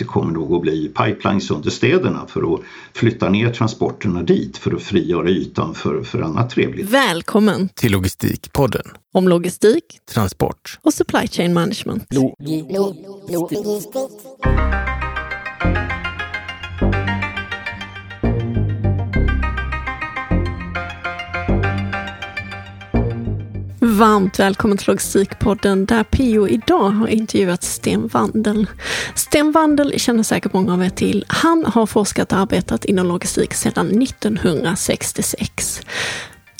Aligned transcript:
det 0.00 0.04
kommer 0.04 0.32
nog 0.32 0.54
att 0.54 0.62
bli 0.62 0.88
pipelines 0.88 1.50
under 1.50 1.70
städerna 1.70 2.26
för 2.26 2.54
att 2.54 2.60
flytta 2.92 3.28
ner 3.28 3.52
transporterna 3.52 4.22
dit 4.22 4.56
för 4.56 4.74
att 4.74 4.82
frigöra 4.82 5.28
ytan 5.28 5.74
för, 5.74 6.02
för 6.02 6.22
annat 6.22 6.50
trevligt. 6.50 6.90
Välkommen 6.90 7.68
till 7.68 7.92
Logistikpodden. 7.92 8.86
Om 9.14 9.28
logistik, 9.28 9.84
transport 10.14 10.78
och 10.82 10.94
supply 10.94 11.26
chain 11.26 11.54
management. 11.54 12.06
Lo 12.10 12.34
lo 12.68 12.94
lo 13.28 14.89
Varmt 24.00 24.38
välkommen 24.38 24.78
till 24.78 24.88
Logistikpodden 24.88 25.86
där 25.86 26.04
Pio 26.04 26.48
idag 26.48 26.90
har 26.90 27.06
intervjuat 27.06 27.62
Sten 27.62 28.08
Wandel. 28.08 28.66
Sten 29.14 29.52
Wandel 29.52 30.00
känner 30.00 30.22
säkert 30.22 30.52
många 30.52 30.72
av 30.72 30.82
er 30.84 30.88
till. 30.88 31.24
Han 31.28 31.64
har 31.64 31.86
forskat 31.86 32.32
och 32.32 32.38
arbetat 32.38 32.84
inom 32.84 33.06
logistik 33.06 33.54
sedan 33.54 34.02
1966. 34.02 35.80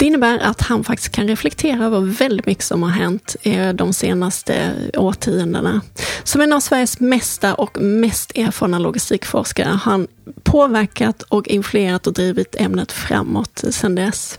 Det 0.01 0.07
innebär 0.07 0.39
att 0.39 0.61
han 0.61 0.85
faktiskt 0.85 1.13
kan 1.13 1.29
reflektera 1.29 1.85
över 1.85 2.01
väldigt 2.01 2.47
mycket 2.47 2.65
som 2.65 2.83
har 2.83 2.91
hänt 2.91 3.37
eh, 3.43 3.73
de 3.73 3.93
senaste 3.93 4.73
årtiondena. 4.97 5.81
Som 6.25 6.41
en 6.41 6.53
av 6.53 6.61
Sveriges 6.61 7.01
mesta 7.01 7.55
och 7.55 7.81
mest 7.81 8.39
erfarna 8.39 8.79
logistikforskare 8.79 9.69
har 9.69 9.93
han 9.93 10.07
påverkat 10.43 11.23
och 11.23 11.49
influerat 11.49 12.07
och 12.07 12.13
drivit 12.13 12.57
ämnet 12.59 12.93
framåt 12.93 13.65
sedan 13.71 13.95
dess. 13.95 14.39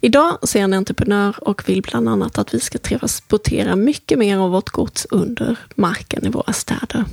Idag 0.00 0.38
så 0.42 0.58
är 0.58 0.62
han 0.62 0.72
entreprenör 0.72 1.48
och 1.48 1.68
vill 1.68 1.82
bland 1.82 2.08
annat 2.08 2.38
att 2.38 2.54
vi 2.54 2.60
ska 2.60 2.78
transportera 2.78 3.76
mycket 3.76 4.18
mer 4.18 4.38
av 4.38 4.50
vårt 4.50 4.68
gods 4.68 5.06
under 5.10 5.56
marken 5.74 6.26
i 6.26 6.28
våra 6.28 6.52
städer. 6.52 7.04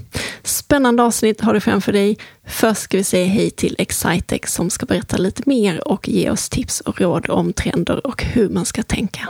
Spännande 0.44 1.04
avsnitt 1.04 1.42
har 1.42 1.54
du 1.54 1.60
framför 1.60 1.92
dig. 1.92 2.18
Först 2.48 2.82
ska 2.82 2.98
vi 2.98 3.04
säga 3.04 3.26
hej 3.26 3.50
till 3.50 3.76
Excitec 3.78 4.42
som 4.46 4.70
ska 4.70 4.86
berätta 4.86 5.18
lite 5.18 5.44
mer 5.46 5.88
och 5.88 6.10
ge 6.10 6.30
oss 6.30 6.50
tips 6.50 6.82
och 6.82 7.02
råd 7.02 7.30
om 7.30 7.54
trender 7.54 8.08
och 8.08 8.24
hur 8.24 8.50
man 8.50 8.66
ska 8.66 8.84
tänka. 8.84 9.28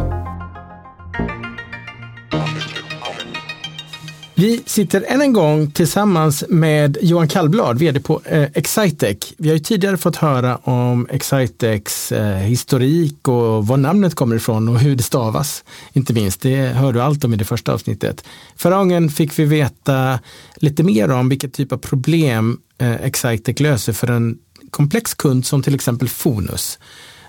Vi 4.37 4.61
sitter 4.65 5.05
än 5.07 5.21
en 5.21 5.33
gång 5.33 5.71
tillsammans 5.71 6.43
med 6.49 6.97
Johan 7.01 7.27
Kallblad, 7.27 7.79
vd 7.79 7.99
på 7.99 8.21
eh, 8.25 8.43
Excitec. 8.53 9.33
Vi 9.37 9.49
har 9.49 9.55
ju 9.55 9.59
tidigare 9.59 9.97
fått 9.97 10.15
höra 10.15 10.57
om 10.57 11.07
Excitecs 11.09 12.11
eh, 12.11 12.37
historik 12.37 13.27
och 13.27 13.67
var 13.67 13.77
namnet 13.77 14.15
kommer 14.15 14.35
ifrån 14.35 14.69
och 14.69 14.79
hur 14.79 14.95
det 14.95 15.03
stavas. 15.03 15.63
Inte 15.93 16.13
minst, 16.13 16.41
det 16.41 16.55
hör 16.55 16.93
du 16.93 17.01
allt 17.01 17.23
om 17.23 17.33
i 17.33 17.37
det 17.37 17.45
första 17.45 17.73
avsnittet. 17.73 18.23
Förra 18.55 18.77
gången 18.77 19.09
fick 19.09 19.39
vi 19.39 19.45
veta 19.45 20.19
lite 20.55 20.83
mer 20.83 21.11
om 21.11 21.29
vilka 21.29 21.47
typ 21.47 21.71
av 21.71 21.77
problem 21.77 22.59
eh, 22.77 22.95
Excitec 22.95 23.59
löser 23.59 23.93
för 23.93 24.07
en 24.07 24.37
komplex 24.69 25.13
kund 25.13 25.45
som 25.45 25.63
till 25.63 25.75
exempel 25.75 26.09
Fonus. 26.09 26.79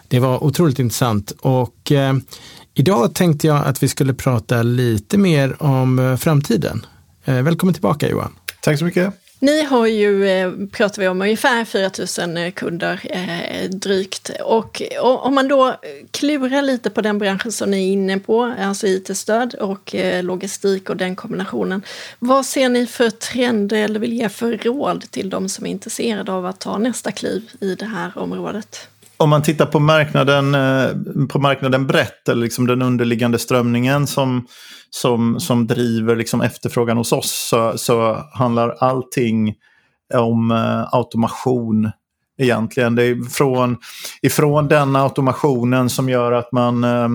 Det 0.09 0.19
var 0.19 0.45
otroligt 0.45 0.79
intressant 0.79 1.33
och 1.41 1.93
eh, 1.93 2.15
idag 2.75 3.15
tänkte 3.15 3.47
jag 3.47 3.67
att 3.67 3.83
vi 3.83 3.89
skulle 3.89 4.15
prata 4.15 4.63
lite 4.63 5.19
mer 5.19 5.63
om 5.63 5.99
eh, 5.99 6.17
framtiden. 6.17 6.87
Eh, 7.27 7.43
välkommen 7.43 7.75
tillbaka 7.75 8.09
Johan. 8.09 8.33
Tack 8.61 8.79
så 8.79 8.85
mycket. 8.85 9.15
Ni 9.39 9.65
har 9.65 9.87
ju, 9.87 10.29
eh, 10.29 10.53
pratar 10.73 11.03
vi 11.03 11.09
om, 11.09 11.23
ungefär 11.23 11.65
4 11.65 11.91
000 12.27 12.37
eh, 12.37 12.51
kunder 12.51 13.01
drygt. 13.69 14.31
Och, 14.45 14.83
om 15.01 15.35
man 15.35 15.49
då 15.49 15.77
klurar 16.11 16.63
lite 16.63 16.91
på 16.91 17.01
den 17.01 17.19
branschen 17.19 17.53
som 17.53 17.71
ni 17.71 17.89
är 17.89 17.93
inne 17.93 18.19
på, 18.19 18.55
alltså 18.61 18.87
IT-stöd 18.87 19.55
och 19.55 19.95
logistik 20.23 20.91
och 20.91 20.97
den 20.97 21.17
kombinationen. 21.17 21.83
Vad 22.19 22.47
ser 22.47 22.69
ni 22.69 22.87
för 22.87 23.11
trender 23.11 23.77
eller 23.77 24.01
vill 24.01 24.13
ge 24.13 24.29
för 24.29 24.57
råd 24.57 25.11
till 25.11 25.31
de 25.31 25.49
som 25.49 25.67
är 25.67 25.71
intresserade 25.71 26.33
av 26.33 26.47
att 26.47 26.61
ta 26.61 26.79
nästa 26.79 27.13
kliv 27.13 27.51
i 27.61 27.75
det 27.75 27.87
här 27.87 28.19
området? 28.19 28.89
Om 29.17 29.31
man 29.31 29.43
tittar 29.43 29.67
på 29.67 29.79
marknaden, 29.79 30.55
eh, 30.55 31.27
på 31.29 31.39
marknaden 31.39 31.87
brett, 31.87 32.29
eller 32.29 32.43
liksom 32.43 32.67
den 32.67 32.83
underliggande 32.83 33.39
strömningen 33.39 34.07
som 34.07 34.47
som, 34.91 35.41
som 35.41 35.67
driver 35.67 36.17
liksom 36.17 36.41
efterfrågan 36.41 36.97
hos 36.97 37.13
oss 37.13 37.49
så, 37.51 37.79
så 37.79 38.25
handlar 38.33 38.71
allting 38.71 39.55
om 40.15 40.51
eh, 40.51 40.95
automation 40.95 41.91
egentligen. 42.39 42.95
Det 42.95 43.03
är 43.03 43.31
från, 43.31 43.77
ifrån 44.23 44.69
den 44.69 44.97
automationen 44.97 45.91
som 45.91 46.09
gör 46.09 46.33
att 46.33 46.53
man, 46.53 46.85
eh, 46.85 47.09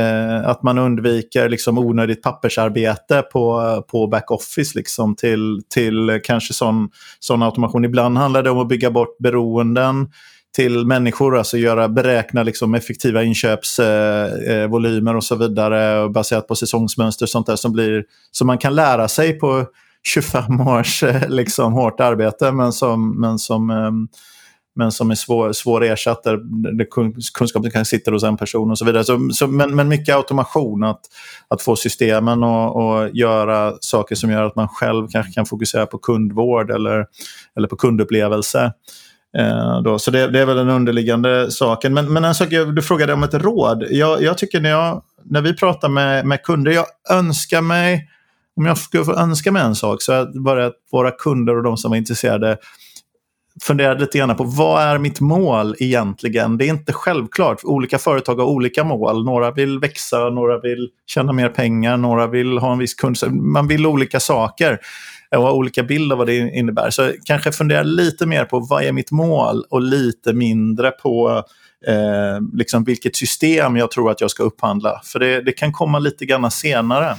eh 0.00 0.48
att 0.48 0.62
man 0.62 0.78
undviker 0.78 1.48
liksom 1.48 1.78
onödigt 1.78 2.22
pappersarbete 2.22 3.22
på, 3.22 3.82
på 3.88 4.06
backoffice 4.06 4.74
liksom 4.74 5.16
till, 5.16 5.62
till 5.74 6.20
kanske 6.24 6.54
sån, 6.54 6.88
sån 7.20 7.42
automation. 7.42 7.84
Ibland 7.84 8.18
handlar 8.18 8.42
det 8.42 8.50
om 8.50 8.58
att 8.58 8.68
bygga 8.68 8.90
bort 8.90 9.18
beroenden 9.18 10.08
till 10.54 10.86
människor, 10.86 11.38
alltså 11.38 11.58
göra, 11.58 11.88
beräkna 11.88 12.42
liksom 12.42 12.74
effektiva 12.74 13.22
inköpsvolymer 13.22 15.10
eh, 15.10 15.14
eh 15.14 15.16
och 15.16 15.24
så 15.24 15.36
vidare 15.36 16.08
baserat 16.08 16.48
på 16.48 16.54
säsongsmönster 16.54 17.24
och 17.26 17.30
sånt 17.30 17.46
där 17.46 17.56
som, 17.56 17.72
blir, 17.72 18.04
som 18.30 18.46
man 18.46 18.58
kan 18.58 18.74
lära 18.74 19.08
sig 19.08 19.38
på 19.38 19.66
25 20.02 20.60
års 20.60 21.02
eh, 21.02 21.28
liksom, 21.28 21.72
hårt 21.72 22.00
arbete 22.00 22.52
men 22.52 22.72
som, 22.72 23.20
men 23.20 23.38
som, 23.38 23.70
eh, 23.70 23.90
men 24.76 24.92
som 24.92 25.10
är 25.10 25.14
svår, 25.14 25.52
svår 25.52 25.84
ersatt 25.84 26.22
där, 26.22 26.38
kunskapen 27.34 27.70
kan 27.70 27.84
sitta 27.84 28.10
hos 28.10 28.24
en 28.24 28.36
person 28.36 28.70
och 28.70 28.78
så 28.78 28.84
vidare. 28.84 29.04
Så, 29.04 29.28
så, 29.32 29.46
men, 29.46 29.74
men 29.74 29.88
mycket 29.88 30.14
automation, 30.14 30.84
att, 30.84 31.00
att 31.48 31.62
få 31.62 31.76
systemen 31.76 32.44
att 32.44 33.14
göra 33.14 33.74
saker 33.80 34.14
som 34.14 34.30
gör 34.30 34.42
att 34.42 34.56
man 34.56 34.68
själv 34.68 35.08
kanske 35.08 35.32
kan 35.32 35.46
fokusera 35.46 35.86
på 35.86 35.98
kundvård 35.98 36.70
eller, 36.70 37.06
eller 37.56 37.68
på 37.68 37.76
kundupplevelse. 37.76 38.72
Eh, 39.38 39.82
då. 39.82 39.98
Så 39.98 40.10
det, 40.10 40.26
det, 40.28 40.40
är 40.40 40.46
väl 40.46 40.56
den 40.56 40.68
underliggande 40.68 41.50
saken. 41.50 41.94
Men, 41.94 42.12
men 42.12 42.24
en 42.24 42.34
sak, 42.34 42.48
du 42.50 42.82
frågade 42.82 43.12
om 43.12 43.22
ett 43.22 43.34
råd. 43.34 43.84
Jag, 43.90 44.22
jag 44.22 44.38
tycker 44.38 44.60
när, 44.60 44.70
jag, 44.70 45.02
när 45.24 45.40
vi 45.40 45.56
pratar 45.56 45.88
med, 45.88 46.26
med 46.26 46.42
kunder, 46.42 46.72
jag 46.72 46.86
önskar 47.10 47.60
mig, 47.60 48.08
om 48.56 48.66
jag 48.66 48.78
skulle 48.78 49.04
få 49.04 49.14
önska 49.14 49.52
mig 49.52 49.62
en 49.62 49.74
sak, 49.74 50.02
så 50.02 50.12
var 50.34 50.56
det 50.56 50.66
att 50.66 50.74
våra 50.92 51.10
kunder 51.10 51.56
och 51.56 51.62
de 51.62 51.76
som 51.76 51.92
är 51.92 51.96
intresserade 51.96 52.56
funderade 53.62 54.00
lite 54.00 54.18
grann 54.18 54.36
på 54.36 54.44
vad 54.44 54.82
är 54.82 54.98
mitt 54.98 55.20
mål 55.20 55.74
egentligen? 55.78 56.58
Det 56.58 56.64
är 56.64 56.68
inte 56.68 56.92
självklart. 56.92 57.60
Olika 57.64 57.98
företag 57.98 58.34
har 58.34 58.44
olika 58.44 58.84
mål. 58.84 59.24
Några 59.24 59.50
vill 59.50 59.78
växa, 59.78 60.30
några 60.30 60.60
vill 60.60 60.88
tjäna 61.06 61.32
mer 61.32 61.48
pengar, 61.48 61.96
några 61.96 62.26
vill 62.26 62.58
ha 62.58 62.72
en 62.72 62.78
viss 62.78 62.94
kund. 62.94 63.16
Man 63.30 63.68
vill 63.68 63.86
olika 63.86 64.20
saker 64.20 64.78
och 65.36 65.42
har 65.42 65.52
olika 65.52 65.82
bild 65.82 66.12
av 66.12 66.18
vad 66.18 66.26
det 66.26 66.36
innebär. 66.36 66.90
Så 66.90 67.12
kanske 67.24 67.52
fundera 67.52 67.82
lite 67.82 68.26
mer 68.26 68.44
på 68.44 68.60
vad 68.60 68.84
är 68.84 68.92
mitt 68.92 69.10
mål 69.10 69.64
och 69.70 69.82
lite 69.82 70.32
mindre 70.32 70.90
på 70.90 71.44
eh, 71.86 72.40
liksom 72.52 72.84
vilket 72.84 73.16
system 73.16 73.76
jag 73.76 73.90
tror 73.90 74.10
att 74.10 74.20
jag 74.20 74.30
ska 74.30 74.42
upphandla. 74.42 75.00
För 75.04 75.18
det, 75.18 75.40
det 75.40 75.52
kan 75.52 75.72
komma 75.72 75.98
lite 75.98 76.26
grann 76.26 76.50
senare. 76.50 77.16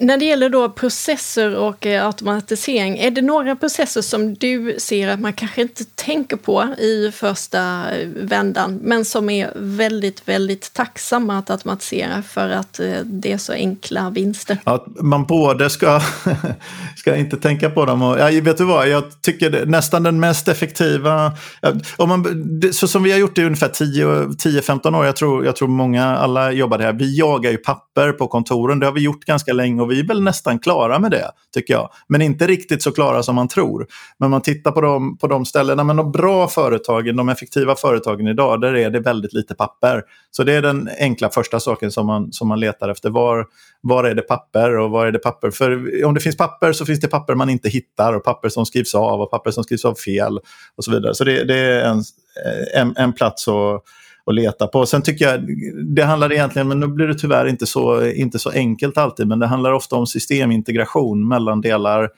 När 0.00 0.16
det 0.16 0.24
gäller 0.24 0.48
då 0.48 0.68
processer 0.68 1.56
och 1.56 1.86
eh, 1.86 2.06
automatisering, 2.06 2.98
är 2.98 3.10
det 3.10 3.22
några 3.22 3.56
processer 3.56 4.02
som 4.02 4.34
du 4.34 4.76
ser 4.78 5.08
att 5.08 5.20
man 5.20 5.32
kanske 5.32 5.62
inte 5.62 5.84
tänker 5.84 6.36
på 6.36 6.62
i 6.78 7.12
första 7.12 7.90
eh, 7.90 8.08
vändan, 8.08 8.78
men 8.82 9.04
som 9.04 9.30
är 9.30 9.52
väldigt, 9.56 10.28
väldigt 10.28 10.72
tacksamma 10.72 11.38
att 11.38 11.50
automatisera 11.50 12.22
för 12.22 12.50
att 12.50 12.80
eh, 12.80 12.92
det 13.04 13.32
är 13.32 13.38
så 13.38 13.52
enkla 13.52 14.10
vinster? 14.10 14.58
Att 14.64 14.86
man 15.00 15.26
både 15.26 15.70
ska, 15.70 16.00
ska 16.96 17.16
inte 17.16 17.36
tänka 17.36 17.70
på 17.70 17.84
dem 17.84 18.02
och, 18.02 18.18
ja, 18.18 18.40
vet 18.42 18.58
du 18.58 18.64
vad, 18.64 18.88
jag 18.88 19.22
tycker 19.22 19.50
det, 19.50 19.64
nästan 19.64 20.02
den 20.02 20.20
mest 20.20 20.48
effektiva, 20.48 21.32
om 21.96 22.08
man, 22.08 22.62
så 22.72 22.88
som 22.88 23.02
vi 23.02 23.12
har 23.12 23.18
gjort 23.18 23.36
det 23.36 23.42
i 23.42 23.44
ungefär 23.44 23.68
10-15 23.68 24.98
år, 24.98 25.06
jag 25.06 25.16
tror, 25.16 25.44
jag 25.44 25.56
tror 25.56 25.68
många, 25.68 26.16
alla 26.16 26.52
jobbar 26.52 26.78
här, 26.78 26.92
vi 26.92 27.18
jagar 27.18 27.50
ju 27.50 27.56
papper 27.56 28.12
på 28.12 28.28
kontoren, 28.28 28.78
det 28.80 28.86
har 28.86 28.92
vi 28.92 29.00
gjort 29.00 29.24
ganska 29.24 29.52
länge 29.52 29.87
och 29.88 29.92
vi 29.92 30.00
är 30.00 30.04
väl 30.06 30.22
nästan 30.22 30.58
klara 30.58 30.98
med 30.98 31.10
det, 31.10 31.30
tycker 31.54 31.74
jag. 31.74 31.90
Men 32.08 32.22
inte 32.22 32.46
riktigt 32.46 32.82
så 32.82 32.92
klara 32.92 33.22
som 33.22 33.34
man 33.34 33.48
tror. 33.48 33.86
Men 34.18 34.30
man 34.30 34.40
tittar 34.40 34.72
på 34.72 34.80
de, 34.80 35.18
på 35.18 35.26
de 35.26 35.44
ställena, 35.44 35.84
men 35.84 35.96
de 35.96 36.12
bra 36.12 36.48
företagen, 36.48 37.16
de 37.16 37.28
effektiva 37.28 37.74
företagen 37.74 38.26
idag, 38.26 38.60
där 38.60 38.76
är 38.76 38.90
det 38.90 39.00
väldigt 39.00 39.32
lite 39.32 39.54
papper. 39.54 40.02
Så 40.30 40.44
det 40.44 40.52
är 40.52 40.62
den 40.62 40.88
enkla 40.98 41.30
första 41.30 41.60
saken 41.60 41.90
som 41.90 42.06
man, 42.06 42.32
som 42.32 42.48
man 42.48 42.60
letar 42.60 42.88
efter. 42.88 43.10
Var, 43.10 43.46
var 43.80 44.04
är 44.04 44.14
det 44.14 44.22
papper 44.22 44.78
och 44.78 44.90
var 44.90 45.06
är 45.06 45.12
det 45.12 45.18
papper? 45.18 45.50
För 45.50 46.04
om 46.04 46.14
det 46.14 46.20
finns 46.20 46.36
papper 46.36 46.72
så 46.72 46.86
finns 46.86 47.00
det 47.00 47.08
papper 47.08 47.34
man 47.34 47.50
inte 47.50 47.68
hittar 47.68 48.12
och 48.12 48.24
papper 48.24 48.48
som 48.48 48.66
skrivs 48.66 48.94
av 48.94 49.20
och 49.20 49.30
papper 49.30 49.50
som 49.50 49.64
skrivs 49.64 49.84
av 49.84 49.94
fel 49.94 50.38
och 50.76 50.84
så 50.84 50.90
vidare. 50.90 51.14
Så 51.14 51.24
det, 51.24 51.44
det 51.44 51.58
är 51.58 51.84
en, 51.84 52.02
en, 52.74 52.94
en 52.96 53.12
plats 53.12 53.48
att 53.48 53.82
att 54.28 54.34
leta 54.34 54.66
på. 54.66 54.86
Sen 54.86 55.02
tycker 55.02 55.24
jag, 55.24 55.40
det 55.94 56.02
handlar 56.02 56.32
egentligen, 56.32 56.68
men 56.68 56.80
nu 56.80 56.86
blir 56.86 57.06
det 57.06 57.14
tyvärr 57.14 57.46
inte 57.46 57.66
så, 57.66 58.06
inte 58.06 58.38
så 58.38 58.50
enkelt 58.50 58.98
alltid, 58.98 59.28
men 59.28 59.38
det 59.38 59.46
handlar 59.46 59.72
ofta 59.72 59.96
om 59.96 60.06
systemintegration 60.06 61.28
mellan 61.28 61.60
delar 61.60 62.10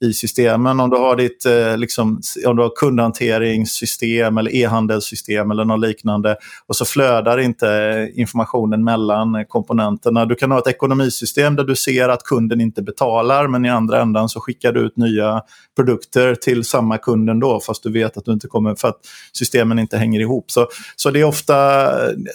i 0.00 0.12
systemen. 0.12 0.80
Om 0.80 0.90
du 0.90 0.96
har 0.96 1.16
ditt 1.16 1.46
eh, 1.46 1.76
liksom, 1.76 2.20
om 2.46 2.56
du 2.56 2.62
har 2.62 2.76
kundhanteringssystem 2.76 4.38
eller 4.38 4.54
e-handelssystem 4.54 5.50
eller 5.50 5.64
något 5.64 5.80
liknande 5.80 6.36
och 6.66 6.76
så 6.76 6.84
flödar 6.84 7.38
inte 7.38 8.10
informationen 8.14 8.84
mellan 8.84 9.44
komponenterna. 9.48 10.24
Du 10.24 10.34
kan 10.34 10.50
ha 10.50 10.58
ett 10.58 10.66
ekonomisystem 10.66 11.56
där 11.56 11.64
du 11.64 11.76
ser 11.76 12.08
att 12.08 12.22
kunden 12.22 12.60
inte 12.60 12.82
betalar 12.82 13.48
men 13.48 13.64
i 13.64 13.68
andra 13.68 14.02
ändan 14.02 14.28
så 14.28 14.40
skickar 14.40 14.72
du 14.72 14.80
ut 14.80 14.96
nya 14.96 15.42
produkter 15.76 16.34
till 16.34 16.64
samma 16.64 16.98
kund 16.98 17.30
ändå 17.30 17.60
fast 17.60 17.82
du 17.82 17.92
vet 17.92 18.16
att 18.16 18.24
du 18.24 18.32
inte 18.32 18.48
kommer 18.48 18.74
för 18.74 18.88
att 18.88 19.00
systemen 19.32 19.78
inte 19.78 19.96
hänger 19.96 20.20
ihop. 20.20 20.50
Så, 20.50 20.66
så 20.96 21.10
det 21.10 21.20
är 21.20 21.24
ofta, 21.24 21.56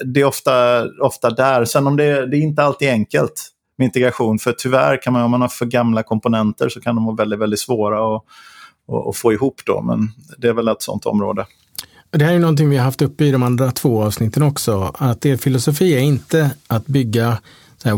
det 0.05 0.21
är 0.21 0.25
ofta, 0.25 0.85
ofta 1.01 1.29
där. 1.29 1.65
Sen 1.65 1.87
om 1.87 1.97
det, 1.97 2.25
det 2.25 2.37
är 2.37 2.41
inte 2.41 2.63
alltid 2.63 2.89
enkelt 2.89 3.52
med 3.77 3.85
integration. 3.85 4.39
För 4.39 4.51
tyvärr 4.51 5.01
kan 5.01 5.13
man, 5.13 5.21
om 5.21 5.31
man 5.31 5.41
har 5.41 5.47
för 5.47 5.65
gamla 5.65 6.03
komponenter 6.03 6.69
så 6.69 6.81
kan 6.81 6.95
de 6.95 7.05
vara 7.05 7.15
väldigt, 7.15 7.39
väldigt 7.39 7.59
svåra 7.59 8.15
att, 8.15 8.23
att, 9.09 9.17
få 9.17 9.33
ihop 9.33 9.61
då. 9.65 9.81
Men 9.81 10.11
det 10.37 10.47
är 10.47 10.53
väl 10.53 10.67
ett 10.67 10.81
sånt 10.81 11.05
område. 11.05 11.45
Det 12.11 12.25
här 12.25 12.33
är 12.33 12.39
någonting 12.39 12.69
vi 12.69 12.77
har 12.77 12.85
haft 12.85 13.01
uppe 13.01 13.25
i 13.25 13.31
de 13.31 13.43
andra 13.43 13.71
två 13.71 14.03
avsnitten 14.03 14.43
också. 14.43 14.91
Att 14.97 15.25
er 15.25 15.37
filosofi 15.37 15.93
är 15.93 15.99
inte 15.99 16.51
att 16.67 16.85
bygga 16.85 17.37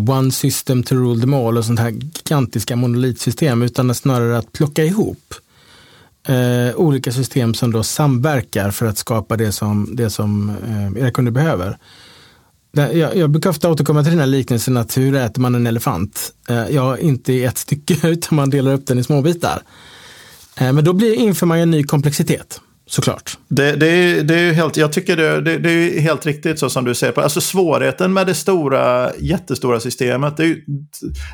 one 0.09 0.31
system 0.31 0.83
to 0.83 0.95
rule 0.95 1.21
them 1.21 1.33
all 1.33 1.57
och 1.57 1.65
sånt 1.65 1.79
här 1.79 1.89
gigantiska 1.89 2.75
monolitsystem 2.75 3.61
utan 3.61 3.95
snarare 3.95 4.37
att 4.37 4.51
plocka 4.51 4.83
ihop 4.83 5.33
eh, 6.27 6.75
olika 6.75 7.11
system 7.11 7.53
som 7.53 7.71
då 7.71 7.83
samverkar 7.83 8.71
för 8.71 8.85
att 8.85 8.97
skapa 8.97 9.37
det 9.37 9.51
som, 9.51 9.95
det 9.95 10.09
som 10.09 10.49
eh, 10.49 11.03
era 11.03 11.11
kunder 11.11 11.31
behöver. 11.31 11.77
Jag, 12.75 13.17
jag 13.17 13.29
brukar 13.29 13.49
ofta 13.49 13.71
återkomma 13.71 14.03
till 14.03 14.11
den 14.11 14.19
här 14.19 14.27
liknelsen 14.27 14.77
att 14.77 14.97
hur 14.97 15.15
äter 15.15 15.41
man 15.41 15.55
en 15.55 15.67
elefant? 15.67 16.33
Eh, 16.49 16.69
ja, 16.69 16.97
inte 16.97 17.33
i 17.33 17.43
ett 17.43 17.57
stycke 17.57 17.97
utan 18.07 18.35
man 18.35 18.49
delar 18.49 18.73
upp 18.73 18.87
den 18.87 18.99
i 18.99 19.03
småbitar. 19.03 19.61
Eh, 20.57 20.73
men 20.73 20.83
då 20.83 20.93
blir, 20.93 21.13
inför 21.13 21.45
man 21.45 21.57
en 21.57 21.71
ny 21.71 21.83
komplexitet 21.83 22.61
såklart. 22.87 23.37
Det, 23.47 23.71
det, 23.71 24.21
det 24.21 24.35
är 24.35 24.53
helt, 24.53 24.77
jag 24.77 24.93
tycker 24.93 25.17
det, 25.17 25.41
det, 25.41 25.57
det, 25.57 25.69
är 25.69 25.99
helt 25.99 26.25
riktigt 26.25 26.59
så 26.59 26.69
som 26.69 26.85
du 26.85 26.95
säger. 26.95 27.19
Alltså 27.19 27.41
svårigheten 27.41 28.13
med 28.13 28.27
det 28.27 28.33
stora, 28.33 29.11
jättestora 29.19 29.79
systemet. 29.79 30.39
Är, 30.39 30.57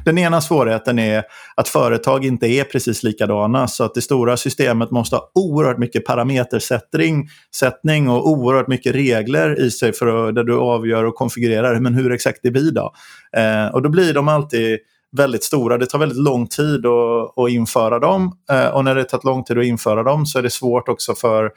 den 0.06 0.18
ena 0.18 0.42
svårigheten 0.42 1.00
är 1.00 1.24
att 1.56 1.68
företag 1.68 2.26
inte 2.26 2.48
är 2.48 2.64
precis 2.64 3.04
likadana. 3.04 3.68
Så 3.68 3.84
att 3.84 3.96
det 3.96 4.02
stora 4.02 4.38
systemet 4.38 4.92
måste 4.92 5.16
ha 5.16 5.32
oerhört 5.36 5.78
mycket 5.78 6.06
parametersättning 6.06 8.10
och 8.10 8.30
oerhört 8.30 8.68
mycket 8.68 8.96
regler 8.96 9.62
i 9.62 9.72
sig 9.72 9.94
för 9.94 10.30
att, 10.30 10.36
där 10.36 10.44
du 10.44 10.58
avgör 10.58 11.04
och 11.04 11.16
konfigurerar 11.16 11.80
men 11.80 11.94
hur 11.94 12.12
exakt 12.12 12.40
det 12.44 12.52
blir. 12.52 12.72
Då. 12.72 12.94
Eh, 13.38 13.74
och 13.74 13.82
då 13.82 13.90
blir 13.90 14.14
de 14.14 14.28
alltid 14.28 14.80
väldigt 15.18 15.44
stora. 15.44 15.78
Det 15.78 15.86
tar 15.86 16.00
väldigt 16.00 16.18
lång 16.18 16.48
tid 16.48 16.86
att, 16.86 17.38
att 17.38 17.50
införa 17.50 18.00
dem. 18.00 18.38
Eh, 18.52 18.68
och 18.68 18.86
när 18.86 18.96
det 18.96 19.04
tagit 19.04 19.24
lång 19.24 19.44
tid 19.44 19.58
att 19.58 19.66
införa 19.66 20.04
dem 20.04 20.26
så 20.26 20.40
är 20.40 20.44
det 20.44 20.50
svårt 20.50 20.90
också 20.90 21.16
för, 21.16 21.52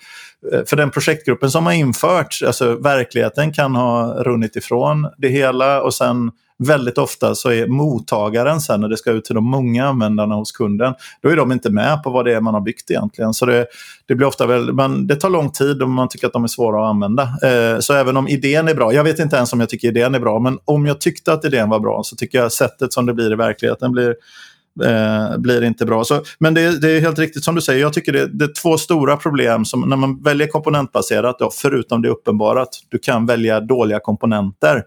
eh, 0.52 0.60
för 0.66 0.76
den 0.76 0.90
projektgruppen 0.90 1.50
som 1.50 1.66
har 1.66 1.72
infört, 1.72 2.40
alltså 2.46 2.76
verkligheten 2.76 3.52
kan 3.52 3.74
ha 3.74 4.14
runnit 4.22 4.56
ifrån 4.56 5.08
det 5.18 5.28
hela 5.28 5.82
och 5.82 5.94
sen 5.94 6.30
väldigt 6.58 6.98
ofta 6.98 7.34
så 7.34 7.50
är 7.50 7.66
mottagaren 7.66 8.60
sen 8.60 8.80
när 8.80 8.88
det 8.88 8.96
ska 8.96 9.10
ut 9.10 9.24
till 9.24 9.34
de 9.34 9.44
många 9.44 9.86
användarna 9.86 10.34
hos 10.34 10.52
kunden, 10.52 10.94
då 11.22 11.28
är 11.28 11.36
de 11.36 11.52
inte 11.52 11.70
med 11.70 12.02
på 12.02 12.10
vad 12.10 12.24
det 12.24 12.34
är 12.34 12.40
man 12.40 12.54
har 12.54 12.60
byggt 12.60 12.90
egentligen. 12.90 13.34
Så 13.34 13.46
det, 13.46 13.66
det 14.06 14.14
blir 14.14 14.26
ofta 14.26 14.46
väl, 14.46 14.72
men 14.72 15.06
det 15.06 15.16
tar 15.16 15.30
lång 15.30 15.50
tid 15.50 15.82
och 15.82 15.90
man 15.90 16.08
tycker 16.08 16.26
att 16.26 16.32
de 16.32 16.44
är 16.44 16.48
svåra 16.48 16.84
att 16.84 16.90
använda. 16.90 17.22
Eh, 17.22 17.78
så 17.80 17.94
även 17.94 18.16
om 18.16 18.28
idén 18.28 18.68
är 18.68 18.74
bra, 18.74 18.92
jag 18.92 19.04
vet 19.04 19.18
inte 19.18 19.36
ens 19.36 19.52
om 19.52 19.60
jag 19.60 19.68
tycker 19.68 19.88
idén 19.88 20.14
är 20.14 20.20
bra, 20.20 20.38
men 20.38 20.58
om 20.64 20.86
jag 20.86 21.00
tyckte 21.00 21.32
att 21.32 21.44
idén 21.44 21.68
var 21.68 21.80
bra 21.80 22.02
så 22.04 22.16
tycker 22.16 22.38
jag 22.38 22.52
sättet 22.52 22.92
som 22.92 23.06
det 23.06 23.14
blir 23.14 23.32
i 23.32 23.36
verkligheten 23.36 23.92
blir 23.92 24.14
Eh, 24.82 25.38
blir 25.38 25.64
inte 25.64 25.86
bra. 25.86 26.04
Så, 26.04 26.22
men 26.38 26.54
det, 26.54 26.80
det, 26.80 26.90
är 26.90 27.00
helt 27.00 27.18
riktigt 27.18 27.44
som 27.44 27.54
du 27.54 27.60
säger, 27.60 27.80
jag 27.80 27.92
tycker 27.92 28.12
det, 28.12 28.26
det, 28.26 28.44
är 28.44 28.52
två 28.62 28.78
stora 28.78 29.16
problem 29.16 29.64
som 29.64 29.80
när 29.80 29.96
man 29.96 30.22
väljer 30.22 30.48
komponentbaserat, 30.48 31.38
då, 31.38 31.50
förutom 31.50 32.02
det 32.02 32.08
uppenbara 32.08 32.62
att 32.62 32.74
du 32.88 32.98
kan 32.98 33.26
välja 33.26 33.60
dåliga 33.60 34.00
komponenter. 34.00 34.82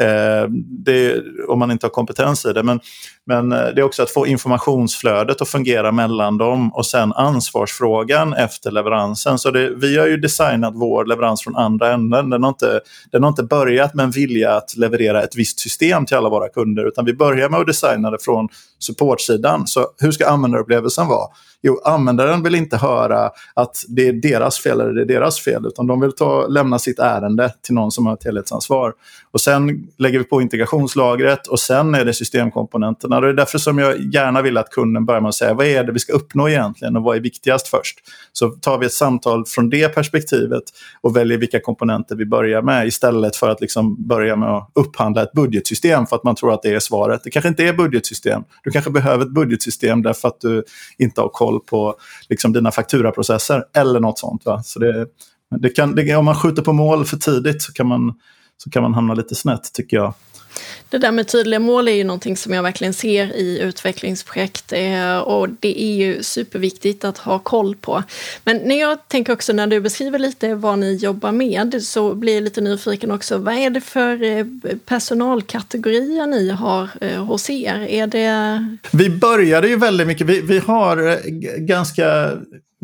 Eh, 0.00 0.48
det, 0.66 1.22
om 1.48 1.58
man 1.58 1.70
inte 1.70 1.86
har 1.86 1.90
kompetens 1.90 2.46
i 2.46 2.52
det. 2.52 2.62
Men, 2.62 2.80
men 3.26 3.52
eh, 3.52 3.58
det 3.58 3.80
är 3.80 3.82
också 3.82 4.02
att 4.02 4.10
få 4.10 4.26
informationsflödet 4.26 5.40
att 5.40 5.48
fungera 5.48 5.92
mellan 5.92 6.38
dem 6.38 6.74
och 6.74 6.86
sen 6.86 7.12
ansvarsfrågan 7.12 8.32
efter 8.32 8.70
leveransen. 8.70 9.38
Så 9.38 9.50
det, 9.50 9.70
vi 9.70 9.98
har 9.98 10.06
ju 10.06 10.16
designat 10.16 10.74
vår 10.74 11.04
leverans 11.04 11.42
från 11.42 11.56
andra 11.56 11.92
änden. 11.92 12.30
Den 12.30 12.42
har, 12.42 12.48
inte, 12.48 12.80
den 13.12 13.22
har 13.22 13.30
inte 13.30 13.42
börjat 13.42 13.94
med 13.94 14.04
en 14.04 14.10
vilja 14.10 14.56
att 14.56 14.76
leverera 14.76 15.22
ett 15.22 15.36
visst 15.36 15.60
system 15.60 16.06
till 16.06 16.16
alla 16.16 16.28
våra 16.28 16.48
kunder 16.48 16.88
utan 16.88 17.04
vi 17.04 17.14
börjar 17.14 17.48
med 17.48 17.60
att 17.60 17.66
designa 17.66 18.10
det 18.10 18.18
från 18.20 18.48
supportsidan. 18.78 19.66
Så 19.66 19.86
hur 19.98 20.12
ska 20.12 20.28
användarupplevelsen 20.28 21.06
vara? 21.06 21.28
Jo, 21.66 21.80
användaren 21.84 22.42
vill 22.42 22.54
inte 22.54 22.76
höra 22.76 23.30
att 23.54 23.84
det 23.88 24.08
är 24.08 24.12
deras 24.12 24.58
fel 24.58 24.80
eller 24.80 24.92
det 24.92 25.02
är 25.02 25.20
deras 25.20 25.40
fel, 25.40 25.66
utan 25.66 25.86
de 25.86 26.00
vill 26.00 26.12
ta, 26.12 26.46
lämna 26.46 26.78
sitt 26.78 26.98
ärende 26.98 27.54
till 27.62 27.74
någon 27.74 27.90
som 27.90 28.06
har 28.06 28.14
ett 28.14 28.24
helhetsansvar. 28.24 28.92
Och 29.30 29.40
sen 29.40 29.88
lägger 29.98 30.18
vi 30.18 30.24
på 30.24 30.42
integrationslagret 30.42 31.46
och 31.46 31.60
sen 31.60 31.94
är 31.94 32.04
det 32.04 32.14
systemkomponenterna. 32.14 33.13
Det 33.20 33.28
är 33.28 33.32
därför 33.32 33.58
som 33.58 33.78
jag 33.78 34.00
gärna 34.00 34.42
vill 34.42 34.56
att 34.56 34.70
kunden 34.70 35.06
börjar 35.06 35.20
med 35.20 35.28
att 35.28 35.34
säga 35.34 35.54
vad 35.54 35.66
är 35.66 35.84
det 35.84 35.92
vi 35.92 35.98
ska 35.98 36.12
uppnå 36.12 36.48
egentligen 36.48 36.96
och 36.96 37.02
vad 37.02 37.16
är 37.16 37.20
viktigast 37.20 37.68
först. 37.68 37.98
Så 38.32 38.48
tar 38.50 38.78
vi 38.78 38.86
ett 38.86 38.92
samtal 38.92 39.46
från 39.46 39.70
det 39.70 39.88
perspektivet 39.88 40.62
och 41.00 41.16
väljer 41.16 41.38
vilka 41.38 41.60
komponenter 41.60 42.16
vi 42.16 42.26
börjar 42.26 42.62
med 42.62 42.86
istället 42.86 43.36
för 43.36 43.48
att 43.48 43.60
liksom 43.60 44.06
börja 44.08 44.36
med 44.36 44.48
att 44.48 44.70
upphandla 44.74 45.22
ett 45.22 45.32
budgetsystem 45.32 46.06
för 46.06 46.16
att 46.16 46.24
man 46.24 46.34
tror 46.34 46.52
att 46.52 46.62
det 46.62 46.74
är 46.74 46.80
svaret. 46.80 47.20
Det 47.24 47.30
kanske 47.30 47.48
inte 47.48 47.64
är 47.64 47.72
budgetsystem. 47.72 48.42
Du 48.64 48.70
kanske 48.70 48.90
behöver 48.90 49.24
ett 49.24 49.34
budgetsystem 49.34 50.02
därför 50.02 50.28
att 50.28 50.40
du 50.40 50.64
inte 50.98 51.20
har 51.20 51.28
koll 51.28 51.60
på 51.60 51.94
liksom, 52.28 52.52
dina 52.52 52.70
fakturaprocesser 52.70 53.64
eller 53.76 54.00
något 54.00 54.18
sånt. 54.18 54.44
Va? 54.44 54.62
Så 54.62 54.78
det, 54.78 55.06
det 55.60 55.68
kan, 55.68 55.94
det, 55.94 56.16
om 56.16 56.24
man 56.24 56.34
skjuter 56.34 56.62
på 56.62 56.72
mål 56.72 57.04
för 57.04 57.16
tidigt 57.16 57.62
så 57.62 57.72
kan, 57.72 57.86
man, 57.86 58.14
så 58.56 58.70
kan 58.70 58.82
man 58.82 58.94
hamna 58.94 59.14
lite 59.14 59.34
snett 59.34 59.72
tycker 59.72 59.96
jag. 59.96 60.14
Det 60.90 60.98
där 60.98 61.12
med 61.12 61.28
tydliga 61.28 61.60
mål 61.60 61.88
är 61.88 61.92
ju 61.92 62.04
någonting 62.04 62.36
som 62.36 62.52
jag 62.52 62.62
verkligen 62.62 62.94
ser 62.94 63.36
i 63.36 63.60
utvecklingsprojekt 63.60 64.72
eh, 64.72 65.18
och 65.18 65.48
det 65.60 65.82
är 65.82 65.94
ju 65.94 66.22
superviktigt 66.22 67.04
att 67.04 67.18
ha 67.18 67.38
koll 67.38 67.76
på. 67.76 68.02
Men 68.44 68.56
när 68.56 68.80
jag 68.80 69.08
tänker 69.08 69.32
också 69.32 69.52
när 69.52 69.66
du 69.66 69.80
beskriver 69.80 70.18
lite 70.18 70.54
vad 70.54 70.78
ni 70.78 70.94
jobbar 70.94 71.32
med 71.32 71.82
så 71.82 72.14
blir 72.14 72.34
jag 72.34 72.42
lite 72.42 72.60
nyfiken 72.60 73.10
också. 73.10 73.38
Vad 73.38 73.54
är 73.54 73.70
det 73.70 73.80
för 73.80 74.22
eh, 74.22 74.46
personalkategorier 74.84 76.26
ni 76.26 76.50
har 76.50 76.88
eh, 77.00 77.24
hos 77.24 77.50
er? 77.50 77.86
Är 77.88 78.06
det... 78.06 78.76
Vi 78.92 79.10
började 79.10 79.68
ju 79.68 79.76
väldigt 79.76 80.06
mycket, 80.06 80.26
vi, 80.26 80.40
vi 80.40 80.58
har 80.58 81.20
ganska 81.58 82.32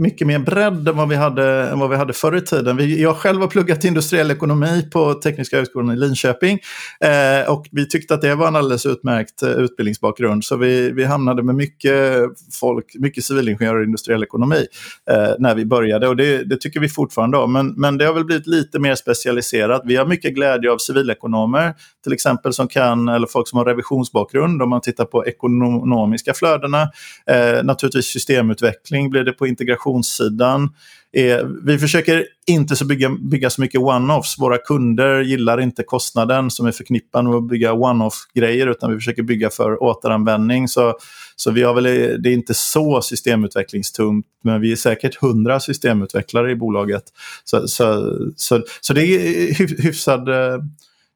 mycket 0.00 0.26
mer 0.26 0.38
bredd 0.38 0.88
än 0.88 0.96
vad 0.96 1.08
vi 1.08 1.16
hade, 1.16 1.68
än 1.68 1.78
vad 1.78 1.90
vi 1.90 1.96
hade 1.96 2.12
förr 2.12 2.36
i 2.36 2.40
tiden. 2.40 2.76
Vi, 2.76 3.02
jag 3.02 3.16
själv 3.16 3.40
har 3.40 3.48
pluggat 3.48 3.84
industriell 3.84 4.30
ekonomi 4.30 4.88
på 4.92 5.14
Tekniska 5.14 5.56
högskolan 5.56 5.96
i 5.96 5.96
Linköping. 5.96 6.58
Eh, 7.00 7.52
och 7.52 7.66
vi 7.70 7.88
tyckte 7.88 8.14
att 8.14 8.20
det 8.20 8.34
var 8.34 8.48
en 8.48 8.56
alldeles 8.56 8.86
utmärkt 8.86 9.42
eh, 9.42 9.50
utbildningsbakgrund. 9.50 10.44
Så 10.44 10.56
vi, 10.56 10.90
vi 10.90 11.04
hamnade 11.04 11.42
med 11.42 11.54
mycket 11.54 12.22
folk, 12.60 12.86
mycket 12.94 13.24
civilingenjörer 13.24 13.80
i 13.80 13.84
industriell 13.84 14.22
ekonomi 14.22 14.66
eh, 15.10 15.34
när 15.38 15.54
vi 15.54 15.64
började. 15.64 16.08
Och 16.08 16.16
det, 16.16 16.44
det, 16.44 16.56
tycker 16.56 16.80
vi 16.80 16.88
fortfarande 16.88 17.38
om. 17.38 17.52
Men, 17.52 17.74
men 17.76 17.98
det 17.98 18.04
har 18.04 18.14
väl 18.14 18.24
blivit 18.24 18.46
lite 18.46 18.78
mer 18.78 18.94
specialiserat. 18.94 19.82
Vi 19.84 19.96
har 19.96 20.06
mycket 20.06 20.34
glädje 20.34 20.70
av 20.70 20.78
civilekonomer 20.78 21.74
till 22.02 22.12
exempel 22.12 22.52
som 22.52 22.68
kan, 22.68 23.08
eller 23.08 23.26
folk 23.26 23.48
som 23.48 23.56
har 23.56 23.64
revisionsbakgrund 23.64 24.62
om 24.62 24.70
man 24.70 24.80
tittar 24.80 25.04
på 25.04 25.26
ekonomiska 25.26 26.34
flödena. 26.34 26.82
Eh, 27.26 27.62
naturligtvis 27.64 28.06
systemutveckling 28.06 29.10
blir 29.10 29.24
det 29.24 29.32
på 29.32 29.46
integrationssidan. 29.46 30.68
Eh, 31.16 31.46
vi 31.62 31.78
försöker 31.78 32.26
inte 32.46 32.76
så 32.76 32.84
bygga, 32.84 33.10
bygga 33.30 33.50
så 33.50 33.60
mycket 33.60 33.80
one-offs. 33.80 34.38
Våra 34.38 34.58
kunder 34.58 35.20
gillar 35.20 35.60
inte 35.60 35.82
kostnaden 35.82 36.50
som 36.50 36.66
är 36.66 36.72
förknippad 36.72 37.24
med 37.24 37.34
att 37.34 37.48
bygga 37.48 37.72
one-off-grejer 37.72 38.66
utan 38.66 38.90
vi 38.90 38.96
försöker 38.96 39.22
bygga 39.22 39.50
för 39.50 39.82
återanvändning. 39.82 40.68
Så, 40.68 40.94
så 41.36 41.50
vi 41.50 41.62
har 41.62 41.74
väl, 41.74 41.84
det 42.22 42.28
är 42.28 42.32
inte 42.32 42.54
så 42.54 43.02
systemutvecklingstungt 43.02 44.26
men 44.44 44.60
vi 44.60 44.72
är 44.72 44.76
säkert 44.76 45.14
hundra 45.14 45.60
systemutvecklare 45.60 46.50
i 46.50 46.56
bolaget. 46.56 47.04
Så, 47.44 47.68
så, 47.68 48.16
så, 48.36 48.62
så 48.80 48.92
det 48.92 49.04
är 49.04 49.82
hyfsad 49.82 50.28
eh, 50.28 50.58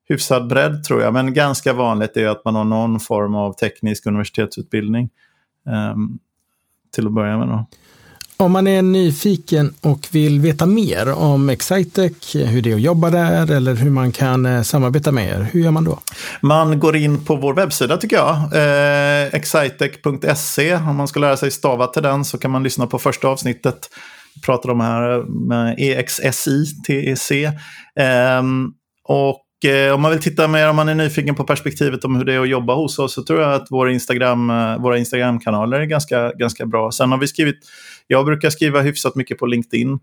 hyfsad 0.08 0.48
bredd 0.48 0.84
tror 0.84 1.02
jag. 1.02 1.12
Men 1.12 1.34
ganska 1.34 1.72
vanligt 1.72 2.16
är 2.16 2.26
att 2.26 2.44
man 2.44 2.54
har 2.54 2.64
någon 2.64 3.00
form 3.00 3.34
av 3.34 3.52
teknisk 3.52 4.06
universitetsutbildning. 4.06 5.10
Um, 5.94 6.18
till 6.94 7.06
att 7.06 7.12
börja 7.12 7.38
med. 7.38 7.48
Då. 7.48 7.66
Om 8.36 8.52
man 8.52 8.66
är 8.66 8.82
nyfiken 8.82 9.74
och 9.80 10.08
vill 10.10 10.40
veta 10.40 10.66
mer 10.66 11.12
om 11.12 11.50
Excitec, 11.50 12.34
hur 12.34 12.62
det 12.62 12.70
är 12.70 12.74
att 12.74 12.80
jobba 12.80 13.10
där 13.10 13.52
eller 13.52 13.74
hur 13.74 13.90
man 13.90 14.12
kan 14.12 14.46
eh, 14.46 14.62
samarbeta 14.62 15.12
med 15.12 15.28
er, 15.28 15.48
hur 15.52 15.60
gör 15.60 15.70
man 15.70 15.84
då? 15.84 15.98
Man 16.40 16.80
går 16.80 16.96
in 16.96 17.24
på 17.24 17.36
vår 17.36 17.54
webbsida 17.54 17.96
tycker 17.96 18.16
jag, 18.16 18.36
eh, 18.36 19.34
excitec.se. 19.34 20.74
Om 20.74 20.96
man 20.96 21.08
ska 21.08 21.20
lära 21.20 21.36
sig 21.36 21.50
stava 21.50 21.86
till 21.86 22.02
den 22.02 22.24
så 22.24 22.38
kan 22.38 22.50
man 22.50 22.62
lyssna 22.62 22.86
på 22.86 22.98
första 22.98 23.28
avsnittet. 23.28 23.90
Vi 24.34 24.40
pratar 24.40 24.70
om 24.70 24.80
här 24.80 25.22
med 25.48 25.74
EXSI, 25.78 26.64
TEC. 26.86 27.30
Eh, 27.30 28.42
och 29.04 29.28
Och 29.28 29.43
eh, 29.64 29.94
om 29.94 30.02
man 30.02 30.10
vill 30.10 30.20
titta 30.20 30.48
mer, 30.48 30.70
om 30.70 30.76
man 30.76 30.88
är 30.88 30.94
nyfiken 30.94 31.34
på 31.34 31.44
perspektivet 31.44 32.04
om 32.04 32.16
hur 32.16 32.24
det 32.24 32.34
är 32.34 32.40
att 32.40 32.48
jobba 32.48 32.74
hos 32.74 32.98
oss, 32.98 33.14
så 33.14 33.22
tror 33.22 33.40
jag 33.40 33.54
att 33.54 33.70
våra, 33.70 33.92
Instagram, 33.92 34.50
eh, 34.50 34.78
våra 34.78 34.98
Instagram-kanaler 34.98 35.80
är 35.80 35.84
ganska, 35.84 36.32
ganska 36.32 36.66
bra. 36.66 36.90
Sen 36.90 37.10
har 37.10 37.18
vi 37.18 37.26
skrivit, 37.26 37.58
jag 38.06 38.26
brukar 38.26 38.50
skriva 38.50 38.80
hyfsat 38.80 39.14
mycket 39.14 39.38
på 39.38 39.46
LinkedIn. 39.46 39.98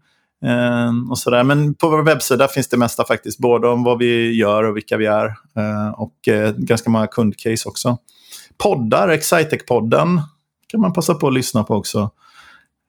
Eh, 0.46 1.12
och 1.12 1.18
sådär. 1.18 1.44
Men 1.44 1.74
på 1.74 1.90
vår 1.90 2.04
webbsida 2.04 2.48
finns 2.48 2.68
det 2.68 2.78
mesta 2.78 3.06
faktiskt, 3.06 3.40
både 3.40 3.68
om 3.68 3.84
vad 3.84 3.98
vi 3.98 4.32
gör 4.32 4.64
och 4.64 4.78
vilka 4.78 4.98
vi 4.98 5.06
är. 5.06 5.26
Eh, 5.26 5.90
och 5.96 6.28
eh, 6.28 6.54
ganska 6.58 6.90
många 6.90 7.08
kundcase 7.08 7.70
också. 7.70 7.98
Poddar, 8.64 9.10
Excitec-podden 9.10 10.22
kan 10.68 10.82
man 10.82 10.94
passa 10.94 11.14
på 11.14 11.28
att 11.28 11.34
lyssna 11.34 11.64
på 11.64 11.76
också. 11.76 12.10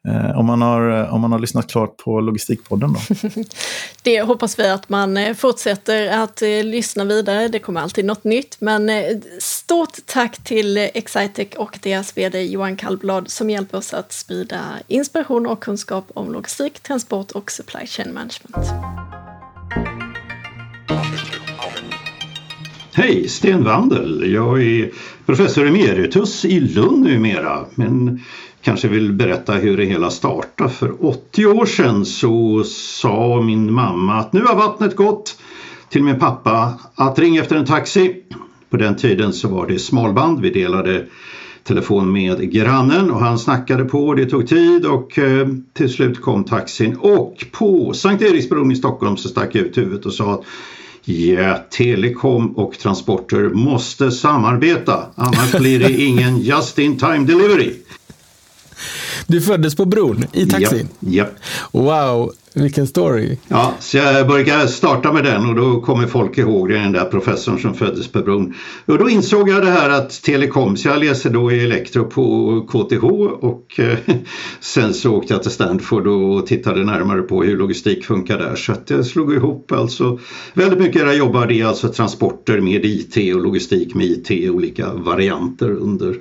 Eh, 0.09 0.39
om, 0.39 0.47
man 0.47 0.63
har, 0.63 1.01
eh, 1.01 1.15
om 1.15 1.21
man 1.21 1.33
har 1.33 1.39
lyssnat 1.39 1.71
klart 1.71 1.97
på 1.97 2.21
Logistikpodden. 2.21 2.93
Då. 2.93 3.29
det 4.03 4.23
hoppas 4.23 4.59
vi 4.59 4.69
att 4.69 4.89
man 4.89 5.17
eh, 5.17 5.35
fortsätter 5.35 6.23
att 6.23 6.41
lyssna 6.65 7.05
vidare. 7.05 7.49
Det 7.49 7.59
kommer 7.59 7.81
alltid 7.81 8.05
något 8.05 8.25
nytt. 8.25 8.57
Men 8.61 8.91
stort 9.39 9.97
tack 10.07 10.45
till 10.45 10.77
Excitec 10.79 11.49
och 11.57 11.79
deras 11.83 12.17
vd 12.17 12.43
Johan 12.43 12.77
Kallblad 12.77 13.31
som 13.31 13.51
hjälper 13.51 13.79
oss 13.79 13.95
att 13.95 14.13
sprida 14.13 14.61
inspiration 14.87 15.47
och 15.47 15.63
kunskap 15.63 16.11
om 16.15 16.33
logistik, 16.33 16.81
transport 16.81 17.31
och 17.31 17.51
supply 17.51 17.87
chain 17.87 18.15
management. 18.15 18.57
Hej, 22.95 23.29
Sten 23.29 23.65
Wandel. 23.65 24.33
Jag 24.33 24.63
är 24.63 24.91
professor 25.27 25.67
emeritus 25.67 26.45
i 26.45 26.61
Lund 26.61 27.03
numera. 27.03 27.67
Men 27.75 28.21
kanske 28.63 28.89
vill 28.89 29.13
berätta 29.13 29.53
hur 29.53 29.77
det 29.77 29.85
hela 29.85 30.11
startade. 30.11 30.71
För 30.71 31.07
80 31.07 31.47
år 31.47 31.67
sedan 31.67 32.05
så 32.05 32.65
sa 32.67 33.43
min 33.43 33.73
mamma 33.73 34.15
att 34.15 34.33
nu 34.33 34.43
har 34.43 34.57
vattnet 34.57 34.97
gått 34.97 35.39
till 35.89 36.03
min 36.03 36.19
pappa 36.19 36.75
att 36.95 37.19
ringa 37.19 37.41
efter 37.41 37.57
en 37.57 37.67
taxi. 37.67 38.17
På 38.71 38.77
den 38.77 38.97
tiden 38.97 39.33
så 39.33 39.49
var 39.49 39.67
det 39.67 39.79
smalband. 39.79 40.41
Vi 40.41 40.51
delade 40.51 41.07
telefon 41.65 42.13
med 42.13 42.53
grannen 42.53 43.11
och 43.11 43.21
han 43.21 43.39
snackade 43.39 43.85
på. 43.85 44.15
Det 44.15 44.27
tog 44.27 44.49
tid 44.49 44.87
och 44.87 45.19
eh, 45.19 45.49
till 45.73 45.93
slut 45.93 46.21
kom 46.21 46.45
taxin 46.45 46.97
och 46.97 47.47
på 47.53 47.93
Sankt 47.95 48.23
Eriksbron 48.23 48.73
i 48.73 48.77
Stockholm 48.77 49.17
så 49.17 49.29
stack 49.29 49.55
jag 49.55 49.65
ut 49.65 49.79
huvudet 49.79 50.07
och 50.07 50.13
sa 50.13 50.35
att 50.35 50.45
Ja, 51.05 51.59
telekom 51.71 52.57
och 52.57 52.79
transporter 52.79 53.49
måste 53.49 54.11
samarbeta 54.11 55.07
annars 55.15 55.53
blir 55.53 55.79
det 55.79 55.93
ingen 56.03 56.39
just 56.39 56.79
in 56.79 56.99
time 56.99 57.19
delivery. 57.19 57.73
Du 59.33 59.41
föddes 59.41 59.77
på 59.77 59.85
bron 59.85 60.25
i 60.33 60.47
taxin? 60.47 60.89
Ja. 61.01 61.25
ja. 61.73 61.81
Wow, 61.81 62.33
vilken 62.55 62.87
story. 62.87 63.37
Ja, 63.49 63.75
så 63.81 63.97
jag 63.97 64.29
började 64.29 64.69
starta 64.69 65.13
med 65.13 65.25
den 65.25 65.47
och 65.47 65.55
då 65.55 65.81
kommer 65.81 66.07
folk 66.07 66.39
ihåg 66.39 66.69
den 66.71 66.93
där 66.93 67.05
professorn 67.05 67.59
som 67.59 67.75
föddes 67.75 68.09
på 68.09 68.21
bron. 68.21 68.55
Och 68.87 68.99
då 68.99 69.11
insåg 69.11 69.49
jag 69.49 69.63
det 69.63 69.71
här 69.71 69.91
att 69.91 70.23
telekom, 70.23 70.77
så 70.77 70.89
jag 70.89 71.05
läste 71.05 71.29
då 71.29 71.53
i 71.53 71.65
elektro 71.65 72.05
på 72.05 72.61
KTH 72.69 73.05
och 73.45 73.81
eh, 73.81 73.99
sen 74.61 74.95
så 74.95 75.17
åkte 75.17 75.35
jag 75.35 75.43
till 75.43 75.53
Stanford 75.53 76.07
och 76.07 76.47
tittade 76.47 76.85
närmare 76.85 77.23
på 77.23 77.43
hur 77.43 77.57
logistik 77.57 78.05
funkar 78.05 78.39
där. 78.39 78.57
Så 78.57 78.73
att 78.73 78.91
jag 78.91 79.07
slog 79.07 79.35
ihop 79.35 79.73
alltså 79.73 80.19
väldigt 80.55 80.79
mycket 80.79 81.03
jag 81.03 81.17
jobbade 81.17 81.55
i 81.55 81.63
alltså 81.63 81.89
transporter 81.89 82.61
med 82.61 82.85
IT 82.85 83.35
och 83.35 83.41
logistik 83.41 83.95
med 83.95 84.07
IT, 84.07 84.51
olika 84.51 84.93
varianter 84.93 85.71
under 85.71 86.17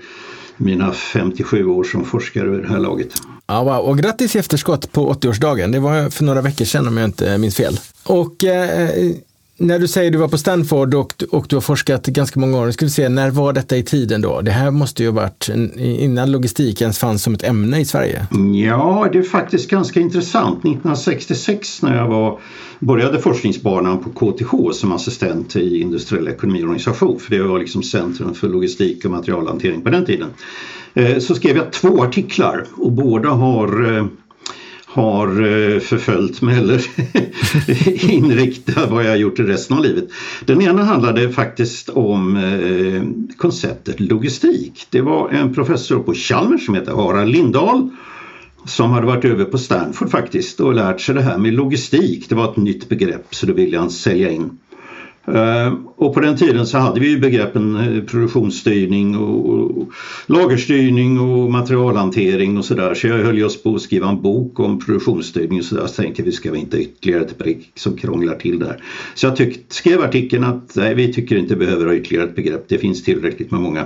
mina 0.62 0.94
57 0.94 1.66
år 1.66 1.84
som 1.84 2.06
forskare 2.06 2.58
i 2.58 2.62
det 2.62 2.68
här 2.68 2.80
laget. 2.80 3.14
Ja, 3.48 3.64
wow. 3.64 3.78
Och 3.78 3.98
grattis 3.98 4.36
i 4.36 4.40
efterskott 4.40 4.92
på 4.92 5.14
80-årsdagen. 5.14 5.72
Det 5.72 5.80
var 5.80 6.10
för 6.10 6.24
några 6.24 6.42
veckor 6.42 6.66
sedan 6.66 6.88
om 6.88 6.98
jag 6.98 7.06
inte 7.08 7.38
minns 7.38 7.56
fel. 7.56 7.80
Och 8.04 8.44
eh, 8.44 9.12
när 9.62 9.80
du 9.80 9.88
säger 9.88 10.08
att 10.08 10.14
du 10.14 10.18
var 10.18 10.28
på 10.28 10.38
Stanford 10.38 10.94
och, 10.94 11.24
och 11.32 11.46
du 11.50 11.56
har 11.56 11.62
forskat 11.62 12.06
ganska 12.06 12.40
många 12.40 12.60
år, 12.60 12.72
ska 12.72 12.86
vi 12.86 12.92
se, 12.92 13.10
när 13.10 13.30
var 13.30 13.54
detta 13.54 13.78
i 13.78 13.84
tiden 13.84 14.22
då? 14.22 14.42
Det 14.42 14.52
här 14.52 14.72
måste 14.72 15.04
ju 15.04 15.10
ha 15.10 15.16
varit 15.16 15.50
innan 15.78 16.32
logistik 16.32 16.82
ens 16.82 17.00
fanns 17.00 17.24
som 17.24 17.34
ett 17.34 17.44
ämne 17.44 17.80
i 17.80 17.86
Sverige. 17.86 18.28
Ja, 18.54 19.10
det 19.12 19.18
är 19.18 19.24
faktiskt 19.24 19.70
ganska 19.70 20.00
intressant. 20.00 20.60
1966 20.60 21.82
när 21.82 21.98
jag 21.98 22.08
var, 22.08 22.40
började 22.80 23.20
forskningsbanan 23.20 24.04
på 24.04 24.10
KTH 24.10 24.72
som 24.74 24.92
assistent 24.92 25.56
i 25.56 25.82
industriell 25.82 26.28
ekonomiorganisation, 26.28 27.20
för 27.20 27.36
det 27.36 27.44
var 27.44 27.60
liksom 27.60 27.84
centrum 27.84 28.34
för 28.34 28.48
logistik 28.48 29.06
och 29.06 29.12
materialhantering 29.12 29.82
på 29.82 29.90
den 29.90 30.06
tiden, 30.06 30.30
eh, 30.94 31.20
så 31.20 31.36
skrev 31.36 31.58
jag 31.58 31.72
två 31.72 32.04
artiklar 32.04 32.66
och 32.76 32.92
båda 32.92 33.30
har 33.30 33.98
eh, 33.98 34.06
har 34.94 35.28
eh, 35.28 35.80
förföljt 35.80 36.42
mig 36.42 36.58
eller 36.58 36.86
inriktat 38.12 38.90
vad 38.90 39.06
jag 39.06 39.18
gjort 39.18 39.40
i 39.40 39.44
resten 39.44 39.78
av 39.78 39.84
livet. 39.84 40.08
Den 40.46 40.62
ena 40.62 40.84
handlade 40.84 41.30
faktiskt 41.30 41.90
om 41.90 42.38
eh, 42.38 43.34
konceptet 43.38 44.00
logistik. 44.00 44.88
Det 44.90 45.02
var 45.02 45.30
en 45.30 45.54
professor 45.54 46.00
på 46.00 46.14
Chalmers 46.14 46.66
som 46.66 46.76
heter 46.76 46.92
Harald 46.92 47.32
Lindahl 47.32 47.90
som 48.66 48.92
hade 48.92 49.08
varit 49.08 49.26
över 49.26 49.46
på 49.46 49.58
Stanford 49.58 50.12
faktiskt 50.12 50.60
och 50.60 50.74
lärt 50.74 51.02
sig 51.02 51.16
det 51.16 51.22
här 51.22 51.38
med 51.38 51.54
logistik. 51.54 52.30
Det 52.30 52.36
var 52.36 52.52
ett 52.52 52.58
nytt 52.58 52.90
begrepp 52.90 53.36
så 53.36 53.46
det 53.46 53.54
ville 53.54 53.78
han 53.78 53.92
sälja 53.92 54.30
in 54.30 54.58
Ehm, 55.26 55.88
och 55.96 56.14
på 56.14 56.20
den 56.20 56.38
tiden 56.38 56.68
så 56.68 56.78
hade 56.78 57.00
vi 57.00 57.10
ju 57.10 57.20
begreppen 57.20 57.76
eh, 57.76 58.04
produktionsstyrning 58.04 59.18
och 59.18 59.90
lagerstyrning 60.26 61.20
och 61.20 61.52
materialhantering 61.52 62.58
och 62.58 62.66
sådär. 62.66 62.94
Så 62.94 63.08
jag 63.08 63.18
höll 63.18 63.38
just 63.38 63.64
på 63.64 63.76
att 63.76 63.82
skriva 63.82 64.10
en 64.10 64.22
bok 64.22 64.60
om 64.60 64.80
produktionsstyrning 64.80 65.60
och 65.60 65.66
sådär. 65.66 65.88
Så 65.88 66.02
tänkte 66.02 66.24
vi 66.24 66.32
ska 66.32 66.52
vi 66.52 66.60
inte 66.60 66.78
ytterligare 66.78 67.22
ett 67.22 67.38
begrepp 67.38 67.62
som 67.76 67.98
krånglar 67.98 68.36
till 68.36 68.60
där. 68.60 68.84
Så 69.16 69.26
jag 69.26 69.36
tyck, 69.36 69.66
skrev 69.70 70.02
artikeln 70.02 70.44
att 70.44 70.76
nej, 70.76 70.96
vi 70.96 71.14
tycker 71.14 71.38
inte 71.38 71.56
behöver 71.56 71.86
ha 71.86 71.96
ytterligare 71.96 72.26
ett 72.26 72.36
begrepp. 72.36 72.66
Det 72.68 72.78
finns 72.78 73.04
tillräckligt 73.04 73.52
med 73.52 73.62
många. 73.62 73.86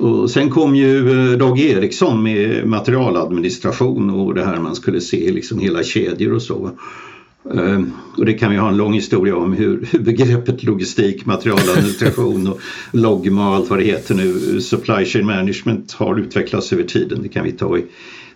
Och 0.00 0.30
sen 0.30 0.50
kom 0.50 0.76
ju 0.76 1.10
eh, 1.32 1.38
Dag 1.38 1.60
Eriksson 1.60 2.22
med 2.22 2.66
materialadministration 2.66 4.10
och 4.10 4.34
det 4.34 4.44
här 4.44 4.60
man 4.60 4.74
skulle 4.74 5.00
se 5.00 5.32
liksom 5.32 5.58
hela 5.58 5.82
kedjor 5.82 6.34
och 6.34 6.42
så. 6.42 6.70
Ehm, 7.52 7.92
och 8.16 8.24
det 8.24 8.32
kan 8.32 8.50
vi 8.50 8.56
ha 8.56 8.68
en 8.68 8.76
lång 8.76 8.92
historia 8.92 9.36
om 9.36 9.52
hur, 9.52 9.88
hur 9.92 9.98
begreppet 9.98 10.62
logistik, 10.62 11.26
materialadministration 11.26 12.46
och 12.46 12.60
logma 12.92 13.48
och 13.48 13.54
allt 13.54 13.70
vad 13.70 13.78
det 13.78 13.84
heter 13.84 14.14
nu, 14.14 14.60
supply 14.60 15.04
chain 15.04 15.26
management 15.26 15.92
har 15.92 16.16
utvecklats 16.16 16.72
över 16.72 16.82
tiden. 16.82 17.22
Det 17.22 17.28
kan 17.28 17.44
vi 17.44 17.52
ta 17.52 17.78
i 17.78 17.84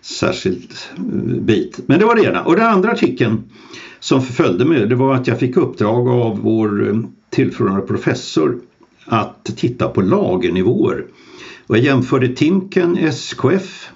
särskilt 0.01 0.89
eh, 0.97 1.03
bit. 1.41 1.79
Men 1.85 1.99
det 1.99 2.05
var 2.05 2.15
det 2.15 2.23
ena. 2.23 2.43
Och 2.43 2.55
den 2.55 2.65
andra 2.65 2.91
artikeln 2.91 3.43
som 3.99 4.21
förföljde 4.21 4.65
mig 4.65 4.87
det 4.87 4.95
var 4.95 5.15
att 5.15 5.27
jag 5.27 5.39
fick 5.39 5.57
uppdrag 5.57 6.07
av 6.07 6.39
vår 6.39 6.89
eh, 6.89 6.99
tillförordnade 7.29 7.87
professor 7.87 8.59
att 9.05 9.45
titta 9.55 9.87
på 9.87 10.01
lagernivåer. 10.01 11.05
Och 11.67 11.77
jag 11.77 11.83
jämförde 11.83 12.27
Timken, 12.27 12.97
SKF 12.97 13.89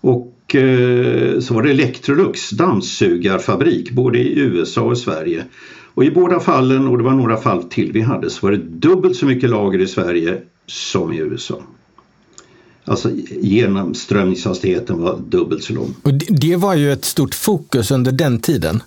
och 0.00 0.37
Eh, 0.54 1.40
så 1.40 1.54
var 1.54 1.62
det 1.62 1.70
Electrolux 1.70 2.50
dammsugarfabrik 2.50 3.90
både 3.90 4.18
i 4.18 4.38
USA 4.38 4.82
och 4.82 4.98
Sverige. 4.98 5.44
Och 5.94 6.04
i 6.04 6.10
båda 6.10 6.40
fallen, 6.40 6.88
och 6.88 6.98
det 6.98 7.04
var 7.04 7.14
några 7.14 7.36
fall 7.36 7.62
till 7.62 7.92
vi 7.92 8.00
hade, 8.00 8.30
så 8.30 8.46
var 8.46 8.50
det 8.50 8.58
dubbelt 8.58 9.16
så 9.16 9.26
mycket 9.26 9.50
lager 9.50 9.78
i 9.78 9.86
Sverige 9.86 10.38
som 10.66 11.12
i 11.12 11.18
USA. 11.18 11.62
Alltså 12.84 13.10
genomströmningshastigheten 13.30 15.02
var 15.02 15.18
dubbelt 15.28 15.64
så 15.64 15.72
lång. 15.72 15.94
Och 16.02 16.14
det, 16.14 16.26
det 16.28 16.56
var 16.56 16.74
ju 16.74 16.92
ett 16.92 17.04
stort 17.04 17.34
fokus 17.34 17.90
under 17.90 18.12
den 18.12 18.40
tiden. 18.40 18.82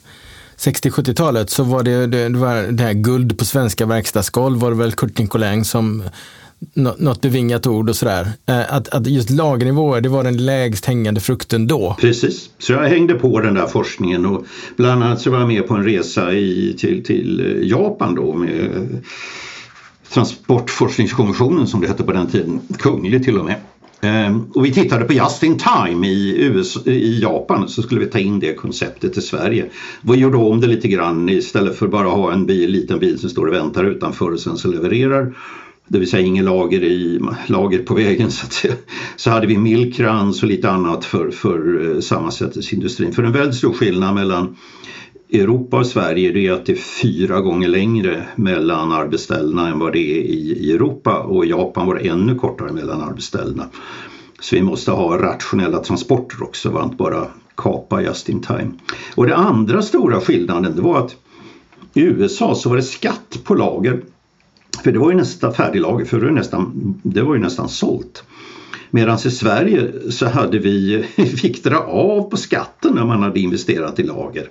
60-70-talet 0.58 1.50
så 1.50 1.64
var 1.64 1.84
det, 1.84 2.08
det, 2.08 2.30
det, 2.30 2.38
var 2.38 2.72
det 2.72 2.84
här 2.84 2.94
guld 2.94 3.38
på 3.38 3.46
svenska 3.46 3.86
verkstadsgolv 3.86 4.60
var 4.60 4.72
det 4.72 4.78
väl 4.78 4.92
Kurt 4.92 5.18
Nicolin 5.18 5.66
som 5.66 6.04
något 6.74 7.22
bevingat 7.22 7.68
ord 7.68 7.90
och 7.90 7.96
sådär. 7.96 8.28
Eh, 8.46 8.74
att, 8.74 8.90
att 8.90 9.08
just 9.08 9.30
lagernivåer, 9.30 10.02
det 10.02 10.10
var 10.10 10.24
den 10.24 10.46
lägst 10.46 10.86
hängande 10.86 11.22
frukten 11.22 11.68
då. 11.68 11.96
Precis, 12.00 12.50
så 12.58 12.74
jag 12.74 12.80
hängde 12.80 13.14
på 13.14 13.40
den 13.40 13.54
där 13.54 13.68
forskningen 13.68 14.26
och 14.26 14.46
bland 14.76 15.04
annat 15.04 15.22
så 15.22 15.32
var 15.32 15.40
jag 15.40 15.48
med 15.48 15.68
på 15.68 15.74
en 15.74 15.84
resa 15.84 16.34
i, 16.34 16.76
till, 16.80 17.04
till 17.04 17.40
eh, 17.40 17.68
Japan 17.70 18.16
då 18.16 18.34
med 18.34 18.88
Transportforskningskommissionen 20.14 21.68
som 21.68 21.82
det 21.82 21.88
hette 21.88 22.04
på 22.04 22.12
den 22.12 22.28
tiden, 22.28 22.62
kunglig 22.78 23.26
till 23.26 23.38
och 23.38 23.46
med. 23.46 23.56
Ehm, 24.02 24.44
och 24.54 24.66
vi 24.66 24.74
tittade 24.74 25.06
på 25.06 25.14
Just 25.14 25.44
in 25.44 25.58
Time 25.58 26.08
i, 26.08 26.44
USA, 26.44 26.80
i 26.86 27.20
Japan 27.22 27.68
så 27.70 27.82
skulle 27.82 28.00
vi 28.02 28.08
ta 28.08 28.20
in 28.20 28.40
det 28.40 28.54
konceptet 28.54 29.14
till 29.14 29.22
Sverige. 29.22 29.66
Vi 30.02 30.16
gjorde 30.16 30.38
om 30.38 30.62
det 30.62 30.68
lite 30.68 30.88
grann 30.88 31.30
istället 31.30 31.78
för 31.78 31.88
bara 31.88 32.08
ha 32.08 32.34
en 32.34 32.46
bil, 32.46 32.72
liten 32.72 33.00
bil 33.00 33.20
som 33.20 33.30
står 33.30 33.48
och 33.48 33.54
väntar 33.54 33.84
utanför 33.84 34.32
och 34.32 34.40
sen 34.40 34.58
så 34.58 34.68
levererar 34.68 35.34
det 35.88 36.00
vill 36.00 36.10
säga 36.10 36.26
ingen 36.26 36.46
lager, 36.46 36.84
i, 36.84 37.20
lager 37.48 37.80
på 37.80 37.94
vägen 37.94 38.32
så 38.32 38.46
att 38.46 38.54
säga. 38.54 38.74
Så 39.16 39.30
hade 39.30 39.48
vi 39.48 39.58
Milkrans 39.58 40.44
och 40.44 40.50
lite 40.50 40.70
annat 40.72 41.06
för, 41.06 41.32
för 41.32 41.92
eh, 41.96 42.00
sammansättningsindustrin. 42.00 43.14
För 43.14 43.24
en 43.24 43.32
väldigt 43.32 43.56
stor 43.56 43.74
skillnad 43.74 44.16
mellan 44.16 44.56
Europa 45.34 45.78
och 45.78 45.88
Sverige 45.88 46.32
det 46.32 46.48
är 46.48 46.52
att 46.52 46.66
det 46.66 46.72
är 46.72 47.02
fyra 47.02 47.42
gånger 47.42 47.68
längre 47.68 48.24
mellan 48.36 48.92
arbetsställena 48.92 49.68
än 49.68 49.80
vad 49.80 49.94
det 49.94 50.00
är 50.00 50.22
i, 50.22 50.72
Europa 50.72 51.20
och 51.20 51.46
i 51.46 51.50
Japan 51.50 51.88
var 51.88 51.96
det 51.96 52.08
ännu 52.08 52.36
kortare 52.36 52.72
mellan 52.72 53.02
arbetsställena. 53.02 53.66
Så 54.40 54.56
vi 54.56 54.62
måste 54.62 54.92
ha 54.92 55.18
rationella 55.18 55.80
transporter 55.80 56.44
också, 56.44 56.70
var 56.70 56.84
inte 56.84 56.96
bara 56.96 57.28
kapa 57.58 58.02
just 58.02 58.30
in 58.30 58.42
time. 58.42 58.72
Och 59.16 59.28
den 59.28 59.40
andra 59.40 59.82
stora 59.82 60.22
skillnaden 60.22 60.76
det 60.76 60.82
var 60.82 61.00
att 61.00 61.16
I 61.94 62.02
USA 62.02 62.56
så 62.56 62.70
var 62.70 62.76
det 62.76 62.84
skatt 62.84 63.40
på 63.44 63.56
lager. 63.56 64.02
För 64.84 64.92
det 64.92 65.00
var 65.00 65.12
ju 65.12 65.18
nästan 65.18 65.54
färdiglager, 65.54 66.06
för 66.06 66.18
det 66.18 66.24
var 66.24 66.30
ju 66.30 66.36
nästan, 66.36 66.96
det 67.04 67.22
var 67.22 67.36
ju 67.36 67.42
nästan 67.42 67.70
sålt. 67.70 68.24
Medan 68.90 69.18
i 69.26 69.32
Sverige 69.32 69.92
så 70.10 70.26
hade 70.28 70.60
vi, 70.60 71.04
fick 71.16 71.64
dra 71.64 71.78
av 71.78 72.30
på 72.30 72.38
skatten 72.38 72.96
när 72.96 73.06
man 73.06 73.24
hade 73.24 73.40
investerat 73.40 74.00
i 74.00 74.04
lager. 74.04 74.50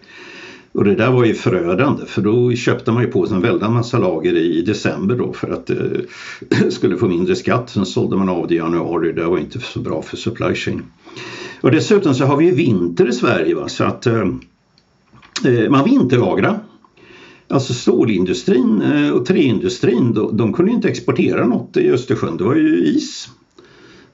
Och 0.73 0.85
det 0.85 0.95
där 0.95 1.11
var 1.11 1.25
ju 1.25 1.35
förödande 1.35 2.07
för 2.07 2.23
då 2.23 2.53
köpte 2.53 2.93
man 2.93 3.03
ju 3.03 3.09
på 3.09 3.27
sig 3.27 3.37
en 3.37 3.43
väldig 3.43 3.71
massa 3.71 3.99
lager 3.99 4.37
i 4.37 4.63
december 4.63 5.17
då 5.17 5.33
för 5.33 5.51
att 5.51 5.71
eh, 5.71 6.69
skulle 6.71 6.97
få 6.97 7.09
mindre 7.09 7.37
skatt. 7.37 7.71
Sen 7.71 7.87
sålde 7.87 8.17
man 8.17 8.29
av 8.29 8.49
det 8.49 8.55
i 8.55 8.57
januari. 8.57 9.13
Det 9.13 9.25
var 9.25 9.39
inte 9.39 9.59
så 9.61 9.81
bra 9.81 10.03
för 10.03 10.17
supply 10.17 10.55
chain. 10.55 10.83
Och 11.61 11.71
dessutom 11.71 12.15
så 12.15 12.25
har 12.25 12.37
vi 12.37 12.45
ju 12.45 12.55
vinter 12.55 13.09
i 13.09 13.13
Sverige 13.13 13.55
va? 13.55 13.69
så 13.69 13.85
att 13.85 14.07
eh, 14.07 14.29
eh 15.45 15.71
man 15.71 15.85
vinterlagrar. 15.85 16.59
Alltså 17.51 17.75
stålindustrin 17.75 18.83
eh, 18.83 19.11
och 19.11 19.27
träindustrin 19.27 20.15
de, 20.15 20.37
de 20.37 20.53
kunde 20.53 20.73
inte 20.73 20.89
exportera 20.89 21.47
något 21.47 21.77
i 21.77 21.91
Östersjön. 21.91 22.37
Det 22.37 22.45
var 22.45 22.55
ju 22.55 22.85
is. 22.85 23.29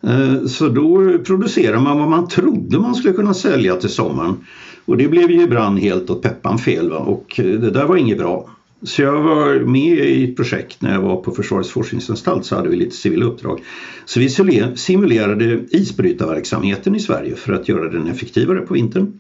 Eh, 0.02 0.47
så 0.47 0.69
då 0.69 1.19
producerade 1.19 1.81
man 1.81 1.99
vad 1.99 2.09
man 2.09 2.28
trodde 2.28 2.78
man 2.78 2.95
skulle 2.95 3.14
kunna 3.14 3.35
sälja 3.35 3.76
till 3.76 3.88
sommaren. 3.88 4.37
Och 4.85 4.97
det 4.97 5.09
blev 5.09 5.31
ju 5.31 5.43
ibland 5.43 5.78
helt 5.78 6.11
åt 6.11 6.23
peppan 6.23 6.59
fel 6.59 6.90
va? 6.90 6.99
och 6.99 7.40
eh, 7.40 7.45
det 7.45 7.71
där 7.71 7.85
var 7.85 7.97
inget 7.97 8.19
bra. 8.19 8.50
Så 8.83 9.02
jag 9.02 9.23
var 9.23 9.61
med 9.61 9.99
i 9.99 10.25
ett 10.25 10.37
projekt 10.37 10.83
när 10.83 10.93
jag 10.93 11.00
var 11.00 11.16
på 11.16 11.31
Försvarets 11.31 11.71
forskningsanstalt 11.71 12.45
så 12.45 12.57
hade 12.57 12.69
vi 12.69 12.76
lite 12.76 12.97
civila 12.97 13.26
uppdrag. 13.26 13.62
Så 14.05 14.21
vi 14.21 14.28
simulerade 14.76 15.61
isbrytarverksamheten 15.71 16.97
i 16.97 17.00
Sverige 17.00 17.35
för 17.35 17.52
att 17.52 17.69
göra 17.69 17.88
den 17.88 18.07
effektivare 18.07 18.61
på 18.61 18.75
vintern. 18.75 19.12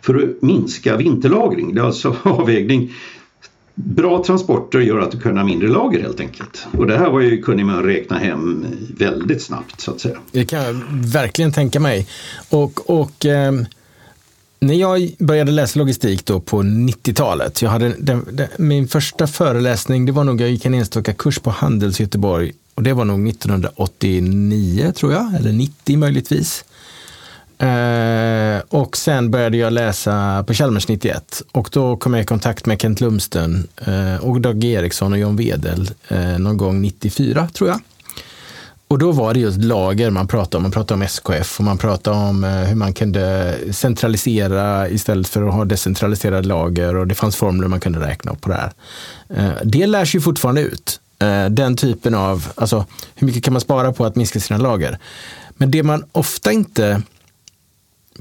För 0.00 0.14
att 0.14 0.42
minska 0.42 0.96
vinterlagring, 0.96 1.74
det 1.74 1.80
är 1.80 1.84
alltså 1.84 2.16
avvägning. 2.22 2.92
Bra 3.84 4.24
transporter 4.24 4.78
gör 4.80 4.98
att 4.98 5.10
du 5.10 5.20
kan 5.20 5.36
ha 5.36 5.44
mindre 5.44 5.68
lager 5.68 6.00
helt 6.00 6.20
enkelt. 6.20 6.66
Och 6.72 6.86
det 6.86 6.98
här 6.98 7.10
var 7.10 7.20
ju, 7.20 7.42
kunde 7.42 7.64
man 7.64 7.82
räkna 7.82 8.18
hem 8.18 8.66
väldigt 8.98 9.42
snabbt 9.42 9.80
så 9.80 9.90
att 9.90 10.00
säga. 10.00 10.18
Det 10.32 10.44
kan 10.44 10.62
jag 10.62 10.74
verkligen 10.90 11.52
tänka 11.52 11.80
mig. 11.80 12.06
Och, 12.50 12.90
och 12.90 13.26
eh 13.26 13.52
när 14.60 14.74
jag 14.74 15.10
började 15.18 15.52
läsa 15.52 15.78
logistik 15.78 16.24
då 16.24 16.40
på 16.40 16.62
90-talet, 16.62 17.62
jag 17.62 17.70
hade 17.70 17.94
den, 17.98 18.24
den, 18.32 18.48
min 18.56 18.88
första 18.88 19.26
föreläsning, 19.26 20.06
det 20.06 20.12
var 20.12 20.24
nog, 20.24 20.40
jag 20.40 20.50
gick 20.50 20.64
en 20.64 20.74
enstaka 20.74 21.14
kurs 21.14 21.38
på 21.38 21.50
Handels 21.50 22.00
Göteborg 22.00 22.52
och 22.74 22.82
det 22.82 22.92
var 22.92 23.04
nog 23.04 23.28
1989 23.28 24.92
tror 24.96 25.12
jag, 25.12 25.34
eller 25.34 25.52
90 25.52 25.98
möjligtvis. 25.98 26.64
Eh, 27.58 28.62
och 28.68 28.96
sen 28.96 29.30
började 29.30 29.56
jag 29.56 29.72
läsa 29.72 30.44
på 30.46 30.54
Chalmers 30.54 30.88
91 30.88 31.42
och 31.52 31.68
då 31.72 31.96
kom 31.96 32.14
jag 32.14 32.22
i 32.22 32.26
kontakt 32.26 32.66
med 32.66 32.80
Kent 32.80 33.00
Lumsten 33.00 33.68
eh, 33.86 34.24
och 34.24 34.40
Dag 34.40 34.64
Eriksson 34.64 35.12
och 35.12 35.18
John 35.18 35.36
Wedel 35.36 35.90
eh, 36.08 36.38
någon 36.38 36.56
gång 36.56 36.82
94 36.82 37.48
tror 37.54 37.70
jag. 37.70 37.80
Och 38.88 38.98
då 38.98 39.12
var 39.12 39.34
det 39.34 39.40
just 39.40 39.58
lager 39.58 40.10
man 40.10 40.28
pratade 40.28 40.56
om. 40.56 40.62
Man 40.62 40.72
pratade 40.72 40.94
om 40.94 41.02
SKF 41.02 41.58
och 41.58 41.64
man 41.64 41.78
pratade 41.78 42.16
om 42.16 42.44
eh, 42.44 42.50
hur 42.50 42.74
man 42.74 42.92
kunde 42.92 43.54
centralisera 43.72 44.88
istället 44.88 45.28
för 45.28 45.48
att 45.48 45.54
ha 45.54 45.64
decentraliserade 45.64 46.48
lager 46.48 46.96
och 46.96 47.06
det 47.06 47.14
fanns 47.14 47.36
formler 47.36 47.68
man 47.68 47.80
kunde 47.80 48.00
räkna 48.00 48.34
på 48.34 48.48
det 48.48 48.54
här. 48.54 48.72
Eh, 49.28 49.52
det 49.64 49.86
lärs 49.86 50.14
ju 50.14 50.20
fortfarande 50.20 50.60
ut. 50.60 51.00
Eh, 51.18 51.46
den 51.46 51.76
typen 51.76 52.14
av, 52.14 52.46
alltså 52.54 52.86
hur 53.14 53.26
mycket 53.26 53.44
kan 53.44 53.52
man 53.52 53.60
spara 53.60 53.92
på 53.92 54.04
att 54.04 54.16
minska 54.16 54.40
sina 54.40 54.58
lager? 54.58 54.98
Men 55.48 55.70
det 55.70 55.82
man 55.82 56.04
ofta 56.12 56.52
inte 56.52 57.02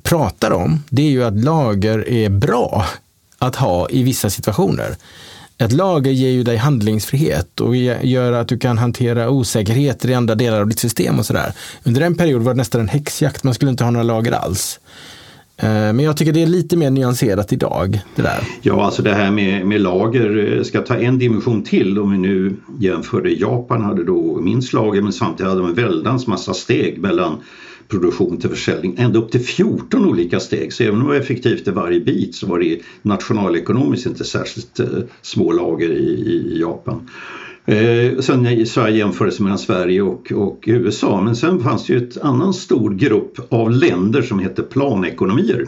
pratar 0.04 0.52
om, 0.52 0.84
det 0.90 1.02
är 1.02 1.10
ju 1.10 1.24
att 1.24 1.44
lager 1.44 2.10
är 2.10 2.30
bra 2.30 2.86
att 3.38 3.56
ha 3.56 3.90
i 3.90 4.04
vissa 4.04 4.30
situationer. 4.30 4.96
Ett 5.58 5.72
lager 5.72 6.12
ger 6.12 6.30
ju 6.30 6.44
dig 6.44 6.58
handlingsfrihet 6.58 7.62
och 7.62 7.76
gör 7.76 8.32
att 8.32 8.48
du 8.48 8.58
kan 8.60 8.78
hantera 8.78 9.30
osäkerheter 9.30 10.10
i 10.10 10.14
andra 10.14 10.36
delar 10.36 10.62
av 10.62 10.68
ditt 10.68 10.80
system 10.80 11.20
och 11.20 11.26
sådär. 11.26 11.54
Under 11.84 12.02
en 12.02 12.16
period 12.16 12.42
var 12.42 12.54
det 12.54 12.58
nästan 12.58 12.82
en 12.82 12.88
häxjakt, 12.88 13.44
man 13.44 13.54
skulle 13.54 13.72
inte 13.72 13.84
ha 13.84 13.92
några 13.92 14.04
lager 14.04 14.32
alls. 14.32 14.80
Eh, 15.58 15.70
men 15.70 16.00
jag 16.00 16.18
tycker 16.18 16.34
det 16.34 16.42
är 16.42 16.48
lite 16.48 16.78
mer 16.78 16.90
nyanserat 16.90 17.54
idag. 17.54 18.00
Det 18.16 18.22
där. 18.22 18.40
Ja, 18.62 18.86
alltså 18.86 19.02
det 19.02 19.14
här 19.14 19.32
med, 19.32 19.66
med 19.66 19.82
lager 19.82 20.58
eh, 20.58 20.64
ska 20.64 20.82
ta 20.82 20.96
en 20.96 21.20
dimension 21.20 21.64
till 21.64 22.00
om 22.00 22.12
vi 22.12 22.18
nu 22.18 22.56
jämför 22.80 23.22
det. 23.22 23.32
Japan 23.32 23.82
hade 23.82 24.04
då 24.04 24.40
minst 24.42 24.74
lager 24.74 25.02
men 25.02 25.14
samtidigt 25.14 25.50
hade 25.50 25.62
de 25.62 25.70
en 25.70 25.76
väldans 25.76 26.28
massa 26.28 26.54
steg 26.54 27.00
mellan 27.00 27.38
produktion 27.88 28.38
till 28.38 28.50
försäljning 28.50 28.96
ända 28.98 29.20
upp 29.20 29.32
till 29.32 29.42
14 29.42 30.06
olika 30.06 30.40
steg. 30.40 30.74
Så 30.74 30.84
även 30.84 30.96
om 30.96 31.02
det 31.02 31.08
var 31.08 31.16
effektivt 31.16 31.68
i 31.68 31.72
varje 31.72 32.00
bit 32.00 32.36
så 32.36 32.48
var 32.48 32.60
det 32.60 32.80
nationalekonomiskt 33.02 34.06
inte 34.06 34.24
särskilt 34.24 34.80
eh, 34.80 34.88
små 35.22 35.52
lager 35.52 35.90
i, 35.90 36.10
i 36.54 36.60
Japan. 36.60 37.10
Eh, 37.66 38.20
sen 38.20 38.66
så 38.66 38.80
jag 38.80 38.92
jämförelse 38.92 39.44
mellan 39.44 39.60
Sverige 39.60 40.02
och, 40.02 40.32
och, 40.32 40.64
USA 40.68 41.22
men 41.22 41.36
sen 41.36 41.60
fanns 41.60 41.86
det 41.86 41.94
ju 41.94 42.00
en 42.00 42.12
annan 42.22 42.54
stor 42.54 42.94
grupp 42.94 43.54
av 43.54 43.72
länder 43.72 44.22
som 44.22 44.40
hette 44.40 44.64
planekonomier. 44.64 45.68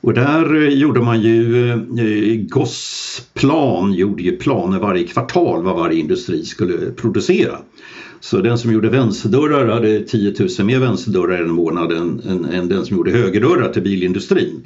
Och 0.00 0.14
där 0.14 0.54
eh, 0.54 0.68
gjorde 0.68 1.00
man 1.00 1.20
ju, 1.20 1.68
eh, 1.70 1.74
eh, 1.74 2.36
GOS-plan 2.36 3.92
gjorde 3.92 4.22
ju 4.22 4.36
planer 4.36 4.78
varje 4.78 5.06
kvartal 5.06 5.62
vad 5.62 5.76
varje 5.76 6.00
industri 6.00 6.44
skulle 6.44 6.90
producera. 6.90 7.58
Så 8.20 8.40
den 8.40 8.58
som 8.58 8.72
gjorde 8.72 8.88
vänsterdörrar 8.88 9.66
hade 9.66 10.00
10 10.00 10.34
000 10.58 10.66
mer 10.66 10.78
vänsterdörrar 10.78 11.42
en 11.42 11.50
månad 11.50 11.92
än, 11.92 12.20
än, 12.20 12.44
än 12.44 12.68
den 12.68 12.86
som 12.86 12.96
gjorde 12.96 13.10
högerdörrar 13.10 13.72
till 13.72 13.82
bilindustrin. 13.82 14.62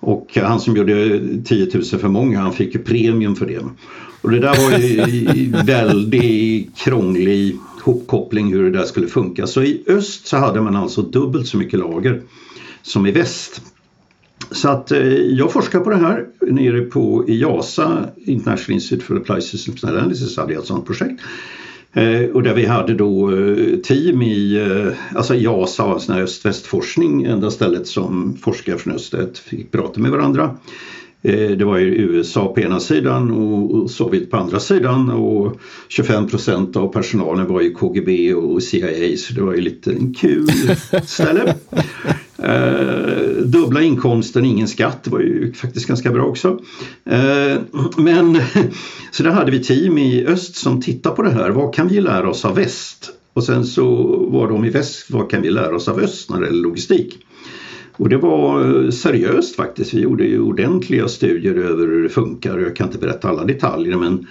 Och 0.00 0.38
han 0.42 0.60
som 0.60 0.76
gjorde 0.76 1.20
10 1.44 1.70
000 1.74 1.84
för 1.84 2.08
många 2.08 2.40
han 2.40 2.52
fick 2.52 2.74
ju 2.74 2.82
premium 2.82 3.36
för 3.36 3.46
det. 3.46 3.60
Och 4.22 4.30
det 4.30 4.38
där 4.38 4.70
var 4.70 4.78
ju 4.78 5.52
väldigt 5.64 6.76
krånglig 6.76 7.56
hopkoppling 7.82 8.52
hur 8.52 8.70
det 8.70 8.78
där 8.78 8.84
skulle 8.84 9.06
funka. 9.06 9.46
Så 9.46 9.62
i 9.62 9.84
öst 9.86 10.26
så 10.26 10.36
hade 10.36 10.60
man 10.60 10.76
alltså 10.76 11.02
dubbelt 11.02 11.46
så 11.46 11.56
mycket 11.56 11.78
lager 11.78 12.22
som 12.82 13.06
i 13.06 13.10
väst. 13.10 13.62
Så 14.50 14.68
att 14.68 14.92
eh, 14.92 14.98
jag 15.12 15.52
forskar 15.52 15.80
på 15.80 15.90
det 15.90 15.96
här 15.96 16.26
nere 16.40 16.80
på 16.80 17.24
IASA, 17.28 18.08
International 18.16 18.74
Institute 18.74 19.04
for 19.04 19.16
Applied 19.16 19.42
Systems 19.42 19.84
Analysis, 19.84 20.36
hade 20.36 20.52
jag 20.52 20.60
ett 20.60 20.66
sådant 20.66 20.86
projekt. 20.86 21.22
Eh, 21.92 22.30
och 22.34 22.42
där 22.42 22.54
vi 22.54 22.66
hade 22.66 22.94
då 22.94 23.30
eh, 23.30 23.76
team 23.76 24.22
i, 24.22 24.56
eh, 24.56 25.16
alltså 25.18 25.34
JASA, 25.34 25.98
sån 25.98 26.16
öst-västforskning, 26.16 27.24
enda 27.24 27.50
stället 27.50 27.86
som 27.86 28.36
forskare 28.42 28.78
från 28.78 28.94
öst 28.94 29.14
fick 29.38 29.70
prata 29.70 30.00
med 30.00 30.10
varandra. 30.10 30.56
Det 31.22 31.64
var 31.64 31.78
ju 31.78 31.86
USA 31.86 32.54
på 32.54 32.60
ena 32.60 32.80
sidan 32.80 33.30
och 33.30 33.90
Sovjet 33.90 34.30
på 34.30 34.36
andra 34.36 34.60
sidan 34.60 35.10
och 35.10 35.60
25 35.88 36.28
procent 36.28 36.76
av 36.76 36.92
personalen 36.92 37.46
var 37.46 37.60
ju 37.60 37.74
KGB 37.74 38.34
och 38.34 38.62
CIA 38.62 39.16
så 39.16 39.34
det 39.34 39.42
var 39.42 39.54
ju 39.54 39.60
lite 39.60 39.92
en 39.92 40.14
kul 40.14 40.50
ställe. 41.04 41.54
Eh, 42.42 43.44
dubbla 43.44 43.82
inkomsten, 43.82 44.44
ingen 44.44 44.68
skatt, 44.68 45.04
det 45.04 45.10
var 45.10 45.20
ju 45.20 45.52
faktiskt 45.52 45.86
ganska 45.86 46.10
bra 46.10 46.24
också. 46.24 46.58
Eh, 47.04 47.58
men 47.96 48.40
så 49.10 49.22
där 49.22 49.30
hade 49.30 49.50
vi 49.50 49.62
team 49.62 49.98
i 49.98 50.26
öst 50.26 50.56
som 50.56 50.82
tittade 50.82 51.16
på 51.16 51.22
det 51.22 51.30
här, 51.30 51.50
vad 51.50 51.74
kan 51.74 51.88
vi 51.88 52.00
lära 52.00 52.30
oss 52.30 52.44
av 52.44 52.56
väst? 52.56 53.10
Och 53.32 53.44
sen 53.44 53.64
så 53.66 53.86
var 54.30 54.48
de 54.48 54.64
i 54.64 54.70
väst, 54.70 55.06
vad 55.10 55.30
kan 55.30 55.42
vi 55.42 55.50
lära 55.50 55.76
oss 55.76 55.88
av 55.88 56.00
öst 56.00 56.30
när 56.30 56.40
det 56.40 56.46
gäller 56.46 56.62
logistik? 56.62 57.18
Och 57.96 58.08
det 58.08 58.16
var 58.16 58.64
eh, 58.84 58.90
seriöst 58.90 59.56
faktiskt, 59.56 59.94
vi 59.94 60.00
gjorde 60.00 60.24
ju 60.24 60.40
ordentliga 60.40 61.08
studier 61.08 61.54
över 61.54 61.86
hur 61.86 62.02
det 62.02 62.08
funkar. 62.08 62.58
Jag 62.58 62.76
kan 62.76 62.86
inte 62.86 62.98
berätta 62.98 63.28
alla 63.28 63.44
detaljer 63.44 63.96
men 63.96 64.26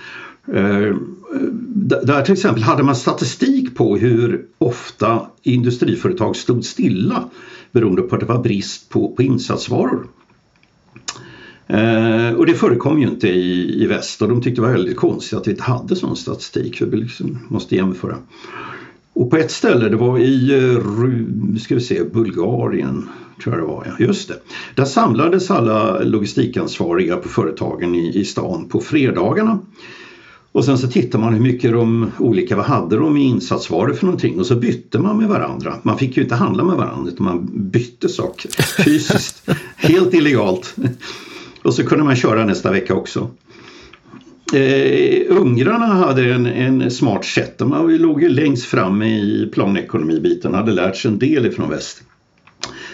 eh, 0.55 0.95
där 2.03 2.21
till 2.21 2.33
exempel 2.33 2.63
hade 2.63 2.83
man 2.83 2.95
statistik 2.95 3.75
på 3.75 3.97
hur 3.97 4.45
ofta 4.57 5.21
industriföretag 5.43 6.35
stod 6.35 6.65
stilla 6.65 7.29
beroende 7.71 8.01
på 8.01 8.15
att 8.15 8.21
det 8.21 8.27
var 8.27 8.43
brist 8.43 8.89
på, 8.89 9.15
på 9.15 9.23
insatsvaror. 9.23 10.07
Eh, 11.67 12.33
och 12.33 12.45
det 12.45 12.53
förekom 12.53 13.01
ju 13.01 13.07
inte 13.07 13.27
i, 13.27 13.83
i 13.83 13.87
väst 13.87 14.21
och 14.21 14.29
de 14.29 14.41
tyckte 14.41 14.61
det 14.61 14.67
var 14.67 14.73
väldigt 14.73 14.97
konstigt 14.97 15.39
att 15.39 15.47
vi 15.47 15.51
inte 15.51 15.63
hade 15.63 15.95
sån 15.95 16.15
statistik 16.15 16.75
för 16.75 16.85
vi 16.85 16.97
liksom 16.97 17.39
måste 17.47 17.75
jämföra. 17.75 18.17
Och 19.13 19.29
på 19.29 19.37
ett 19.37 19.51
ställe, 19.51 19.89
det 19.89 19.95
var 19.95 20.19
i 20.19 20.51
eh, 20.51 21.59
ska 21.59 21.75
vi 21.75 21.81
se, 21.81 22.03
Bulgarien, 22.03 23.09
tror 23.43 23.55
jag 23.55 23.63
det 23.63 23.67
var, 23.67 23.85
ja, 23.85 24.05
just 24.05 24.27
det. 24.27 24.39
Där 24.75 24.85
samlades 24.85 25.51
alla 25.51 25.99
logistikansvariga 25.99 27.17
på 27.17 27.29
företagen 27.29 27.95
i, 27.95 28.19
i 28.19 28.25
stan 28.25 28.69
på 28.69 28.79
fredagarna 28.79 29.59
och 30.51 30.65
sen 30.65 30.77
så 30.77 30.87
tittar 30.87 31.19
man 31.19 31.33
hur 31.33 31.41
mycket 31.41 31.71
de 31.71 32.11
olika, 32.19 32.55
vad 32.55 32.65
hade 32.65 32.95
de 32.95 33.17
i 33.17 33.23
insatsvaror 33.23 33.93
för 33.93 34.05
någonting 34.05 34.39
och 34.39 34.45
så 34.45 34.55
bytte 34.55 34.99
man 34.99 35.17
med 35.17 35.27
varandra. 35.27 35.75
Man 35.83 35.97
fick 35.97 36.17
ju 36.17 36.23
inte 36.23 36.35
handla 36.35 36.63
med 36.63 36.77
varandra 36.77 37.11
utan 37.11 37.25
man 37.25 37.49
bytte 37.53 38.09
saker 38.09 38.51
fysiskt. 38.83 39.49
Helt 39.75 40.13
illegalt. 40.13 40.75
Och 41.61 41.73
så 41.73 41.85
kunde 41.85 42.03
man 42.03 42.15
köra 42.15 42.45
nästa 42.45 42.71
vecka 42.71 42.95
också. 42.95 43.29
Eh, 44.53 45.21
ungrarna 45.29 45.85
hade 45.85 46.33
en, 46.33 46.45
en 46.45 46.91
smart 46.91 47.25
sätt. 47.25 47.57
De 47.57 47.89
låg 47.89 48.23
ju 48.23 48.29
längst 48.29 48.65
fram 48.65 49.03
i 49.03 49.49
planekonomibiten, 49.53 50.53
hade 50.53 50.71
lärt 50.71 50.97
sig 50.97 51.11
en 51.11 51.19
del 51.19 51.45
ifrån 51.45 51.69
väst. 51.69 52.03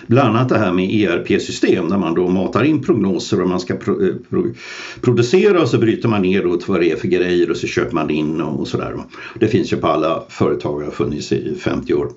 Bland 0.08 0.30
annat 0.36 0.50
det 0.50 0.58
här 0.58 0.74
med 0.74 0.92
ERP-system 0.92 1.90
där 1.90 1.98
man 1.98 2.14
då 2.14 2.28
matar 2.28 2.64
in 2.64 2.84
prognoser 2.84 3.42
och 3.42 3.50
man 3.50 3.60
ska 3.60 3.76
pro, 3.76 4.08
eh, 4.08 4.16
pro, 4.30 4.54
producera 5.02 5.62
och 5.62 5.68
så 5.68 5.78
bryter 5.78 6.10
man 6.10 6.22
ner 6.22 6.44
då 6.44 6.60
vad 6.68 6.80
det 6.80 6.92
är 6.92 6.96
för 6.96 7.08
grejer 7.08 7.50
och 7.50 7.58
så 7.58 7.68
köper 7.68 7.94
man 7.94 8.10
in 8.10 8.42
och 8.42 8.68
sådär. 8.68 8.96
Det 9.40 9.48
finns 9.48 9.74
ju 9.74 9.78
på 9.78 9.88
alla 9.88 10.24
företag, 10.30 10.76
och 10.76 10.84
har 10.84 10.92
funnits 10.92 11.32
i 11.32 11.56
50 11.60 11.94
år. 11.94 12.12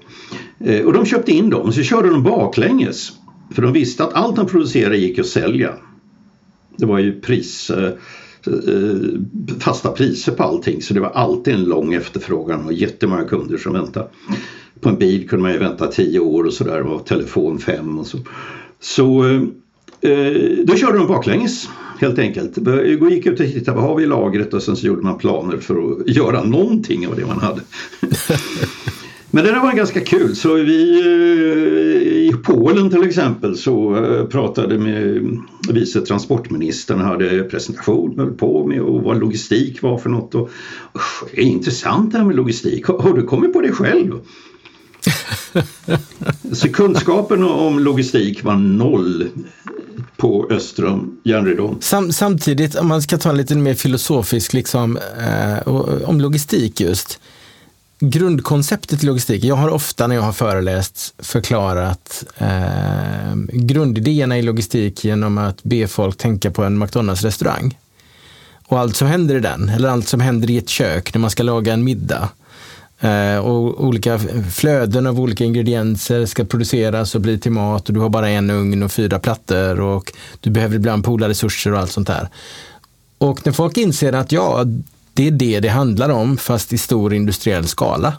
Eh, 0.60 0.86
och 0.86 0.92
de 0.92 1.04
köpte 1.06 1.32
in 1.32 1.50
dem 1.50 1.66
och 1.66 1.74
så 1.74 1.82
körde 1.82 2.08
de 2.08 2.22
baklänges. 2.22 3.12
För 3.54 3.62
de 3.62 3.72
visste 3.72 4.04
att 4.04 4.12
allt 4.12 4.36
de 4.36 4.46
producerade 4.46 4.96
gick 4.96 5.18
att 5.18 5.26
sälja. 5.26 5.74
Det 6.76 6.86
var 6.86 6.98
ju 6.98 7.20
pris 7.20 7.70
eh, 7.70 7.90
fasta 9.58 9.90
priser 9.90 10.32
på 10.32 10.42
allting 10.42 10.82
så 10.82 10.94
det 10.94 11.00
var 11.00 11.10
alltid 11.10 11.54
en 11.54 11.64
lång 11.64 11.94
efterfrågan 11.94 12.64
och 12.64 12.72
jättemånga 12.72 13.24
kunder 13.24 13.58
som 13.58 13.72
väntade. 13.72 14.08
På 14.80 14.88
en 14.88 14.98
bil 14.98 15.28
kunde 15.28 15.42
man 15.42 15.52
ju 15.52 15.58
vänta 15.58 15.86
tio 15.86 16.20
år 16.20 16.44
och 16.44 16.52
sådär 16.52 16.80
och 16.80 17.06
telefon 17.06 17.58
fem 17.58 17.98
och 17.98 18.06
så. 18.06 18.18
Så 18.80 19.24
eh, 20.00 20.32
då 20.64 20.74
körde 20.76 20.98
de 20.98 21.06
baklänges 21.06 21.68
helt 22.00 22.18
enkelt. 22.18 22.58
Gick 23.10 23.26
ut 23.26 23.40
och 23.40 23.46
tittade 23.46 23.76
vad 23.76 23.88
har 23.88 23.96
vi 23.96 24.02
i 24.02 24.06
lagret 24.06 24.54
och 24.54 24.62
sen 24.62 24.76
så 24.76 24.86
gjorde 24.86 25.02
man 25.02 25.18
planer 25.18 25.56
för 25.56 25.74
att 25.74 26.08
göra 26.08 26.44
någonting 26.44 27.06
av 27.06 27.16
det 27.16 27.26
man 27.26 27.38
hade. 27.38 27.60
Men 29.30 29.44
det 29.44 29.52
där 29.52 29.60
var 29.60 29.72
ganska 29.72 30.00
kul 30.00 30.36
så 30.36 30.54
vi 30.54 31.00
eh, 31.00 32.28
i 32.28 32.34
Polen 32.44 32.90
till 32.90 33.02
exempel 33.02 33.56
så 33.56 34.04
eh, 34.04 34.24
pratade 34.24 34.78
med 34.78 35.28
vice 35.70 36.00
transportministern 36.00 37.00
hade 37.00 37.42
presentation 37.42 38.18
höll 38.18 38.32
på 38.32 38.66
med 38.66 38.80
och 38.80 39.02
vad 39.02 39.20
logistik 39.20 39.82
var 39.82 39.98
för 39.98 40.10
något. 40.10 40.34
Och, 40.34 40.50
det 41.34 41.40
är 41.40 41.44
intressant 41.44 42.12
det 42.12 42.18
här 42.18 42.24
med 42.24 42.36
logistik. 42.36 42.86
Har, 42.86 43.16
du 43.16 43.22
kommit 43.22 43.52
på 43.52 43.60
det 43.60 43.72
själv? 43.72 44.12
Så 46.52 46.68
kunskapen 46.68 47.44
om 47.44 47.78
logistik 47.78 48.44
var 48.44 48.56
noll 48.56 49.28
på 50.16 50.46
östra 50.50 51.00
järnridån. 51.24 51.76
Sam, 51.80 52.12
samtidigt, 52.12 52.74
om 52.74 52.88
man 52.88 53.02
ska 53.02 53.18
ta 53.18 53.30
en 53.30 53.36
lite 53.36 53.54
mer 53.54 53.74
filosofisk 53.74 54.52
liksom, 54.52 54.98
eh, 55.18 55.58
eh, 55.58 55.68
om 56.04 56.20
logistik 56.20 56.80
just 56.80 57.20
grundkonceptet 58.00 59.02
i 59.02 59.06
logistik. 59.06 59.44
Jag 59.44 59.56
har 59.56 59.68
ofta 59.68 60.06
när 60.06 60.14
jag 60.14 60.22
har 60.22 60.32
föreläst 60.32 61.14
förklarat 61.18 62.24
eh, 62.38 63.34
grundidéerna 63.52 64.38
i 64.38 64.42
logistik 64.42 65.04
genom 65.04 65.38
att 65.38 65.62
be 65.62 65.88
folk 65.88 66.16
tänka 66.16 66.50
på 66.50 66.64
en 66.64 66.78
McDonalds-restaurang. 66.78 67.78
Och 68.66 68.78
allt 68.78 68.96
som 68.96 69.08
händer 69.08 69.34
i 69.34 69.40
den, 69.40 69.68
eller 69.68 69.88
allt 69.88 70.08
som 70.08 70.20
händer 70.20 70.50
i 70.50 70.58
ett 70.58 70.68
kök 70.68 71.14
när 71.14 71.20
man 71.20 71.30
ska 71.30 71.42
laga 71.42 71.72
en 71.72 71.84
middag. 71.84 72.28
Eh, 73.00 73.36
och 73.36 73.84
olika 73.84 74.18
flöden 74.52 75.06
av 75.06 75.20
olika 75.20 75.44
ingredienser 75.44 76.26
ska 76.26 76.44
produceras 76.44 77.14
och 77.14 77.20
bli 77.20 77.38
till 77.38 77.52
mat 77.52 77.88
och 77.88 77.94
du 77.94 78.00
har 78.00 78.08
bara 78.08 78.28
en 78.28 78.50
ugn 78.50 78.82
och 78.82 78.92
fyra 78.92 79.18
plattor 79.18 79.80
och 79.80 80.12
du 80.40 80.50
behöver 80.50 80.76
ibland 80.76 81.04
pola 81.04 81.28
resurser 81.28 81.72
och 81.72 81.78
allt 81.78 81.90
sånt 81.90 82.08
där. 82.08 82.28
Och 83.18 83.46
när 83.46 83.52
folk 83.52 83.76
inser 83.76 84.12
att 84.12 84.32
ja, 84.32 84.64
det 85.14 85.26
är 85.26 85.30
det 85.30 85.60
det 85.60 85.68
handlar 85.68 86.08
om, 86.08 86.36
fast 86.36 86.72
i 86.72 86.78
stor 86.78 87.14
industriell 87.14 87.66
skala. 87.66 88.16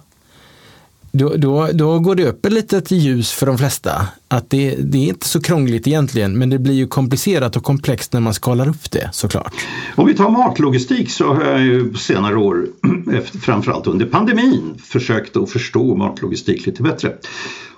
Då, 1.12 1.34
då, 1.38 1.70
då 1.74 2.00
går 2.00 2.16
det 2.16 2.26
upp 2.26 2.46
ett 2.46 2.54
litet 2.54 2.92
ljus 2.92 3.32
för 3.32 3.46
de 3.46 3.58
flesta. 3.58 3.92
Att 4.28 4.50
det, 4.50 4.76
det 4.76 4.98
är 4.98 5.08
inte 5.08 5.28
så 5.28 5.42
krångligt 5.42 5.88
egentligen, 5.88 6.38
men 6.38 6.50
det 6.50 6.60
blir 6.60 6.74
ju 6.74 6.88
komplicerat 6.88 7.56
och 7.56 7.64
komplext 7.64 8.14
när 8.14 8.20
man 8.20 8.34
skalar 8.34 8.70
upp 8.70 8.92
det 8.92 9.10
såklart. 9.14 9.54
Om 9.96 10.08
vi 10.08 10.14
tar 10.14 10.30
matlogistik 10.30 11.12
så 11.12 11.34
har 11.34 11.44
jag 11.44 11.62
ju 11.62 11.92
på 11.92 11.98
senare 11.98 12.36
år, 12.36 12.68
framförallt 13.42 13.88
under 13.88 14.06
pandemin, 14.06 14.82
försökt 14.84 15.38
att 15.38 15.52
förstå 15.52 15.96
matlogistik 15.96 16.66
lite 16.66 16.84
bättre. 16.84 17.14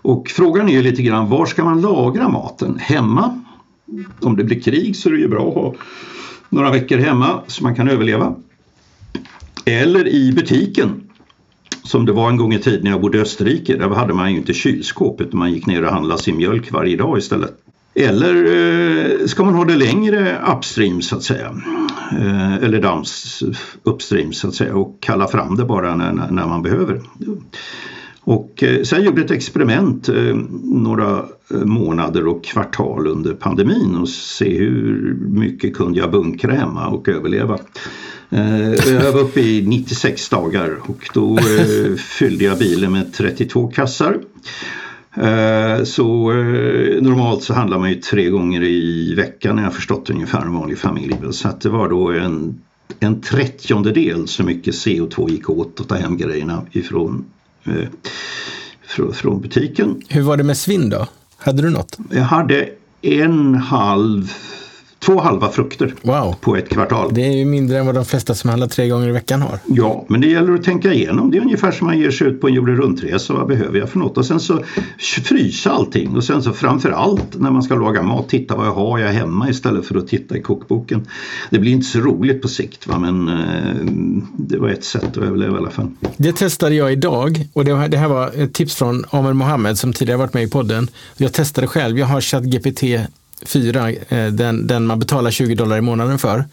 Och 0.01 0.29
frågan 0.29 0.69
är 0.69 0.73
ju 0.73 0.81
lite 0.81 1.01
grann, 1.01 1.29
var 1.29 1.45
ska 1.45 1.63
man 1.63 1.81
lagra 1.81 2.29
maten? 2.29 2.77
Hemma? 2.79 3.43
Om 4.21 4.35
det 4.35 4.43
blir 4.43 4.59
krig 4.59 4.95
så 4.95 5.09
är 5.09 5.13
det 5.13 5.19
ju 5.19 5.27
bra 5.27 5.47
att 5.47 5.55
ha 5.55 5.75
några 6.49 6.71
veckor 6.71 6.97
hemma 6.97 7.41
så 7.47 7.63
man 7.63 7.75
kan 7.75 7.89
överleva. 7.89 8.35
Eller 9.65 10.07
i 10.07 10.31
butiken 10.31 11.10
som 11.83 12.05
det 12.05 12.11
var 12.11 12.29
en 12.29 12.37
gång 12.37 12.53
i 12.53 12.59
tiden 12.59 12.83
när 12.83 12.91
jag 12.91 13.01
bodde 13.01 13.17
i 13.17 13.21
Österrike. 13.21 13.75
Där 13.75 13.89
hade 13.89 14.13
man 14.13 14.31
ju 14.31 14.37
inte 14.37 14.53
kylskåp 14.53 15.21
utan 15.21 15.39
man 15.39 15.53
gick 15.53 15.65
ner 15.65 15.85
och 15.85 15.91
handlade 15.91 16.21
sin 16.21 16.37
mjölk 16.37 16.71
varje 16.71 16.97
dag 16.97 17.17
istället. 17.17 17.53
Eller 17.95 18.35
eh, 18.35 19.27
ska 19.27 19.43
man 19.43 19.53
ha 19.53 19.65
det 19.65 19.75
längre 19.75 20.41
upstream 20.57 21.01
så 21.01 21.15
att 21.15 21.23
säga. 21.23 21.55
Eh, 22.11 22.55
eller 22.55 22.81
dams 22.81 23.43
eh, 23.47 23.57
upstream 23.83 24.33
så 24.33 24.47
att 24.47 24.55
säga 24.55 24.75
och 24.75 24.97
kalla 24.99 25.27
fram 25.27 25.55
det 25.55 25.65
bara 25.65 25.95
när, 25.95 26.31
när 26.31 26.47
man 26.47 26.61
behöver. 26.61 27.01
Och 28.23 28.63
eh, 28.63 28.83
sen 28.83 29.03
gjorde 29.03 29.21
ett 29.21 29.31
experiment 29.31 30.09
eh, 30.09 30.35
några 30.63 31.25
eh, 31.53 31.57
månader 31.57 32.27
och 32.27 32.43
kvartal 32.43 33.07
under 33.07 33.33
pandemin 33.33 33.95
och 33.95 34.09
se 34.09 34.57
hur 34.57 35.15
mycket 35.19 35.75
kunde 35.75 35.99
jag 35.99 36.11
bunkra 36.11 36.53
hemma 36.53 36.87
och 36.87 37.09
överleva. 37.09 37.59
Jag 38.87 39.11
var 39.11 39.21
uppe 39.21 39.39
i 39.39 39.67
96 39.67 40.29
dagar 40.29 40.77
och 40.81 41.09
då 41.13 41.39
fyllde 41.97 42.43
jag 42.43 42.57
bilen 42.57 42.91
med 42.91 43.13
32 43.13 43.67
kassar. 43.67 44.17
Så 45.83 46.33
normalt 47.01 47.43
så 47.43 47.53
handlar 47.53 47.79
man 47.79 47.89
ju 47.89 47.95
tre 47.95 48.29
gånger 48.29 48.63
i 48.63 49.15
veckan 49.15 49.55
när 49.55 49.63
jag 49.63 49.73
förstått 49.73 50.09
ungefär 50.09 50.41
en 50.41 50.53
vanlig 50.53 50.77
familj. 50.77 51.15
Så 51.31 51.47
att 51.47 51.61
det 51.61 51.69
var 51.69 51.89
då 51.89 52.11
en, 52.11 52.61
en 52.99 53.21
trettiondel 53.21 54.27
så 54.27 54.43
mycket 54.43 54.73
CO2 54.73 55.29
gick 55.29 55.49
åt 55.49 55.79
att 55.79 55.87
ta 55.87 55.95
hem 55.95 56.17
grejerna 56.17 56.61
ifrån 56.71 57.25
från, 58.87 59.13
från 59.13 59.41
butiken. 59.41 60.01
Hur 60.09 60.21
var 60.21 60.37
det 60.37 60.43
med 60.43 60.57
svinn 60.57 60.89
då? 60.89 61.07
Hade 61.37 61.61
du 61.61 61.69
något? 61.69 61.97
Jag 62.09 62.23
hade 62.23 62.69
en 63.01 63.55
halv 63.55 64.33
två 65.05 65.19
halva 65.19 65.51
frukter 65.51 65.93
wow. 66.01 66.35
på 66.41 66.55
ett 66.55 66.69
kvartal. 66.69 67.13
Det 67.13 67.21
är 67.21 67.31
ju 67.31 67.45
mindre 67.45 67.79
än 67.79 67.85
vad 67.85 67.95
de 67.95 68.05
flesta 68.05 68.35
som 68.35 68.49
handlar 68.49 68.67
tre 68.67 68.87
gånger 68.87 69.09
i 69.09 69.11
veckan 69.11 69.41
har. 69.41 69.59
Ja, 69.65 70.05
men 70.07 70.21
det 70.21 70.27
gäller 70.27 70.53
att 70.53 70.63
tänka 70.63 70.93
igenom. 70.93 71.31
Det 71.31 71.37
är 71.37 71.41
ungefär 71.41 71.71
som 71.71 71.87
man 71.87 71.99
ger 71.99 72.11
sig 72.11 72.27
ut 72.27 72.41
på 72.41 72.47
en 72.47 72.53
jorden 72.53 72.75
runt-resa. 72.75 73.33
Vad 73.33 73.47
behöver 73.47 73.79
jag 73.79 73.89
för 73.89 73.99
något? 73.99 74.17
Och 74.17 74.25
sen 74.25 74.39
så 74.39 74.63
frysa 75.23 75.71
allting 75.71 76.15
och 76.15 76.23
sen 76.23 76.43
så 76.43 76.53
framför 76.53 76.89
allt 76.89 77.39
när 77.39 77.51
man 77.51 77.63
ska 77.63 77.75
laga 77.75 78.01
mat 78.01 78.29
titta 78.29 78.55
vad 78.55 78.65
jag 78.65 78.73
har 78.73 78.99
jag 78.99 79.09
hemma 79.09 79.49
istället 79.49 79.85
för 79.85 79.95
att 79.95 80.07
titta 80.07 80.37
i 80.37 80.41
kokboken. 80.41 81.07
Det 81.49 81.59
blir 81.59 81.71
inte 81.71 81.85
så 81.85 81.99
roligt 81.99 82.41
på 82.41 82.47
sikt 82.47 82.87
va? 82.87 82.99
men 82.99 83.27
eh, 83.27 83.75
det 84.37 84.57
var 84.57 84.69
ett 84.69 84.83
sätt 84.83 85.03
att 85.03 85.17
överleva 85.17 85.55
i 85.55 85.57
alla 85.57 85.69
fall. 85.69 85.91
Det 86.17 86.33
testade 86.33 86.75
jag 86.75 86.91
idag 86.91 87.45
och 87.53 87.65
det, 87.65 87.87
det 87.87 87.97
här 87.97 88.07
var 88.07 88.31
ett 88.35 88.53
tips 88.53 88.75
från 88.75 89.05
Amer 89.09 89.33
Mohammed 89.33 89.77
som 89.77 89.93
tidigare 89.93 90.17
varit 90.17 90.33
med 90.33 90.43
i 90.43 90.49
podden. 90.49 90.87
Jag 91.17 91.33
testade 91.33 91.67
själv. 91.67 91.99
Jag 91.99 92.05
har 92.05 92.21
ChatGPT 92.21 92.83
4, 93.45 93.91
eh, 93.91 94.27
den, 94.27 94.67
den 94.67 94.85
man 94.85 94.99
betalar 94.99 95.31
20 95.31 95.55
dollar 95.55 95.77
i 95.77 95.81
månaden 95.81 96.19
för. 96.19 96.45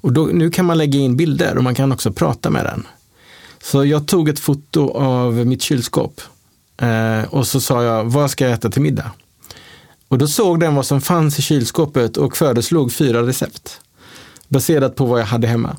Och 0.00 0.12
då, 0.12 0.24
nu 0.24 0.50
kan 0.50 0.64
man 0.64 0.78
lägga 0.78 0.98
in 0.98 1.16
bilder 1.16 1.56
och 1.56 1.64
man 1.64 1.74
kan 1.74 1.92
också 1.92 2.12
prata 2.12 2.50
med 2.50 2.64
den. 2.64 2.86
Så 3.62 3.84
jag 3.84 4.08
tog 4.08 4.28
ett 4.28 4.38
foto 4.38 4.90
av 4.90 5.46
mitt 5.46 5.62
kylskåp 5.62 6.20
eh, 6.80 7.22
och 7.30 7.46
så 7.46 7.60
sa 7.60 7.82
jag, 7.82 8.04
vad 8.04 8.30
ska 8.30 8.44
jag 8.44 8.52
äta 8.52 8.70
till 8.70 8.82
middag? 8.82 9.10
Och 10.08 10.18
då 10.18 10.26
såg 10.26 10.60
den 10.60 10.74
vad 10.74 10.86
som 10.86 11.00
fanns 11.00 11.38
i 11.38 11.42
kylskåpet 11.42 12.16
och 12.16 12.36
föreslog 12.36 12.92
fyra 12.92 13.26
recept. 13.26 13.80
Baserat 14.48 14.96
på 14.96 15.06
vad 15.06 15.20
jag 15.20 15.26
hade 15.26 15.46
hemma. 15.46 15.76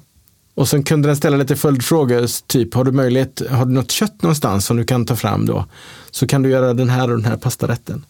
Och 0.55 0.69
sen 0.69 0.83
kunde 0.83 1.10
den 1.10 1.17
ställa 1.17 1.38
lite 1.38 1.55
följdfrågor, 1.55 2.47
typ 2.47 2.73
har 2.73 2.83
du 2.83 2.91
möjlighet, 2.91 3.41
har 3.49 3.65
du 3.65 3.71
något 3.71 3.91
kött 3.91 4.21
någonstans 4.21 4.65
som 4.65 4.77
du 4.77 4.83
kan 4.83 5.05
ta 5.05 5.15
fram 5.15 5.45
då? 5.45 5.65
Så 6.12 6.27
kan 6.27 6.41
du 6.41 6.49
göra 6.49 6.73
den 6.73 6.89
här 6.89 7.12
och 7.12 7.17
den 7.17 7.25
här 7.25 7.38
pastarätten. 7.38 8.05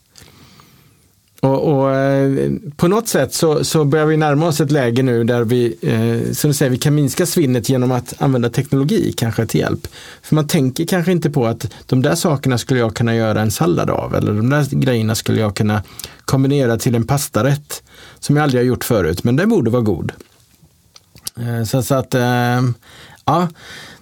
Och, 1.47 1.79
och 1.79 1.95
eh, 1.95 2.51
på 2.75 2.87
något 2.87 3.07
sätt 3.07 3.33
så, 3.33 3.63
så, 3.63 3.85
börjar 3.85 4.05
vi 4.05 4.17
närma 4.17 4.47
oss 4.47 4.61
ett 4.61 4.71
läge 4.71 5.03
nu 5.03 5.23
där 5.23 5.43
vi, 5.43 5.75
eh, 5.81 6.33
som 6.33 6.49
du 6.49 6.53
säger, 6.53 6.71
vi 6.71 6.77
kan 6.77 6.95
minska 6.95 7.25
svinnet 7.25 7.69
genom 7.69 7.91
att 7.91 8.13
använda 8.17 8.49
teknologi 8.49 9.13
kanske 9.17 9.45
till 9.45 9.59
hjälp. 9.59 9.87
För 10.21 10.35
man 10.35 10.47
tänker 10.47 10.85
kanske 10.85 11.11
inte 11.11 11.29
på 11.29 11.45
att 11.45 11.73
de 11.85 12.01
där 12.01 12.15
sakerna 12.15 12.57
skulle 12.57 12.79
jag 12.79 12.95
kunna 12.95 13.15
göra 13.15 13.41
en 13.41 13.51
sallad 13.51 13.89
av 13.89 14.15
eller 14.15 14.33
de 14.33 14.49
där 14.49 14.65
grejerna 14.71 15.15
skulle 15.15 15.39
jag 15.39 15.55
kunna 15.55 15.83
kombinera 16.25 16.77
till 16.77 16.95
en 16.95 17.07
pastarätt 17.07 17.83
som 18.19 18.35
jag 18.35 18.43
aldrig 18.43 18.61
har 18.61 18.67
gjort 18.67 18.83
förut, 18.83 19.23
men 19.23 19.35
den 19.35 19.49
borde 19.49 19.69
vara 19.69 19.81
god. 19.81 20.11
Eh, 21.39 21.63
så, 21.63 21.83
så, 21.83 21.95
att, 21.95 22.15
eh, 22.15 22.61
ja, 23.25 23.47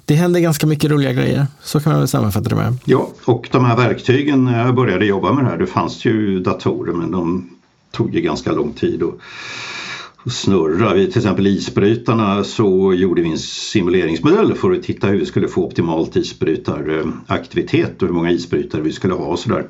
det 0.06 0.16
händer 0.16 0.40
ganska 0.40 0.68
mycket 0.68 0.92
roliga 0.92 1.14
grejer. 1.14 1.48
Så 1.64 1.80
kan 1.80 1.92
man 1.92 2.02
väl 2.02 2.08
sammanfatta 2.08 2.50
det 2.50 2.56
med. 2.56 2.78
Ja, 2.86 3.10
och 3.26 3.50
de 3.52 3.66
här 3.66 3.78
verktygen 3.78 4.46
när 4.46 4.66
jag 4.66 4.76
började 4.76 5.06
jobba 5.06 5.34
med 5.34 5.44
det 5.44 5.50
här, 5.50 5.58
det 5.58 5.68
fanns 5.68 6.06
ju 6.06 6.40
datorer 6.40 6.94
men 6.94 7.12
de 7.12 7.50
tog 7.92 8.16
ju 8.16 8.22
ganska 8.22 8.52
lång 8.52 8.74
tid 8.74 9.04
att 9.04 10.34
snurra. 10.34 10.94
Vi, 10.94 11.08
till 11.08 11.18
exempel 11.18 11.48
isbrytarna 11.48 12.44
så 12.44 12.94
gjorde 12.94 13.22
vi 13.22 13.32
en 13.32 13.38
simuleringsmodell 13.38 14.54
för 14.54 14.72
att 14.72 14.84
titta 14.84 15.08
hur 15.08 15.20
vi 15.20 15.26
skulle 15.26 15.48
få 15.48 15.64
optimalt 15.64 16.16
isbrytaraktivitet 16.16 18.02
och 18.02 18.08
hur 18.08 18.16
många 18.16 18.32
isbrytare 18.32 18.82
vi 18.82 18.92
skulle 18.92 19.14
ha 19.14 19.26
och 19.26 19.40
sådär. 19.40 19.66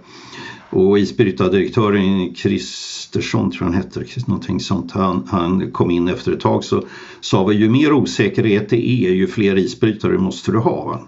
Och 0.70 1.00
isbrytardirektören 1.00 2.34
Kristersson, 2.34 3.52
tror 3.52 3.68
jag 3.68 3.74
han 3.74 3.84
hette, 3.84 4.06
någonting 4.28 4.60
sånt, 4.60 4.92
han, 4.92 5.28
han 5.32 5.72
kom 5.72 5.92
in 5.92 6.08
efter 6.08 6.32
ett 6.32 6.40
tag 6.40 6.64
så 6.64 6.84
sa 7.22 7.46
vi 7.46 7.56
ju 7.56 7.70
mer 7.70 7.94
osäkerhet 7.94 8.70
det 8.70 8.90
är 8.90 9.12
ju 9.12 9.28
fler 9.28 9.58
isbrytare 9.58 10.18
måste 10.18 10.52
du 10.52 10.58
ha. 10.58 11.02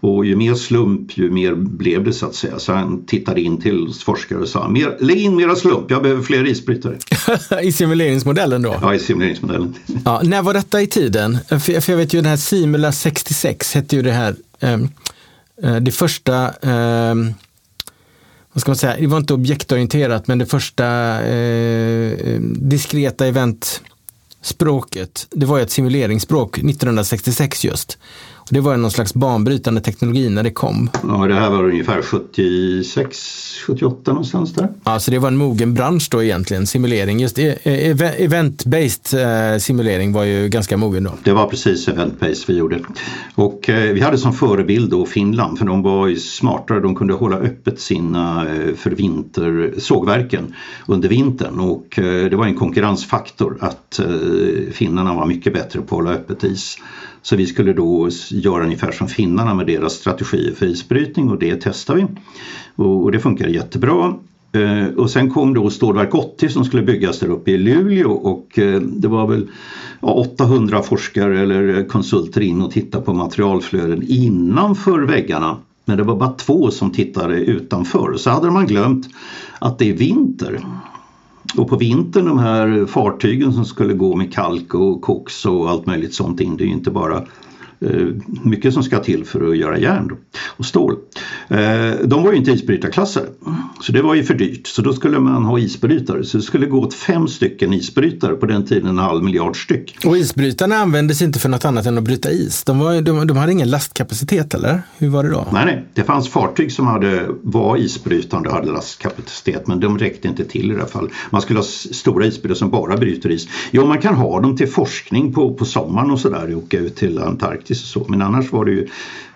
Och 0.00 0.26
ju 0.26 0.36
mer 0.36 0.54
slump 0.54 1.18
ju 1.18 1.30
mer 1.30 1.54
blev 1.54 2.04
det 2.04 2.12
så 2.12 2.26
att 2.26 2.34
säga. 2.34 2.58
Så 2.58 2.72
han 2.72 3.04
tittade 3.06 3.40
in 3.40 3.60
till 3.60 3.94
forskare 4.04 4.38
och 4.38 4.48
sa 4.48 4.68
mer, 4.68 4.96
lägg 5.00 5.18
in 5.18 5.36
mera 5.36 5.56
slump, 5.56 5.90
jag 5.90 6.02
behöver 6.02 6.22
fler 6.22 6.46
isbrytare. 6.46 6.98
I 7.62 7.72
simuleringsmodellen 7.72 8.62
då? 8.62 8.78
Ja, 8.82 8.94
i 8.94 8.98
simuleringsmodellen. 8.98 9.74
Ja, 10.04 10.20
när 10.24 10.42
var 10.42 10.54
detta 10.54 10.82
i 10.82 10.86
tiden? 10.86 11.38
För, 11.48 11.90
jag 11.90 11.96
vet 11.96 12.14
ju 12.14 12.18
den 12.18 12.30
här 12.30 12.36
Simula 12.36 12.92
66 12.92 13.74
hette 13.74 13.96
ju 13.96 14.02
det 14.02 14.12
här, 14.12 14.36
um, 14.60 14.88
det 15.80 15.92
första 15.92 16.50
um, 16.62 17.34
vad 18.58 18.60
ska 18.60 18.70
man 18.70 18.76
säga, 18.76 18.96
det 19.00 19.06
var 19.06 19.18
inte 19.18 19.34
objektorienterat 19.34 20.26
men 20.26 20.38
det 20.38 20.46
första 20.46 20.84
eh, 21.20 22.12
eh 22.12 22.40
diskreta 22.40 23.26
eventspråket, 23.26 25.26
det 25.30 25.46
var 25.46 25.60
ett 25.60 25.70
simuleringsspråk 25.70 26.58
1966 26.58 27.64
just. 27.64 27.98
Det 28.50 28.60
var 28.60 28.76
någon 28.76 28.90
slags 28.90 29.14
banbrytande 29.14 29.80
teknologi 29.80 30.28
när 30.28 30.42
det 30.42 30.50
kom. 30.50 30.90
Ja, 31.02 31.26
det 31.26 31.34
här 31.34 31.50
var 31.50 31.64
ungefär 31.64 32.02
76, 32.02 33.18
78 33.66 34.10
någonstans 34.12 34.54
där. 34.54 34.68
Ja, 34.84 35.00
så 35.00 35.10
det 35.10 35.18
var 35.18 35.28
en 35.28 35.36
mogen 35.36 35.74
bransch 35.74 36.08
då 36.10 36.22
egentligen, 36.22 36.66
simulering. 36.66 37.20
Just 37.20 37.38
e, 37.38 37.58
e, 37.62 37.94
event-based 38.18 39.52
eh, 39.52 39.58
simulering 39.58 40.12
var 40.12 40.24
ju 40.24 40.48
ganska 40.48 40.76
mogen 40.76 41.04
då. 41.04 41.12
Det 41.24 41.32
var 41.32 41.46
precis 41.46 41.88
event-based 41.88 42.44
vi 42.46 42.56
gjorde. 42.56 42.80
Och 43.34 43.68
eh, 43.68 43.92
vi 43.92 44.00
hade 44.00 44.18
som 44.18 44.32
förebild 44.32 44.90
då 44.90 45.06
Finland 45.06 45.58
för 45.58 45.66
de 45.66 45.82
var 45.82 46.06
ju 46.06 46.16
smartare, 46.16 46.80
de 46.80 46.94
kunde 46.94 47.14
hålla 47.14 47.36
öppet 47.36 47.80
sina 47.80 48.46
eh, 48.48 48.74
för 48.74 48.90
vinter, 48.90 49.74
sågverken 49.78 50.54
under 50.86 51.08
vintern 51.08 51.60
och 51.60 51.86
det 52.30 52.36
var 52.36 52.46
en 52.46 52.54
konkurrensfaktor 52.54 53.58
att 53.60 54.00
finnarna 54.72 55.14
var 55.14 55.26
mycket 55.26 55.52
bättre 55.52 55.80
på 55.80 55.84
att 55.84 55.90
hålla 55.90 56.10
öppet 56.10 56.44
is. 56.44 56.78
Så 57.28 57.36
vi 57.36 57.46
skulle 57.46 57.72
då 57.72 58.08
göra 58.30 58.64
ungefär 58.64 58.92
som 58.92 59.08
finnarna 59.08 59.54
med 59.54 59.66
deras 59.66 59.92
strategier 59.92 60.54
för 60.54 60.66
isbrytning 60.66 61.30
och 61.30 61.38
det 61.38 61.56
testade 61.56 61.98
vi. 61.98 62.06
Och 62.84 63.12
det 63.12 63.20
funkade 63.20 63.50
jättebra. 63.50 64.14
Eh, 64.52 64.86
och 64.96 65.10
sen 65.10 65.30
kom 65.30 65.54
då 65.54 65.70
stålverk 65.70 66.14
80 66.14 66.48
som 66.48 66.64
skulle 66.64 66.82
byggas 66.82 67.18
där 67.18 67.30
uppe 67.30 67.50
i 67.50 67.58
Luleå 67.58 68.10
och 68.10 68.58
eh, 68.58 68.80
det 68.80 69.08
var 69.08 69.26
väl 69.26 69.46
800 70.00 70.82
forskare 70.82 71.40
eller 71.40 71.88
konsulter 71.88 72.40
in 72.40 72.62
och 72.62 72.70
tittade 72.70 73.04
på 73.04 73.12
materialflöden 73.14 74.04
innanför 74.06 75.00
väggarna. 75.00 75.56
Men 75.84 75.96
det 75.96 76.02
var 76.02 76.16
bara 76.16 76.32
två 76.32 76.70
som 76.70 76.92
tittade 76.92 77.36
utanför. 77.36 78.14
Så 78.16 78.30
hade 78.30 78.50
man 78.50 78.66
glömt 78.66 79.08
att 79.58 79.78
det 79.78 79.90
är 79.90 79.94
vinter. 79.94 80.60
Och 81.56 81.68
på 81.68 81.76
vintern 81.76 82.24
de 82.24 82.38
här 82.38 82.86
fartygen 82.86 83.52
som 83.52 83.64
skulle 83.64 83.94
gå 83.94 84.16
med 84.16 84.32
kalk 84.32 84.74
och 84.74 85.02
koks 85.02 85.46
och 85.46 85.70
allt 85.70 85.86
möjligt 85.86 86.14
sånt 86.14 86.40
in, 86.40 86.56
det 86.56 86.64
är 86.64 86.66
ju 86.66 86.72
inte 86.72 86.90
bara 86.90 87.24
mycket 88.42 88.74
som 88.74 88.82
ska 88.82 88.98
till 88.98 89.24
för 89.24 89.50
att 89.50 89.56
göra 89.56 89.78
järn 89.78 90.16
och 90.56 90.64
stål. 90.64 90.96
Eh, 91.48 91.58
de 92.04 92.22
var 92.22 92.32
ju 92.32 92.38
inte 92.38 92.50
isbrytarklassade 92.50 93.26
så 93.80 93.92
det 93.92 94.02
var 94.02 94.14
ju 94.14 94.24
för 94.24 94.34
dyrt 94.34 94.66
så 94.66 94.82
då 94.82 94.92
skulle 94.92 95.18
man 95.18 95.44
ha 95.44 95.58
isbrytare 95.58 96.24
så 96.24 96.36
det 96.36 96.42
skulle 96.42 96.66
gå 96.66 96.80
åt 96.80 96.94
fem 96.94 97.28
stycken 97.28 97.72
isbrytare 97.72 98.34
på 98.34 98.46
den 98.46 98.66
tiden 98.66 98.88
en 98.88 98.98
halv 98.98 99.24
miljard 99.24 99.64
styck. 99.64 99.98
Och 100.06 100.18
isbrytarna 100.18 100.76
användes 100.76 101.22
inte 101.22 101.38
för 101.38 101.48
något 101.48 101.64
annat 101.64 101.86
än 101.86 101.98
att 101.98 102.04
bryta 102.04 102.30
is? 102.30 102.64
De, 102.64 102.78
var, 102.78 103.00
de, 103.00 103.26
de 103.26 103.36
hade 103.36 103.52
ingen 103.52 103.70
lastkapacitet 103.70 104.54
eller? 104.54 104.82
Hur 104.98 105.08
var 105.08 105.24
det 105.24 105.30
då? 105.30 105.46
Nej, 105.52 105.64
nej. 105.64 105.84
det 105.94 106.04
fanns 106.04 106.28
fartyg 106.28 106.72
som 106.72 106.86
hade, 106.86 107.26
var 107.42 107.76
isbrytande 107.76 108.48
och 108.48 108.54
hade 108.54 108.72
lastkapacitet 108.72 109.66
men 109.66 109.80
de 109.80 109.98
räckte 109.98 110.28
inte 110.28 110.44
till 110.44 110.70
i 110.70 110.74
det 110.74 110.80
här 110.80 110.86
fallet. 110.86 111.12
Man 111.30 111.42
skulle 111.42 111.58
ha 111.58 111.64
stora 111.64 112.26
isbrytare 112.26 112.58
som 112.58 112.70
bara 112.70 112.96
bryter 112.96 113.30
is. 113.30 113.48
Jo, 113.70 113.86
man 113.86 113.98
kan 113.98 114.14
ha 114.14 114.40
dem 114.40 114.56
till 114.56 114.68
forskning 114.68 115.32
på, 115.32 115.54
på 115.54 115.64
sommaren 115.64 116.10
och 116.10 116.20
sådär 116.20 116.54
och 116.54 116.62
åka 116.62 116.78
ut 116.78 116.96
till 116.96 117.18
Antarktis 117.18 117.67
faktiskt 117.68 117.90
så. 117.90 118.06
Men 118.08 118.22
annars 118.22 118.52
var 118.52 118.64
det 118.64 118.70
ju 118.70 118.88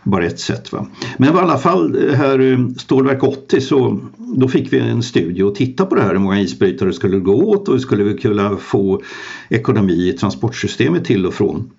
bara 0.02 0.26
ett 0.26 0.40
sätt. 0.40 0.72
Va? 0.72 0.86
Men 1.18 1.36
i 1.36 1.38
alla 1.38 1.58
fall 1.58 2.08
eh, 2.08 2.14
här 2.14 2.38
eh, 2.38 2.58
Stålverk 2.78 3.22
80 3.22 3.60
så 3.60 4.00
då 4.16 4.48
fick 4.48 4.72
vi 4.72 4.78
en 4.78 5.02
studie 5.02 5.42
och 5.42 5.54
titta 5.54 5.86
på 5.86 5.94
det 5.94 6.02
här 6.02 6.12
hur 6.12 6.18
många 6.18 6.40
isbrytare 6.40 6.92
skulle 6.92 7.18
gå 7.18 7.34
åt 7.34 7.68
och 7.68 7.74
hur 7.74 7.80
skulle 7.80 8.04
vi 8.04 8.18
kunna 8.18 8.56
få 8.56 9.02
ekonomi 9.50 10.08
i 10.08 10.12
transportsystemet 10.12 11.04
till 11.04 11.26
och 11.26 11.34
från. 11.34 11.70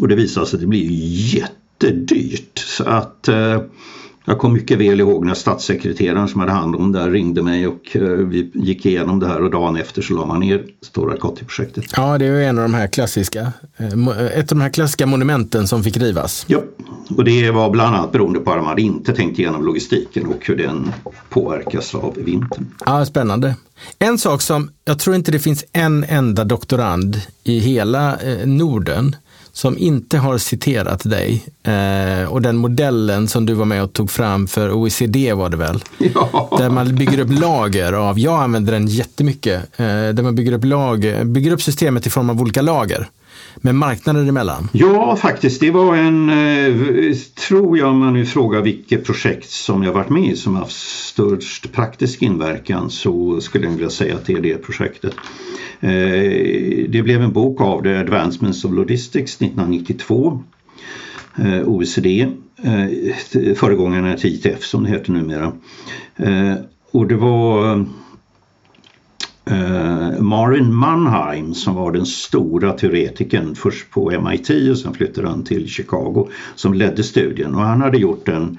Och 0.00 0.08
det 0.08 0.16
visade 0.16 0.46
sig 0.46 0.56
att 0.56 0.60
det 0.60 0.66
blir 0.66 0.88
jättedyrt 1.34 2.58
så 2.58 2.84
att 2.84 3.28
eh, 3.28 3.60
jag 4.28 4.38
kommer 4.38 4.54
mycket 4.54 4.78
väl 4.78 5.00
ihåg 5.00 5.26
när 5.26 5.34
statssekreteraren 5.34 6.28
som 6.28 6.40
hade 6.40 6.52
hand 6.52 6.76
om 6.76 6.92
det 6.92 7.00
här 7.00 7.10
ringde 7.10 7.42
mig 7.42 7.66
och 7.66 7.96
eh, 7.96 8.02
vi 8.02 8.50
gick 8.54 8.86
igenom 8.86 9.20
det 9.20 9.26
här 9.26 9.42
och 9.42 9.50
dagen 9.50 9.76
efter 9.76 10.02
så 10.02 10.14
la 10.14 10.26
man 10.26 10.40
ner 10.40 10.64
Stora 10.82 11.16
Kotti-projektet. 11.16 11.84
Ja, 11.96 12.18
det 12.18 12.26
är 12.26 12.30
ju 12.30 12.44
en 12.44 12.58
av 12.58 12.64
de 12.64 12.74
här 12.74 12.86
klassiska, 12.86 13.52
eh, 13.76 14.18
ett 14.18 14.52
av 14.52 14.58
de 14.58 14.60
här 14.60 14.70
klassiska 14.70 15.06
monumenten 15.06 15.68
som 15.68 15.84
fick 15.84 15.96
rivas. 15.96 16.44
Ja, 16.48 16.60
och 17.16 17.24
det 17.24 17.50
var 17.50 17.70
bland 17.70 17.96
annat 17.96 18.12
beroende 18.12 18.40
på 18.40 18.52
att 18.52 18.64
man 18.64 18.78
inte 18.78 19.12
tänkt 19.12 19.38
igenom 19.38 19.64
logistiken 19.64 20.26
och 20.26 20.46
hur 20.46 20.56
den 20.56 20.92
påverkas 21.28 21.94
av 21.94 22.14
vintern. 22.16 22.66
Ja, 22.86 23.06
spännande. 23.06 23.54
En 23.98 24.18
sak 24.18 24.42
som 24.42 24.70
jag 24.84 24.98
tror 24.98 25.16
inte 25.16 25.32
det 25.32 25.38
finns 25.38 25.64
en 25.72 26.04
enda 26.04 26.44
doktorand 26.44 27.20
i 27.44 27.58
hela 27.58 28.16
eh, 28.16 28.46
Norden 28.46 29.16
som 29.56 29.78
inte 29.78 30.18
har 30.18 30.38
citerat 30.38 31.10
dig 31.10 31.44
eh, 31.62 32.28
och 32.28 32.42
den 32.42 32.56
modellen 32.56 33.28
som 33.28 33.46
du 33.46 33.54
var 33.54 33.64
med 33.64 33.82
och 33.82 33.92
tog 33.92 34.10
fram 34.10 34.46
för 34.46 34.72
OECD 34.72 35.32
var 35.32 35.48
det 35.48 35.56
väl? 35.56 35.84
Ja. 36.14 36.56
Där 36.58 36.70
man 36.70 36.94
bygger 36.94 37.18
upp 37.18 37.40
lager 37.40 37.92
av, 37.92 38.18
jag 38.18 38.42
använder 38.42 38.72
den 38.72 38.86
jättemycket, 38.86 39.62
eh, 39.76 39.86
där 39.86 40.22
man 40.22 40.34
bygger 40.34 40.52
upp, 40.52 40.64
lager, 40.64 41.24
bygger 41.24 41.52
upp 41.52 41.62
systemet 41.62 42.06
i 42.06 42.10
form 42.10 42.30
av 42.30 42.40
olika 42.40 42.62
lager 42.62 43.08
med 43.62 43.74
marknader 43.74 44.28
emellan? 44.28 44.68
Ja, 44.72 45.16
faktiskt. 45.16 45.60
Det 45.60 45.70
var 45.70 45.96
en, 45.96 46.30
eh, 46.30 47.16
tror 47.48 47.78
jag, 47.78 47.88
om 47.88 47.98
man 47.98 48.12
nu 48.12 48.26
frågar 48.26 48.62
vilket 48.62 49.04
projekt 49.04 49.50
som 49.50 49.82
jag 49.82 49.92
varit 49.92 50.08
med 50.08 50.24
i 50.24 50.36
som 50.36 50.54
haft 50.54 50.76
störst 51.08 51.72
praktisk 51.72 52.22
inverkan 52.22 52.90
så 52.90 53.40
skulle 53.40 53.64
jag 53.64 53.72
vilja 53.72 53.90
säga 53.90 54.14
att 54.14 54.26
det 54.26 54.32
är 54.32 54.40
det 54.40 54.62
projektet. 54.62 55.14
Eh, 55.80 55.90
det 56.88 57.02
blev 57.04 57.22
en 57.22 57.32
bok 57.32 57.60
av 57.60 57.82
det, 57.82 58.00
Advancements 58.00 58.64
of 58.64 58.72
Logistics 58.72 59.40
1992. 59.40 60.42
Eh, 61.36 61.68
OECD, 61.68 62.28
föregångaren 63.56 64.16
till 64.16 64.34
ITF 64.34 64.64
som 64.64 64.84
det 64.84 64.90
heter 64.90 65.12
numera. 65.12 65.52
Och 66.90 67.06
det 67.06 67.16
var 67.16 67.86
Uh, 69.50 70.20
Marin 70.20 70.74
Mannheim 70.74 71.54
som 71.54 71.74
var 71.74 71.92
den 71.92 72.06
stora 72.06 72.72
teoretikern 72.72 73.54
först 73.54 73.90
på 73.90 74.10
MIT 74.10 74.50
och 74.70 74.78
sen 74.78 74.94
flyttade 74.94 75.28
han 75.28 75.44
till 75.44 75.68
Chicago 75.68 76.28
som 76.54 76.74
ledde 76.74 77.02
studien. 77.02 77.54
Och 77.54 77.62
han 77.62 77.80
hade 77.80 77.98
gjort 77.98 78.28
en 78.28 78.58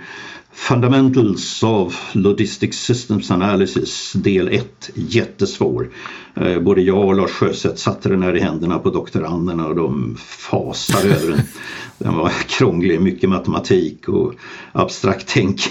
Fundamentals 0.58 1.64
of 1.64 2.10
Logistic 2.14 2.74
Systems 2.74 3.32
Analysis 3.32 4.14
del 4.14 4.48
1, 4.48 4.90
jättesvår. 4.96 5.90
Eh, 6.36 6.60
både 6.60 6.82
jag 6.82 7.08
och 7.08 7.16
Lars 7.16 7.32
Sjöstedt 7.32 7.80
satte 7.80 8.10
den 8.10 8.24
här 8.24 8.38
i 8.38 8.40
händerna 8.40 8.80
på 8.80 8.90
doktoranderna 8.90 9.68
och 9.68 9.76
de 9.76 10.18
fasade 10.20 11.16
över 11.16 11.28
den. 11.28 11.42
Den 11.98 12.16
var 12.16 12.30
krånglig, 12.30 13.02
mycket 13.02 13.30
matematik 13.30 14.10
och 14.10 14.34
abstrakt 14.72 15.28
tänk. 15.28 15.62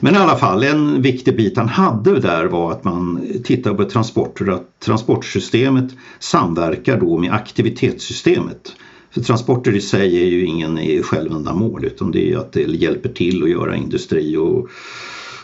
Men 0.00 0.14
i 0.14 0.18
alla 0.18 0.36
fall, 0.36 0.62
en 0.62 1.02
viktig 1.02 1.36
bit 1.36 1.56
han 1.56 1.68
hade 1.68 2.20
där 2.20 2.44
var 2.44 2.72
att 2.72 2.84
man 2.84 3.28
tittar 3.44 3.74
på 3.74 3.84
transporter, 3.84 4.48
att 4.50 4.80
transportsystemet 4.80 5.92
samverkar 6.18 7.00
då 7.00 7.18
med 7.18 7.32
aktivitetssystemet. 7.32 8.72
För 9.10 9.20
transporter 9.20 9.76
i 9.76 9.80
sig 9.80 10.22
är 10.22 10.26
ju 10.26 10.44
ingen 10.44 11.02
självändamål 11.02 11.84
utan 11.84 12.10
det 12.10 12.32
är 12.32 12.36
att 12.36 12.52
det 12.52 12.62
hjälper 12.62 13.08
till 13.08 13.42
att 13.42 13.50
göra 13.50 13.76
industri 13.76 14.36
och, 14.36 14.68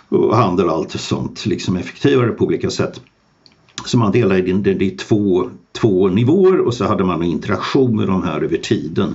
och 0.08 0.36
handel 0.36 0.66
och 0.66 0.72
allt 0.72 1.00
sånt 1.00 1.46
liksom 1.46 1.76
effektivare 1.76 2.30
på 2.30 2.44
olika 2.44 2.70
sätt. 2.70 3.00
Så 3.84 3.98
man 3.98 4.12
delade 4.12 4.42
det 4.42 4.84
i 4.84 4.90
två, 4.90 5.50
två 5.72 6.08
nivåer 6.08 6.58
och 6.58 6.74
så 6.74 6.84
hade 6.84 7.04
man 7.04 7.22
en 7.22 7.28
interaktion 7.28 7.96
med 7.96 8.06
de 8.06 8.22
här 8.22 8.40
över 8.40 8.56
tiden. 8.56 9.14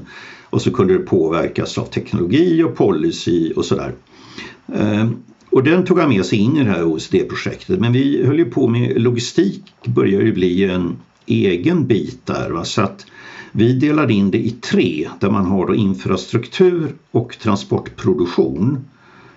Och 0.49 0.61
så 0.61 0.71
kunde 0.71 0.93
det 0.93 0.99
påverkas 0.99 1.77
av 1.77 1.85
teknologi 1.85 2.63
och 2.63 2.75
policy 2.75 3.53
och 3.53 3.65
sådär. 3.65 3.93
Ehm, 4.73 5.15
och 5.49 5.63
den 5.63 5.85
tog 5.85 5.99
han 5.99 6.09
med 6.09 6.25
sig 6.25 6.39
in 6.39 6.57
i 6.57 6.63
det 6.63 6.69
här 6.69 6.83
OECD-projektet 6.83 7.79
men 7.79 7.93
vi 7.93 8.25
höll 8.25 8.39
ju 8.39 8.45
på 8.45 8.67
med 8.67 9.01
logistik 9.01 9.63
börjar 9.85 10.21
ju 10.21 10.33
bli 10.33 10.63
en 10.63 10.97
egen 11.25 11.87
bit 11.87 12.25
där. 12.25 12.49
Va? 12.49 12.65
Så 12.65 12.81
att 12.81 13.05
vi 13.51 13.73
delade 13.73 14.13
in 14.13 14.31
det 14.31 14.37
i 14.37 14.51
tre 14.51 15.09
där 15.19 15.29
man 15.29 15.45
har 15.45 15.73
infrastruktur 15.73 16.95
och 17.11 17.37
transportproduktion 17.39 18.85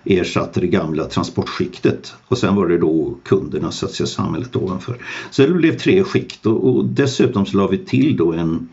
ersatte 0.04 0.60
det 0.60 0.66
gamla 0.66 1.04
transportskiktet 1.04 2.14
och 2.28 2.38
sen 2.38 2.56
var 2.56 2.68
det 2.68 2.78
då 2.78 3.14
kunderna, 3.24 3.70
så 3.70 3.86
att 3.86 3.92
säga, 3.92 4.06
samhället 4.06 4.56
ovanför. 4.56 4.96
Så 5.30 5.46
det 5.46 5.52
blev 5.52 5.78
tre 5.78 6.04
skikt 6.04 6.46
och, 6.46 6.68
och 6.68 6.84
dessutom 6.84 7.46
så 7.46 7.56
la 7.56 7.66
vi 7.66 7.78
till 7.78 8.16
då 8.16 8.32
en, 8.32 8.68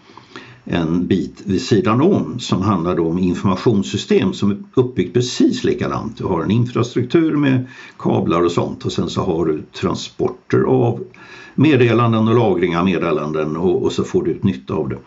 en 0.64 1.08
bit 1.08 1.42
vid 1.46 1.62
sidan 1.62 2.02
om 2.02 2.40
som 2.40 2.62
handlar 2.62 3.00
om 3.00 3.20
informationssystem 3.20 4.34
som 4.34 4.52
är 4.52 4.58
uppbyggt 4.74 5.14
precis 5.14 5.64
likadant. 5.64 6.18
Du 6.18 6.24
har 6.24 6.44
en 6.44 6.52
infrastruktur 6.52 7.36
med 7.36 7.68
kablar 7.98 8.42
och 8.42 8.52
sånt 8.52 8.86
och 8.86 8.92
sen 8.92 9.10
så 9.10 9.22
har 9.22 9.46
du 9.46 9.62
transporter 9.82 10.62
av 10.62 11.04
meddelanden 11.56 12.28
och 12.28 12.36
lagring 12.36 12.78
av 12.78 12.86
meddelanden 12.86 13.58
och, 13.58 13.84
och 13.84 13.92
så 13.92 14.04
får 14.04 14.24
du 14.24 14.32
ut 14.32 14.44
nytta 14.44 14.74
av 14.74 14.90
det. 14.90 14.98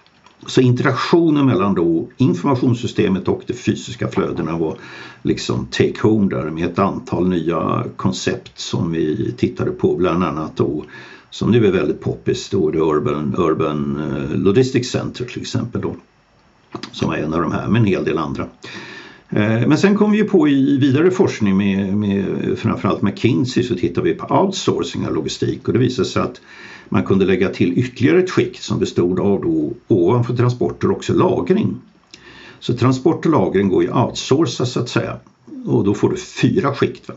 Så 0.47 0.61
interaktionen 0.61 1.47
mellan 1.47 1.75
då 1.75 2.09
informationssystemet 2.17 3.29
och 3.29 3.43
de 3.47 3.55
fysiska 3.55 4.09
flödena 4.09 4.59
var 4.59 4.77
liksom 5.23 5.67
take 5.71 6.03
home 6.03 6.31
där 6.31 6.51
med 6.51 6.65
ett 6.65 6.79
antal 6.79 7.29
nya 7.29 7.85
koncept 7.97 8.59
som 8.59 8.93
vi 8.93 9.35
tittade 9.37 9.71
på 9.71 9.97
bland 9.97 10.25
annat 10.25 10.57
då 10.57 10.85
som 11.31 11.51
nu 11.51 11.67
är 11.67 11.73
väldigt 11.73 12.01
poppis 12.01 12.49
då 12.51 12.71
det 12.71 12.79
Urban, 12.79 13.35
Urban 13.39 13.97
eh, 13.97 14.39
Logistics 14.39 14.89
Center 14.89 15.25
till 15.25 15.41
exempel 15.41 15.81
då 15.81 15.97
som 16.93 17.11
är 17.11 17.17
en 17.17 17.35
av 17.35 17.41
de 17.41 17.53
här 17.53 17.69
med 17.69 17.81
en 17.81 17.87
hel 17.87 18.05
del 18.05 18.19
andra. 18.19 18.47
Eh, 19.29 19.67
men 19.67 19.79
sen 19.79 19.97
kom 19.97 20.13
vi 20.13 20.25
på 20.25 20.49
i 20.49 20.79
vidare 20.79 21.11
forskning 21.11 21.57
med, 21.57 21.97
med 21.97 22.25
framförallt 22.59 23.03
McKinsey 23.03 23.63
så 23.63 23.75
tittade 23.75 24.09
vi 24.09 24.15
på 24.15 24.35
outsourcing 24.35 25.07
av 25.07 25.15
logistik 25.15 25.69
och 25.69 25.73
det 25.73 25.79
visade 25.79 26.09
sig 26.09 26.23
att 26.23 26.41
man 26.93 27.03
kunde 27.03 27.25
lägga 27.25 27.49
till 27.49 27.79
ytterligare 27.79 28.19
ett 28.19 28.31
skikt 28.31 28.63
som 28.63 28.79
bestod 28.79 29.21
av 29.21 29.41
då 29.41 29.73
ovanför 29.89 30.37
transporter 30.37 30.91
också 30.91 31.15
lagring. 31.15 31.77
Så 32.61 32.75
transport 32.75 33.27
och 33.27 33.33
lagring 33.33 33.69
går 33.69 33.83
ju 33.83 33.93
outsourca 33.93 34.67
så 34.67 34.81
att 34.81 34.89
säga 34.89 35.17
och 35.67 35.85
då 35.85 35.95
får 35.95 36.11
du 36.11 36.17
fyra 36.17 36.75
skikt. 36.75 37.09
Va? 37.09 37.15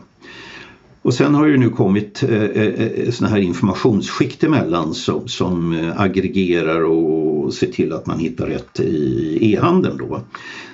Och 1.02 1.14
sen 1.14 1.34
har 1.34 1.48
det 1.48 1.56
nu 1.56 1.70
kommit 1.70 2.22
eh, 2.22 2.42
eh, 2.42 2.66
eh, 2.66 3.10
såna 3.10 3.30
här 3.30 3.38
informationsskikt 3.38 4.44
emellan 4.44 4.94
som, 4.94 5.28
som 5.28 5.72
eh, 5.72 6.00
aggregerar 6.00 6.84
och 6.84 7.54
ser 7.54 7.66
till 7.66 7.92
att 7.92 8.06
man 8.06 8.18
hittar 8.18 8.46
rätt 8.46 8.80
i 8.80 9.38
e-handeln. 9.40 9.98
Då. 9.98 10.20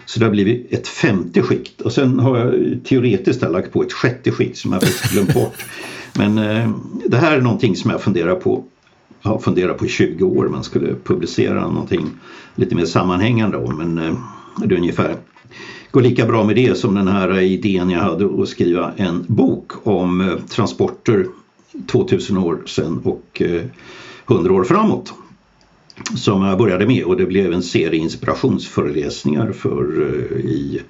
Så 0.06 0.18
det 0.18 0.24
har 0.26 0.32
blivit 0.32 0.72
ett 0.72 0.88
femte 0.88 1.42
skikt 1.42 1.80
och 1.80 1.92
sen 1.92 2.18
har 2.18 2.38
jag 2.38 2.54
teoretiskt 2.84 3.42
lagt 3.42 3.72
på 3.72 3.82
ett 3.82 3.92
sjätte 3.92 4.30
skikt 4.30 4.56
som 4.56 4.72
jag 4.72 4.82
faktiskt 4.82 5.12
glömt 5.12 5.34
bort. 5.34 5.64
Men 6.14 6.38
eh, 6.38 6.70
det 7.06 7.16
här 7.16 7.36
är 7.36 7.40
någonting 7.40 7.76
som 7.76 7.90
jag 7.90 8.00
funderar 8.00 8.34
på 8.34 8.64
har 9.22 9.38
funderat 9.38 9.78
på 9.78 9.86
i 9.86 9.88
20 9.88 10.24
år 10.24 10.48
man 10.48 10.64
skulle 10.64 10.94
publicera 11.04 11.68
någonting 11.68 12.10
lite 12.54 12.74
mer 12.74 12.84
sammanhängande 12.84 13.56
om 13.56 13.76
men 13.76 13.98
eh, 13.98 14.14
det 14.56 14.74
är 14.74 14.78
ungefär 14.78 15.16
går 15.92 16.02
lika 16.02 16.26
bra 16.26 16.44
med 16.44 16.56
det 16.56 16.78
som 16.78 16.94
den 16.94 17.08
här 17.08 17.40
idén 17.40 17.90
jag 17.90 18.00
hade 18.00 18.42
att 18.42 18.48
skriva 18.48 18.92
en 18.96 19.24
bok 19.28 19.86
om 19.86 20.20
eh, 20.20 20.36
transporter 20.38 21.26
2000 21.86 22.36
år 22.36 22.62
sedan 22.66 23.00
och 23.04 23.42
eh, 23.42 23.62
100 24.30 24.52
år 24.52 24.64
framåt. 24.64 25.14
Som 26.16 26.42
jag 26.42 26.58
började 26.58 26.86
med 26.86 27.04
och 27.04 27.16
det 27.16 27.26
blev 27.26 27.52
en 27.52 27.62
serie 27.62 28.00
inspirationsföreläsningar 28.00 29.52
för 29.52 30.02
i, 30.36 30.80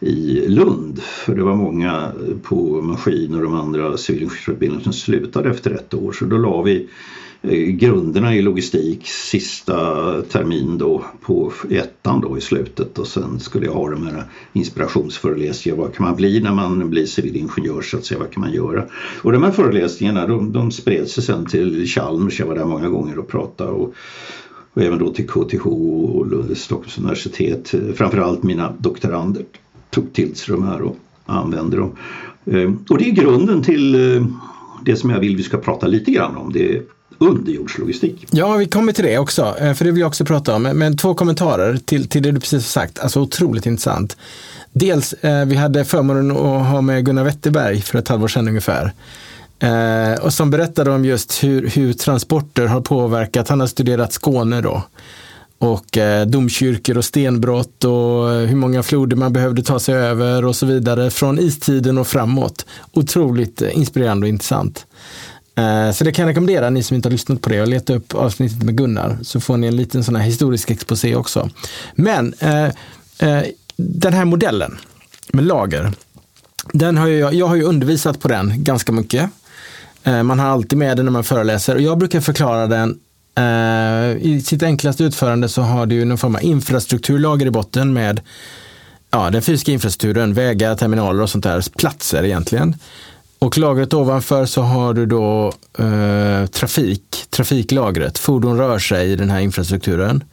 i 0.00 0.48
Lund. 0.48 1.02
För 1.02 1.34
det 1.34 1.42
var 1.42 1.56
många 1.56 2.12
på 2.42 2.82
maskiner 2.82 3.38
och 3.38 3.44
de 3.44 3.54
andra 3.54 3.96
civilingenjörsutbildningarna 3.96 4.84
som 4.84 4.92
slutade 4.92 5.50
efter 5.50 5.70
ett 5.70 5.94
år 5.94 6.12
så 6.12 6.24
då 6.24 6.36
la 6.36 6.62
vi 6.62 6.88
Eh, 7.48 7.58
grunderna 7.58 8.34
i 8.34 8.42
logistik 8.42 9.06
sista 9.06 10.22
termin 10.22 10.78
då 10.78 11.04
på 11.20 11.52
ettan 11.70 12.20
då 12.20 12.38
i 12.38 12.40
slutet 12.40 12.98
och 12.98 13.06
sen 13.06 13.40
skulle 13.40 13.66
jag 13.66 13.72
ha 13.72 13.90
de 13.90 14.06
här 14.06 14.24
inspirationsföreläsningarna. 14.52 15.82
Vad 15.82 15.94
kan 15.94 16.06
man 16.06 16.16
bli 16.16 16.40
när 16.40 16.54
man 16.54 16.90
blir 16.90 17.06
civilingenjör 17.06 17.82
så 17.82 17.96
att 17.96 18.04
säga, 18.04 18.20
vad 18.20 18.30
kan 18.30 18.40
man 18.40 18.52
göra? 18.52 18.84
Och 19.22 19.32
de 19.32 19.42
här 19.42 19.50
föreläsningarna 19.50 20.26
de, 20.26 20.52
de 20.52 20.70
spred 20.70 21.08
sig 21.08 21.22
sen 21.22 21.46
till 21.46 21.86
Chalmers, 21.86 22.40
jag 22.40 22.46
var 22.46 22.54
där 22.54 22.64
många 22.64 22.88
gånger 22.88 23.18
och 23.18 23.28
pratade 23.28 23.70
och, 23.70 23.94
och 24.74 24.82
även 24.82 24.98
då 24.98 25.12
till 25.12 25.28
KTH 25.28 25.66
och 25.66 26.56
Stockholms 26.56 26.98
universitet. 26.98 27.74
Framförallt 27.94 28.42
mina 28.42 28.72
doktorander 28.78 29.44
tog 29.90 30.12
till 30.12 30.34
sig 30.34 30.54
de 30.54 30.62
här 30.62 30.82
och 30.82 30.96
använde 31.26 31.76
dem. 31.76 31.92
Eh, 32.44 32.72
och 32.88 32.98
det 32.98 33.08
är 33.08 33.12
grunden 33.12 33.62
till 33.62 34.16
eh, 34.16 34.26
det 34.84 34.96
som 34.96 35.10
jag 35.10 35.20
vill 35.20 35.36
vi 35.36 35.42
ska 35.42 35.58
prata 35.58 35.86
lite 35.86 36.10
grann 36.10 36.36
om. 36.36 36.52
Det 36.52 36.76
är 36.76 36.82
underjordslogistik. 37.18 38.26
Ja, 38.30 38.52
vi 38.56 38.66
kommer 38.66 38.92
till 38.92 39.04
det 39.04 39.18
också, 39.18 39.56
eh, 39.58 39.74
för 39.74 39.84
det 39.84 39.90
vill 39.90 40.00
jag 40.00 40.08
också 40.08 40.24
prata 40.24 40.54
om. 40.54 40.62
Men 40.62 40.96
två 40.96 41.14
kommentarer 41.14 41.76
till, 41.76 42.08
till 42.08 42.22
det 42.22 42.30
du 42.30 42.40
precis 42.40 42.74
har 42.74 42.82
sagt, 42.82 42.98
alltså 42.98 43.20
otroligt 43.20 43.66
intressant. 43.66 44.16
Dels, 44.72 45.12
eh, 45.12 45.44
vi 45.46 45.56
hade 45.56 45.84
förmånen 45.84 46.30
att 46.30 46.66
ha 46.66 46.80
med 46.80 47.04
Gunnar 47.04 47.24
Wetterberg 47.24 47.80
för 47.80 47.98
ett 47.98 48.08
halvår 48.08 48.28
sedan 48.28 48.48
ungefär. 48.48 48.92
Eh, 49.58 50.22
och 50.22 50.32
som 50.32 50.50
berättade 50.50 50.90
om 50.90 51.04
just 51.04 51.44
hur, 51.44 51.68
hur 51.68 51.92
transporter 51.92 52.66
har 52.66 52.80
påverkat, 52.80 53.48
han 53.48 53.60
har 53.60 53.66
studerat 53.66 54.12
Skåne 54.12 54.60
då 54.60 54.82
och 55.58 55.98
eh, 55.98 56.26
domkyrkor 56.26 56.98
och 56.98 57.04
stenbrott 57.04 57.84
och 57.84 58.30
hur 58.30 58.56
många 58.56 58.82
floder 58.82 59.16
man 59.16 59.32
behövde 59.32 59.62
ta 59.62 59.78
sig 59.78 59.94
över 59.94 60.44
och 60.44 60.56
så 60.56 60.66
vidare 60.66 61.10
från 61.10 61.38
istiden 61.38 61.98
och 61.98 62.06
framåt. 62.06 62.66
Otroligt 62.92 63.62
eh, 63.62 63.76
inspirerande 63.76 64.24
och 64.24 64.28
intressant. 64.28 64.86
Eh, 65.54 65.90
så 65.92 66.04
det 66.04 66.12
kan 66.12 66.22
jag 66.22 66.30
rekommendera 66.30 66.70
ni 66.70 66.82
som 66.82 66.94
inte 66.94 67.08
har 67.08 67.12
lyssnat 67.12 67.40
på 67.40 67.48
det 67.48 67.60
och 67.60 67.68
leta 67.68 67.94
upp 67.94 68.14
avsnittet 68.14 68.62
med 68.62 68.76
Gunnar 68.76 69.18
så 69.22 69.40
får 69.40 69.56
ni 69.56 69.66
en 69.66 69.76
liten 69.76 70.04
sån 70.04 70.16
här 70.16 70.22
historisk 70.22 70.70
exposé 70.70 71.14
också. 71.14 71.50
Men 71.94 72.34
eh, 72.38 72.64
eh, 73.18 73.42
den 73.76 74.12
här 74.12 74.24
modellen 74.24 74.78
med 75.28 75.44
lager, 75.44 75.92
den 76.72 76.96
har 76.96 77.08
jag, 77.08 77.34
jag 77.34 77.46
har 77.46 77.54
ju 77.54 77.62
undervisat 77.62 78.20
på 78.20 78.28
den 78.28 78.64
ganska 78.64 78.92
mycket. 78.92 79.30
Man 80.24 80.38
har 80.38 80.46
alltid 80.46 80.78
med 80.78 80.96
den 80.96 81.06
när 81.06 81.12
man 81.12 81.24
föreläser 81.24 81.74
och 81.74 81.80
jag 81.80 81.98
brukar 81.98 82.20
förklara 82.20 82.66
den 82.66 82.98
i 84.20 84.42
sitt 84.44 84.62
enklaste 84.62 85.04
utförande 85.04 85.48
så 85.48 85.62
har 85.62 85.86
du 85.86 86.04
någon 86.04 86.18
form 86.18 86.34
av 86.34 86.42
infrastrukturlager 86.42 87.46
i 87.46 87.50
botten 87.50 87.92
med 87.92 88.20
ja, 89.10 89.30
den 89.30 89.42
fysiska 89.42 89.72
infrastrukturen, 89.72 90.34
vägar, 90.34 90.76
terminaler 90.76 91.22
och 91.22 91.30
sånt 91.30 91.44
där, 91.44 91.76
platser 91.76 92.24
egentligen. 92.24 92.76
Och 93.44 93.58
lagret 93.58 93.94
ovanför 93.94 94.46
så 94.46 94.62
har 94.62 94.94
du 94.94 95.06
då 95.06 95.52
eh, 95.78 96.46
trafik, 96.46 97.26
trafiklagret. 97.30 98.18
Fordon 98.18 98.58
rör 98.58 98.78
sig 98.78 99.10
i 99.12 99.16
den 99.16 99.30
här 99.30 99.40
infrastrukturen. 99.40 100.24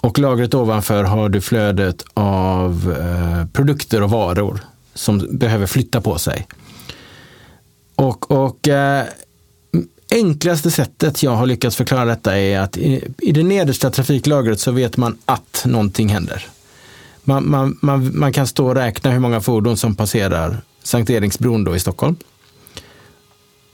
Och 0.00 0.18
lagret 0.18 0.54
ovanför 0.54 1.04
har 1.04 1.28
du 1.28 1.40
flödet 1.40 2.04
av 2.14 2.96
eh, 3.00 3.46
produkter 3.52 4.02
och 4.02 4.10
varor 4.10 4.60
som 4.94 5.38
behöver 5.38 5.66
flytta 5.66 6.00
på 6.00 6.18
sig. 6.18 6.46
Och, 7.94 8.30
och 8.30 8.68
eh, 8.68 9.04
enklaste 10.10 10.70
sättet 10.70 11.22
jag 11.22 11.30
har 11.30 11.46
lyckats 11.46 11.76
förklara 11.76 12.04
detta 12.04 12.38
är 12.38 12.60
att 12.60 12.76
i, 12.76 13.04
i 13.18 13.32
det 13.32 13.42
nedersta 13.42 13.90
trafiklagret 13.90 14.60
så 14.60 14.72
vet 14.72 14.96
man 14.96 15.18
att 15.24 15.62
någonting 15.66 16.08
händer. 16.08 16.46
Man, 17.24 17.50
man, 17.50 17.78
man, 17.82 18.18
man 18.18 18.32
kan 18.32 18.46
stå 18.46 18.66
och 18.66 18.74
räkna 18.74 19.10
hur 19.10 19.20
många 19.20 19.40
fordon 19.40 19.76
som 19.76 19.94
passerar 19.94 20.60
Sankt 20.88 21.10
Eriksbron 21.10 21.64
då 21.64 21.76
i 21.76 21.80
Stockholm. 21.80 22.16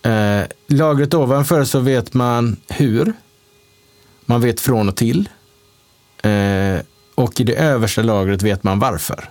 Eh, 0.02 0.42
lagret 0.66 1.14
ovanför 1.14 1.64
så 1.64 1.80
vet 1.80 2.14
man 2.14 2.56
hur. 2.68 3.12
Man 4.24 4.40
vet 4.40 4.60
från 4.60 4.88
och 4.88 4.96
till. 4.96 5.28
Eh, 6.22 6.76
och 7.14 7.40
i 7.40 7.44
det 7.44 7.54
översta 7.54 8.02
lagret 8.02 8.42
vet 8.42 8.64
man 8.64 8.78
varför. 8.78 9.30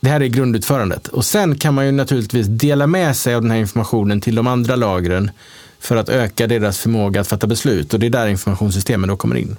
Det 0.00 0.08
här 0.08 0.20
är 0.20 0.26
grundutförandet. 0.26 1.08
Och 1.08 1.24
sen 1.24 1.58
kan 1.58 1.74
man 1.74 1.86
ju 1.86 1.92
naturligtvis 1.92 2.46
dela 2.46 2.86
med 2.86 3.16
sig 3.16 3.34
av 3.34 3.42
den 3.42 3.50
här 3.50 3.58
informationen 3.58 4.20
till 4.20 4.34
de 4.34 4.46
andra 4.46 4.76
lagren 4.76 5.30
för 5.78 5.96
att 5.96 6.08
öka 6.08 6.46
deras 6.46 6.78
förmåga 6.78 7.20
att 7.20 7.28
fatta 7.28 7.46
beslut. 7.46 7.94
Och 7.94 8.00
det 8.00 8.06
är 8.06 8.10
där 8.10 8.26
informationssystemen 8.26 9.08
då 9.08 9.16
kommer 9.16 9.36
in. 9.36 9.56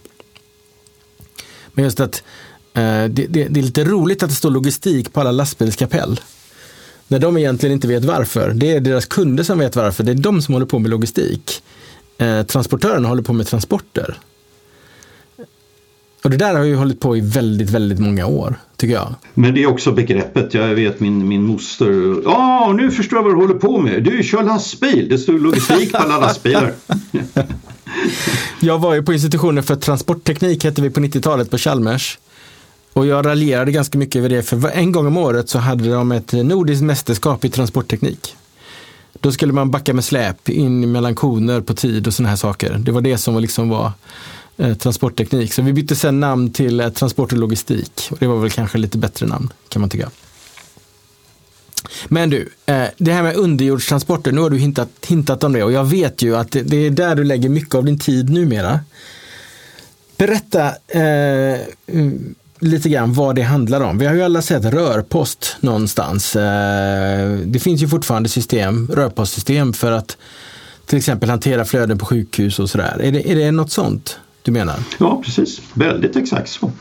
Men 1.74 1.84
just 1.84 2.00
att 2.00 2.24
eh, 2.74 2.82
det, 2.84 3.08
det, 3.08 3.48
det, 3.48 3.60
är 3.60 3.64
lite 3.64 3.84
roligt 3.84 4.24
att 4.24 4.30
det 4.30 4.36
står 4.36 4.52
logistik 4.52 5.14
på 5.14 5.20
alla 5.20 5.32
lastbilskapell. 5.32 6.20
När 7.08 7.20
de 7.20 7.38
egentligen 7.38 7.74
inte 7.74 7.88
vet 7.88 8.06
varför. 8.06 8.54
Det 8.54 8.72
är 8.72 8.80
deras 8.80 9.06
kunder 9.06 9.44
som 9.44 9.60
vet 9.60 9.76
varför. 9.76 10.04
Det 10.04 10.12
är 10.12 10.16
de 10.16 10.42
som 10.42 10.54
håller 10.54 10.66
på 10.66 10.80
med 10.80 10.92
logistik. 10.92 11.64
Eh, 12.18 12.44
transportörerna 12.44 13.08
håller 13.08 13.24
på 13.24 13.34
med 13.34 13.48
transporter. 13.48 14.18
Och 16.26 16.32
det 16.32 16.38
där 16.38 16.56
har 16.56 16.64
ju 16.64 16.76
hållit 16.76 17.00
på 17.00 17.18
i 17.18 17.22
väldigt, 17.22 17.70
väldigt 17.70 18.00
många 18.00 18.26
år, 18.26 18.56
tycker 18.78 18.94
jag. 18.94 19.16
Men 19.34 19.54
det 19.54 19.64
är 19.64 19.68
också 19.68 19.92
begreppet, 19.92 20.54
jag 20.54 20.68
vet 20.68 21.00
min, 21.00 21.28
min 21.28 21.44
moster, 21.44 22.22
ja 22.24 22.74
nu 22.78 22.92
förstår 22.92 23.18
jag 23.18 23.24
vad 23.24 23.34
du 23.34 23.38
håller 23.38 23.60
på 23.60 23.78
med, 23.78 24.04
du 24.04 24.24
kör 24.24 24.44
lastbil, 24.44 25.10
det 25.10 25.18
står 25.18 25.34
logistik 25.34 25.92
på 25.92 25.98
alla 25.98 26.20
lastbilar. 26.20 26.74
jag 28.60 28.80
var 28.80 28.94
ju 28.94 29.04
på 29.04 29.14
institutionen 29.14 29.64
för 29.64 29.76
transportteknik, 29.76 30.64
hette 30.64 30.82
vi 30.82 30.90
på 30.90 31.00
90-talet 31.00 31.52
på 31.52 31.58
Chalmers. 31.58 32.18
Och 32.96 33.06
jag 33.06 33.26
raljerade 33.26 33.72
ganska 33.72 33.98
mycket 33.98 34.16
över 34.20 34.30
det, 34.30 34.44
för 34.44 34.70
en 34.70 34.92
gång 34.92 35.08
om 35.08 35.18
året 35.18 35.50
så 35.50 35.60
hade 35.60 35.90
de 35.90 36.12
ett 36.12 36.32
nordiskt 36.32 36.84
mästerskap 36.84 37.46
i 37.46 37.50
transportteknik. 37.50 38.36
Då 39.14 39.32
skulle 39.32 39.54
man 39.54 39.72
backa 39.72 39.94
med 39.94 40.04
släp 40.04 40.50
in 40.50 40.92
mellan 40.92 41.16
koner 41.16 41.62
på 41.62 41.74
tid 41.74 42.08
och 42.08 42.14
sådana 42.14 42.30
här 42.30 42.36
saker. 42.36 42.78
Det 42.78 42.92
var 42.92 43.02
det 43.02 43.18
som 43.18 43.40
liksom 43.40 43.70
var 43.70 43.92
eh, 44.58 44.74
transportteknik. 44.74 45.54
Så 45.54 45.62
vi 45.62 45.74
bytte 45.74 45.96
sen 45.96 46.20
namn 46.20 46.52
till 46.52 46.80
eh, 46.80 46.90
transport 46.90 47.32
och 47.32 47.38
logistik. 47.38 48.08
Och 48.12 48.18
det 48.20 48.28
var 48.28 48.40
väl 48.40 48.52
kanske 48.52 48.78
lite 48.78 48.98
bättre 48.98 49.26
namn, 49.28 49.54
kan 49.70 49.80
man 49.80 49.90
tycka. 49.90 50.10
Men 52.08 52.30
du, 52.30 52.50
eh, 52.66 52.84
det 52.98 53.12
här 53.12 53.24
med 53.24 53.36
underjordstransporter, 53.36 54.32
nu 54.32 54.42
har 54.42 54.50
du 54.50 54.58
hintat, 54.58 54.90
hintat 55.08 55.44
om 55.44 55.54
det 55.54 55.64
och 55.64 55.72
jag 55.72 55.86
vet 55.86 56.22
ju 56.22 56.36
att 56.36 56.52
det, 56.52 56.62
det 56.62 56.78
är 56.78 56.90
där 56.90 57.16
du 57.16 57.24
lägger 57.24 57.50
mycket 57.50 57.76
av 57.76 57.86
din 57.86 58.00
tid 58.00 58.30
numera. 58.30 58.80
Berätta 60.18 60.68
eh, 60.88 61.60
lite 62.66 62.90
grann 62.90 63.14
vad 63.14 63.36
det 63.36 63.42
handlar 63.42 63.82
om. 63.82 63.98
Vi 63.98 64.06
har 64.06 64.14
ju 64.14 64.22
alla 64.22 64.42
sett 64.42 64.66
rörpost 64.66 65.58
någonstans. 65.60 66.36
Eh, 66.36 67.32
det 67.46 67.60
finns 67.60 67.84
ju 67.84 67.88
fortfarande 67.88 68.30
system, 68.30 68.88
rörpostsystem 68.94 69.74
för 69.74 69.92
att 69.92 70.18
till 70.86 70.98
exempel 70.98 71.30
hantera 71.30 71.66
flöden 71.66 71.98
på 71.98 72.06
sjukhus 72.06 72.60
och 72.60 72.70
sådär. 72.70 73.02
Är 73.04 73.12
det, 73.12 73.32
är 73.32 73.36
det 73.36 73.52
något 73.52 73.72
sånt? 73.72 74.20
du 74.46 74.52
menar? 74.52 74.76
Ja, 74.98 75.22
precis. 75.26 75.62
Väldigt 75.74 76.16
exakt 76.16 76.50
så. 76.50 76.72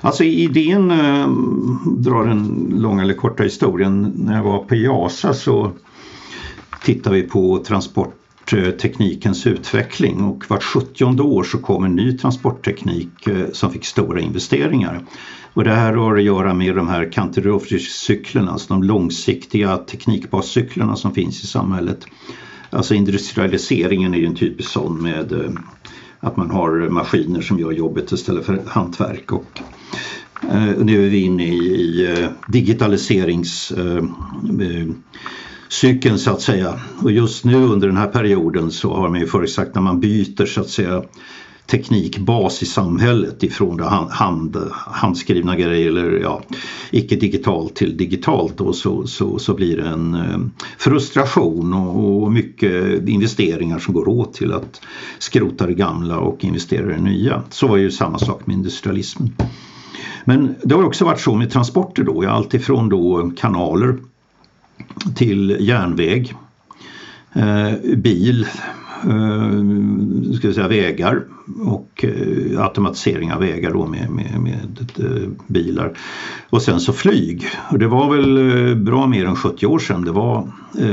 Alltså 0.00 0.24
idén, 0.24 0.90
eh, 0.90 1.28
drar 1.98 2.26
den 2.26 2.72
långa 2.76 3.02
eller 3.02 3.14
korta 3.14 3.42
historien, 3.42 4.12
när 4.16 4.36
jag 4.36 4.42
var 4.42 4.58
på 4.58 4.74
JASA 4.74 5.34
så 5.34 5.72
tittade 6.84 7.16
vi 7.16 7.22
på 7.22 7.58
transport 7.66 8.14
transportteknikens 8.46 9.46
eh, 9.46 9.52
utveckling 9.52 10.24
och 10.24 10.44
vart 10.48 10.62
70 10.62 11.04
år 11.04 11.44
så 11.44 11.58
kom 11.58 11.84
en 11.84 11.96
ny 11.96 12.18
transportteknik 12.18 13.26
eh, 13.26 13.50
som 13.52 13.72
fick 13.72 13.84
stora 13.84 14.20
investeringar. 14.20 15.00
Och 15.54 15.64
det 15.64 15.74
här 15.74 15.92
har 15.92 16.16
att 16.16 16.22
göra 16.22 16.54
med 16.54 16.76
de 16.76 16.88
här 16.88 17.12
Canterbury-cyklerna, 17.12 18.50
alltså 18.50 18.74
de 18.74 18.82
långsiktiga 18.82 19.76
teknikbascyklerna 19.76 20.96
som 20.96 21.14
finns 21.14 21.44
i 21.44 21.46
samhället. 21.46 22.06
Alltså 22.70 22.94
industrialiseringen 22.94 24.14
är 24.14 24.18
ju 24.18 24.26
en 24.26 24.36
typisk 24.36 24.70
sån 24.70 25.02
med 25.02 25.32
eh, 25.32 25.50
att 26.20 26.36
man 26.36 26.50
har 26.50 26.88
maskiner 26.88 27.40
som 27.40 27.58
gör 27.58 27.72
jobbet 27.72 28.12
istället 28.12 28.46
för 28.46 28.62
hantverk. 28.66 29.32
Och, 29.32 29.60
nu 30.78 31.06
är 31.06 31.10
vi 31.10 31.18
inne 31.20 31.44
i, 31.44 32.28
digitaliserings 32.48 33.72
cykeln 35.68 36.18
så 36.18 36.30
att 36.30 36.40
säga. 36.40 36.80
Och 37.02 37.12
just 37.12 37.44
nu 37.44 37.64
under 37.64 37.88
den 37.88 37.96
här 37.96 38.06
perioden 38.06 38.70
så 38.70 38.94
har 38.94 39.08
man 39.08 39.20
ju 39.20 39.26
förutsagt 39.26 39.74
när 39.74 39.82
man 39.82 40.00
byter 40.00 40.46
så 40.46 40.60
att 40.60 40.68
säga 40.68 41.02
teknikbas 41.66 42.62
i 42.62 42.66
samhället 42.66 43.42
ifrån 43.42 43.80
hand, 44.10 44.56
handskrivna 44.72 45.56
grejer 45.56 45.88
eller 45.88 46.10
ja, 46.10 46.42
icke 46.90 47.16
digitalt 47.16 47.74
till 47.74 47.96
digitalt 47.96 48.58
då, 48.58 48.72
så, 48.72 49.06
så, 49.06 49.38
så 49.38 49.54
blir 49.54 49.76
det 49.76 49.88
en 49.88 50.14
eh, 50.14 50.38
frustration 50.78 51.74
och, 51.74 52.22
och 52.22 52.32
mycket 52.32 53.08
investeringar 53.08 53.78
som 53.78 53.94
går 53.94 54.08
åt 54.08 54.34
till 54.34 54.52
att 54.52 54.80
skrota 55.18 55.66
det 55.66 55.74
gamla 55.74 56.18
och 56.18 56.44
investera 56.44 56.90
i 56.90 56.94
det 56.94 57.02
nya. 57.02 57.42
Så 57.50 57.66
var 57.66 57.76
ju 57.76 57.90
samma 57.90 58.18
sak 58.18 58.46
med 58.46 58.54
industrialismen. 58.54 59.34
Men 60.24 60.54
det 60.62 60.74
har 60.74 60.84
också 60.84 61.04
varit 61.04 61.20
så 61.20 61.34
med 61.34 61.50
transporter 61.50 62.02
då, 62.02 62.28
alltifrån 62.28 62.88
då 62.88 63.32
kanaler 63.36 63.96
till 65.14 65.56
järnväg, 65.60 66.34
eh, 67.32 67.96
bil, 67.96 68.46
eh, 69.04 70.36
ska 70.38 70.52
säga, 70.52 70.68
vägar 70.68 71.24
och 71.64 72.04
eh, 72.04 72.64
automatisering 72.64 73.32
av 73.32 73.40
vägar 73.40 73.70
då 73.70 73.86
med, 73.86 74.10
med, 74.10 74.40
med 74.40 74.90
eh, 74.98 75.28
bilar. 75.46 75.98
Och 76.50 76.62
sen 76.62 76.80
så 76.80 76.92
flyg. 76.92 77.48
Och 77.70 77.78
det 77.78 77.86
var 77.86 78.16
väl 78.16 78.68
eh, 78.68 78.74
bra 78.74 79.06
mer 79.06 79.24
än 79.24 79.36
70 79.36 79.66
år 79.66 79.78
sedan 79.78 80.04
det 80.04 80.12
var 80.12 80.52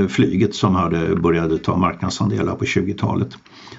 flyget 0.09 0.55
som 0.55 0.75
hade 0.75 1.15
började 1.15 1.57
ta 1.57 1.77
marknadsandelar 1.77 2.55
på 2.55 2.65
20-talet. 2.65 3.29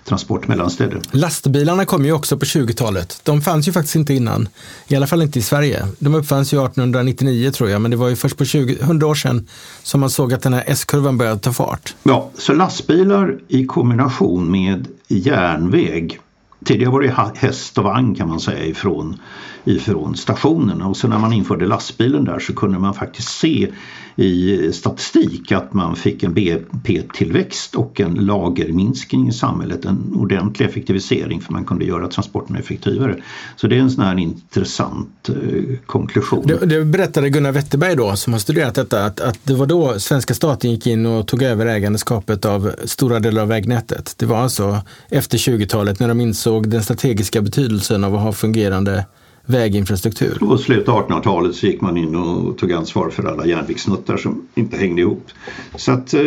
Transport 0.05 0.49
mellan 0.49 0.71
städer. 0.71 1.01
Lastbilarna 1.11 1.85
kom 1.85 2.05
ju 2.05 2.13
också 2.13 2.39
på 2.39 2.45
20-talet. 2.45 3.21
De 3.23 3.43
fanns 3.43 3.69
ju 3.69 3.73
faktiskt 3.73 3.97
inte 3.97 4.15
innan. 4.15 4.49
I 4.89 4.97
alla 4.97 5.07
fall 5.07 5.23
inte 5.23 5.39
i 5.39 5.43
Sverige. 5.43 5.87
De 5.99 6.15
uppfanns 6.15 6.53
ju 6.53 6.57
1899 6.57 7.51
tror 7.51 7.71
jag, 7.71 7.81
men 7.81 7.91
det 7.91 7.97
var 7.97 8.09
ju 8.09 8.17
först 8.17 8.37
på 8.37 8.45
20, 8.45 8.77
100 8.81 9.07
år 9.07 9.15
sedan 9.15 9.49
som 9.83 10.01
man 10.01 10.11
såg 10.11 10.33
att 10.33 10.43
den 10.43 10.53
här 10.53 10.65
S-kurvan 10.67 11.19
började 11.19 11.41
ta 11.41 11.53
fart. 11.53 11.95
Ja, 12.03 12.31
så 12.35 12.53
lastbilar 12.53 13.39
i 13.49 13.67
kombination 13.67 14.51
med 14.51 14.89
järnväg 15.09 16.19
Tidigare 16.65 16.93
var 16.93 17.01
det 17.01 17.37
häst 17.37 17.79
och 17.79 17.85
vagn 17.85 18.15
kan 18.15 18.29
man 18.29 18.41
säga 18.41 18.65
ifrån, 18.65 19.21
ifrån 19.65 20.17
stationerna 20.17 20.87
och 20.87 20.97
sen 20.97 21.11
när 21.11 21.19
man 21.19 21.33
införde 21.33 21.67
lastbilen 21.67 22.25
där 22.25 22.39
så 22.39 22.55
kunde 22.55 22.79
man 22.79 22.95
faktiskt 22.95 23.29
se 23.29 23.69
i 24.17 24.73
statistik 24.73 25.53
att 25.53 25.73
man 25.73 25.97
fick 25.97 26.23
en 26.23 26.35
BNP-tillväxt 26.35 27.75
och 27.75 28.01
en 28.01 28.15
lagerminskning 28.15 29.29
i 29.29 29.33
samhället, 29.33 29.85
en 29.85 30.13
ordentlig 30.15 30.67
effektivisering 30.67 31.41
för 31.41 31.53
man 31.53 31.65
kunde 31.65 31.85
göra 31.85 32.09
transporterna 32.09 32.59
effektivare. 32.59 33.17
Så 33.57 33.67
det 33.67 33.77
är 33.77 33.81
en 33.81 33.91
sån 33.91 34.05
här 34.05 34.19
intressant 34.19 35.29
eh, 35.29 35.79
konklusion. 35.87 36.47
Det, 36.47 36.67
det, 36.67 36.85
berättade 36.85 37.31
Gunnar 37.31 37.53
Wetterberg 37.53 37.97
då 37.97 38.17
som 38.17 38.33
har 38.33 38.41
studerat 38.41 38.75
detta 38.75 39.05
att, 39.05 39.21
att 39.21 39.39
det 39.45 39.55
var 39.55 39.67
då 39.67 40.01
svenska 40.01 40.35
staten 40.35 40.71
gick 40.71 40.87
in 40.87 41.07
och 41.07 41.27
tog 41.27 41.43
över 41.43 41.67
ägandeskapet 41.67 42.45
av 42.45 42.73
stora 42.85 43.21
delar 43.21 43.43
av 43.43 43.49
vägnätet. 43.49 44.15
Det 44.19 44.27
var 44.27 44.39
alltså 44.39 44.81
efter 45.09 45.39
20-talet 45.39 46.01
när 46.01 46.09
de 46.09 46.21
insåg 46.21 46.69
den 46.69 46.83
strategiska 46.83 47.43
betydelsen 47.43 48.05
av 48.05 48.15
att 48.15 48.21
ha 48.21 48.33
fungerande 48.33 49.05
väginfrastruktur. 49.47 50.39
Och 50.41 50.61
slutet 50.61 50.89
av 50.89 51.09
1800-talet 51.09 51.55
så 51.55 51.67
gick 51.67 51.81
man 51.81 51.97
in 51.97 52.17
och 52.17 52.59
tog 52.59 52.73
ansvar 52.73 53.11
för 53.11 53.25
alla 53.25 53.47
järnvägsnuttar 53.47 54.17
som 54.17 54.47
inte 54.55 54.77
hängde 54.77 55.03
ihop. 55.03 55.31
Så 55.77 55.93
att 55.93 56.15
eh, 56.15 56.21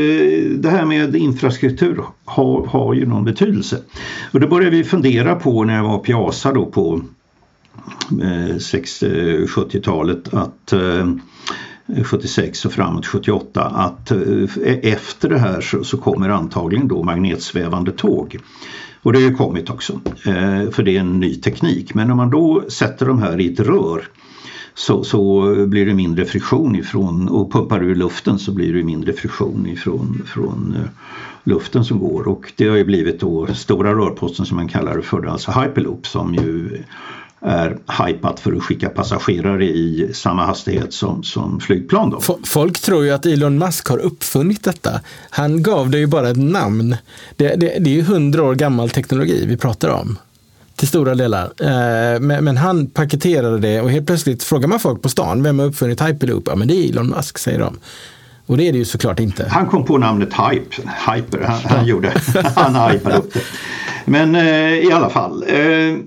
det 0.56 0.70
här 0.70 0.86
med 0.86 1.16
infrastruktur 1.16 2.04
har, 2.26 2.66
har 2.66 2.94
ju 2.94 3.06
någon 3.06 3.24
betydelse. 3.24 3.82
Och 4.34 4.40
det 4.40 4.48
började 4.48 4.78
vi 4.78 4.84
fundera 4.84 5.36
på 5.36 5.64
när 5.64 5.76
jag 5.76 5.84
var 5.84 5.98
på 5.98 6.04
Piasa 6.04 6.54
då 6.54 6.66
på 6.66 7.02
eh, 8.12 8.56
60-70-talet 8.56 10.34
eh, 10.34 10.40
att 10.40 10.74
eh, 10.74 11.08
76 12.04 12.66
och 12.66 12.72
framåt 12.72 13.06
78 13.06 13.66
att 13.66 14.12
eh, 14.12 14.20
efter 14.82 15.30
det 15.30 15.38
här 15.38 15.62
så, 15.62 15.84
så 15.84 15.98
kommer 15.98 16.30
antagligen 16.30 16.88
då 16.88 17.04
magnetsvävande 17.04 17.92
tåg. 17.92 18.38
Och 19.08 19.14
det 19.14 19.20
har 19.20 19.30
ju 19.30 19.36
kommit 19.36 19.70
också, 19.70 20.02
eh, 20.26 20.70
för 20.72 20.84
det 20.84 20.96
är 20.96 21.00
en 21.00 21.20
ny 21.20 21.36
teknik. 21.36 21.94
Men 21.94 22.12
om 22.12 22.18
man 22.18 22.30
då 22.30 22.64
sätter 22.70 23.06
de 23.06 23.22
här 23.22 23.42
i 23.42 23.54
ett 23.54 23.60
rör 23.60 24.08
så, 24.74 25.04
så 25.04 25.54
blir 25.68 25.86
det 25.86 25.94
mindre 25.94 26.26
friktion 26.26 26.76
ifrån 26.76 27.30
och 27.30 27.52
pumpar 27.52 27.84
ur 27.84 27.96
luften 27.96 28.40
så 28.40 28.52
blir 28.52 28.74
det 28.74 28.84
mindre 28.84 29.14
friktion 29.14 29.68
ifrån 29.68 30.24
från 30.26 30.76
eh, 30.78 30.90
luften 31.44 31.86
som 31.86 32.00
går 32.00 32.28
och 32.28 32.54
det 32.56 32.68
har 32.68 32.78
ju 32.78 32.86
blivit 32.86 33.20
då 33.20 33.48
stora 33.48 33.94
rörposten 33.94 34.46
som 34.46 34.58
man 34.58 34.68
kallar 34.68 34.96
det 34.96 35.02
för, 35.02 35.26
alltså 35.26 35.52
hyperloop 35.52 36.08
som 36.08 36.34
ju 36.34 36.84
är 37.42 37.78
hypat 38.08 38.40
för 38.40 38.54
att 38.54 38.64
skicka 38.64 38.90
passagerare 38.90 39.66
i 39.66 40.12
samma 40.14 40.46
hastighet 40.46 40.94
som, 40.94 41.24
som 41.24 41.60
flygplan. 41.60 42.10
Då. 42.10 42.20
Folk 42.44 42.80
tror 42.80 43.06
ju 43.06 43.12
att 43.12 43.26
Elon 43.26 43.58
Musk 43.58 43.90
har 43.90 43.98
uppfunnit 43.98 44.64
detta. 44.64 45.02
Han 45.30 45.64
gav 45.64 45.90
det 45.90 45.98
ju 45.98 46.08
bara 46.08 46.30
ett 46.30 46.38
namn. 46.38 46.96
Det, 47.36 47.56
det, 47.56 47.78
det 47.80 47.90
är 47.90 47.94
ju 47.94 48.02
hundra 48.02 48.44
år 48.44 48.56
gammal 48.56 48.90
teknologi 48.90 49.46
vi 49.48 49.58
pratar 49.58 49.90
om. 49.90 50.20
Till 50.76 50.88
stora 50.88 51.16
delar. 51.16 51.44
Eh, 51.44 52.20
men, 52.20 52.44
men, 52.44 52.58
han 52.58 52.88
paketerade 52.88 53.60
det 53.60 53.82
och 53.82 53.92
helt 53.92 54.08
plötsligt 54.08 54.44
frågar 54.44 54.68
man 54.68 54.80
folk 54.80 55.02
på 55.02 55.10
stan, 55.10 55.44
vem 55.44 55.60
har 55.60 55.66
uppfunnit 55.66 56.02
Hyperloop? 56.02 56.44
Ja, 56.48 56.56
men 56.56 56.68
det 56.68 56.74
är 56.74 56.90
Elon 56.90 57.08
Musk, 57.08 57.38
säger 57.38 57.60
de. 57.60 57.80
Och 58.46 58.58
det 58.58 58.68
är 58.68 58.72
det 58.72 58.78
ju 58.78 58.86
såklart 58.86 59.20
inte. 59.20 59.48
Han 59.50 59.66
kom 59.66 59.86
på 59.86 59.98
namnet 59.98 60.30
Hype, 60.34 60.76
Hyper, 61.12 61.42
han, 61.42 61.60
han 61.64 61.86
gjorde, 61.86 62.14
han 62.56 62.92
hypade 62.92 63.18
upp 63.18 63.34
det. 63.34 63.42
Men 64.06 64.36
eh, 64.36 64.74
i 64.74 64.92
alla 64.92 65.10
fall. 65.10 65.44
Eh, 65.48 65.98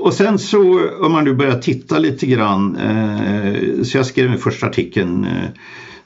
och 0.00 0.14
sen 0.14 0.38
så 0.38 0.90
om 1.00 1.12
man 1.12 1.24
nu 1.24 1.34
börjar 1.34 1.58
titta 1.58 1.98
lite 1.98 2.26
grann, 2.26 2.76
eh, 2.76 3.82
så 3.82 3.96
jag 3.96 4.06
skrev 4.06 4.30
min 4.30 4.38
första 4.38 4.66
artikeln 4.66 5.24
eh, 5.24 5.48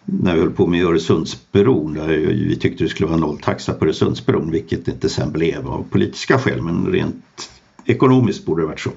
när 0.04 0.34
vi 0.34 0.40
höll 0.40 0.50
på 0.50 0.66
med 0.66 0.84
Öresundsbron. 0.84 1.94
Där 1.94 2.08
vi 2.48 2.56
tyckte 2.56 2.84
det 2.84 2.90
skulle 2.90 3.08
vara 3.08 3.18
nolltaxa 3.18 3.72
på 3.72 3.84
Öresundsbron 3.84 4.50
vilket 4.50 4.86
det 4.86 4.92
inte 4.92 5.08
sen 5.08 5.32
blev 5.32 5.68
av 5.68 5.84
politiska 5.90 6.38
skäl 6.38 6.62
men 6.62 6.86
rent 6.86 7.50
ekonomiskt 7.84 8.46
borde 8.46 8.62
det 8.62 8.66
varit 8.66 8.80
så. 8.80 8.90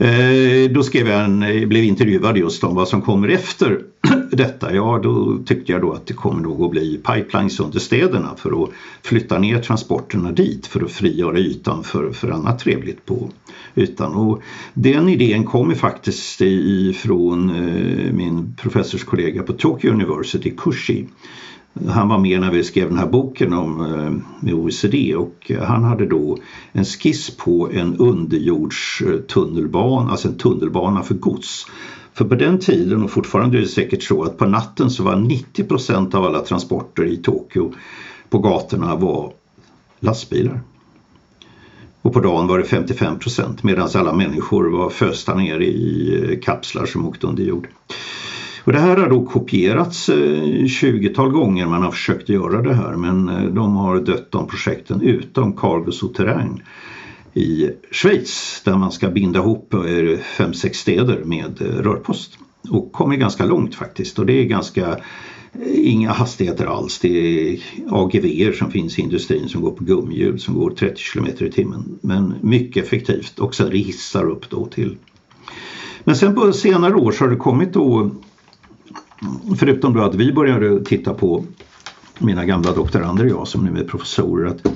Eh, 0.00 0.70
då 0.70 0.82
skrev 0.82 1.08
jag 1.08 1.24
en, 1.24 1.42
eh, 1.42 1.66
blev 1.66 1.84
intervjuad 1.84 2.36
just 2.36 2.64
om 2.64 2.74
vad 2.74 2.88
som 2.88 3.02
kommer 3.02 3.28
efter 3.28 3.80
detta. 4.30 4.74
Ja, 4.74 5.00
då 5.02 5.38
tyckte 5.46 5.72
jag 5.72 5.80
då 5.80 5.92
att 5.92 6.06
det 6.06 6.14
kommer 6.14 6.40
nog 6.40 6.62
att 6.62 6.70
bli 6.70 7.00
pipelines 7.06 7.60
under 7.60 7.78
städerna 7.78 8.34
för 8.36 8.62
att 8.62 8.70
flytta 9.02 9.38
ner 9.38 9.62
transporterna 9.62 10.32
dit 10.32 10.66
för 10.66 10.84
att 10.84 10.92
frigöra 10.92 11.38
ytan 11.38 11.84
för, 11.84 12.12
för 12.12 12.30
annat 12.30 12.58
trevligt 12.58 13.06
på 13.06 13.30
ytan. 13.76 14.14
Och 14.14 14.42
den 14.74 15.08
idén 15.08 15.44
kommer 15.44 15.74
faktiskt 15.74 16.40
ifrån 16.40 17.50
eh, 17.50 18.12
min 18.12 18.56
professorskollega 18.62 19.42
på 19.42 19.52
Tokyo 19.52 19.92
University, 19.92 20.52
Kushi 20.56 21.06
han 21.88 22.08
var 22.08 22.18
med 22.18 22.40
när 22.40 22.50
vi 22.50 22.64
skrev 22.64 22.88
den 22.88 22.98
här 22.98 23.06
boken 23.06 23.52
om 23.52 23.80
eh, 23.80 24.12
med 24.40 24.54
OECD 24.54 25.16
och 25.16 25.50
han 25.62 25.84
hade 25.84 26.06
då 26.06 26.38
en 26.72 26.84
skiss 26.84 27.36
på 27.36 27.70
en 27.72 27.96
underjordstunnelbana, 27.96 30.10
alltså 30.10 30.28
en 30.28 30.38
tunnelbana 30.38 31.02
för 31.02 31.14
gods. 31.14 31.66
För 32.14 32.24
på 32.24 32.34
den 32.34 32.58
tiden 32.58 33.02
och 33.02 33.10
fortfarande 33.10 33.58
är 33.58 33.60
det 33.60 33.68
säkert 33.68 34.02
så 34.02 34.22
att 34.22 34.38
på 34.38 34.46
natten 34.46 34.90
så 34.90 35.02
var 35.02 35.16
90% 35.16 36.14
av 36.14 36.24
alla 36.24 36.40
transporter 36.40 37.04
i 37.04 37.16
Tokyo 37.16 37.72
på 38.30 38.38
gatorna 38.38 38.96
var 38.96 39.32
lastbilar. 40.00 40.60
Och 42.02 42.12
på 42.12 42.20
dagen 42.20 42.46
var 42.46 42.58
det 42.58 42.64
55% 42.64 43.58
medan 43.62 43.88
alla 43.94 44.12
människor 44.12 44.70
var 44.70 44.90
fösta 44.90 45.34
ner 45.34 45.60
i 45.60 46.30
eh, 46.30 46.38
kapslar 46.40 46.86
som 46.86 47.08
åkte 47.08 47.26
under 47.26 47.42
jord. 47.42 47.68
Och 48.64 48.72
det 48.72 48.78
här 48.78 48.96
har 48.96 49.08
då 49.08 49.24
kopierats 49.24 50.08
eh, 50.08 50.14
20-tal 50.64 51.30
gånger 51.30 51.66
man 51.66 51.82
har 51.82 51.90
försökt 51.90 52.28
göra 52.28 52.62
det 52.62 52.74
här 52.74 52.96
men 52.96 53.28
eh, 53.28 53.44
de 53.44 53.76
har 53.76 54.00
dött 54.00 54.30
de 54.30 54.46
projekten 54.46 55.00
utom 55.02 55.52
Cargo 55.52 55.92
Souterrain 55.92 56.62
i 57.34 57.70
Schweiz 57.90 58.62
där 58.64 58.76
man 58.76 58.92
ska 58.92 59.08
binda 59.08 59.38
ihop 59.38 59.74
eh, 59.74 59.78
5-6 59.78 60.72
städer 60.72 61.24
med 61.24 61.60
rörpost 61.60 62.38
och 62.70 62.92
kommer 62.92 63.16
ganska 63.16 63.44
långt 63.44 63.74
faktiskt 63.74 64.18
och 64.18 64.26
det 64.26 64.32
är 64.32 64.44
ganska 64.44 64.96
inga 65.74 66.12
hastigheter 66.12 66.66
alls. 66.66 66.98
Det 66.98 67.08
är 67.08 67.58
AGV 67.90 68.52
som 68.52 68.70
finns 68.70 68.98
i 68.98 69.02
industrin 69.02 69.48
som 69.48 69.62
går 69.62 69.70
på 69.70 69.84
gummihjul 69.84 70.40
som 70.40 70.54
går 70.54 70.70
30 70.70 71.02
km 71.12 71.26
i 71.26 71.50
timmen. 71.50 71.98
Men 72.00 72.34
mycket 72.40 72.84
effektivt 72.84 73.38
och 73.38 73.54
sen 73.54 73.72
hissar 73.72 74.30
upp 74.30 74.50
då 74.50 74.66
till. 74.66 74.96
Men 76.04 76.16
sen 76.16 76.34
på 76.34 76.52
senare 76.52 76.94
år 76.94 77.12
så 77.12 77.24
har 77.24 77.30
det 77.30 77.36
kommit 77.36 77.72
då 77.72 78.10
förutom 79.58 79.94
då 79.94 80.02
att 80.02 80.14
vi 80.14 80.32
började 80.32 80.84
titta 80.84 81.14
på 81.14 81.44
mina 82.18 82.44
gamla 82.44 82.72
doktorander 82.72 83.24
och 83.24 83.30
jag 83.30 83.48
som 83.48 83.64
nu 83.64 83.80
är 83.80 83.84
professorer 83.84 84.46
att 84.46 84.66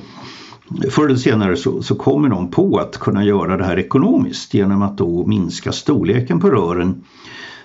förr 0.91 1.07
eller 1.07 1.17
senare 1.17 1.57
så, 1.57 1.83
så, 1.83 1.95
kommer 1.95 2.29
de 2.29 2.51
på 2.51 2.79
att 2.79 2.99
kunna 2.99 3.25
göra 3.25 3.57
det 3.57 3.65
här 3.65 3.79
ekonomiskt 3.79 4.55
genom 4.55 4.83
att 4.83 4.99
då 4.99 5.27
minska 5.27 5.73
storleken 5.73 6.41
på 6.41 6.51
rören. 6.51 7.05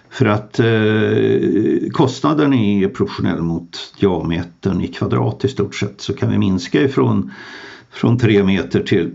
För 0.10 0.26
att 0.26 0.60
eh, 0.60 1.92
kostnaden 1.92 2.54
är 2.54 2.88
proportionell 2.88 3.42
mot 3.42 3.94
diametern 4.00 4.82
i 4.82 4.88
kvadrat 4.88 5.46
i 5.46 5.48
stort 5.48 5.76
sett. 5.76 6.02
Så 6.02 6.14
kan 6.14 6.32
vi 6.32 6.38
minska 6.38 6.82
ifrån 6.82 7.32
från 7.92 8.18
3 8.18 8.44
meter 8.44 8.80
till 8.80 9.12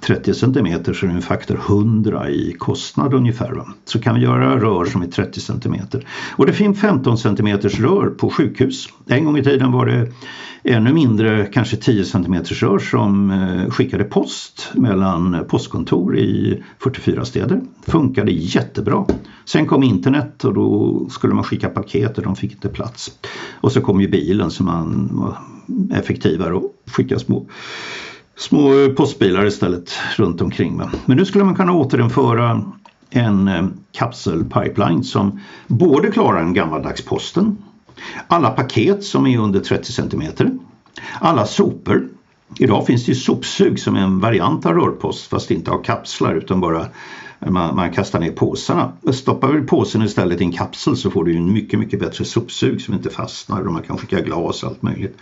30 0.00 0.34
centimeter 0.34 0.92
så 0.92 1.06
är 1.06 1.10
det 1.10 1.16
en 1.16 1.22
faktor 1.22 1.60
100 1.68 2.30
i 2.30 2.52
kostnad 2.58 3.14
ungefär. 3.14 3.52
Va? 3.52 3.66
Så 3.84 4.00
kan 4.00 4.14
vi 4.14 4.20
göra 4.20 4.60
rör 4.60 4.84
som 4.84 5.02
är 5.02 5.06
30 5.06 5.40
centimeter. 5.40 6.06
Och 6.36 6.46
det 6.46 6.52
finns 6.52 6.80
15 6.80 7.18
centimeters 7.18 7.80
rör 7.80 8.06
på 8.06 8.30
sjukhus. 8.30 8.88
En 9.06 9.24
gång 9.24 9.38
i 9.38 9.44
tiden 9.44 9.72
var 9.72 9.86
det 9.86 10.12
ännu 10.64 10.92
mindre, 10.92 11.46
kanske 11.46 11.76
10 11.76 12.04
centimeters 12.04 12.62
rör 12.62 12.78
som 12.78 13.30
eh, 13.30 13.70
skickade 13.70 14.04
post 14.04 14.70
mellan 14.74 15.44
postkontor 15.48 16.18
i 16.18 16.62
44 16.78 17.24
städer. 17.24 17.60
Funkade 17.86 18.32
jättebra. 18.32 19.06
Sen 19.44 19.66
kom 19.66 19.82
internet 19.82 20.44
och 20.44 20.54
då 20.54 21.00
skulle 21.10 21.34
man 21.34 21.44
skicka 21.44 21.68
paket 21.68 22.18
och 22.18 22.24
de 22.24 22.36
fick 22.36 22.52
inte 22.52 22.68
plats. 22.68 23.10
Och 23.60 23.72
så 23.72 23.80
kom 23.80 24.00
ju 24.00 24.08
bilen 24.08 24.50
som 24.50 24.66
man 24.66 25.08
var 25.12 25.38
effektivare 25.98 26.54
och 26.54 26.74
skickade 26.86 27.20
små 27.20 27.46
små 28.36 28.82
eh, 28.82 28.88
postbilar 28.88 29.46
istället 29.46 29.92
runt 30.16 30.40
omkring. 30.40 30.76
Men 31.06 31.16
nu 31.16 31.24
skulle 31.24 31.44
man 31.44 31.54
kunna 31.54 31.72
återinföra 31.72 32.62
en 33.10 33.48
eh, 33.48 33.66
kapselpipeline 33.92 35.04
som 35.04 35.40
både 35.66 36.10
klarar 36.10 36.38
den 36.38 36.54
gammaldags 36.54 37.04
posten, 37.04 37.56
alla 38.28 38.50
paket 38.50 39.04
som 39.04 39.26
är 39.26 39.38
under 39.38 39.60
30 39.60 39.92
cm, 39.92 40.22
alla 41.20 41.46
sopor. 41.46 42.08
Idag 42.58 42.86
finns 42.86 43.04
det 43.04 43.12
ju 43.12 43.18
sopsug 43.18 43.80
som 43.80 43.96
är 43.96 44.00
en 44.00 44.20
variant 44.20 44.66
av 44.66 44.72
rörpost 44.72 45.26
fast 45.26 45.50
inte 45.50 45.70
av 45.70 45.82
kapslar 45.82 46.34
utan 46.34 46.60
bara 46.60 46.86
man, 47.38 47.76
man 47.76 47.92
kastar 47.92 48.20
ner 48.20 48.32
påsarna. 48.32 48.92
Stoppar 49.12 49.48
vi 49.48 49.60
påsen 49.60 50.02
istället 50.02 50.40
i 50.40 50.44
en 50.44 50.52
kapsel 50.52 50.96
så 50.96 51.10
får 51.10 51.24
du 51.24 51.36
en 51.36 51.52
mycket 51.52 51.78
mycket 51.78 52.00
bättre 52.00 52.24
sopsug 52.24 52.80
som 52.80 52.94
inte 52.94 53.10
fastnar 53.10 53.66
och 53.66 53.72
man 53.72 53.82
kan 53.82 53.98
skicka 53.98 54.20
glas 54.20 54.62
och 54.62 54.68
allt 54.68 54.82
möjligt. 54.82 55.18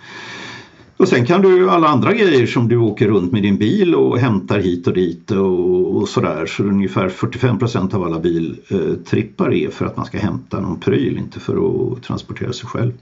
Och 1.03 1.09
sen 1.09 1.27
kan 1.27 1.43
du 1.43 1.71
alla 1.71 1.89
andra 1.89 2.13
grejer 2.13 2.47
som 2.47 2.69
du 2.69 2.77
åker 2.77 3.09
runt 3.09 3.33
med 3.33 3.43
din 3.43 3.59
bil 3.59 3.95
och 3.95 4.19
hämtar 4.19 4.59
hit 4.59 4.87
och 4.87 4.93
dit 4.93 5.31
och, 5.31 5.97
och 5.97 6.09
sådär. 6.09 6.47
Så 6.47 6.63
ungefär 6.63 7.09
45 7.09 7.59
procent 7.59 7.95
av 7.95 8.05
alla 8.05 8.21
biltrippar 8.21 9.53
är 9.53 9.71
för 9.71 9.87
att 9.87 9.97
man 9.97 10.07
ska 10.07 10.19
hämta 10.19 10.61
någon 10.61 10.81
pryl, 10.81 11.19
inte 11.19 11.41
för 11.41 11.57
att 11.57 12.03
transportera 12.03 12.53
sig 12.53 12.67
själv. 12.69 12.93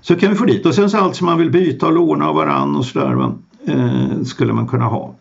Så 0.00 0.16
kan 0.16 0.30
vi 0.30 0.36
få 0.36 0.44
dit 0.44 0.66
och 0.66 0.74
sen 0.74 0.90
så 0.90 0.98
allt 0.98 1.16
som 1.16 1.26
man 1.26 1.38
vill 1.38 1.50
byta 1.50 1.86
och 1.86 1.92
låna 1.92 2.28
av 2.28 2.34
varann 2.34 2.76
och 2.76 2.84
sådär 2.84 3.32
eh, 3.66 4.22
skulle 4.24 4.52
man 4.52 4.68
kunna 4.68 4.84
ha. 4.84 5.14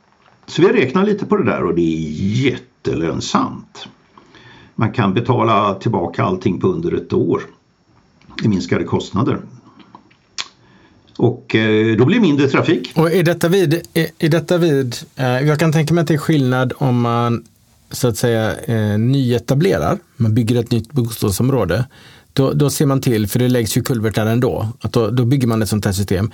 Så 0.45 0.61
vi 0.61 0.67
räknar 0.67 1.05
lite 1.05 1.25
på 1.25 1.37
det 1.37 1.45
där 1.45 1.63
och 1.63 1.75
det 1.75 1.81
är 1.81 2.09
jättelönsamt. 2.45 3.87
Man 4.75 4.91
kan 4.91 5.13
betala 5.13 5.73
tillbaka 5.73 6.23
allting 6.23 6.59
på 6.59 6.67
under 6.67 6.93
ett 6.93 7.13
år 7.13 7.41
i 8.43 8.47
minskade 8.47 8.83
kostnader. 8.83 9.39
Och 11.19 11.55
eh, 11.55 11.97
då 11.97 12.05
blir 12.05 12.15
det 12.15 12.21
mindre 12.21 12.47
trafik. 12.47 12.91
Och 12.95 13.11
är 13.11 13.23
detta 13.23 13.47
vid, 13.47 13.73
är, 13.93 14.07
är 14.19 14.29
detta 14.29 14.57
vid 14.57 14.95
eh, 15.15 15.25
jag 15.25 15.59
kan 15.59 15.71
tänka 15.71 15.93
mig 15.93 16.01
att 16.01 16.07
det 16.07 16.13
är 16.13 16.17
skillnad 16.17 16.73
om 16.77 17.01
man 17.01 17.43
så 17.91 18.07
att 18.07 18.17
säga 18.17 18.55
eh, 18.65 18.97
nyetablerar, 18.97 19.97
man 20.15 20.33
bygger 20.33 20.59
ett 20.59 20.71
nytt 20.71 20.91
bostadsområde. 20.91 21.85
Då, 22.33 22.53
då 22.53 22.69
ser 22.69 22.85
man 22.85 23.01
till, 23.01 23.27
för 23.27 23.39
det 23.39 23.47
läggs 23.47 23.77
ju 23.77 23.81
kulvertar 23.81 24.25
ändå, 24.25 24.67
att 24.81 24.93
då, 24.93 25.09
då 25.09 25.25
bygger 25.25 25.47
man 25.47 25.61
ett 25.61 25.69
sånt 25.69 25.85
här 25.85 25.91
system. 25.91 26.25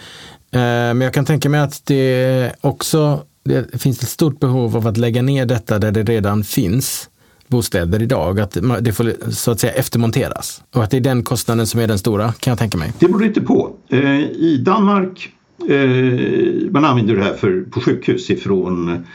Eh, 0.51 0.59
men 0.59 1.01
jag 1.01 1.13
kan 1.13 1.25
tänka 1.25 1.49
mig 1.49 1.59
att 1.59 1.85
det 1.85 2.51
också 2.61 3.23
det 3.43 3.81
finns 3.81 4.03
ett 4.03 4.09
stort 4.09 4.39
behov 4.39 4.77
av 4.77 4.87
att 4.87 4.97
lägga 4.97 5.21
ner 5.21 5.45
detta 5.45 5.79
där 5.79 5.91
det 5.91 6.03
redan 6.03 6.43
finns 6.43 7.09
bostäder 7.47 8.01
idag, 8.01 8.39
att 8.39 8.57
det 8.81 8.93
får 8.93 9.31
så 9.31 9.51
att 9.51 9.59
säga 9.59 9.73
eftermonteras. 9.73 10.63
Och 10.73 10.83
att 10.83 10.91
det 10.91 10.97
är 10.97 11.01
den 11.01 11.23
kostnaden 11.23 11.67
som 11.67 11.79
är 11.79 11.87
den 11.87 11.99
stora, 11.99 12.33
kan 12.33 12.51
jag 12.51 12.59
tänka 12.59 12.77
mig. 12.77 12.93
Det 12.99 13.07
beror 13.07 13.21
lite 13.21 13.41
på. 13.41 13.75
Eh, 13.89 14.21
I 14.21 14.61
Danmark, 14.65 15.29
eh, 15.69 16.71
man 16.71 16.85
använder 16.85 17.15
det 17.15 17.23
här 17.23 17.33
för, 17.33 17.61
på 17.61 17.81
sjukhus 17.81 18.29
ifrån 18.29 19.05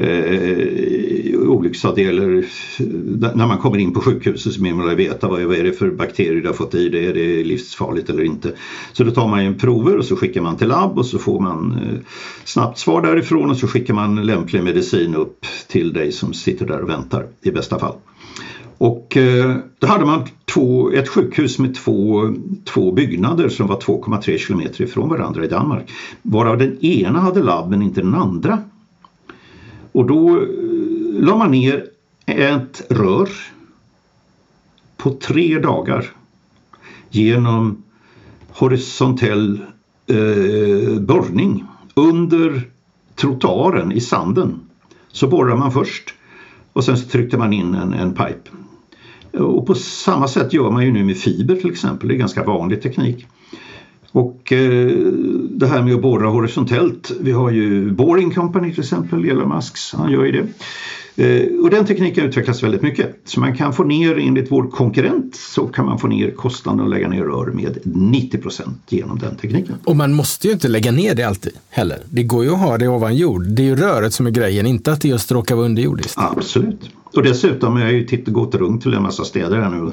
eh, 0.00 1.38
olycksavdelningar. 1.48 2.44
När 3.36 3.46
man 3.46 3.58
kommer 3.58 3.78
in 3.78 3.92
på 3.92 4.00
sjukhuset 4.00 4.52
så 4.52 4.62
vill 4.62 4.74
man 4.74 4.96
veta 4.96 5.28
vad, 5.28 5.42
vad 5.42 5.56
är 5.56 5.64
det 5.64 5.72
för 5.72 5.90
bakterier 5.90 6.40
du 6.40 6.46
har 6.46 6.54
fått 6.54 6.74
i 6.74 6.88
dig, 6.88 7.06
är 7.06 7.14
det 7.14 7.44
livsfarligt 7.44 8.10
eller 8.10 8.24
inte. 8.24 8.52
Så 8.92 9.04
då 9.04 9.10
tar 9.10 9.28
man 9.28 9.44
ju 9.44 9.54
prover 9.54 9.96
och 9.96 10.04
så 10.04 10.16
skickar 10.16 10.40
man 10.40 10.56
till 10.56 10.68
labb 10.68 10.98
och 10.98 11.06
så 11.06 11.18
får 11.18 11.40
man 11.40 11.72
eh, 11.72 11.98
snabbt 12.44 12.78
svar 12.78 13.02
därifrån 13.02 13.50
och 13.50 13.56
så 13.56 13.66
skickar 13.66 13.94
man 13.94 14.26
lämplig 14.26 14.64
medicin 14.64 15.14
upp 15.14 15.46
till 15.68 15.92
dig 15.92 16.12
som 16.12 16.32
sitter 16.32 16.66
där 16.66 16.80
och 16.80 16.88
väntar 16.88 17.26
i 17.42 17.50
bästa 17.50 17.78
fall. 17.78 17.94
Och 18.80 19.16
eh, 19.16 19.56
då 19.78 19.86
hade 19.86 20.04
man 20.04 20.26
två, 20.54 20.90
ett 20.90 21.08
sjukhus 21.08 21.58
med 21.58 21.74
två, 21.74 22.34
två 22.64 22.92
byggnader 22.92 23.48
som 23.48 23.66
var 23.66 23.76
2,3 23.76 24.38
kilometer 24.38 24.84
ifrån 24.84 25.08
varandra 25.08 25.44
i 25.44 25.48
Danmark. 25.48 25.90
Varav 26.22 26.58
den 26.58 26.84
ena 26.84 27.20
hade 27.20 27.42
labb 27.42 27.70
men 27.70 27.82
inte 27.82 28.00
den 28.00 28.14
andra. 28.14 28.58
Och 29.92 30.06
då 30.06 30.28
eh, 30.28 30.46
la 31.12 31.36
man 31.36 31.50
ner 31.50 31.86
ett 32.26 32.82
rör 32.90 33.28
på 34.96 35.10
tre 35.10 35.58
dagar 35.58 36.12
genom 37.10 37.82
horisontell 38.48 39.60
eh, 40.06 41.00
borrning 41.00 41.64
under 41.94 42.62
trottoaren 43.14 43.92
i 43.92 44.00
sanden. 44.00 44.60
Så 45.08 45.28
borrar 45.28 45.56
man 45.56 45.72
först 45.72 46.14
och 46.72 46.84
sen 46.84 46.96
så 46.96 47.08
tryckte 47.08 47.38
man 47.38 47.52
in 47.52 47.74
en, 47.74 47.94
en 47.94 48.14
pipe. 48.14 48.50
Och 49.32 49.66
på 49.66 49.74
samma 49.74 50.28
sätt 50.28 50.52
gör 50.52 50.70
man 50.70 50.84
ju 50.84 50.92
nu 50.92 51.04
med 51.04 51.16
fiber 51.16 51.56
till 51.56 51.70
exempel, 51.70 52.08
det 52.08 52.14
är 52.14 52.18
ganska 52.18 52.44
vanlig 52.44 52.82
teknik. 52.82 53.26
Och 54.12 54.52
eh, 54.52 54.88
det 55.50 55.66
här 55.66 55.82
med 55.82 55.94
att 55.94 56.02
borra 56.02 56.28
horisontellt, 56.28 57.12
vi 57.20 57.32
har 57.32 57.50
ju 57.50 57.90
Boring 57.90 58.30
Company 58.30 58.70
till 58.70 58.82
exempel, 58.82 59.24
Elon 59.24 59.48
Musks, 59.48 59.92
han 59.92 60.12
gör 60.12 60.24
ju 60.24 60.32
det. 60.32 60.46
Eh, 61.20 61.60
och 61.62 61.70
den 61.70 61.86
tekniken 61.86 62.24
utvecklas 62.24 62.62
väldigt 62.62 62.82
mycket. 62.82 63.16
Så 63.24 63.40
man 63.40 63.56
kan 63.56 63.72
få 63.72 63.84
ner, 63.84 64.18
enligt 64.18 64.52
vår 64.52 64.70
konkurrent, 64.70 65.36
så 65.36 65.66
kan 65.66 65.86
man 65.86 65.98
få 65.98 66.06
ner 66.06 66.30
kostnaden 66.30 66.80
att 66.80 66.90
lägga 66.90 67.08
ner 67.08 67.22
rör 67.22 67.46
med 67.46 67.78
90% 67.84 68.68
genom 68.88 69.18
den 69.18 69.36
tekniken. 69.36 69.74
Och 69.84 69.96
man 69.96 70.12
måste 70.12 70.46
ju 70.46 70.52
inte 70.52 70.68
lägga 70.68 70.92
ner 70.92 71.14
det 71.14 71.22
alltid 71.22 71.52
heller. 71.68 71.98
Det 72.10 72.22
går 72.22 72.44
ju 72.44 72.50
att 72.50 72.58
ha 72.58 72.78
det 72.78 72.88
ovan 72.88 73.16
jord. 73.16 73.46
Det 73.46 73.62
är 73.62 73.66
ju 73.66 73.76
röret 73.76 74.14
som 74.14 74.26
är 74.26 74.30
grejen, 74.30 74.66
inte 74.66 74.92
att 74.92 75.00
det 75.00 75.08
just 75.08 75.32
råkar 75.32 75.54
vara 75.54 75.66
underjordiskt. 75.66 76.14
Absolut. 76.16 76.90
Och 77.14 77.22
dessutom, 77.22 77.76
jag 77.76 77.84
har 77.84 77.92
ju 77.92 78.06
tittat, 78.06 78.34
gått 78.34 78.54
runt 78.54 78.82
till 78.82 78.94
en 78.94 79.02
massa 79.02 79.24
städer 79.24 79.60
här 79.60 79.70
nu 79.70 79.92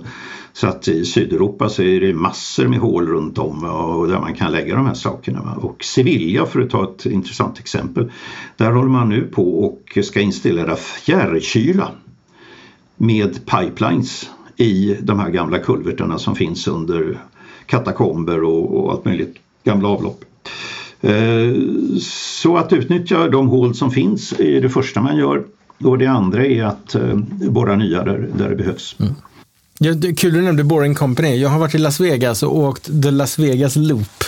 så 0.54 0.68
att 0.68 0.88
i 0.88 1.06
Sydeuropa 1.06 1.70
så 1.70 1.84
är 1.84 2.00
det 2.02 2.14
massor 2.14 2.68
med 2.68 2.80
hål 2.80 3.08
runt 3.08 3.38
om 3.38 3.64
och 3.64 4.08
där 4.08 4.20
man 4.20 4.34
kan 4.34 4.52
lägga 4.52 4.76
de 4.76 4.86
här 4.86 4.94
sakerna. 4.94 5.58
Och 5.62 5.84
Sevilla 5.84 6.46
för 6.46 6.62
att 6.62 6.70
ta 6.70 6.84
ett 6.84 7.06
intressant 7.06 7.60
exempel. 7.60 8.12
Där 8.58 8.72
håller 8.72 8.90
man 8.90 9.10
nu 9.10 9.22
på 9.22 9.66
och 9.66 9.98
ska 10.04 10.22
installera 10.22 10.76
fjärrkyla 10.76 11.92
med 12.98 13.46
pipelines 13.46 14.30
i 14.58 14.98
de 15.02 15.20
här 15.20 15.30
gamla 15.30 15.60
kulvertarna 15.60 16.18
som 16.18 16.36
finns 16.36 16.68
under 16.68 17.20
katakomber 17.66 18.44
och, 18.44 18.78
och 18.78 18.92
allt 18.92 19.06
möjligt 19.06 19.36
gamla 19.64 19.88
avlopp. 19.88 20.26
Eh, 21.02 21.54
så 22.02 22.58
att 22.58 22.74
utnyttja 22.74 23.30
de 23.30 23.48
hål 23.48 23.76
som 23.76 23.92
finns 23.92 24.40
är 24.40 24.62
det 24.62 24.70
första 24.70 25.02
man 25.02 25.18
gör 25.18 25.44
och 25.84 25.98
det 25.98 26.08
andra 26.08 26.46
är 26.46 26.64
att 26.64 26.96
eh, 26.96 27.16
borra 27.50 27.76
nya 27.76 28.04
där, 28.04 28.30
där 28.38 28.50
det 28.50 28.56
behövs. 28.56 28.96
Mm. 29.00 29.14
Ja, 29.80 29.94
det, 29.94 30.14
kul 30.14 30.34
du 30.34 30.42
nämnde 30.42 30.64
Boring 30.64 30.96
Company. 30.96 31.36
Jag 31.36 31.50
har 31.50 31.60
varit 31.60 31.76
i 31.76 31.78
Las 31.78 32.00
Vegas 32.00 32.44
och 32.44 32.58
åkt 32.58 33.02
The 33.04 33.12
Las 33.12 33.40
Vegas 33.40 33.76
Loop. 33.76 34.24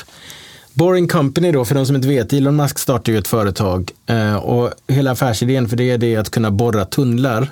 Boring 0.73 1.07
Company 1.07 1.51
då, 1.51 1.65
för 1.65 1.75
de 1.75 1.85
som 1.85 1.95
inte 1.95 2.07
vet, 2.07 2.33
Elon 2.33 2.55
Musk 2.55 2.79
startade 2.79 3.11
ju 3.11 3.17
ett 3.17 3.27
företag 3.27 3.91
eh, 4.05 4.35
och 4.35 4.71
hela 4.87 5.11
affärsidén 5.11 5.69
för 5.69 5.77
det 5.77 5.89
är 5.91 5.97
det 5.97 6.15
att 6.15 6.29
kunna 6.29 6.51
borra 6.51 6.85
tunnlar 6.85 7.47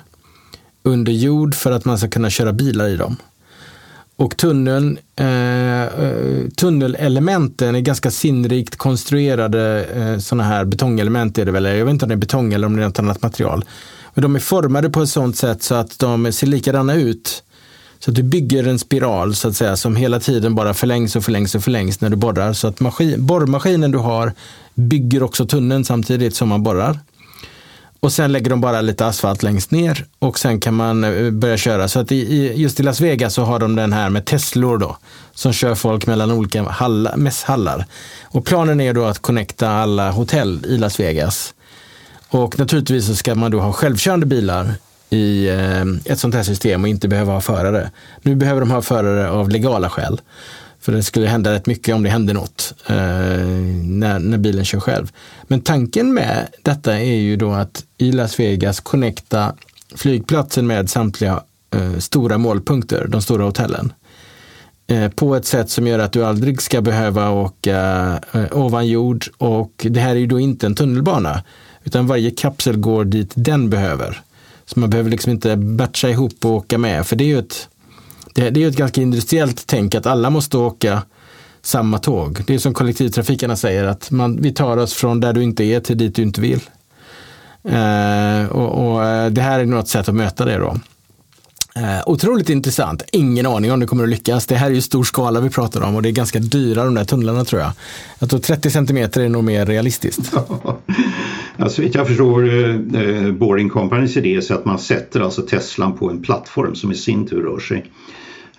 under 0.82 1.12
jord 1.12 1.54
för 1.54 1.72
att 1.72 1.84
man 1.84 1.98
ska 1.98 2.08
kunna 2.08 2.30
köra 2.30 2.52
bilar 2.52 2.88
i 2.88 2.96
dem. 2.96 3.16
Och 4.18 4.36
tunneln, 4.36 4.98
eh, 5.16 5.82
eh 5.82 6.48
tunnelelementen 6.56 7.74
är 7.74 7.80
ganska 7.80 8.10
sinnrikt 8.10 8.76
konstruerade 8.76 9.84
eh, 9.84 10.18
sådana 10.18 10.44
här 10.44 10.64
betongelement 10.64 11.38
är 11.38 11.44
det 11.44 11.52
väl, 11.52 11.64
jag 11.64 11.84
vet 11.84 11.92
inte 11.92 12.04
om 12.04 12.08
det 12.08 12.14
är 12.14 12.16
betong 12.16 12.52
eller 12.52 12.66
om 12.66 12.76
det 12.76 12.82
är 12.82 12.86
något 12.86 12.98
annat 12.98 13.22
material. 13.22 13.64
Men 14.14 14.22
de 14.22 14.36
är 14.36 14.40
formade 14.40 14.90
på 14.90 15.02
ett 15.02 15.08
sådant 15.08 15.36
sätt 15.36 15.62
så 15.62 15.74
att 15.74 15.98
de 15.98 16.32
ser 16.32 16.46
likadana 16.46 16.94
ut 16.94 17.42
Så 17.98 18.10
att 18.10 18.14
du 18.14 18.22
bygger 18.22 18.66
en 18.66 18.78
spiral 18.78 19.34
så 19.34 19.48
att 19.48 19.56
säga 19.56 19.76
som 19.76 19.96
hela 19.96 20.20
tiden 20.20 20.54
bara 20.54 20.74
förlängs 20.74 21.16
och 21.16 21.24
förlängs 21.24 21.54
och 21.54 21.64
förlängs 21.64 22.00
när 22.00 22.10
du 22.10 22.16
borrar. 22.16 22.52
Så 22.52 22.68
att 22.68 22.80
maskin, 22.80 23.26
borrmaskinen 23.26 23.90
du 23.90 23.98
har 23.98 24.32
bygger 24.74 25.22
också 25.22 25.46
tunneln 25.46 25.84
samtidigt 25.84 26.36
som 26.36 26.48
man 26.48 26.62
borrar. 26.62 26.98
Och 28.00 28.12
sen 28.12 28.32
lägger 28.32 28.50
de 28.50 28.60
bara 28.60 28.80
lite 28.80 29.06
asfalt 29.06 29.42
längst 29.42 29.70
ner 29.70 30.04
och 30.18 30.38
sen 30.38 30.60
kan 30.60 30.74
man 30.74 31.04
eh, 31.04 31.30
börja 31.30 31.56
köra. 31.56 31.88
Så 31.88 32.00
att 32.00 32.12
i, 32.12 32.52
just 32.56 32.80
i 32.80 32.82
Las 32.82 33.00
Vegas 33.00 33.34
så 33.34 33.42
har 33.42 33.58
de 33.58 33.76
den 33.76 33.92
här 33.92 34.10
med 34.10 34.24
Teslor 34.24 34.78
då, 34.78 34.96
som 35.34 35.52
kör 35.52 35.74
folk 35.74 36.06
mellan 36.06 36.30
olika 36.30 36.62
hallar, 36.62 37.16
mässhallar. 37.16 37.86
Och 38.24 38.44
planen 38.44 38.80
är 38.80 38.94
då 38.94 39.04
att 39.04 39.18
connecta 39.18 39.70
alla 39.70 40.10
hotell 40.10 40.66
i 40.66 40.78
Las 40.78 41.00
Vegas. 41.00 41.54
Och 42.28 42.58
naturligtvis 42.58 43.06
så 43.06 43.14
ska 43.14 43.34
man 43.34 43.50
då 43.50 43.60
ha 43.60 43.72
självkörande 43.72 44.26
bilar 44.26 44.74
i 45.10 45.48
eh, 45.48 45.82
ett 46.04 46.18
sånt 46.18 46.34
här 46.34 46.42
system 46.42 46.82
och 46.82 46.88
inte 46.88 47.08
behöva 47.08 47.32
ha 47.32 47.40
förare. 47.40 47.90
Nu 48.22 48.34
behöver 48.34 48.60
de 48.60 48.70
ha 48.70 48.82
förare 48.82 49.30
av 49.30 49.48
legala 49.50 49.90
skäl. 49.90 50.20
För 50.88 50.92
det 50.92 51.02
skulle 51.02 51.26
hända 51.26 51.52
rätt 51.52 51.66
mycket 51.66 51.94
om 51.94 52.02
det 52.02 52.10
hände 52.10 52.32
något 52.32 52.74
eh, 52.86 52.96
när, 53.84 54.18
när 54.18 54.38
bilen 54.38 54.64
kör 54.64 54.80
själv. 54.80 55.12
Men 55.42 55.60
tanken 55.60 56.14
med 56.14 56.48
detta 56.62 56.98
är 56.98 57.14
ju 57.14 57.36
då 57.36 57.52
att 57.52 57.84
i 57.98 58.12
Las 58.12 58.40
Vegas 58.40 58.80
connecta 58.80 59.54
flygplatsen 59.94 60.66
med 60.66 60.90
samtliga 60.90 61.42
eh, 61.74 61.98
stora 61.98 62.38
målpunkter, 62.38 63.06
de 63.08 63.22
stora 63.22 63.44
hotellen. 63.44 63.92
Eh, 64.86 65.10
på 65.10 65.36
ett 65.36 65.44
sätt 65.44 65.70
som 65.70 65.86
gör 65.86 65.98
att 65.98 66.12
du 66.12 66.24
aldrig 66.24 66.62
ska 66.62 66.80
behöva 66.80 67.30
åka 67.30 67.78
eh, 68.32 68.44
ovan 68.52 68.88
jord 68.88 69.26
och 69.38 69.86
det 69.90 70.00
här 70.00 70.10
är 70.10 70.20
ju 70.20 70.26
då 70.26 70.40
inte 70.40 70.66
en 70.66 70.74
tunnelbana 70.74 71.44
utan 71.84 72.06
varje 72.06 72.30
kapsel 72.30 72.76
går 72.76 73.04
dit 73.04 73.32
den 73.34 73.70
behöver. 73.70 74.20
Så 74.66 74.80
man 74.80 74.90
behöver 74.90 75.10
liksom 75.10 75.32
inte 75.32 75.56
batcha 75.56 76.08
ihop 76.08 76.44
och 76.44 76.50
åka 76.50 76.78
med 76.78 77.06
för 77.06 77.16
det 77.16 77.24
är 77.24 77.28
ju 77.28 77.38
ett 77.38 77.68
det, 78.34 78.50
det 78.50 78.64
är 78.64 78.68
ett 78.68 78.76
ganska 78.76 79.00
industriellt 79.00 79.66
tänk 79.66 79.94
att 79.94 80.06
alla 80.06 80.30
måste 80.30 80.58
åka 80.58 81.02
samma 81.62 81.98
tåg. 81.98 82.42
Det 82.46 82.54
är 82.54 82.58
som 82.58 82.74
kollektivtrafikerna 82.74 83.56
säger 83.56 83.84
att 83.84 84.10
man, 84.10 84.42
vi 84.42 84.52
tar 84.52 84.76
oss 84.76 84.94
från 84.94 85.20
där 85.20 85.32
du 85.32 85.42
inte 85.42 85.64
är 85.64 85.80
till 85.80 85.98
dit 85.98 86.14
du 86.14 86.22
inte 86.22 86.40
vill. 86.40 86.60
Eh, 87.64 88.46
och, 88.50 88.94
och, 88.94 89.04
eh, 89.04 89.30
Det 89.30 89.42
här 89.42 89.60
är 89.60 89.64
något 89.64 89.88
sätt 89.88 90.08
att 90.08 90.14
möta 90.14 90.44
det 90.44 90.58
då. 90.58 90.76
Eh, 91.76 92.02
otroligt 92.06 92.50
intressant. 92.50 93.02
Ingen 93.12 93.46
aning 93.46 93.72
om 93.72 93.80
det 93.80 93.86
kommer 93.86 94.04
att 94.04 94.10
lyckas. 94.10 94.46
Det 94.46 94.56
här 94.56 94.66
är 94.66 94.74
ju 94.74 94.80
stor 94.80 95.04
skala 95.04 95.40
vi 95.40 95.50
pratar 95.50 95.80
om 95.80 95.96
och 95.96 96.02
det 96.02 96.08
är 96.08 96.12
ganska 96.12 96.38
dyra 96.38 96.84
de 96.84 96.94
där 96.94 97.04
tunnlarna 97.04 97.44
tror 97.44 97.62
jag. 97.62 97.72
Jag 98.18 98.30
tror 98.30 98.40
30 98.40 98.70
centimeter 98.70 99.20
är 99.20 99.28
nog 99.28 99.44
mer 99.44 99.66
realistiskt. 99.66 100.32
Ja, 101.60 101.68
så 101.68 101.82
vitt 101.82 101.94
jag 101.94 102.08
förstår 102.08 102.44
eh, 102.44 103.32
Boring 103.32 103.68
Companys 103.68 104.16
idé 104.16 104.42
så 104.42 104.54
att 104.54 104.64
man 104.64 104.78
sätter 104.78 105.20
alltså 105.20 105.42
Teslan 105.42 105.96
på 105.98 106.10
en 106.10 106.22
plattform 106.22 106.74
som 106.74 106.92
i 106.92 106.94
sin 106.94 107.26
tur 107.26 107.42
rör 107.42 107.58
sig 107.58 107.84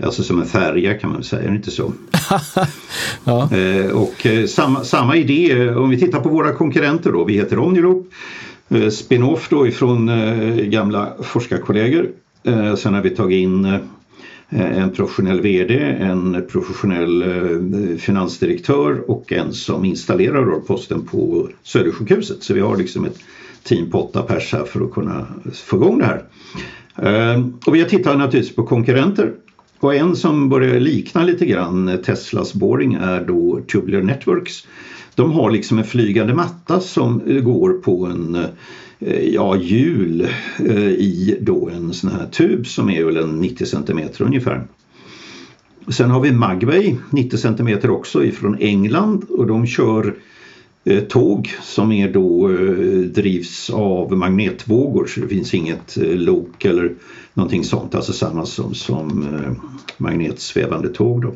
Alltså 0.04 0.24
som 0.24 0.39
en 0.41 0.45
färja 0.45 0.97
kan 0.97 1.12
man 1.12 1.24
säga, 1.24 1.41
är 1.41 1.47
det 1.47 1.56
inte 1.56 1.72
så? 1.72 1.93
ja. 3.24 3.56
eh, 3.56 3.91
och 3.91 4.26
eh, 4.26 4.45
samma, 4.45 4.84
samma 4.84 5.16
idé, 5.16 5.52
eh, 5.52 5.78
om 5.78 5.89
vi 5.89 6.00
tittar 6.00 6.20
på 6.20 6.30
våra 6.30 6.52
konkurrenter 6.52 7.12
då, 7.12 7.24
vi 7.24 7.34
heter 7.34 7.60
Omniloop, 7.60 8.08
eh, 8.70 8.89
spin-off 8.89 9.50
då 9.50 9.68
ifrån 9.68 10.10
eh, 10.10 10.56
gamla 10.56 11.14
forskarkollegor. 11.22 12.10
Eh, 12.43 12.76
sen 12.76 12.93
har 12.93 13.02
vi 13.02 13.10
tagit 13.10 13.43
in 13.43 13.66
eh, 13.66 13.80
Eh, 14.50 14.78
en 14.84 14.91
professionell 14.91 15.41
VD, 15.41 15.80
en 15.80 16.45
professionell 16.52 17.22
eh, 17.22 17.97
finansdirektör 17.97 19.12
och 19.12 19.32
en 19.32 19.54
som 19.54 19.86
installerar 19.86 20.60
posten 20.60 21.06
på 21.06 21.50
Södersjukhuset. 21.64 22.43
Så 22.43 22.54
vi 22.54 22.60
har 22.60 22.78
liksom 22.78 23.06
ett 23.06 23.20
team 23.64 23.91
på 23.91 24.04
åtta 24.04 24.22
pers 24.22 24.54
här 24.54 24.64
för 24.64 24.86
att 24.86 24.91
kunna 24.91 25.28
få 25.54 25.76
igång 25.76 25.97
det 25.97 26.06
här. 26.06 26.24
Eh, 26.95 27.45
och 27.66 27.76
vi 27.76 27.82
har 27.82 27.89
tittat 27.89 28.18
naturligtvis 28.18 28.56
på 28.56 28.64
konkurrenter 28.64 29.34
och 29.80 29.95
en 29.95 30.16
som 30.16 30.50
börjar 30.50 30.80
likna 30.80 31.24
lite 31.24 31.45
grann 31.45 31.97
Teslas 32.06 32.54
Boring 32.54 32.93
är 32.93 33.26
då 33.26 33.60
Tubular 33.72 34.02
Networks. 34.02 34.68
De 35.16 35.32
har 35.32 35.52
liksom 35.52 35.78
en 35.78 35.84
flygande 35.84 36.34
matta 36.34 36.80
som 36.80 37.22
går 37.43 37.74
på 37.74 38.06
en 38.06 38.45
Eh, 39.00 39.34
ja, 39.34 39.56
hjul 39.56 40.28
eh, 40.60 40.89
i 40.89 41.38
då 41.41 41.70
en 41.70 41.93
sån 41.93 42.12
här 42.12 42.28
tub 42.28 42.68
som 42.68 42.89
är 42.89 43.04
väl 43.04 43.18
en 43.18 43.39
90 43.41 43.66
cm 43.66 44.00
ungefär. 44.20 44.68
Sen 45.88 46.10
har 46.10 46.20
vi 46.20 46.32
Magway, 46.32 46.95
90 47.10 47.38
cm 47.38 47.91
också 47.91 48.24
ifrån 48.24 48.58
England 48.60 49.24
och 49.30 49.47
de 49.47 49.68
kör 49.68 50.16
eh, 50.84 51.04
tåg 51.04 51.50
som 51.62 51.91
är 51.91 52.14
då 52.14 52.47
drivs 53.14 53.70
av 53.70 54.18
magnetvågor 54.18 55.06
så 55.06 55.22
det 55.22 55.28
finns 55.28 55.54
inget 55.54 55.97
lok 55.97 56.66
eller 56.66 56.93
någonting 57.34 57.64
sånt, 57.64 57.95
alltså 57.95 58.14
samma 58.14 58.45
som, 58.45 58.74
som 58.74 59.26
magnetsvävande 59.97 60.89
tåg. 60.89 61.22
Då. 61.22 61.34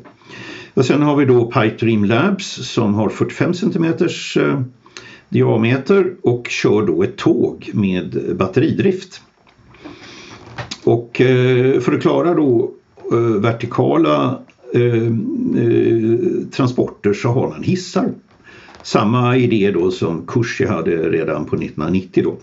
Och 0.74 0.86
sen 0.86 1.02
har 1.02 1.16
vi 1.16 1.26
då 1.26 1.46
Pipe 1.46 1.78
Dream 1.80 2.06
Labs 2.06 2.74
som 2.74 2.94
har 2.94 3.10
45 3.10 3.54
centimeters 3.54 4.38
diameter 5.34 6.14
och 6.22 6.48
kör 6.50 6.82
då 6.82 7.04
ett 7.04 7.18
tåg 7.18 7.72
med 7.74 8.36
batteridrift. 8.38 9.22
Och 10.84 11.22
eh, 11.22 11.80
för 11.80 11.94
att 11.94 12.02
klara 12.02 12.34
då 12.34 12.72
eh, 13.12 13.18
vertikala 13.20 14.40
eh, 14.74 15.12
transporter 16.52 17.14
så 17.14 17.30
har 17.30 17.50
man 17.50 17.64
hissar. 17.64 18.12
Samma 18.84 19.38
idé 19.38 19.72
då 19.72 19.92
som 19.92 20.26
Kushi 20.28 20.66
hade 20.66 21.10
redan 21.10 21.46
på 21.46 21.56
1990 21.56 22.24
då. 22.24 22.38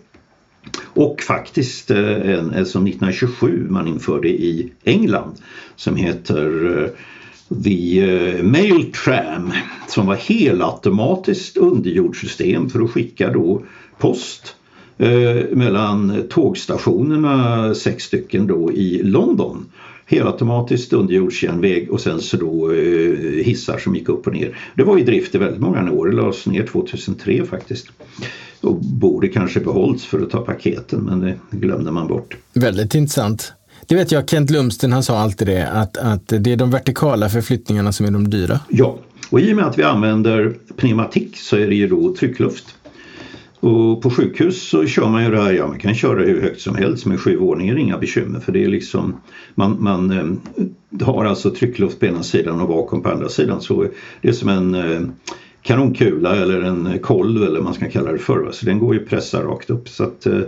Och 0.82 1.20
faktiskt 1.20 1.90
en, 1.90 2.66
som 2.66 2.86
1927 2.86 3.66
man 3.70 3.88
införde 3.88 4.28
i 4.28 4.72
England 4.84 5.34
som 5.76 5.96
heter 5.96 6.78
eh, 6.82 6.90
The 7.64 8.42
Mailtram 8.42 8.50
Mail 8.50 8.92
Tram 8.92 9.52
som 9.88 10.06
var 10.06 10.14
helautomatiskt 10.14 11.56
underjordssystem 11.56 12.70
för 12.70 12.80
att 12.80 12.90
skicka 12.90 13.32
då 13.32 13.62
post 13.98 14.54
eh, 14.98 15.36
mellan 15.50 16.22
tågstationerna, 16.30 17.74
sex 17.74 18.04
stycken 18.04 18.46
då 18.46 18.72
i 18.72 19.02
London 19.02 19.66
helautomatiskt 20.06 20.92
underjordsjärnväg 20.92 21.90
och 21.90 22.00
sen 22.00 22.20
så 22.20 22.36
då 22.36 22.72
eh, 22.72 23.44
hissar 23.44 23.78
som 23.78 23.94
gick 23.94 24.08
upp 24.08 24.26
och 24.26 24.32
ner. 24.32 24.58
Det 24.76 24.82
var 24.82 24.98
i 24.98 25.02
drift 25.02 25.34
i 25.34 25.38
väldigt 25.38 25.60
många 25.60 25.92
år, 25.92 26.06
det 26.06 26.16
lades 26.16 26.46
ner 26.46 26.66
2003 26.66 27.44
faktiskt 27.44 27.86
och 28.60 28.76
borde 28.76 29.28
kanske 29.28 29.60
behållits 29.60 30.04
för 30.04 30.22
att 30.22 30.30
ta 30.30 30.40
paketen 30.40 31.00
men 31.00 31.20
det 31.20 31.38
glömde 31.50 31.90
man 31.90 32.08
bort. 32.08 32.36
Väldigt 32.54 32.94
intressant. 32.94 33.52
Det 33.90 33.96
vet 33.96 34.12
jag, 34.12 34.28
Kent 34.28 34.50
Lumsten 34.50 34.92
han 34.92 35.02
sa 35.02 35.18
alltid 35.18 35.48
det, 35.48 35.70
att, 35.70 35.96
att 35.96 36.28
det 36.28 36.52
är 36.52 36.56
de 36.56 36.70
vertikala 36.70 37.28
förflyttningarna 37.28 37.92
som 37.92 38.06
är 38.06 38.10
de 38.10 38.30
dyra. 38.30 38.60
Ja, 38.68 38.98
och 39.30 39.40
i 39.40 39.52
och 39.52 39.56
med 39.56 39.66
att 39.66 39.78
vi 39.78 39.82
använder 39.82 40.54
pneumatik 40.76 41.36
så 41.36 41.56
är 41.56 41.66
det 41.66 41.74
ju 41.74 41.88
då 41.88 42.14
tryckluft. 42.14 42.64
Och 43.60 44.02
på 44.02 44.10
sjukhus 44.10 44.68
så 44.68 44.86
kör 44.86 45.08
man 45.08 45.24
ju 45.24 45.30
det 45.30 45.42
här, 45.42 45.52
ja 45.52 45.66
man 45.66 45.78
kan 45.78 45.94
köra 45.94 46.22
hur 46.22 46.42
högt 46.42 46.60
som 46.60 46.74
helst 46.74 47.06
med 47.06 47.20
sju 47.20 47.36
våningar, 47.36 47.78
inga 47.78 47.98
bekymmer 47.98 48.40
för 48.40 48.52
det 48.52 48.64
är 48.64 48.68
liksom 48.68 49.20
man, 49.54 49.76
man 49.80 50.10
eh, 50.10 51.06
har 51.06 51.24
alltså 51.24 51.50
tryckluft 51.50 52.00
på 52.00 52.06
ena 52.06 52.22
sidan 52.22 52.60
och 52.60 52.68
vakuum 52.68 53.02
på 53.02 53.10
andra 53.10 53.28
sidan 53.28 53.60
så 53.60 53.86
det 54.22 54.28
är 54.28 54.32
som 54.32 54.48
en 54.48 54.74
eh, 54.74 55.00
kanonkula 55.62 56.36
eller 56.36 56.62
en 56.62 56.98
kolv 57.02 57.42
eller 57.42 57.56
vad 57.56 57.64
man 57.64 57.74
ska 57.74 57.90
kalla 57.90 58.12
det 58.12 58.18
för. 58.18 58.52
Så 58.52 58.66
den 58.66 58.78
går 58.78 58.94
ju 58.94 59.02
att 59.02 59.08
pressa 59.08 59.42
rakt 59.42 59.70
upp. 59.70 59.88
Så 59.88 60.04
att, 60.04 60.26
eh, 60.26 60.40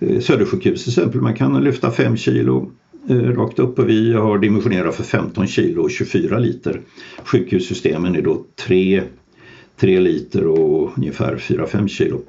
Eh, 0.00 0.20
Södersjukhus 0.20 0.84
till 0.84 0.90
exempel, 0.90 1.20
man 1.20 1.34
kan 1.34 1.64
lyfta 1.64 1.90
5 1.90 2.16
kilo 2.16 2.70
eh, 3.08 3.16
rakt 3.16 3.58
upp 3.58 3.78
och 3.78 3.88
vi 3.88 4.12
har 4.12 4.38
dimensionerat 4.38 4.94
för 4.94 5.02
15 5.02 5.46
kilo 5.46 5.82
och 5.82 5.90
24 5.90 6.38
liter. 6.38 6.80
Sjukhussystemen 7.24 8.16
är 8.16 8.22
då 8.22 8.44
3, 8.66 9.02
3 9.76 10.00
liter 10.00 10.46
och 10.46 10.98
ungefär 10.98 11.36
4-5 11.36 11.88
kilo. 11.88 12.20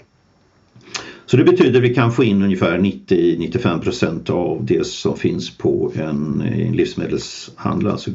Så 1.26 1.38
det 1.38 1.44
betyder 1.44 1.80
att 1.80 1.90
vi 1.90 1.96
kan 1.96 2.12
få 2.12 2.24
in 2.24 2.42
ungefär 2.42 2.78
90-95% 2.78 4.32
av 4.32 4.66
det 4.66 4.88
som 4.88 5.18
finns 5.18 5.58
på 5.58 5.92
en, 5.96 6.42
en 6.42 6.74
livsmedelshandel, 6.74 7.88
alltså 7.88 8.12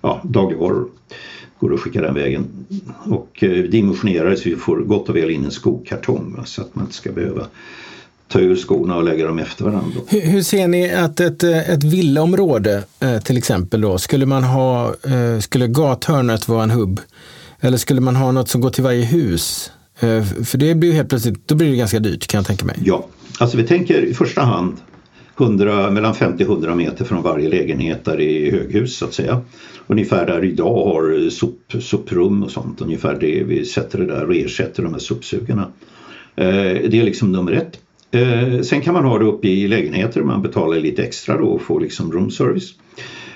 ja, 0.00 0.20
dagligvaror 0.24 0.88
går 1.58 1.74
att 1.74 1.80
skicka 1.80 2.00
den 2.00 2.14
vägen. 2.14 2.44
Och 3.04 3.44
eh, 3.44 3.64
dimensionerar 3.64 4.34
så 4.34 4.48
vi 4.48 4.56
får 4.56 4.76
gott 4.76 5.08
och 5.08 5.16
väl 5.16 5.30
in 5.30 5.44
en 5.44 5.50
skokartong 5.50 6.34
va? 6.36 6.44
så 6.44 6.62
att 6.62 6.74
man 6.74 6.84
inte 6.84 6.96
ska 6.96 7.12
behöva 7.12 7.46
ta 8.32 8.40
ur 8.40 8.56
skorna 8.56 8.96
och 8.96 9.04
lägga 9.04 9.26
dem 9.26 9.38
efter 9.38 9.64
varandra. 9.64 10.00
Hur, 10.08 10.20
hur 10.20 10.42
ser 10.42 10.68
ni 10.68 10.94
att 10.94 11.20
ett, 11.20 11.42
eh, 11.42 11.70
ett 11.70 11.84
villaområde 11.84 12.82
eh, 13.00 13.18
till 13.18 13.36
exempel 13.36 13.80
då, 13.80 13.98
skulle 13.98 14.26
man 14.26 14.44
ha, 14.44 14.94
skulle 15.40 15.66
gathörnet 15.66 16.48
vara 16.48 16.62
en 16.62 16.70
hubb? 16.70 17.00
Eller 17.60 17.78
skulle 17.78 18.00
man 18.00 18.16
ha 18.16 18.32
något 18.32 18.48
som 18.48 18.60
går 18.60 18.70
till 18.70 18.84
varje 18.84 19.04
hus? 19.04 19.70
För 20.44 20.58
det 20.58 20.74
blir 20.74 20.90
ju 20.90 20.96
helt 20.96 21.08
plötsligt, 21.08 21.48
då 21.48 21.54
blir 21.54 21.70
det 21.70 21.76
ganska 21.76 21.98
dyrt 21.98 22.26
kan 22.26 22.38
jag 22.38 22.46
tänka 22.46 22.64
mig. 22.64 22.76
Ja, 22.84 23.06
alltså 23.38 23.56
vi 23.56 23.62
tänker 23.62 24.04
i 24.04 24.14
första 24.14 24.40
hand 24.40 24.76
100, 25.38 25.90
mellan 25.90 26.14
50 26.14 26.44
och 26.44 26.50
100 26.50 26.74
meter 26.74 27.04
från 27.04 27.22
varje 27.22 27.48
lägenhet 27.48 28.04
där 28.04 28.16
det 28.16 28.48
är 28.48 28.52
höghus 28.52 28.96
så 28.96 29.04
att 29.04 29.14
säga. 29.14 29.40
Ungefär 29.86 30.26
där 30.26 30.44
idag 30.44 30.84
har 30.84 31.30
sop, 31.30 31.72
soprum 31.80 32.42
och 32.42 32.50
sånt, 32.50 32.80
ungefär 32.80 33.16
det 33.20 33.44
vi 33.44 33.64
sätter 33.64 33.98
det 33.98 34.06
där 34.06 34.28
och 34.28 34.34
ersätter 34.34 34.82
de 34.82 34.92
här 34.92 35.00
sopsugarna. 35.00 35.72
Eh, 36.36 36.44
det 36.90 37.00
är 37.00 37.04
liksom 37.04 37.32
nummer 37.32 37.52
ett. 37.52 37.78
Eh, 38.12 38.60
sen 38.60 38.80
kan 38.80 38.94
man 38.94 39.04
ha 39.04 39.18
det 39.18 39.24
uppe 39.24 39.48
i 39.48 39.68
lägenheter, 39.68 40.22
man 40.22 40.42
betalar 40.42 40.80
lite 40.80 41.02
extra 41.02 41.38
då 41.38 41.46
och 41.46 41.62
får 41.62 41.80
liksom 41.80 42.12
room 42.12 42.30
service. 42.30 42.74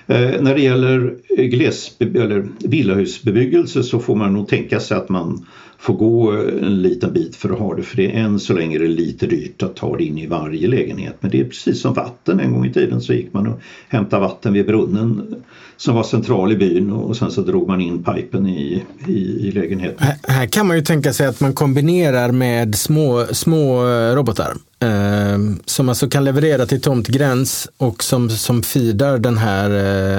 Eh, 0.07 0.41
när 0.41 0.55
det 0.55 0.61
gäller 0.61 1.17
gles, 1.37 1.97
eller 1.99 2.49
villahusbebyggelse 2.59 3.83
så 3.83 3.99
får 3.99 4.17
man 4.17 4.33
nog 4.33 4.49
tänka 4.49 4.81
sig 4.81 4.97
att 4.97 5.09
man 5.09 5.47
får 5.79 5.95
gå 5.95 6.33
eh, 6.33 6.67
en 6.67 6.83
liten 6.83 7.13
bit 7.13 7.37
för 7.37 7.51
att 7.51 7.59
ha 7.59 7.75
det 7.75 7.83
för 7.83 7.97
det 7.97 8.13
är 8.13 8.21
än 8.21 8.39
så 8.39 8.53
länge 8.53 8.77
är 8.77 8.81
det 8.81 8.89
lite 8.89 9.27
dyrt 9.27 9.63
att 9.63 9.77
ta 9.77 9.97
det 9.97 10.05
in 10.05 10.19
i 10.19 10.27
varje 10.27 10.69
lägenhet. 10.69 11.17
Men 11.21 11.31
det 11.31 11.41
är 11.41 11.45
precis 11.45 11.81
som 11.81 11.95
vatten. 11.95 12.41
En 12.41 12.53
gång 12.53 12.67
i 12.67 12.73
tiden 12.73 13.01
så 13.01 13.13
gick 13.13 13.33
man 13.33 13.47
och 13.47 13.61
hämtade 13.89 14.23
vatten 14.23 14.53
vid 14.53 14.67
brunnen 14.67 15.27
eh, 15.31 15.39
som 15.77 15.95
var 15.95 16.03
central 16.03 16.53
i 16.53 16.57
byn 16.57 16.93
och 16.93 17.17
sen 17.17 17.31
så 17.31 17.41
drog 17.41 17.69
man 17.69 17.81
in 17.81 18.05
pipen 18.05 18.47
i, 18.47 18.85
i, 19.07 19.49
i 19.49 19.53
lägenheten. 19.53 20.07
Här, 20.07 20.17
här 20.23 20.47
kan 20.47 20.67
man 20.67 20.77
ju 20.77 20.83
tänka 20.83 21.13
sig 21.13 21.27
att 21.27 21.41
man 21.41 21.53
kombinerar 21.53 22.33
med 22.33 22.75
små, 22.75 23.27
små 23.33 23.89
eh, 23.89 24.15
robotar 24.15 24.57
eh, 24.81 25.39
som 25.65 25.89
alltså 25.89 26.09
kan 26.09 26.25
leverera 26.25 26.67
till 26.67 26.81
tomtgräns 26.81 27.69
och 27.77 28.03
som, 28.03 28.31
som 28.31 28.63
feedar 28.63 29.19
den 29.19 29.39
här 29.39 29.71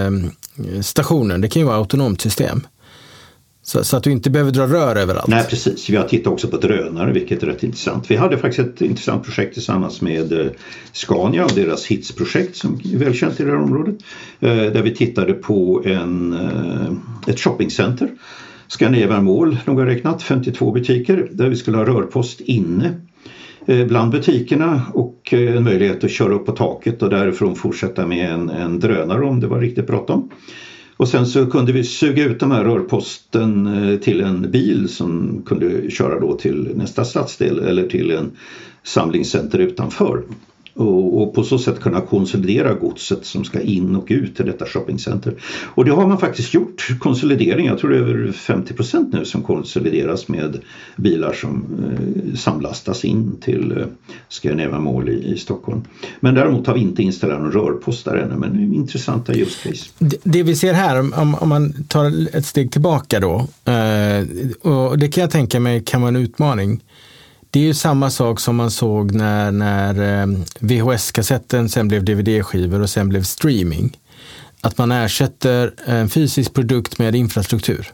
eh, 0.05 0.12
stationen. 0.82 1.41
Det 1.41 1.47
kan 1.47 1.62
ju 1.62 1.66
vara 1.66 1.78
autonomt 1.78 2.22
system. 2.22 2.62
Så, 3.68 3.84
så, 3.84 3.97
att 3.97 4.03
du 4.03 4.11
inte 4.11 4.30
behöver 4.30 4.51
dra 4.51 4.68
rör 4.68 4.95
överallt. 4.95 5.28
Nej 5.28 5.45
precis, 5.49 5.89
vi 5.89 5.95
har 5.95 6.03
tittat 6.03 6.34
också 6.34 6.47
på 6.47 6.57
drönare 6.57 7.11
vilket 7.11 7.43
är 7.43 7.47
rätt 7.47 7.63
intressant. 7.63 8.11
Vi 8.11 8.15
hade 8.15 8.38
faktiskt 8.38 8.68
ett 8.68 8.82
intressant 8.82 9.24
projekt 9.24 9.53
tillsammans 9.53 10.01
med 10.01 10.34
eh, 10.34 10.47
Scania 10.91 11.45
och 11.45 11.51
deras 11.55 11.86
HITS-projekt 11.86 12.55
som 12.55 12.82
är 12.93 12.97
välkänt 12.97 13.39
i 13.39 13.43
det 13.43 13.49
här 13.49 13.57
området. 13.57 13.95
Eh, 14.39 14.49
där 14.49 14.82
vi 14.82 14.95
tittade 14.95 15.34
på 15.34 15.84
en, 15.86 16.34
eh, 16.34 17.32
ett 17.34 17.39
shoppingcenter. 17.39 18.09
Scandinavian 18.68 19.26
Mall, 19.26 19.57
noga 19.65 19.86
räknat, 19.86 20.24
52 20.24 20.72
butiker 20.72 21.30
där 21.32 21.49
vi 21.49 21.55
skulle 21.55 21.78
ha 21.78 21.86
rörpost 21.86 22.41
inne 22.41 22.93
bland 23.88 24.11
butikerna 24.11 24.82
och 24.93 25.34
en 25.34 25.63
möjlighet 25.63 26.03
att 26.03 26.11
köra 26.11 26.34
upp 26.34 26.45
på 26.45 26.51
taket 26.51 27.03
och 27.03 27.09
därifrån 27.09 27.55
fortsätta 27.55 28.07
med 28.07 28.32
en, 28.32 28.49
en 28.49 28.80
drönare 28.80 29.26
om 29.26 29.39
det 29.39 29.47
var 29.47 29.59
riktigt 29.59 29.88
bråttom. 29.88 30.30
Och 30.98 31.08
sen 31.08 31.26
så 31.26 31.45
kunde 31.45 31.72
vi 31.72 31.84
suga 31.84 32.24
ut 32.24 32.39
de 32.39 32.52
här 32.52 32.64
rörposten 32.64 33.68
eh, 33.68 34.00
till 34.00 34.22
en 34.22 34.52
bil 34.52 34.89
som 34.89 35.41
kunde 35.45 35.91
köra 35.91 36.20
då 36.20 36.38
till 36.38 36.72
nästa 36.76 37.06
stadsdel 37.06 37.60
eller 37.60 37.88
till 37.88 38.12
en 38.12 38.32
samlingscenter 38.84 39.60
utanför 39.60 40.24
och, 40.78 41.21
och, 41.21 41.34
på 41.34 41.43
så 41.43 41.59
sätt 41.59 41.80
kunna 41.80 42.01
konsolidera 42.01 42.73
godset 42.73 43.25
som 43.25 43.43
ska 43.43 43.61
in 43.61 43.95
och 43.95 44.05
ut 44.07 44.36
till 44.36 44.45
detta 44.45 44.65
shoppingcenter. 44.65 45.34
Och 45.75 45.86
det 45.86 45.91
har 45.91 46.07
man 46.07 46.17
faktiskt 46.17 46.53
gjort, 46.53 46.88
konsolidering. 46.99 47.65
Jag 47.65 47.80
tror 47.80 47.89
det 47.89 47.97
är 47.97 48.01
över 48.01 48.28
50% 48.28 49.09
nu 49.17 49.25
som 49.25 49.43
konsolideras 49.43 50.28
med 50.28 50.59
bilar 50.95 51.34
som 51.34 51.65
eh, 51.84 52.36
samlastas 52.36 53.05
in 53.05 53.38
till 53.41 53.71
eh, 53.71 53.86
Scandinavian 54.30 54.84
Mall 54.84 55.09
i, 55.09 55.34
i, 55.34 55.38
Stockholm. 55.38 55.82
Men 56.19 56.36
däremot 56.36 56.67
har 56.67 56.73
vi 56.73 56.80
inte 56.80 57.03
installerat 57.03 57.41
någon 57.41 57.51
rörpost 57.51 58.05
där 58.05 58.15
ännu, 58.15 58.36
men 58.36 58.73
intressanta 58.73 59.34
use 59.34 59.69
case. 59.69 59.86
Det, 59.99 60.17
det 60.23 60.43
vi 60.43 60.55
ser 60.55 60.73
här, 60.73 60.99
om, 60.99 61.36
om, 61.36 61.49
man 61.49 61.73
tar 61.88 62.36
ett 62.38 62.45
steg 62.45 62.71
tillbaka 62.71 63.19
då, 63.19 63.47
eh, 63.71 64.71
och 64.71 64.99
det 64.99 65.07
kan 65.07 65.21
jag 65.21 65.32
tänka 65.32 65.59
mig 65.59 65.84
kan 65.84 66.01
vara 66.01 66.09
en 66.09 66.15
utmaning 66.15 66.82
det 67.58 67.62
är 67.62 67.66
ju 67.66 67.74
samma 67.74 68.10
sak 68.10 68.39
som 68.39 68.55
man 68.55 68.72
såg 68.72 69.12
när, 69.12 69.51
när 69.51 70.22
eh, 70.22 70.28
VHS-kassetten 70.60 71.70
sen 71.70 71.88
blev 71.88 72.03
DVD-skivor 72.03 72.82
och 72.82 72.89
sen 72.89 73.10
blev 73.10 73.24
streaming. 73.24 73.97
Att 74.62 74.78
man 74.78 74.91
ersätter 74.91 75.74
en 75.86 76.10
fysisk 76.10 76.53
produkt 76.53 76.99
med 76.99 77.16
infrastruktur. 77.16 77.93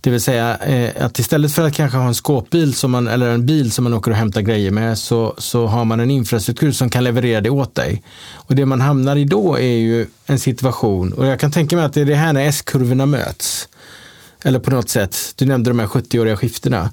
Det 0.00 0.10
vill 0.10 0.20
säga 0.20 0.56
eh, 0.56 1.04
att 1.04 1.18
istället 1.18 1.52
för 1.52 1.66
att 1.66 1.74
kanske 1.74 1.98
ha 1.98 2.08
en 2.08 2.14
skåpbil 2.14 2.74
som 2.74 2.90
man, 2.90 3.08
eller 3.08 3.28
en 3.30 3.46
bil 3.46 3.72
som 3.72 3.84
man 3.84 3.94
åker 3.94 4.10
och 4.10 4.16
hämtar 4.16 4.40
grejer 4.40 4.70
med 4.70 4.98
så, 4.98 5.34
så 5.38 5.66
har 5.66 5.84
man 5.84 6.00
en 6.00 6.10
infrastruktur 6.10 6.72
som 6.72 6.90
kan 6.90 7.04
leverera 7.04 7.40
det 7.40 7.50
åt 7.50 7.74
dig. 7.74 8.02
Och 8.32 8.54
det 8.54 8.66
man 8.66 8.80
hamnar 8.80 9.16
i 9.16 9.24
då 9.24 9.58
är 9.58 9.78
ju 9.78 10.06
en 10.26 10.38
situation, 10.38 11.12
och 11.12 11.26
jag 11.26 11.40
kan 11.40 11.52
tänka 11.52 11.76
mig 11.76 11.84
att 11.84 11.92
det 11.92 12.00
är 12.00 12.04
det 12.04 12.14
här 12.14 12.32
när 12.32 12.46
S-kurvorna 12.46 13.06
möts. 13.06 13.68
Eller 14.44 14.58
på 14.58 14.70
något 14.70 14.88
sätt, 14.88 15.16
du 15.36 15.46
nämnde 15.46 15.70
de 15.70 15.78
här 15.78 15.86
70-åriga 15.86 16.36
skiftena 16.36 16.90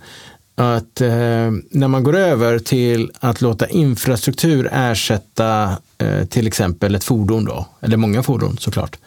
att 0.58 1.02
eh, 1.02 1.52
när 1.70 1.88
man 1.88 2.04
går 2.04 2.16
över 2.16 2.60
till 2.60 3.12
att 3.20 3.42
låta 3.42 3.68
infrastruktur 3.68 4.70
ersätta 4.72 5.78
eh, 5.98 6.26
till 6.26 6.48
exempel 6.48 6.96
ett 6.96 7.04
fordon 7.04 7.46
då, 7.46 7.66
eller 7.82 7.98
många 7.98 8.24
fordon 8.24 8.58
såklart, 8.58 8.98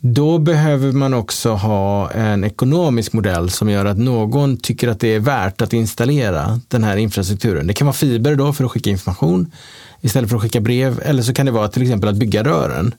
då 0.00 0.38
behöver 0.38 0.92
man 0.92 1.14
också 1.14 1.52
ha 1.52 2.10
en 2.10 2.44
ekonomisk 2.44 3.12
modell 3.12 3.50
som 3.50 3.70
gör 3.70 3.84
att 3.84 3.98
någon 3.98 4.56
tycker 4.56 4.88
att 4.88 5.00
det 5.00 5.14
är 5.14 5.20
värt 5.20 5.60
att 5.60 5.72
installera 5.72 6.60
den 6.68 6.84
här 6.84 6.96
infrastrukturen. 6.96 7.66
Det 7.66 7.74
kan 7.74 7.86
vara 7.86 7.94
fiber 7.94 8.34
då 8.34 8.52
för 8.52 8.64
att 8.64 8.70
skicka 8.70 8.90
information 8.90 9.52
istället 10.00 10.30
för 10.30 10.36
att 10.36 10.42
skicka 10.42 10.60
brev, 10.60 11.00
eller 11.04 11.22
så 11.22 11.34
kan 11.34 11.46
det 11.46 11.52
vara 11.52 11.68
till 11.68 11.82
exempel 11.82 12.08
att 12.08 12.16
bygga 12.16 12.44
rören. 12.44 12.94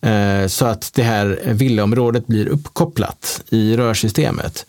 Eh, 0.00 0.46
så 0.46 0.66
att 0.66 0.90
det 0.94 1.02
här 1.02 1.40
villaområdet 1.44 2.26
blir 2.26 2.48
uppkopplat 2.48 3.42
i 3.50 3.76
rörsystemet. 3.76 4.66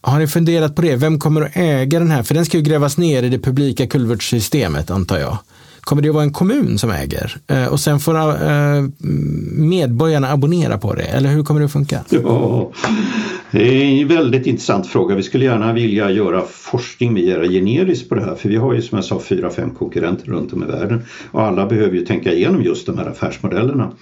Har 0.00 0.18
ni 0.18 0.26
funderat 0.26 0.76
på 0.76 0.82
det? 0.82 0.96
Vem 0.96 1.18
kommer 1.18 1.42
att 1.42 1.56
äga 1.56 1.98
den 1.98 2.10
här? 2.10 2.22
För 2.22 2.34
den 2.34 2.44
ska 2.44 2.56
ju 2.56 2.62
grävas 2.62 2.98
ner 2.98 3.22
i 3.22 3.28
det 3.28 3.38
publika 3.38 3.86
kulvertsystemet 3.86 4.90
antar 4.90 5.18
jag. 5.18 5.38
Kommer 5.80 6.02
det 6.02 6.08
att 6.08 6.14
vara 6.14 6.24
en 6.24 6.32
kommun 6.32 6.78
som 6.78 6.90
äger? 6.90 7.36
Eh, 7.46 7.66
och 7.66 7.80
sen 7.80 8.00
får 8.00 8.14
eh, 8.16 8.84
medborgarna 9.52 10.32
abonnera 10.32 10.78
på 10.78 10.94
det? 10.94 11.02
Eller 11.02 11.28
hur 11.28 11.44
kommer 11.44 11.60
det 11.60 11.66
att 11.66 11.72
funka? 11.72 12.00
Ja, 12.08 12.72
det 13.50 13.68
är 13.68 14.02
en 14.02 14.08
väldigt 14.08 14.46
intressant 14.46 14.86
fråga. 14.86 15.14
Vi 15.14 15.22
skulle 15.22 15.44
gärna 15.44 15.72
vilja 15.72 16.10
göra 16.10 16.42
forskning 16.42 17.12
mer 17.12 17.48
generiskt 17.48 18.08
på 18.08 18.14
det 18.14 18.24
här 18.24 18.34
för 18.34 18.48
vi 18.48 18.56
har 18.56 18.74
ju 18.74 18.82
som 18.82 18.98
jag 18.98 19.04
sa 19.04 19.20
fyra, 19.20 19.50
fem 19.50 19.70
konkurrenter 19.70 20.26
runt 20.26 20.52
om 20.52 20.62
i 20.62 20.66
världen 20.66 21.02
och 21.30 21.42
alla 21.42 21.66
behöver 21.66 21.96
ju 21.96 22.06
tänka 22.06 22.32
igenom 22.32 22.62
just 22.62 22.86
de 22.86 22.98
här 22.98 23.06
affärsmodellerna. 23.06 23.92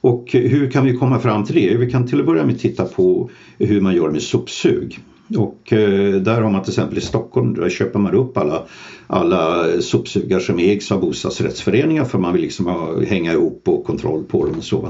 Och 0.00 0.28
hur 0.32 0.70
kan 0.70 0.84
vi 0.84 0.96
komma 0.96 1.18
fram 1.18 1.44
till 1.44 1.54
det? 1.54 1.76
Vi 1.76 1.90
kan 1.90 2.06
till 2.06 2.20
att 2.20 2.26
börja 2.26 2.46
med 2.46 2.60
titta 2.60 2.84
på 2.84 3.30
hur 3.58 3.80
man 3.80 3.94
gör 3.94 4.10
med 4.10 4.22
sopsug. 4.22 5.00
Och 5.36 5.72
eh, 5.72 6.14
där 6.14 6.40
har 6.40 6.50
man 6.50 6.62
till 6.62 6.70
exempel 6.70 6.98
i 6.98 7.00
Stockholm, 7.00 7.54
där 7.54 7.70
köper 7.70 7.98
man 7.98 8.14
upp 8.14 8.36
alla, 8.36 8.62
alla 9.06 9.66
sopsugar 9.80 10.40
som 10.40 10.58
ägs 10.58 10.92
av 10.92 11.00
bostadsrättsföreningar 11.00 12.04
för 12.04 12.18
man 12.18 12.32
vill 12.32 12.42
liksom 12.42 12.66
ha, 12.66 13.00
hänga 13.00 13.32
ihop 13.32 13.62
och 13.68 13.84
kontroll 13.84 14.24
på 14.24 14.46
dem 14.46 14.54
och 14.58 14.64
så. 14.64 14.88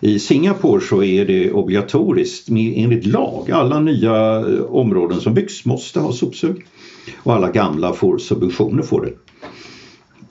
I 0.00 0.18
Singapore 0.18 0.80
så 0.80 1.02
är 1.02 1.26
det 1.26 1.52
obligatoriskt 1.52 2.48
enligt 2.48 3.06
lag, 3.06 3.50
alla 3.50 3.80
nya 3.80 4.38
eh, 4.38 4.62
områden 4.68 5.20
som 5.20 5.34
byggs 5.34 5.64
måste 5.64 6.00
ha 6.00 6.12
sopsug 6.12 6.66
och 7.22 7.34
alla 7.34 7.50
gamla 7.50 7.92
får 7.92 8.18
subventioner 8.18 8.82
för 8.82 9.00
det. 9.00 9.12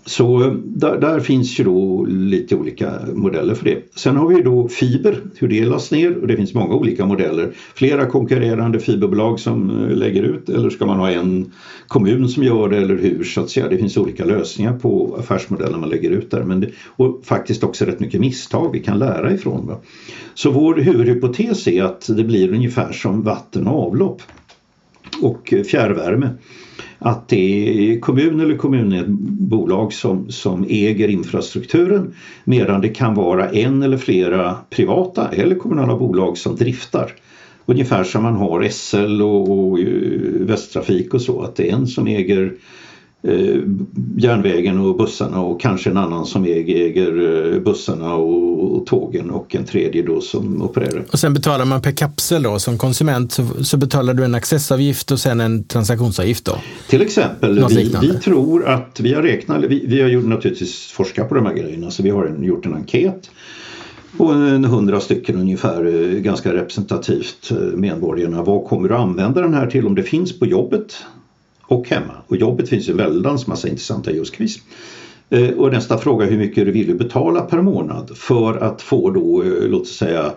Så 0.07 0.57
där, 0.63 0.97
där, 0.99 1.19
finns 1.19 1.59
ju 1.59 1.63
då 1.63 2.05
lite 2.05 2.55
olika 2.55 2.91
modeller 3.13 3.55
för 3.55 3.65
det. 3.65 3.83
Sen 3.95 4.17
har 4.17 4.27
vi 4.27 4.41
då 4.41 4.67
fiber, 4.67 5.21
hur 5.35 5.47
det 5.47 5.65
las 5.65 5.91
ner 5.91 6.17
och 6.17 6.27
det 6.27 6.35
finns 6.35 6.53
många 6.53 6.75
olika 6.75 7.05
modeller. 7.05 7.51
Flera 7.75 8.05
konkurrerande 8.05 8.79
fiberbolag 8.79 9.39
som 9.39 9.69
eh, 9.69 9.95
lägger 9.97 10.23
ut 10.23 10.49
eller 10.49 10.69
ska 10.69 10.85
man 10.85 10.99
ha 10.99 11.11
en 11.11 11.51
kommun 11.87 12.29
som 12.29 12.43
gör 12.43 12.69
det 12.69 12.77
eller 12.77 12.97
hur 12.97 13.23
så 13.23 13.41
att 13.41 13.49
säga. 13.49 13.69
Det 13.69 13.77
finns 13.77 13.97
olika 13.97 14.25
lösningar 14.25 14.79
på 14.79 15.15
affärsmodeller 15.19 15.77
man 15.77 15.89
lägger 15.89 16.09
ut 16.09 16.31
där 16.31 16.43
men 16.43 16.59
det, 16.59 16.69
och 16.95 17.21
faktiskt 17.25 17.63
också 17.63 17.85
rätt 17.85 17.99
mycket 17.99 18.19
misstag 18.19 18.71
vi 18.73 18.79
kan 18.79 18.99
lära 18.99 19.33
ifrån. 19.33 19.67
Va? 19.67 19.77
Så 20.33 20.51
vår 20.51 20.75
huvudhypotes 20.75 21.67
är 21.67 21.83
att 21.83 22.07
det 22.07 22.23
blir 22.23 22.53
ungefär 22.53 22.91
som 22.91 23.21
vatten 23.21 23.67
och 23.67 23.87
avlopp 23.87 24.21
och 25.21 25.53
fjärrvärme 25.65 26.29
att 27.05 27.27
det 27.27 27.91
är 27.91 27.99
kommun 27.99 28.39
eller 28.39 28.57
kommunbolag 28.57 29.93
som, 29.93 30.31
som 30.31 30.65
äger 30.69 31.07
infrastrukturen 31.07 32.13
medan 32.43 32.81
det 32.81 32.89
kan 32.89 33.13
vara 33.13 33.49
en 33.49 33.83
eller 33.83 33.97
flera 33.97 34.57
privata 34.69 35.29
eller 35.31 35.55
kommunala 35.55 35.97
bolag 35.97 36.37
som 36.37 36.55
driftar. 36.55 37.13
Ungefär 37.65 38.03
som 38.03 38.23
man 38.23 38.35
har 38.35 38.69
SL 38.69 39.21
och, 39.21 39.49
och 39.49 39.79
eh, 39.79 39.85
Västtrafik 40.39 41.13
och 41.13 41.21
så, 41.21 41.41
att 41.41 41.55
det 41.55 41.69
är 41.69 41.73
en 41.73 41.87
som 41.87 42.07
äger 42.07 42.43
eh, 42.43 42.51
järnvägen 44.17 44.79
och 44.79 44.97
bussarna 44.97 45.41
och 45.41 45.61
kanske 45.61 45.89
en 45.89 45.97
annan 45.97 46.25
som 46.25 46.45
äger 46.45 47.53
eh, 47.53 47.59
bussarna 47.59 48.15
och, 48.15 48.75
och, 48.75 48.85
tågen 48.85 49.29
och 49.29 49.55
en 49.55 49.65
tredje 49.65 50.03
då 50.03 50.21
som 50.21 50.61
opererar. 50.61 51.05
Och 51.11 51.19
sen 51.19 51.33
betalar 51.33 51.65
man 51.65 51.81
per 51.81 51.91
kapsel 51.91 52.43
då 52.43 52.59
som 52.59 52.77
konsument 52.77 53.31
så, 53.31 53.63
så 53.63 53.77
betalar 53.77 54.13
du 54.13 54.25
en 54.25 54.35
accessavgift 54.35 55.11
och 55.11 55.19
sen 55.19 55.39
en 55.39 55.63
transaktionsavgift 55.63 56.45
då? 56.45 56.57
Till 56.89 57.01
exempel, 57.01 57.65
vi, 57.69 57.95
vi, 58.01 58.13
tror 58.13 58.67
att 58.67 58.99
vi 58.99 59.13
har 59.13 59.21
räknat, 59.21 59.63
vi, 59.63 59.85
vi 59.87 60.01
har 60.01 60.09
gjort 60.09 60.25
naturligtvis 60.25 60.91
forskat 60.91 61.29
på 61.29 61.35
de 61.35 61.45
här 61.45 61.53
grejerna 61.53 61.91
så 61.91 62.03
vi 62.03 62.09
har 62.09 62.25
en, 62.25 62.43
gjort 62.43 62.65
en 62.65 62.73
enkät 62.73 63.29
och 64.17 64.33
en 64.33 64.65
hundra 64.65 64.99
stycken 64.99 65.35
ungefär, 65.35 65.85
eh, 65.85 66.19
ganska 66.19 66.53
representativt 66.53 67.51
eh, 67.51 67.57
medborgarna. 67.57 68.43
Vad 68.43 68.65
kommer 68.65 68.89
du 68.89 68.95
använda 68.95 69.41
den 69.41 69.53
här 69.53 69.67
till 69.67 69.87
om 69.87 69.95
det 69.95 70.03
finns 70.03 70.39
på 70.39 70.45
jobbet? 70.45 70.93
Och 71.67 71.89
hemma. 71.89 72.13
Och 72.27 72.37
jobbet 72.37 72.69
finns 72.69 72.89
ju 72.89 72.93
väldans 72.93 73.47
massa 73.47 73.67
intressanta 73.67 74.11
use 74.11 74.33
eh, 74.33 74.37
case. 74.37 74.59
Och 75.55 75.71
nästa 75.71 75.97
fråga 75.97 76.25
hur 76.25 76.37
mycket 76.37 76.65
du 76.65 76.71
vill 76.71 76.95
betala 76.95 77.41
per 77.41 77.61
månad 77.61 78.17
för 78.17 78.57
att 78.57 78.81
få 78.81 79.09
då, 79.09 79.43
eh, 79.43 79.67
låt 79.67 79.81
oss 79.81 79.97
säga, 79.97 80.33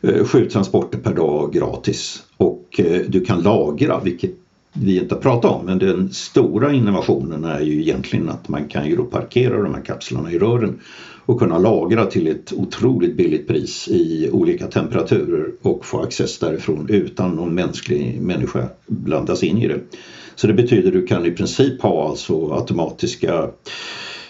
eh, 0.00 0.24
sju 0.24 0.44
transporter 0.44 0.98
per 0.98 1.14
dag 1.14 1.52
gratis. 1.52 2.22
Och 2.36 2.80
du 3.08 3.24
kan 3.24 3.42
lagra, 3.42 4.00
vilket 4.00 4.30
vi 4.72 4.98
inte 4.98 5.14
pratar 5.14 5.22
pratat 5.22 5.50
om. 5.50 5.66
Men 5.66 5.78
den 5.78 6.12
stora 6.12 6.72
innovationen 6.72 7.44
är 7.44 7.60
ju 7.60 7.80
egentligen 7.80 8.28
att 8.28 8.48
man 8.48 8.68
kan 8.68 8.86
ju 8.86 8.96
då 8.96 9.04
parkera 9.04 9.62
de 9.62 9.74
här 9.74 9.82
kapslarna 9.82 10.32
i 10.32 10.38
rören 10.38 10.80
och 11.26 11.38
kunna 11.38 11.58
lagra 11.58 12.06
till 12.06 12.26
ett 12.26 12.52
otroligt 12.52 13.16
billigt 13.16 13.48
pris 13.48 13.88
i 13.88 14.30
olika 14.32 14.66
temperaturer 14.66 15.52
och 15.62 15.84
få 15.84 16.02
access 16.02 16.38
därifrån 16.38 16.86
utan 16.88 17.36
någon 17.36 17.54
mänsklig 17.54 18.20
människa 18.20 18.68
blandas 18.86 19.42
in 19.42 19.58
i 19.58 19.68
det. 19.68 19.80
Så 20.34 20.46
det 20.46 20.52
betyder 20.52 20.88
att 20.88 20.94
du 20.94 21.06
kan 21.06 21.26
i 21.26 21.30
princip 21.30 21.82
ha 21.82 22.08
alltså 22.08 22.52
automatiska 22.52 23.50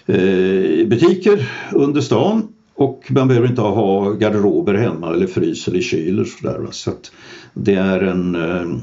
eh, 0.07 0.87
butiker 0.87 1.51
under 1.73 2.01
stan 2.01 2.49
och 2.75 3.05
man 3.09 3.29
behöver 3.29 3.49
inte 3.49 3.61
ha 3.61 4.11
garderober 4.11 4.75
hemma 4.75 5.13
eller 5.13 5.27
frys 5.27 5.69
eller 5.69 5.81
kyl 5.81 6.21
och 6.21 6.27
sådär. 6.27 6.67
Så 6.71 6.91
att 6.91 7.13
det 7.55 7.75
är 7.75 8.01
en 8.01 8.35
eh, 8.35 8.79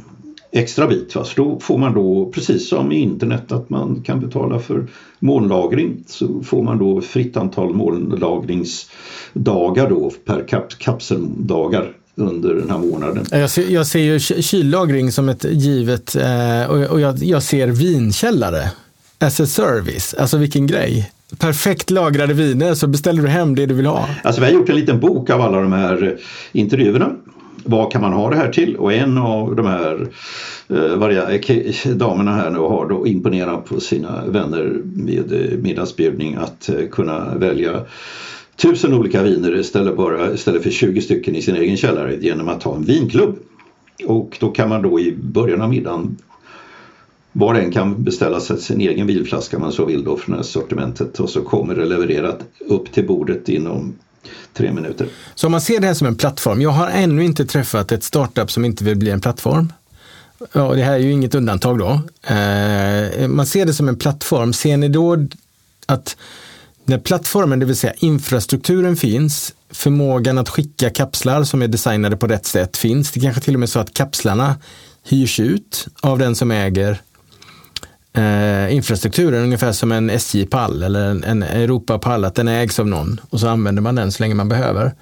extra 0.51 0.87
bit. 0.87 1.15
Va? 1.15 1.23
Så 1.23 1.43
då 1.43 1.59
får 1.59 1.77
man 1.77 1.93
då, 1.93 2.31
precis 2.33 2.69
som 2.69 2.91
i 2.91 2.99
internet, 2.99 3.51
att 3.51 3.69
man 3.69 4.03
kan 4.05 4.19
betala 4.19 4.59
för 4.59 4.87
molnlagring 5.19 6.03
så 6.07 6.43
får 6.43 6.63
man 6.63 6.77
då 6.77 7.01
fritt 7.01 7.37
antal 7.37 7.73
molnlagringsdagar 7.73 9.89
då 9.89 10.11
per 10.25 10.47
kap 10.47 10.79
kapseldagar 10.79 11.91
under 12.15 12.55
den 12.55 12.69
här 12.69 12.77
månaden. 12.77 13.25
Jag 13.31 13.49
ser, 13.49 13.69
jag 13.69 13.87
ser 13.87 13.99
ju 13.99 14.19
kyllagring 14.19 15.11
som 15.11 15.29
ett 15.29 15.43
givet 15.43 16.15
eh, 16.15 16.65
och 16.65 17.01
jag, 17.01 17.17
jag 17.17 17.43
ser 17.43 17.67
vinkällare 17.67 18.71
as 19.19 19.39
a 19.39 19.45
service. 19.45 20.13
Alltså 20.13 20.37
vilken 20.37 20.67
grej 20.67 21.11
perfekt 21.37 21.89
lagrade 21.89 22.33
viner 22.33 22.73
så 22.73 22.87
beställer 22.87 23.21
du 23.21 23.27
hem 23.27 23.55
det 23.55 23.65
du 23.65 23.73
vill 23.73 23.85
ha. 23.85 24.09
Alltså 24.23 24.41
vi 24.41 24.47
har 24.47 24.53
gjort 24.53 24.69
en 24.69 24.75
liten 24.75 24.99
bok 24.99 25.29
av 25.29 25.41
alla 25.41 25.61
de 25.61 25.73
här 25.73 26.17
intervjuerna. 26.51 27.15
Vad 27.65 27.91
kan 27.91 28.01
man 28.01 28.13
ha 28.13 28.29
det 28.29 28.35
här 28.35 28.51
till? 28.51 28.75
Och 28.75 28.93
en 28.93 29.17
av 29.17 29.55
de 29.55 29.65
här 29.65 30.07
eh, 30.67 31.57
eh 31.85 31.95
damerna 31.95 32.31
här 32.31 32.49
nu 32.49 32.59
har 32.59 32.89
då 32.89 33.07
imponerat 33.07 33.65
på 33.65 33.79
sina 33.79 34.25
vänner 34.25 34.81
med 34.83 35.31
eh, 35.31 35.57
middagsbjudning 35.57 36.35
att 36.35 36.69
eh, 36.69 36.87
kunna 36.91 37.35
välja 37.35 37.85
tusen 38.55 38.93
olika 38.93 39.23
viner 39.23 39.59
istället, 39.59 39.97
bara, 39.97 40.33
istället 40.33 40.63
för 40.63 40.69
20 40.69 41.01
stycken 41.01 41.35
i 41.35 41.41
sin 41.41 41.55
egen 41.55 41.77
källare 41.77 42.15
genom 42.15 42.47
att 42.47 42.63
ha 42.63 42.75
en 42.75 42.83
vinklubb. 42.83 43.35
Och 44.05 44.37
då 44.39 44.51
kan 44.51 44.69
man 44.69 44.81
då 44.81 44.99
i 44.99 45.15
början 45.21 45.61
av 45.61 45.69
middagen 45.69 46.17
var 47.31 47.53
och 47.53 47.59
en 47.59 47.71
kan 47.71 48.03
beställa 48.03 48.39
sig 48.39 48.57
sin 48.57 48.81
egen 48.81 49.07
vinflaska 49.07 49.57
om 49.57 49.61
man 49.61 49.71
så 49.71 49.85
vill 49.85 50.03
då 50.03 50.17
från 50.17 50.33
det 50.33 50.37
här 50.37 50.43
sortimentet 50.43 51.19
och 51.19 51.29
så 51.29 51.41
kommer 51.41 51.75
det 51.75 51.85
levererat 51.85 52.45
upp 52.59 52.91
till 52.91 53.07
bordet 53.07 53.49
inom 53.49 53.93
tre 54.53 54.71
minuter. 54.71 55.07
Så 55.35 55.47
om 55.47 55.51
man 55.51 55.61
ser 55.61 55.79
det 55.79 55.87
här 55.87 55.93
som 55.93 56.07
en 56.07 56.15
plattform, 56.15 56.61
jag 56.61 56.69
har 56.69 56.87
ännu 56.87 57.23
inte 57.23 57.45
träffat 57.45 57.91
ett 57.91 58.03
startup 58.03 58.51
som 58.51 58.65
inte 58.65 58.83
vill 58.83 58.97
bli 58.97 59.11
en 59.11 59.21
plattform. 59.21 59.73
Ja, 60.53 60.73
det 60.73 60.83
här 60.83 60.93
är 60.93 60.97
ju 60.97 61.11
inget 61.11 61.35
undantag 61.35 61.79
då. 61.79 61.89
Eh, 62.33 63.27
man 63.27 63.45
ser 63.45 63.65
det 63.65 63.73
som 63.73 63.89
en 63.89 63.95
plattform. 63.95 64.53
Ser 64.53 64.77
ni 64.77 64.87
då 64.87 65.27
att 65.85 66.17
när 66.85 66.97
plattformen, 66.97 67.59
det 67.59 67.65
vill 67.65 67.75
säga 67.75 67.93
infrastrukturen 67.97 68.95
finns, 68.97 69.53
förmågan 69.69 70.37
att 70.37 70.49
skicka 70.49 70.89
kapslar 70.89 71.43
som 71.43 71.61
är 71.61 71.67
designade 71.67 72.17
på 72.17 72.27
rätt 72.27 72.45
sätt 72.45 72.77
finns. 72.77 73.11
Det 73.11 73.19
kanske 73.19 73.41
till 73.41 73.53
och 73.53 73.59
med 73.59 73.67
är 73.67 73.71
så 73.71 73.79
att 73.79 73.93
kapslarna 73.93 74.55
hyrs 75.03 75.39
ut 75.39 75.87
av 76.01 76.19
den 76.19 76.35
som 76.35 76.51
äger 76.51 77.01
eh, 78.13 78.75
infrastrukturen, 78.75 79.43
ungefär 79.43 79.71
som 79.71 79.91
en 79.91 80.09
SJ-pall 80.09 80.83
eller 80.83 81.09
en, 81.09 81.23
en 81.23 81.43
Europa-pall, 81.43 82.25
att 82.25 82.35
den 82.35 82.47
ägs 82.47 82.79
av 82.79 82.87
någon 82.87 83.21
och 83.29 83.39
så 83.39 83.47
använder 83.47 83.81
man 83.81 83.95
den 83.95 84.11
så 84.11 84.23
länge 84.23 84.35
man 84.35 84.49
behöver. 84.49 84.93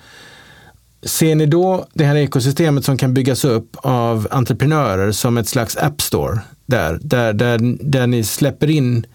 Ser 1.03 1.36
ni 1.36 1.45
då 1.45 1.88
det 1.93 2.05
här 2.05 2.16
ekosystemet 2.16 2.86
som 2.86 2.97
kan 2.97 3.14
byggas 3.14 3.45
upp 3.45 3.76
av 3.82 4.28
entreprenörer 4.32 5.12
som 5.12 5.38
ett 5.38 5.47
slags 5.47 5.78
app 5.78 6.01
store 6.01 6.39
där, 6.66 6.99
där, 7.01 7.34
där, 7.34 7.78
där 7.82 8.08
ni 8.08 8.24
släpper 8.24 8.70
in 8.70 9.05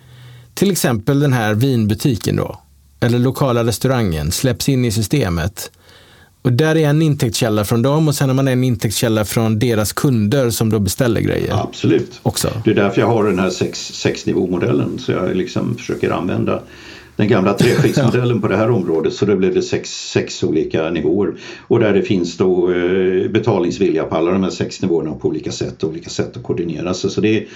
till 0.54 0.70
exempel 0.70 1.20
den 1.20 1.32
här 1.32 1.54
vinbutiken 1.54 2.36
då, 2.36 2.60
eller 3.00 3.18
lokala 3.18 3.64
restaurangen 3.64 4.32
släpps 4.32 4.68
in 4.68 4.84
i 4.84 4.90
systemet 4.90 5.70
och 6.42 6.52
där 6.52 6.76
är 6.76 6.88
en 6.88 7.02
intäktskälla 7.02 7.64
från 7.64 7.82
dem 7.82 8.08
och 8.08 8.14
sen 8.14 8.28
har 8.28 8.34
man 8.34 8.48
en 8.48 8.64
intäktskälla 8.64 9.24
från 9.24 9.58
deras 9.58 9.92
kunder 9.92 10.50
som 10.50 10.70
då 10.70 10.78
beställer 10.78 11.20
grejer. 11.20 11.62
Absolut. 11.62 12.20
Också. 12.22 12.48
Det 12.64 12.70
är 12.70 12.74
därför 12.74 13.00
jag 13.00 13.08
har 13.08 13.24
den 13.24 13.38
här 13.38 13.50
sex, 13.50 13.78
sexnivåmodellen. 13.78 14.98
Så 14.98 15.12
jag 15.12 15.36
liksom 15.36 15.76
försöker 15.76 16.10
använda 16.10 16.62
den 17.22 17.28
gamla 17.28 17.54
treskiktsmodellen 17.54 18.40
på 18.42 18.48
det 18.48 18.56
här 18.56 18.70
området 18.70 19.12
så 19.12 19.26
då 19.26 19.36
blir 19.36 19.54
det 19.54 19.62
sex, 19.62 20.10
sex 20.10 20.42
olika 20.42 20.90
nivåer. 20.90 21.34
Och 21.68 21.80
där 21.80 21.92
det 21.92 22.02
finns 22.02 22.36
då 22.36 22.72
eh, 22.72 23.30
betalningsvilja 23.30 24.04
på 24.04 24.16
alla 24.16 24.30
de 24.30 24.42
här 24.42 24.50
sex 24.50 24.82
nivåerna 24.82 25.14
på 25.14 25.28
olika 25.28 25.52
sätt 25.52 25.82
och 25.82 25.90
olika 25.90 26.10
sätt 26.10 26.36
att 26.36 26.42
koordinera 26.42 26.94
sig. 26.94 27.10
Så 27.10 27.20
det 27.20 27.36
är, 27.36 27.46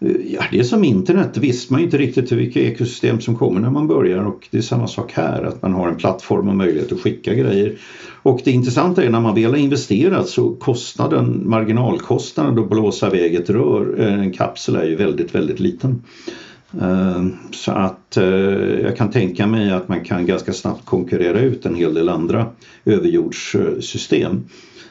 eh, 0.00 0.16
ja, 0.26 0.44
det 0.50 0.58
är 0.58 0.62
som 0.64 0.84
internet, 0.84 1.30
det 1.34 1.40
visste 1.40 1.72
man 1.72 1.82
inte 1.82 1.98
riktigt 1.98 2.32
vilka 2.32 2.60
ekosystem 2.60 3.20
som 3.20 3.36
kommer 3.36 3.60
när 3.60 3.70
man 3.70 3.88
börjar 3.88 4.24
och 4.24 4.48
det 4.50 4.58
är 4.58 4.62
samma 4.62 4.86
sak 4.86 5.12
här, 5.12 5.42
att 5.42 5.62
man 5.62 5.72
har 5.72 5.88
en 5.88 5.96
plattform 5.96 6.48
och 6.48 6.56
möjlighet 6.56 6.92
att 6.92 7.00
skicka 7.00 7.34
grejer. 7.34 7.78
Och 8.22 8.40
det 8.44 8.50
intressanta 8.50 9.04
är 9.04 9.10
när 9.10 9.20
man 9.20 9.34
väl 9.34 9.50
har 9.50 9.58
investerat 9.58 10.28
så 10.28 10.50
kostnaden, 10.50 11.42
marginalkostnaden 11.44 12.58
att 12.58 12.70
blåsa 12.70 13.06
iväg 13.06 13.34
ett 13.34 13.50
rör, 13.50 13.94
eh, 13.98 14.20
en 14.20 14.32
kapsel 14.32 14.76
är 14.76 14.84
ju 14.84 14.96
väldigt, 14.96 15.34
väldigt 15.34 15.60
liten. 15.60 16.02
Ehm, 16.80 17.36
så 17.52 17.72
att 17.72 18.16
eh, 18.16 18.24
jag 18.82 18.96
kan 18.96 19.10
tänka 19.10 19.46
mig 19.46 19.70
att 19.70 19.88
man 19.88 20.04
kan 20.04 20.26
ganska 20.26 20.52
snabbt 20.52 20.84
konkurrera 20.84 21.40
ut 21.40 21.66
en 21.66 21.74
hel 21.74 21.94
del 21.94 22.08
andra 22.08 22.46
överjordssystem 22.84 24.44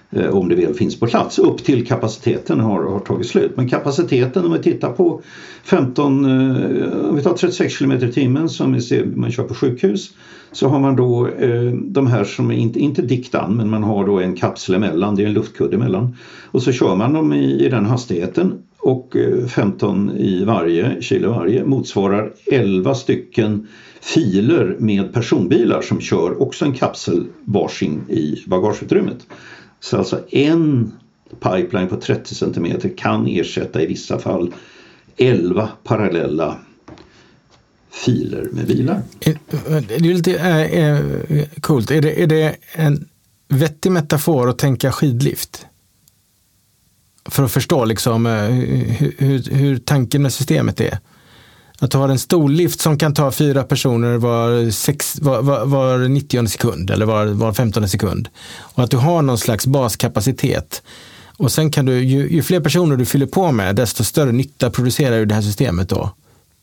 eh, 0.09 0.29
om 0.29 0.49
det 0.49 0.55
väl 0.55 0.73
finns 0.73 0.99
på 0.99 1.07
plats 1.07 1.39
upp 1.39 1.63
till 1.63 1.87
kapaciteten 1.87 2.59
har, 2.59 2.83
har 2.83 2.99
tagit 2.99 3.27
slut. 3.27 3.51
Men 3.55 3.69
kapaciteten 3.69 4.45
om 4.45 4.53
vi 4.53 4.59
tittar 4.59 4.91
på 4.91 5.21
15, 5.63 6.25
eh, 6.25 7.09
om 7.09 7.15
vi 7.15 7.21
tar 7.21 7.33
36 7.33 7.77
km 7.77 7.91
i 7.91 8.11
timmen 8.11 8.49
som 8.49 8.79
man 9.15 9.31
kör 9.31 9.43
på 9.43 9.53
sjukhus 9.53 10.11
så 10.51 10.67
har 10.67 10.79
man 10.79 10.95
då 10.95 11.29
de 11.73 12.07
här 12.07 12.23
som 12.23 12.51
är 12.51 12.55
inte, 12.55 12.79
inte 12.79 13.01
diktan 13.01 13.55
men 13.57 13.69
man 13.69 13.83
har 13.83 14.05
då 14.05 14.19
en 14.19 14.35
kapsel 14.35 14.75
emellan, 14.75 15.15
det 15.15 15.23
är 15.23 15.27
en 15.27 15.33
luftkudde 15.33 15.75
emellan 15.75 16.15
och 16.51 16.63
så 16.63 16.71
kör 16.71 16.95
man 16.95 17.13
dem 17.13 17.33
i, 17.33 17.65
i 17.65 17.69
den 17.69 17.85
hastigheten 17.85 18.53
och 18.81 19.15
eh, 19.15 19.45
15 19.47 20.17
i 20.17 20.45
varje 20.45 21.01
kilo 21.01 21.29
varje 21.31 21.63
motsvarar 21.63 22.33
11 22.51 22.95
stycken 22.95 23.67
filer 24.01 24.75
med 24.79 25.13
personbilar 25.13 25.81
som 25.81 26.01
kör 26.01 26.41
också 26.41 26.65
en 26.65 26.73
kapsel 26.73 27.25
varsin 27.45 28.01
i 28.09 28.43
bagageutrymmet. 28.47 29.27
Så 29.79 29.97
alltså 29.97 30.19
en 30.31 30.91
pipeline 31.39 31.87
på 31.87 31.95
30 31.95 32.35
cm 32.35 32.67
kan 32.97 33.27
ersätta 33.27 33.81
i 33.81 33.85
vissa 33.85 34.19
fall 34.19 34.53
11 35.17 35.69
parallella 35.83 36.57
filer 37.91 38.47
med 38.51 38.67
bilar. 38.67 39.01
Eh, 39.19 39.31
eh, 39.31 39.83
det 39.87 39.95
är 39.95 39.99
lite 39.99 40.33
äh, 40.39 41.59
coolt. 41.61 41.91
Är 41.91 42.01
det, 42.01 42.23
är 42.23 42.27
det 42.27 42.55
en 42.73 43.07
vettig 43.47 43.91
metafor 43.91 44.49
att 44.49 44.57
tänka 44.59 44.91
skidlift? 44.91 45.65
För 47.29 47.43
att 47.43 47.51
förstå 47.51 47.85
liksom, 47.85 48.25
eh, 48.25 48.33
hur, 48.33 49.15
hur, 49.17 49.51
hur 49.51 49.77
tanken 49.77 50.21
med 50.21 50.33
systemet 50.33 50.81
är. 50.81 50.99
Att 51.79 51.91
du 51.91 51.97
har 51.97 52.09
en 52.09 52.19
stor 52.19 52.49
lift 52.49 52.79
som 52.79 52.97
kan 52.97 53.13
ta 53.13 53.31
fyra 53.31 53.63
personer 53.63 54.17
var, 54.17 54.71
sex, 54.71 55.21
var, 55.21 55.41
var, 55.41 55.65
var 55.65 56.07
90 56.07 56.47
sekund 56.47 56.89
eller 56.89 57.05
var, 57.05 57.25
var 57.25 57.53
15 57.53 57.87
sekund. 57.87 58.29
Och 58.59 58.83
att 58.83 58.91
du 58.91 58.97
har 58.97 59.21
någon 59.21 59.37
slags 59.37 59.67
baskapacitet. 59.67 60.83
Och 61.37 61.51
sen 61.51 61.71
kan 61.71 61.85
du, 61.85 62.03
ju, 62.03 62.29
ju 62.29 62.43
fler 62.43 62.59
personer 62.59 62.97
du 62.97 63.05
fyller 63.05 63.25
på 63.25 63.51
med, 63.51 63.75
desto 63.75 64.03
större 64.03 64.31
nytta 64.31 64.69
producerar 64.69 65.17
ju 65.17 65.25
det 65.25 65.35
här 65.35 65.41
systemet 65.41 65.89
då 65.89 66.09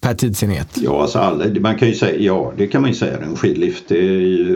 per 0.01 0.15
tidsenhet? 0.15 0.69
Ja, 0.75 1.03
alltså 1.03 1.19
all, 1.19 1.61
man 1.61 1.79
kan 1.79 1.89
ju 1.89 1.95
säga, 1.95 2.19
ja 2.19 2.53
det 2.57 2.67
kan 2.67 2.81
man 2.81 2.91
ju 2.91 2.97
säga, 2.97 3.19
en 3.19 3.37
skidlift 3.37 3.85
det, 3.89 3.99
ju, 3.99 4.51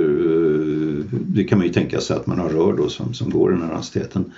eh, 1.00 1.05
det 1.11 1.44
kan 1.44 1.59
man 1.59 1.66
ju 1.66 1.72
tänka 1.72 2.00
sig 2.00 2.16
att 2.16 2.26
man 2.26 2.38
har 2.38 2.48
rör 2.48 2.72
då 2.72 2.88
som, 2.88 3.14
som 3.14 3.30
går 3.30 3.50
den 3.50 3.62
här 3.62 3.74
hastigheten. 3.74 4.32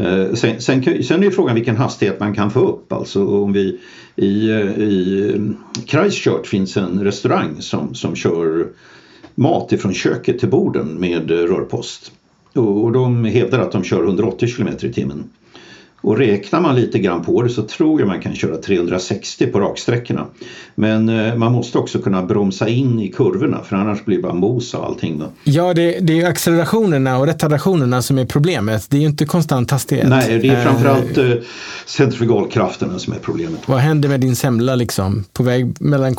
Eh, 0.00 0.32
sen, 0.34 0.60
sen, 0.60 1.02
sen 1.04 1.22
är 1.22 1.30
frågan 1.30 1.54
vilken 1.54 1.76
hastighet 1.76 2.20
man 2.20 2.34
kan 2.34 2.50
få 2.50 2.60
upp. 2.60 2.92
Alltså 2.92 3.26
om 3.26 3.52
vi 3.52 3.80
i, 4.16 4.50
eh, 4.50 4.78
i 4.78 5.32
eh, 5.34 5.42
Christchurch 5.86 6.46
finns 6.46 6.76
en 6.76 7.04
restaurang 7.04 7.62
som, 7.62 7.94
som 7.94 8.16
kör 8.16 8.66
mat 9.34 9.72
ifrån 9.72 9.94
köket 9.94 10.38
till 10.38 10.48
borden 10.48 11.00
med 11.00 11.30
rörpost. 11.30 12.12
Och, 12.54 12.84
och 12.84 12.92
de 12.92 13.24
hävdar 13.24 13.58
att 13.58 13.72
de 13.72 13.84
kör 13.84 14.04
180 14.04 14.48
km 14.56 14.68
i 14.80 14.92
timmen. 14.92 15.24
Och 16.06 16.18
räknar 16.18 16.60
man 16.60 16.76
lite 16.76 16.98
grann 16.98 17.24
på 17.24 17.42
det 17.42 17.48
så 17.48 17.62
tror 17.62 18.00
jag 18.00 18.06
man 18.06 18.20
kan 18.20 18.34
köra 18.34 18.56
360 18.56 19.46
på 19.46 19.60
raksträckorna. 19.60 20.26
Men 20.74 21.08
eh, 21.08 21.34
man 21.36 21.52
måste 21.52 21.78
också 21.78 21.98
kunna 21.98 22.22
bromsa 22.22 22.68
in 22.68 23.00
i 23.00 23.08
kurvorna 23.08 23.62
för 23.64 23.76
annars 23.76 24.04
blir 24.04 24.16
det 24.16 24.22
bara 24.22 24.34
mos 24.34 24.74
och 24.74 24.86
allting. 24.86 25.18
Då. 25.18 25.26
Ja, 25.44 25.74
det, 25.74 25.98
det 26.00 26.20
är 26.20 26.26
accelerationerna 26.26 27.18
och 27.18 27.26
retardationerna 27.26 28.02
som 28.02 28.18
är 28.18 28.24
problemet. 28.24 28.90
Det 28.90 28.96
är 28.96 29.00
ju 29.00 29.06
inte 29.06 29.24
konstant 29.24 29.70
hastighet. 29.70 30.08
Nej, 30.08 30.38
det 30.38 30.48
är 30.48 30.64
framförallt 30.64 31.18
eh, 31.18 31.30
centrifugalkrafterna 31.86 32.98
som 32.98 33.12
är 33.12 33.18
problemet. 33.18 33.60
Vad 33.66 33.78
händer 33.78 34.08
med 34.08 34.20
din 34.20 34.36
semla 34.36 34.74
liksom? 34.74 35.24
På 35.32 35.42
väg 35.42 35.80
mellan 35.80 36.14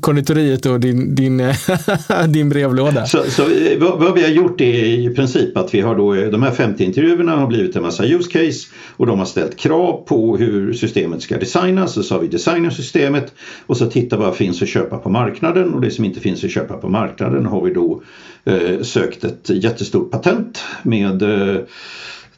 konditoriet 0.00 0.66
och 0.66 0.80
din, 0.80 1.14
din, 1.14 1.42
din 2.28 2.48
brevlåda? 2.48 3.06
Så, 3.06 3.22
så 3.28 3.42
eh, 3.42 3.78
vad, 3.78 3.98
vad, 3.98 4.14
vi 4.14 4.22
har 4.22 4.30
gjort 4.30 4.60
är 4.60 4.84
i 4.84 5.14
princip 5.14 5.56
att 5.56 5.74
vi 5.74 5.80
har 5.80 5.96
då 5.96 6.14
de 6.14 6.42
här 6.42 6.50
50 6.50 6.84
intervjuerna 6.84 7.36
har 7.36 7.46
blivit 7.46 7.76
en 7.76 7.82
massa 7.82 8.04
use 8.04 8.30
case 8.30 8.68
och 8.96 9.06
de 9.06 9.23
har 9.24 9.30
ställt 9.30 9.56
krav 9.56 10.04
på 10.06 10.36
hur 10.36 10.72
systemet 10.72 11.22
ska 11.22 11.38
designas. 11.38 11.96
Och 11.96 12.04
så 12.04 12.14
har 12.14 12.20
vi 12.20 12.28
designat 12.28 12.74
systemet. 12.74 13.34
Och 13.66 13.76
så 13.76 13.86
tittar 13.86 14.16
vad 14.16 14.36
finns 14.36 14.62
att 14.62 14.68
köpa 14.68 14.98
på 14.98 15.08
marknaden. 15.08 15.74
Och 15.74 15.80
det 15.80 15.90
som 15.90 16.04
inte 16.04 16.20
finns 16.20 16.44
att 16.44 16.50
köpa 16.50 16.76
på 16.76 16.88
marknaden 16.88 17.46
har 17.46 17.62
vi 17.62 17.74
då 17.74 18.02
eh, 18.44 18.82
sökt 18.82 19.24
ett 19.24 19.50
jättestort 19.50 20.10
patent 20.10 20.64
med 20.82 21.22
eh, 21.22 21.56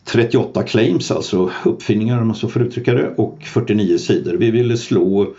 38 0.04 0.62
claims, 0.62 1.10
alltså 1.10 1.50
uppfinningar 1.64 2.20
om 2.20 2.26
man 2.26 2.36
så 2.36 2.48
får 2.48 2.62
uttrycka 2.62 2.94
det, 2.94 3.14
och 3.16 3.42
49 3.44 3.98
sidor. 3.98 4.32
Vi 4.32 4.50
ville 4.50 4.76
slå 4.76 5.34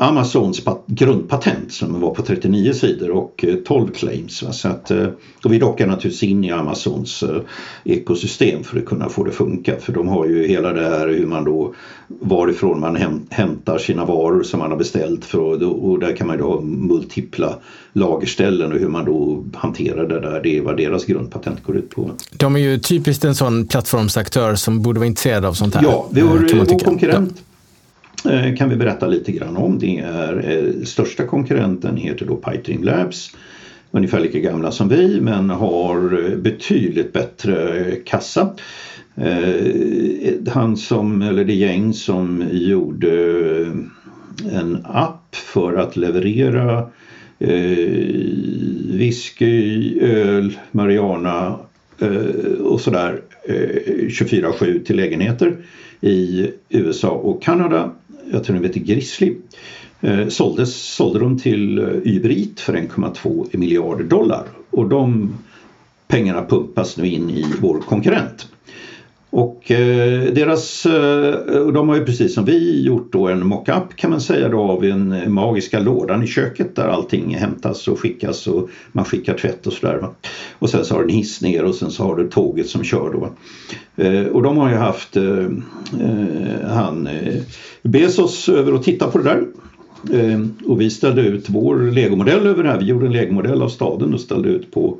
Amazons 0.00 0.62
grundpatent 0.86 1.72
som 1.72 2.00
var 2.00 2.14
på 2.14 2.22
39 2.22 2.72
sidor 2.72 3.10
och 3.10 3.44
12 3.66 3.88
eh, 3.88 3.92
claims. 3.92 4.42
Va? 4.42 4.52
Så 4.52 4.68
att, 4.68 4.90
eh, 4.90 5.06
och 5.44 5.52
vi 5.52 5.58
dockar 5.58 5.86
naturligtvis 5.86 6.22
in 6.22 6.44
i 6.44 6.50
Amazons 6.50 7.22
eh, 7.22 7.40
ekosystem 7.84 8.64
för 8.64 8.78
att 8.78 8.86
kunna 8.86 9.08
få 9.08 9.24
det 9.24 9.30
funka 9.30 9.76
för 9.80 9.92
de 9.92 10.08
har 10.08 10.26
ju 10.26 10.48
hela 10.48 10.72
det 10.72 10.84
här 10.84 11.08
hur 11.08 11.26
man 11.26 11.44
då 11.44 11.74
varifrån 12.08 12.80
man 12.80 12.96
hämtar 13.30 13.78
sina 13.78 14.04
varor 14.04 14.42
som 14.42 14.60
man 14.60 14.70
har 14.70 14.78
beställt 14.78 15.24
för, 15.24 15.64
och 15.64 15.98
där 15.98 16.16
kan 16.16 16.26
man 16.26 16.36
ju 16.36 16.42
ha 16.42 16.60
multipla 16.60 17.54
lagerställen 17.92 18.72
och 18.72 18.78
hur 18.78 18.88
man 18.88 19.04
då 19.04 19.44
hanterar 19.54 20.08
det 20.08 20.20
där. 20.20 20.40
Det 20.42 20.58
är 20.58 20.62
vad 20.62 20.76
deras 20.76 21.04
grundpatent 21.04 21.64
går 21.64 21.76
ut 21.76 21.90
på. 21.90 22.10
De 22.36 22.56
är 22.56 22.60
ju 22.60 22.78
typiskt 22.78 23.24
en 23.24 23.34
sån 23.34 23.66
plattformsaktör 23.66 24.54
som 24.54 24.82
borde 24.82 25.00
vara 25.00 25.06
intresserad 25.06 25.44
av 25.44 25.52
sånt 25.52 25.74
här. 25.74 25.82
Ja, 25.82 26.08
har 26.12 26.58
vår 26.58 26.84
konkurrent 26.84 27.42
Eh, 28.24 28.54
kan 28.54 28.70
vi 28.70 28.76
berätta 28.76 29.06
lite 29.06 29.32
grann 29.32 29.56
om. 29.56 29.78
Det 29.78 29.98
är 29.98 30.50
eh, 30.50 30.84
största 30.84 31.26
konkurrenten 31.26 31.96
heter 31.96 32.26
då 32.26 32.36
Pipedream 32.36 32.84
Labs. 32.84 33.30
Ungefär 33.90 34.20
lika 34.20 34.38
gamla 34.38 34.70
som 34.72 34.88
vi 34.88 35.20
men 35.20 35.50
har 35.50 36.24
eh, 36.24 36.36
betydligt 36.36 37.12
bättre 37.12 37.84
kassa. 38.04 38.54
Han 40.48 40.76
som, 40.76 41.22
eller 41.22 41.44
det 41.44 41.54
gäng 41.54 41.92
som 41.92 42.44
gjorde 42.52 43.10
en 44.52 44.78
app 44.84 45.34
för 45.34 45.74
att 45.74 45.96
leverera 45.96 46.86
whisky, 48.92 50.00
öl, 50.00 50.58
marijuana 50.70 51.58
och 52.60 52.80
sådär 52.80 53.20
24-7 53.48 54.84
till 54.84 54.96
lägenheter 54.96 55.56
i 56.00 56.50
USA 56.68 57.10
och 57.10 57.42
Kanada 57.42 57.90
jag 58.32 58.44
tror 58.44 58.56
den 58.56 58.64
heter 58.64 58.80
Grizzly, 58.80 59.36
eh, 60.00 60.28
såldes, 60.28 60.74
sålde 60.74 61.18
de 61.18 61.38
till 61.38 61.78
eh, 61.78 61.84
Uberit 61.84 62.60
för 62.60 62.72
1,2 62.72 63.56
miljarder 63.56 64.04
dollar 64.04 64.44
och 64.70 64.88
de 64.88 65.34
pengarna 66.08 66.44
pumpas 66.44 66.96
nu 66.96 67.06
in 67.06 67.30
i 67.30 67.44
vår 67.60 67.80
konkurrent. 67.80 68.48
Och 69.30 69.70
eh, 69.70 70.32
deras, 70.32 70.86
eh, 70.86 71.66
de 71.72 71.88
har 71.88 71.96
ju 71.96 72.04
precis 72.04 72.34
som 72.34 72.44
vi 72.44 72.82
gjort 72.82 73.12
då 73.12 73.28
en 73.28 73.46
mockup 73.46 73.96
kan 73.96 74.10
man 74.10 74.20
säga 74.20 74.48
då 74.48 74.60
av 74.60 74.82
den 74.82 75.32
magiska 75.32 75.80
lådan 75.80 76.22
i 76.22 76.26
köket 76.26 76.76
där 76.76 76.88
allting 76.88 77.34
hämtas 77.34 77.88
och 77.88 78.00
skickas 78.00 78.46
och 78.46 78.68
man 78.92 79.04
skickar 79.04 79.34
tvätt 79.34 79.66
och 79.66 79.72
sådär. 79.72 80.08
Och 80.58 80.70
sen 80.70 80.84
så 80.84 80.94
har 80.94 81.02
du 81.02 81.08
en 81.08 81.14
hiss 81.14 81.42
ner 81.42 81.64
och 81.64 81.74
sen 81.74 81.90
så 81.90 82.04
har 82.04 82.16
du 82.16 82.28
tåget 82.28 82.68
som 82.68 82.84
kör 82.84 83.12
då. 83.12 83.30
Eh, 84.04 84.26
och 84.26 84.42
de 84.42 84.56
har 84.56 84.70
ju 84.70 84.76
haft 84.76 85.16
eh, 85.16 85.46
eh, 86.00 86.68
han 86.68 87.06
eh, 87.06 87.42
Bezos 87.82 88.48
över 88.48 88.74
och 88.74 88.82
titta 88.82 89.10
på 89.10 89.18
det 89.18 89.24
där. 89.24 89.46
Och 90.66 90.80
vi 90.80 90.90
ställde 90.90 91.22
ut 91.22 91.46
vår 91.48 91.76
legomodell 91.76 92.46
över 92.46 92.62
det 92.62 92.68
här. 92.68 92.78
Vi 92.78 92.84
gjorde 92.84 93.06
en 93.06 93.12
legomodell 93.12 93.62
av 93.62 93.68
staden 93.68 94.14
och 94.14 94.20
ställde 94.20 94.48
ut 94.48 94.70
på 94.70 94.98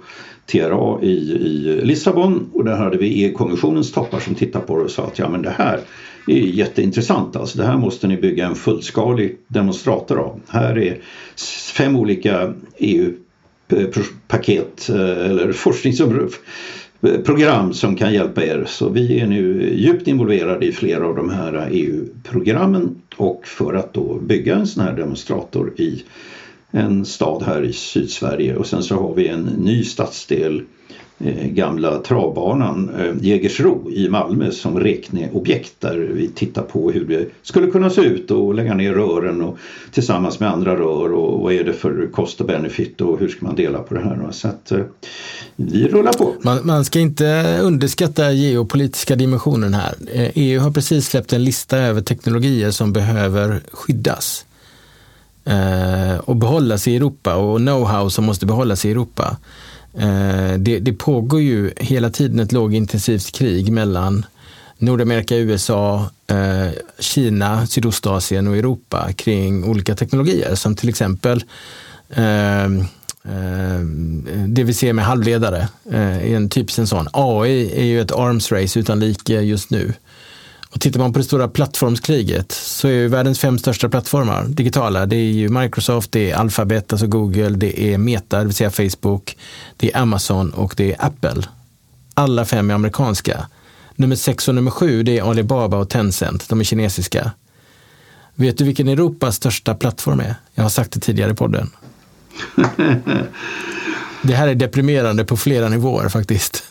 TRA 0.52 1.02
i, 1.02 1.08
i 1.08 1.80
Lissabon 1.84 2.50
och 2.52 2.64
där 2.64 2.76
hade 2.76 2.98
vi 2.98 3.24
EU-kommissionens 3.24 3.92
toppar 3.92 4.20
som 4.20 4.34
tittade 4.34 4.66
på 4.66 4.78
det 4.78 4.84
och 4.84 4.90
sa 4.90 5.06
att 5.06 5.18
ja 5.18 5.28
men 5.28 5.42
det 5.42 5.54
här 5.58 5.80
är 6.26 6.38
jätteintressant 6.38 7.36
alltså. 7.36 7.58
Det 7.58 7.64
här 7.64 7.76
måste 7.76 8.06
ni 8.06 8.16
bygga 8.16 8.46
en 8.46 8.54
fullskalig 8.54 9.36
demonstrator 9.48 10.18
av. 10.18 10.40
Här 10.48 10.78
är 10.78 10.98
fem 11.74 11.96
olika 11.96 12.54
EU-paket 12.78 14.88
eh, 14.88 15.30
eller 15.30 15.52
forskningsprogram 15.52 17.72
som 17.72 17.96
kan 17.96 18.14
hjälpa 18.14 18.44
er. 18.44 18.64
Så 18.66 18.88
vi 18.88 19.20
är 19.20 19.26
nu 19.26 19.72
djupt 19.76 20.08
involverade 20.08 20.66
i 20.66 20.72
flera 20.72 21.06
av 21.06 21.16
de 21.16 21.30
här 21.30 21.68
EU-programmen 21.70 23.02
och 23.16 23.46
för 23.46 23.74
att 23.74 23.94
då 23.94 24.18
bygga 24.22 24.56
en 24.56 24.66
sån 24.66 24.84
här 24.84 24.96
demonstrator 24.96 25.72
i 25.76 26.02
en 26.70 27.04
stad 27.04 27.42
här 27.42 27.64
i 27.64 27.72
Sydsverige 27.72 28.56
och 28.56 28.66
sen 28.66 28.82
så 28.82 28.94
har 28.94 29.14
vi 29.14 29.28
en 29.28 29.42
ny 29.42 29.84
stadsdel 29.84 30.62
eh, 31.18 31.46
gamla 31.46 31.98
travbanan 31.98 32.90
eh, 32.98 33.14
Jägersro 33.20 33.90
i 33.90 34.08
Malmö 34.08 34.50
som 34.50 34.80
räkneobjekt 34.80 35.80
där 35.80 35.96
vi 35.96 36.28
tittar 36.28 36.62
på 36.62 36.90
hur 36.90 37.04
det 37.04 37.26
skulle 37.42 37.66
kunna 37.66 37.90
se 37.90 38.00
ut 38.00 38.30
och 38.30 38.54
lägga 38.54 38.74
ner 38.74 38.92
rören 38.92 39.42
och 39.42 39.58
tillsammans 39.92 40.40
med 40.40 40.52
andra 40.52 40.76
rör 40.76 41.12
och 41.12 41.40
vad 41.40 41.52
är 41.52 41.64
det 41.64 41.72
för 41.72 42.08
kost 42.12 42.40
och 42.40 42.46
benefit 42.46 43.00
och 43.00 43.20
hur 43.20 43.28
ska 43.28 43.46
man 43.46 43.56
dela 43.56 43.78
på 43.78 43.94
det 43.94 44.00
här. 44.00 44.28
Så 44.30 44.48
att 44.48 44.72
eh, 44.72 44.80
vi 45.56 45.88
rullar 45.88 46.12
på. 46.12 46.34
Man, 46.42 46.66
man 46.66 46.84
ska 46.84 47.00
inte 47.00 47.58
underskatta 47.62 48.32
geopolitiska 48.32 49.16
dimensionen 49.16 49.74
här. 49.74 49.94
EU 50.34 50.60
har 50.60 50.70
precis 50.70 51.06
släppt 51.06 51.32
en 51.32 51.44
lista 51.44 51.78
över 51.78 52.00
teknologier 52.00 52.70
som 52.70 52.92
behöver 52.92 53.60
skyddas 53.72 54.44
Eh, 55.48 56.18
och 56.18 56.36
behållas 56.36 56.88
i 56.88 56.96
Europa 56.96 57.34
och 57.34 57.58
know-how 57.58 58.08
som 58.08 58.24
måste 58.24 58.46
behållas 58.46 58.84
i 58.84 58.90
Europa. 58.90 59.36
Eh, 59.94 60.52
det, 60.58 60.78
det, 60.78 60.92
pågår 60.92 61.40
ju 61.40 61.70
hela 61.76 62.10
tiden 62.10 62.40
ett 62.40 62.52
lågintensivt 62.52 63.32
krig 63.32 63.72
mellan 63.72 64.26
Nordamerika, 64.78 65.36
USA, 65.36 66.10
eh, 66.26 66.68
Kina, 66.98 67.66
Sydostasien 67.66 68.48
och 68.48 68.56
Europa 68.56 69.12
kring 69.16 69.64
olika 69.64 69.94
teknologier 69.94 70.54
som 70.54 70.76
till 70.76 70.88
exempel 70.88 71.44
eh, 72.10 72.64
eh, 72.64 73.80
det 74.46 74.64
vi 74.64 74.74
ser 74.74 74.92
med 74.92 75.04
halvledare 75.04 75.68
är 75.90 76.36
en 76.36 76.48
typisk 76.48 76.78
en 76.78 76.86
sån. 76.86 77.08
AI 77.12 77.80
är 77.80 77.84
ju 77.84 78.00
ett 78.00 78.12
arms 78.12 78.52
race 78.52 78.80
utan 78.80 79.00
like 79.00 79.40
just 79.40 79.70
nu. 79.70 79.92
Och 80.78 80.82
tittar 80.82 81.00
man 81.00 81.12
på 81.12 81.18
det 81.18 81.24
stora 81.24 81.48
plattformskriget 81.48 82.52
så 82.52 82.88
är 82.88 82.92
ju 82.92 83.08
världens 83.08 83.38
fem 83.38 83.58
största 83.58 83.88
plattformar 83.88 84.44
digitala. 84.44 85.06
Det 85.06 85.16
är 85.16 85.32
ju 85.32 85.48
Microsoft, 85.48 86.12
det 86.12 86.30
är 86.30 86.36
Alphabet, 86.36 86.92
alltså 86.92 87.06
Google, 87.06 87.48
det 87.48 87.80
är 87.80 87.98
Meta, 87.98 88.38
det 88.38 88.44
vill 88.44 88.54
säga 88.54 88.70
Facebook, 88.70 89.36
det 89.76 89.92
är 89.92 89.98
Amazon 89.98 90.50
och 90.50 90.74
det 90.76 90.92
är 90.92 91.04
Apple. 91.04 91.42
Alla 92.14 92.44
fem 92.44 92.70
är 92.70 92.74
amerikanska. 92.74 93.46
Nummer 93.94 94.16
sex 94.16 94.48
och 94.48 94.54
nummer 94.54 94.70
sju 94.70 95.02
det 95.02 95.18
är 95.18 95.30
Alibaba 95.30 95.76
och 95.76 95.88
Tencent, 95.88 96.48
de 96.48 96.60
är 96.60 96.64
kinesiska. 96.64 97.32
Vet 98.34 98.58
du 98.58 98.64
vilken 98.64 98.88
Europas 98.88 99.36
största 99.36 99.74
plattform 99.74 100.20
är? 100.20 100.34
Jag 100.54 100.62
har 100.62 100.70
sagt 100.70 100.92
det 100.92 101.00
tidigare 101.00 101.30
i 101.30 101.34
podden. 101.34 101.70
det 104.22 104.34
här 104.34 104.48
är 104.48 104.54
deprimerande 104.54 105.24
på 105.24 105.36
flera 105.36 105.68
nivåer 105.68 106.08
faktiskt. 106.08 106.64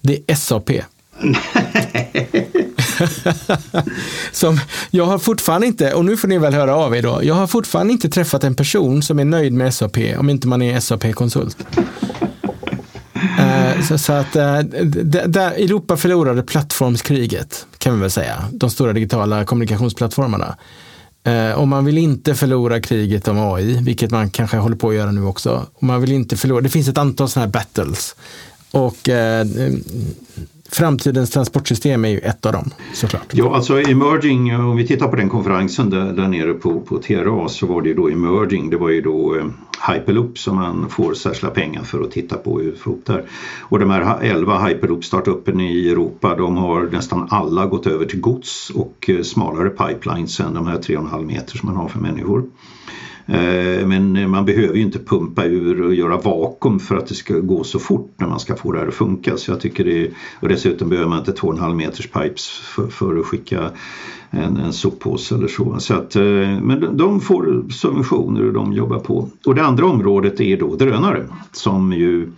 Det 0.00 0.20
är 0.26 0.34
SAP. 0.34 0.70
som 4.32 4.60
jag 4.90 5.04
har 5.04 5.18
fortfarande 5.18 5.66
inte, 5.66 5.94
och 5.94 6.04
nu 6.04 6.16
får 6.16 6.28
ni 6.28 6.38
väl 6.38 6.54
höra 6.54 6.76
av 6.76 6.96
er 6.96 7.02
då, 7.02 7.20
jag 7.22 7.34
har 7.34 7.46
fortfarande 7.46 7.92
inte 7.92 8.08
träffat 8.08 8.44
en 8.44 8.54
person 8.54 9.02
som 9.02 9.18
är 9.18 9.24
nöjd 9.24 9.52
med 9.52 9.74
SAP 9.74 9.96
om 10.18 10.30
inte 10.30 10.48
man 10.48 10.62
är 10.62 10.80
SAP-konsult. 10.80 11.56
Uh, 13.38 13.70
eh, 13.70 13.82
så, 13.82 13.98
så, 13.98 14.12
att 14.12 14.36
uh, 14.36 14.58
där 15.26 15.50
Europa 15.50 15.96
förlorade 15.96 16.42
plattformskriget 16.42 17.66
kan 17.78 17.94
vi 17.94 18.00
väl 18.00 18.10
säga, 18.10 18.44
de 18.52 18.70
stora 18.70 18.92
digitala 18.92 19.44
kommunikationsplattformarna. 19.44 20.56
Uh, 21.28 21.52
och 21.52 21.68
man 21.68 21.84
vill 21.84 21.98
inte 21.98 22.34
förlora 22.34 22.80
kriget 22.80 23.28
om 23.28 23.38
AI, 23.38 23.82
vilket 23.82 24.10
man 24.10 24.30
kanske 24.30 24.56
håller 24.56 24.76
på 24.76 24.88
att 24.88 24.94
göra 24.94 25.10
nu 25.10 25.24
också. 25.24 25.66
Och 25.74 25.82
man 25.82 26.00
vill 26.00 26.12
inte 26.12 26.36
förlora, 26.36 26.60
det 26.60 26.68
finns 26.68 26.88
ett 26.88 26.98
antal 26.98 27.28
sådana 27.28 27.46
här 27.46 27.52
battles. 27.52 28.14
Och 28.70 29.08
Framtidens 30.70 31.30
transportsystem 31.30 32.04
är 32.04 32.08
ju 32.08 32.18
ett 32.18 32.46
av 32.46 32.52
dem 32.52 32.70
såklart. 32.94 33.26
Ja, 33.32 33.54
alltså 33.54 33.80
emerging, 33.80 34.56
om 34.56 34.76
vi 34.76 34.86
tittar 34.86 35.08
på 35.08 35.16
den 35.16 35.28
konferensen 35.28 35.90
där, 35.90 36.12
där 36.12 36.28
nere 36.28 36.54
på, 36.54 36.80
på 36.80 36.98
TRA 36.98 37.48
så 37.48 37.66
var 37.66 37.82
det 37.82 37.88
ju 37.88 37.94
då 37.94 38.08
emerging, 38.08 38.70
det 38.70 38.76
var 38.76 38.88
ju 38.88 39.00
då 39.00 39.36
eh, 39.36 39.44
Hyperloop 39.92 40.38
som 40.38 40.56
man 40.56 40.88
får 40.88 41.14
särskilda 41.14 41.54
pengar 41.54 41.82
för 41.82 42.02
att 42.02 42.10
titta 42.10 42.36
på 42.36 42.60
hur 42.60 42.76
där. 43.04 43.24
Och 43.60 43.78
de 43.78 43.90
här 43.90 44.22
11 44.22 44.58
Hyperloop-startupen 44.68 45.60
i 45.60 45.88
Europa 45.90 46.34
de 46.34 46.56
har 46.56 46.82
nästan 46.82 47.26
alla 47.30 47.66
gått 47.66 47.86
över 47.86 48.04
till 48.04 48.20
gods 48.20 48.70
och 48.70 49.10
eh, 49.10 49.22
smalare 49.22 49.68
pipelines 49.68 50.40
än 50.40 50.54
de 50.54 50.66
här 50.66 50.78
3,5 50.78 51.24
meter 51.24 51.58
som 51.58 51.68
man 51.68 51.76
har 51.76 51.88
för 51.88 51.98
människor. 51.98 52.44
Eh, 53.26 53.86
men 53.86 54.30
man 54.30 54.44
behöver 54.44 54.74
ju 54.74 54.82
inte 54.82 54.98
pumpa 54.98 55.44
ur 55.44 55.82
och 55.82 55.94
göra 55.94 56.16
vakuum 56.16 56.78
för 56.78 56.96
att 56.96 57.06
det 57.06 57.14
ska 57.14 57.34
gå 57.34 57.64
så 57.64 57.78
fort 57.78 58.14
när 58.16 58.26
man 58.26 58.40
ska 58.40 58.56
få 58.56 58.72
det 58.72 58.78
här 58.78 58.86
att 58.86 58.94
funka. 58.94 59.36
Så 59.36 59.50
jag 59.50 59.60
tycker 59.60 59.84
det, 59.84 60.10
och 60.40 60.48
dessutom 60.48 60.88
behöver 60.88 61.08
man 61.08 61.18
inte 61.18 61.32
2,5 61.32 61.74
meters 61.74 62.06
pipes 62.06 62.48
för, 62.48 62.86
för, 62.86 63.18
att 63.18 63.26
skicka 63.26 63.70
en, 64.30 64.56
en 64.56 64.72
soppåse 64.72 65.34
eller 65.34 65.48
så. 65.48 65.76
så 65.78 65.94
att, 65.94 66.16
eh, 66.16 66.22
men 66.62 66.96
de 66.96 67.20
får 67.20 67.70
subventioner 67.70 68.46
och 68.46 68.52
de 68.52 68.72
jobbar 68.72 68.98
på. 68.98 69.28
Och 69.46 69.54
det 69.54 69.64
andra 69.64 69.86
området 69.86 70.40
är 70.40 70.56
då 70.56 70.76
drönare 70.76 71.26
som 71.52 71.92
ju 71.92 72.32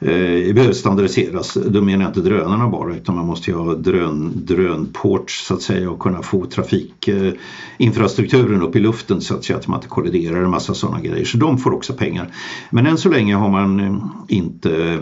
eh, 0.00 0.54
behöver 0.54 0.72
standardiseras. 0.72 1.58
Då 1.66 1.82
menar 1.82 2.04
jag 2.04 2.10
inte 2.10 2.20
drönarna 2.20 2.68
bara 2.68 2.96
utan 2.96 3.14
man 3.14 3.26
måste 3.26 3.50
ju 3.50 3.56
ha 3.56 3.74
drön, 3.74 4.32
drönport 4.34 5.30
så 5.30 5.54
att 5.54 5.62
säga 5.62 5.90
och 5.90 6.00
kunna 6.00 6.22
få 6.22 6.46
trafikinfrastrukturen 6.46 8.60
eh, 8.60 8.66
upp 8.66 8.76
i 8.76 8.80
luften 8.80 9.20
så 9.20 9.34
att 9.34 9.44
säga 9.44 9.58
att 9.58 9.68
man 9.68 9.78
inte 9.78 9.88
kolliderar 9.88 10.44
en 10.44 10.50
massa 10.50 10.74
sådana 10.74 11.00
grejer. 11.00 11.24
Så 11.24 11.38
de 11.38 11.58
får 11.58 11.72
också 11.72 11.92
pengar. 11.92 12.34
Men 12.70 12.86
än 12.86 12.98
så 12.98 13.08
länge 13.08 13.34
har 13.34 13.48
man 13.48 13.80
eh, 13.80 13.96
inte 14.28 14.98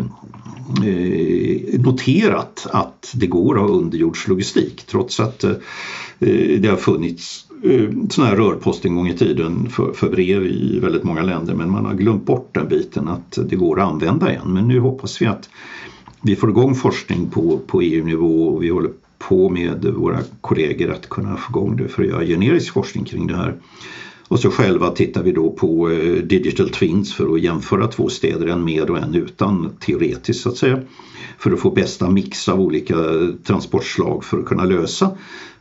eh, 0.84 1.80
noterat 1.80 2.66
att 2.70 3.12
det 3.14 3.26
går 3.26 3.54
att 3.54 3.60
ha 3.60 3.68
underjordslogistik 3.68 4.86
trots 4.86 5.20
att 5.20 5.44
eh, 5.44 5.52
det 6.58 6.68
har 6.68 6.76
funnits 6.76 7.46
Eh, 7.64 7.90
sån 8.10 8.24
här 8.24 8.36
rörpost 8.36 8.84
en 8.84 8.96
gång 8.96 9.08
i 9.08 9.16
tiden 9.16 9.68
för, 9.70 9.92
för, 9.92 10.08
brev 10.08 10.46
i 10.46 10.78
väldigt 10.78 11.04
många 11.04 11.22
länder 11.22 11.54
men 11.54 11.70
man 11.70 11.84
har 11.84 11.94
glömt 11.94 12.26
bort 12.26 12.54
den 12.54 12.68
biten 12.68 13.08
att 13.08 13.38
det 13.48 13.56
går 13.56 13.80
att 13.80 13.88
använda 13.88 14.30
igen. 14.30 14.52
Men 14.52 14.68
nu 14.68 14.80
hoppas 14.80 15.22
vi 15.22 15.26
att 15.26 15.48
vi 16.22 16.36
får 16.36 16.50
igång 16.50 16.74
forskning 16.74 17.30
på, 17.30 17.58
på 17.66 17.82
EU-nivå 17.82 18.48
och 18.48 18.62
vi 18.62 18.68
håller 18.68 18.90
på 19.18 19.48
med 19.48 19.84
våra 19.84 20.18
kollegor 20.40 20.90
att 20.90 21.08
kunna 21.08 21.36
få 21.36 21.50
igång 21.50 21.76
det 21.76 21.88
för 21.88 22.02
att 22.02 22.08
göra 22.08 22.24
generisk 22.24 22.72
forskning 22.72 23.04
kring 23.04 23.26
det 23.26 23.36
här. 23.36 23.54
Och 24.28 24.40
så 24.40 24.50
själva 24.50 24.90
tittar 24.90 25.22
vi 25.22 25.32
då 25.32 25.50
på 25.50 25.90
eh, 25.90 26.22
digital 26.22 26.68
twins 26.68 27.14
för 27.14 27.34
att 27.34 27.40
jämföra 27.40 27.86
två 27.86 28.08
städer, 28.08 28.46
en 28.46 28.64
med 28.64 28.90
och 28.90 28.98
en 28.98 29.14
utan 29.14 29.70
teoretiskt 29.80 30.42
så 30.42 30.48
att 30.48 30.56
säga. 30.56 30.80
För 31.38 31.52
att 31.52 31.60
få 31.60 31.70
bästa 31.70 32.10
mix 32.10 32.48
av 32.48 32.60
olika 32.60 32.94
transportslag 33.44 34.24
för 34.24 34.38
att 34.38 34.44
kunna 34.44 34.64
lösa 34.64 35.10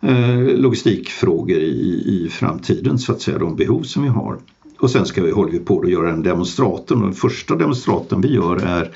eh, 0.01 0.39
logistikfrågor 0.39 1.59
i, 1.59 2.03
i 2.07 2.29
framtiden 2.29 2.99
så 2.99 3.11
att 3.11 3.21
säga, 3.21 3.37
de 3.37 3.55
behov 3.55 3.83
som 3.83 4.03
vi 4.03 4.09
har. 4.09 4.37
Och 4.79 4.89
sen 4.89 5.05
ska 5.05 5.23
vi, 5.23 5.31
håller 5.31 5.51
vi 5.51 5.59
på 5.59 5.81
att 5.81 5.89
göra 5.89 6.11
en 6.11 6.23
demonstrator 6.23 6.95
och 6.95 7.01
den 7.01 7.13
första 7.13 7.55
demonstratorn 7.55 8.21
vi 8.21 8.33
gör 8.33 8.55
är 8.55 8.91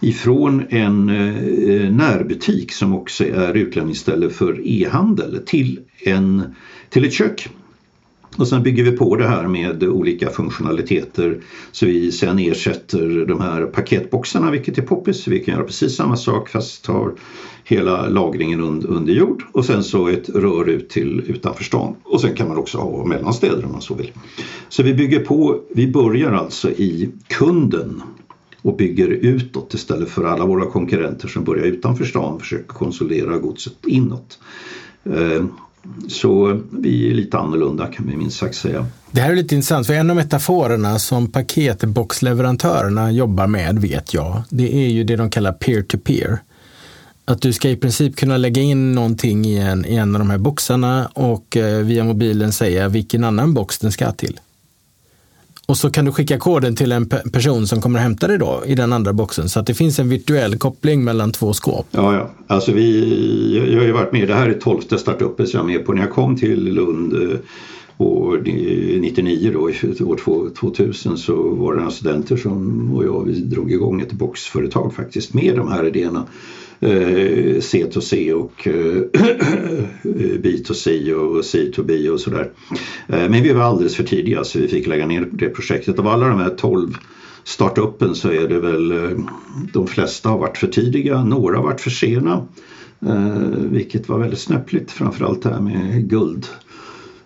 ifrån 0.00 0.64
en 0.68 1.08
eh, 1.08 1.90
närbutik 1.90 2.72
som 2.72 2.94
också 2.94 3.24
är 3.24 3.54
utlämningsställe 3.54 4.30
för 4.30 4.60
e-handel 4.66 5.42
till, 5.46 5.80
en, 6.04 6.54
till 6.90 7.04
ett 7.04 7.12
kök 7.12 7.48
och 8.36 8.48
sen 8.48 8.62
bygger 8.62 8.84
vi 8.84 8.92
på 8.92 9.16
det 9.16 9.26
här 9.26 9.46
med 9.46 9.84
olika 9.84 10.30
funktionaliteter 10.30 11.40
så 11.72 11.86
vi 11.86 12.12
sen 12.12 12.38
ersätter 12.38 13.26
de 13.26 13.40
här 13.40 13.66
paketboxarna 13.66 14.50
vilket 14.50 14.78
är 14.78 14.82
poppis. 14.82 15.28
Vi 15.28 15.40
kan 15.40 15.54
göra 15.54 15.64
precis 15.64 15.96
samma 15.96 16.16
sak 16.16 16.48
fast 16.48 16.84
tar 16.84 17.12
hela 17.64 18.08
lagringen 18.08 18.60
under 18.60 19.12
jord 19.12 19.42
och 19.52 19.64
sen 19.64 19.84
så 19.84 20.08
ett 20.08 20.28
rör 20.28 20.68
ut 20.68 20.88
till 20.88 21.22
utanför 21.26 21.64
stan. 21.64 21.94
Och 22.02 22.20
sen 22.20 22.34
kan 22.34 22.48
man 22.48 22.56
också 22.56 22.78
ha 22.78 23.04
mellanstäder 23.04 23.64
om 23.64 23.72
man 23.72 23.80
så 23.80 23.94
vill. 23.94 24.12
Så 24.68 24.82
vi 24.82 24.94
bygger 24.94 25.20
på, 25.20 25.60
vi 25.74 25.86
börjar 25.92 26.32
alltså 26.32 26.70
i 26.70 27.10
kunden 27.28 28.02
och 28.62 28.76
bygger 28.76 29.08
utåt 29.08 29.74
istället 29.74 30.08
för 30.08 30.24
alla 30.24 30.46
våra 30.46 30.66
konkurrenter 30.66 31.28
som 31.28 31.44
börjar 31.44 31.64
utanför 31.64 32.04
stan 32.04 32.34
och 32.34 32.40
försöker 32.40 32.66
konsolidera 32.66 33.38
godset 33.38 33.86
inåt. 33.86 34.38
Eh, 35.04 35.44
så 36.08 36.60
vi 36.70 37.10
är 37.10 37.14
lite 37.14 37.38
annorlunda 37.38 37.86
kan 37.86 38.06
vi 38.08 38.16
minst 38.16 38.38
sagt 38.38 38.54
säga. 38.54 38.86
Det 39.10 39.20
här 39.20 39.32
är 39.32 39.36
lite 39.36 39.54
intressant, 39.54 39.86
för 39.86 39.94
en 39.94 40.10
av 40.10 40.16
metaforerna 40.16 40.98
som 40.98 41.32
paketboxleverantörerna 41.32 43.12
jobbar 43.12 43.46
med, 43.46 43.78
vet 43.78 44.14
jag, 44.14 44.42
det 44.50 44.74
är 44.74 44.88
ju 44.88 45.04
det 45.04 45.16
de 45.16 45.30
kallar 45.30 45.52
peer-to-peer. 45.52 46.38
Att 47.24 47.42
du 47.42 47.52
ska 47.52 47.70
i 47.70 47.76
princip 47.76 48.16
kunna 48.16 48.36
lägga 48.36 48.62
in 48.62 48.92
någonting 48.92 49.46
i 49.46 49.58
en, 49.58 49.86
i 49.86 49.94
en 49.94 50.14
av 50.14 50.18
de 50.18 50.30
här 50.30 50.38
boxarna 50.38 51.10
och 51.14 51.56
eh, 51.56 51.84
via 51.84 52.04
mobilen 52.04 52.52
säga 52.52 52.88
vilken 52.88 53.24
annan 53.24 53.54
box 53.54 53.78
den 53.78 53.92
ska 53.92 54.12
till. 54.12 54.40
Och 55.66 55.76
så 55.76 55.90
kan 55.90 56.04
du 56.04 56.12
skicka 56.12 56.38
koden 56.38 56.76
till 56.76 56.92
en 56.92 57.08
person 57.32 57.66
som 57.66 57.80
kommer 57.80 57.98
att 57.98 58.02
hämta 58.02 58.26
det 58.26 58.38
då 58.38 58.62
i 58.66 58.74
den 58.74 58.92
andra 58.92 59.12
boxen. 59.12 59.48
Så 59.48 59.60
att 59.60 59.66
det 59.66 59.74
finns 59.74 59.98
en 59.98 60.08
virtuell 60.08 60.58
koppling 60.58 61.04
mellan 61.04 61.32
två 61.32 61.52
skåp. 61.52 61.86
Ja, 61.90 62.14
ja. 62.14 62.30
Alltså 62.46 62.72
vi, 62.72 63.68
jag 63.72 63.78
har 63.78 63.86
ju 63.86 63.92
varit 63.92 64.12
med, 64.12 64.28
det 64.28 64.34
här 64.34 64.48
är 64.48 64.54
tolfte 64.54 64.98
startupen 64.98 65.46
som 65.46 65.60
jag 65.60 65.70
är 65.70 65.78
med 65.78 65.86
på. 65.86 65.92
När 65.92 66.00
jag 66.00 66.10
kom 66.10 66.36
till 66.36 66.74
Lund 66.74 67.12
eh, 67.12 67.38
år 67.98 68.42
99 69.00 69.50
då, 69.52 69.60
år 70.06 70.50
2000 70.54 71.18
så 71.18 71.34
var 71.34 71.72
det 71.72 71.78
några 71.78 71.90
studenter 71.90 72.36
som 72.36 72.90
och 72.96 73.04
jag 73.04 73.24
vi 73.24 73.40
drog 73.40 73.72
igång 73.72 74.00
ett 74.00 74.12
boxföretag 74.12 74.94
faktiskt 74.94 75.34
med 75.34 75.56
de 75.56 75.72
här 75.72 75.86
idéerna 75.86 76.26
Eh, 76.80 77.56
C2C 77.60 78.32
och 78.32 78.68
eh, 78.68 78.72
B2C 80.42 81.12
och 81.12 81.42
C2B 81.42 82.08
och 82.08 82.20
sådär. 82.20 82.50
Eh, 83.08 83.28
men 83.28 83.42
vi 83.42 83.52
var 83.52 83.62
alldeles 83.62 83.96
för 83.96 84.04
tidiga 84.04 84.44
så 84.44 84.58
vi 84.58 84.68
fick 84.68 84.86
lägga 84.86 85.06
ner 85.06 85.28
det 85.32 85.48
projektet. 85.48 85.98
Av 85.98 86.06
alla 86.06 86.28
de 86.28 86.40
här 86.40 86.50
12 86.50 86.96
startupen 87.44 88.14
så 88.14 88.30
är 88.30 88.48
det 88.48 88.60
väl 88.60 88.92
eh, 88.92 89.18
de 89.72 89.86
flesta 89.86 90.28
har 90.28 90.38
varit 90.38 90.58
för 90.58 90.66
tidiga, 90.66 91.24
några 91.24 91.56
har 91.56 91.64
varit 91.64 91.80
för 91.80 91.90
sena. 91.90 92.46
Eh, 93.06 93.38
vilket 93.70 94.08
var 94.08 94.18
väldigt 94.18 94.38
snöpligt, 94.38 94.90
framförallt 94.92 95.42
det 95.42 95.50
här 95.50 95.60
med 95.60 96.10
guld. 96.10 96.46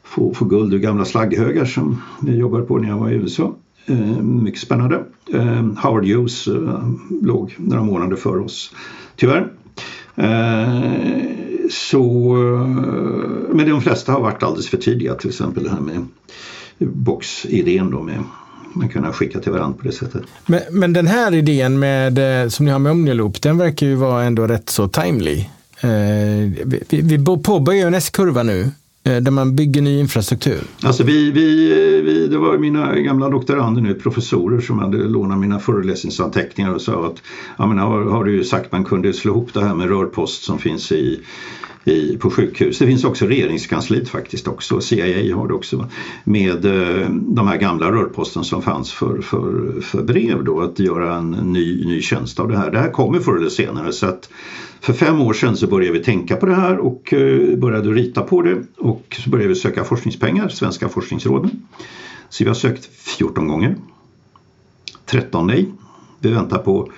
Få, 0.02 0.34
få 0.34 0.44
guld 0.44 0.74
ur 0.74 0.78
gamla 0.78 1.04
slagghögar 1.04 1.64
som 1.64 2.02
jag 2.26 2.36
jobbade 2.36 2.64
på 2.64 2.78
när 2.78 2.88
jag 2.88 2.98
var 2.98 3.10
i 3.10 3.14
USA. 3.14 3.54
Eh, 3.86 4.22
mycket 4.22 4.60
spännande. 4.60 5.04
Eh, 5.32 5.62
Howard 5.82 6.06
Hughes 6.06 6.46
eh, 6.46 6.92
låg 7.22 7.54
några 7.58 7.82
månader 7.82 8.16
före 8.16 8.40
oss 8.40 8.72
tyvärr. 9.16 9.52
Eh, 10.16 10.82
så, 11.70 12.34
eh, 12.54 13.54
men 13.54 13.68
de 13.68 13.80
flesta 13.80 14.12
har 14.12 14.20
varit 14.20 14.42
alldeles 14.42 14.68
för 14.68 14.76
tidiga, 14.76 15.14
till 15.14 15.28
exempel 15.28 15.64
det 15.64 15.70
här 15.70 15.80
med 15.80 16.06
boxidén 16.78 17.90
då 17.90 18.02
med 18.02 18.18
man 18.72 18.88
kunna 18.88 19.12
skicka 19.12 19.40
till 19.40 19.52
varandra 19.52 19.78
på 19.78 19.84
det 19.84 19.92
sättet. 19.92 20.22
Men, 20.46 20.60
men 20.70 20.92
den 20.92 21.06
här 21.06 21.34
idén 21.34 21.78
med, 21.78 22.42
eh, 22.42 22.48
som 22.48 22.66
ni 22.66 22.72
har 22.72 22.78
med 22.78 22.92
Omniloop, 22.92 23.42
den 23.42 23.58
verkar 23.58 23.86
ju 23.86 23.94
vara 23.94 24.24
ändå 24.24 24.46
rätt 24.46 24.70
så 24.70 24.88
timely. 24.88 25.38
Eh, 25.80 25.88
vi, 26.64 26.84
vi 26.90 27.24
påbörjar 27.42 27.86
en 27.86 27.94
S-kurva 27.94 28.42
nu 28.42 28.70
Eh, 29.04 29.16
där 29.16 29.30
man 29.30 29.56
bygger 29.56 29.82
ny 29.82 30.00
infrastruktur? 30.00 30.60
Alltså 30.82 31.04
vi, 31.04 31.30
vi, 31.30 31.70
eh, 31.70 32.04
vi, 32.04 32.26
det 32.26 32.38
var 32.38 32.58
mina 32.58 32.94
gamla 32.94 33.28
doktorander 33.28 33.82
nu, 33.82 33.94
professorer 33.94 34.60
som 34.60 34.78
hade 34.78 34.96
lånat 34.96 35.38
mina 35.38 35.58
föreläsningsanteckningar 35.58 36.74
och 36.74 36.82
sa 36.82 37.06
att 37.06 37.22
ja, 37.58 37.66
men 37.66 37.78
har, 37.78 38.02
har 38.02 38.24
du 38.24 38.32
ju 38.32 38.44
sagt 38.44 38.72
man 38.72 38.84
kunde 38.84 39.12
slå 39.12 39.32
ihop 39.32 39.54
det 39.54 39.64
här 39.64 39.74
med 39.74 39.88
rörpost 39.88 40.42
som 40.42 40.58
finns 40.58 40.92
i 40.92 41.20
i, 41.84 42.16
på 42.16 42.30
sjukhus. 42.30 42.78
Det 42.78 42.86
finns 42.86 43.04
också 43.04 43.26
regeringskansliet 43.26 44.08
faktiskt 44.08 44.48
också, 44.48 44.80
CIA 44.80 45.36
har 45.36 45.48
det 45.48 45.54
också, 45.54 45.88
med 46.24 46.64
eh, 46.64 47.10
de 47.10 47.48
här 47.48 47.56
gamla 47.56 47.92
rörposten 47.92 48.44
som 48.44 48.62
fanns 48.62 48.92
för, 48.92 49.20
för, 49.20 49.74
för 49.80 50.02
brev 50.02 50.44
då, 50.44 50.60
att 50.60 50.78
göra 50.78 51.16
en 51.16 51.30
ny, 51.30 51.84
ny 51.84 52.02
tjänst 52.02 52.40
av 52.40 52.48
det 52.48 52.56
här. 52.56 52.70
Det 52.70 52.78
här 52.78 52.90
kommer 52.90 53.18
förr 53.18 53.36
eller 53.36 53.48
senare 53.48 53.92
så 53.92 54.06
att 54.06 54.30
för 54.80 54.92
fem 54.92 55.20
år 55.20 55.32
sedan 55.32 55.56
så 55.56 55.66
började 55.66 55.98
vi 55.98 56.04
tänka 56.04 56.36
på 56.36 56.46
det 56.46 56.54
här 56.54 56.78
och 56.78 57.12
eh, 57.12 57.58
började 57.58 57.90
rita 57.90 58.22
på 58.22 58.42
det 58.42 58.62
och 58.76 59.16
så 59.24 59.30
började 59.30 59.48
vi 59.48 59.54
söka 59.54 59.84
forskningspengar, 59.84 60.48
Svenska 60.48 60.88
forskningsråden. 60.88 61.50
Så 62.28 62.44
vi 62.44 62.48
har 62.48 62.54
sökt 62.54 62.84
14 63.18 63.48
gånger. 63.48 63.76
13 65.06 65.46
nej. 65.46 65.72
Vi 66.20 66.30
väntar 66.30 66.58
på 66.58 66.90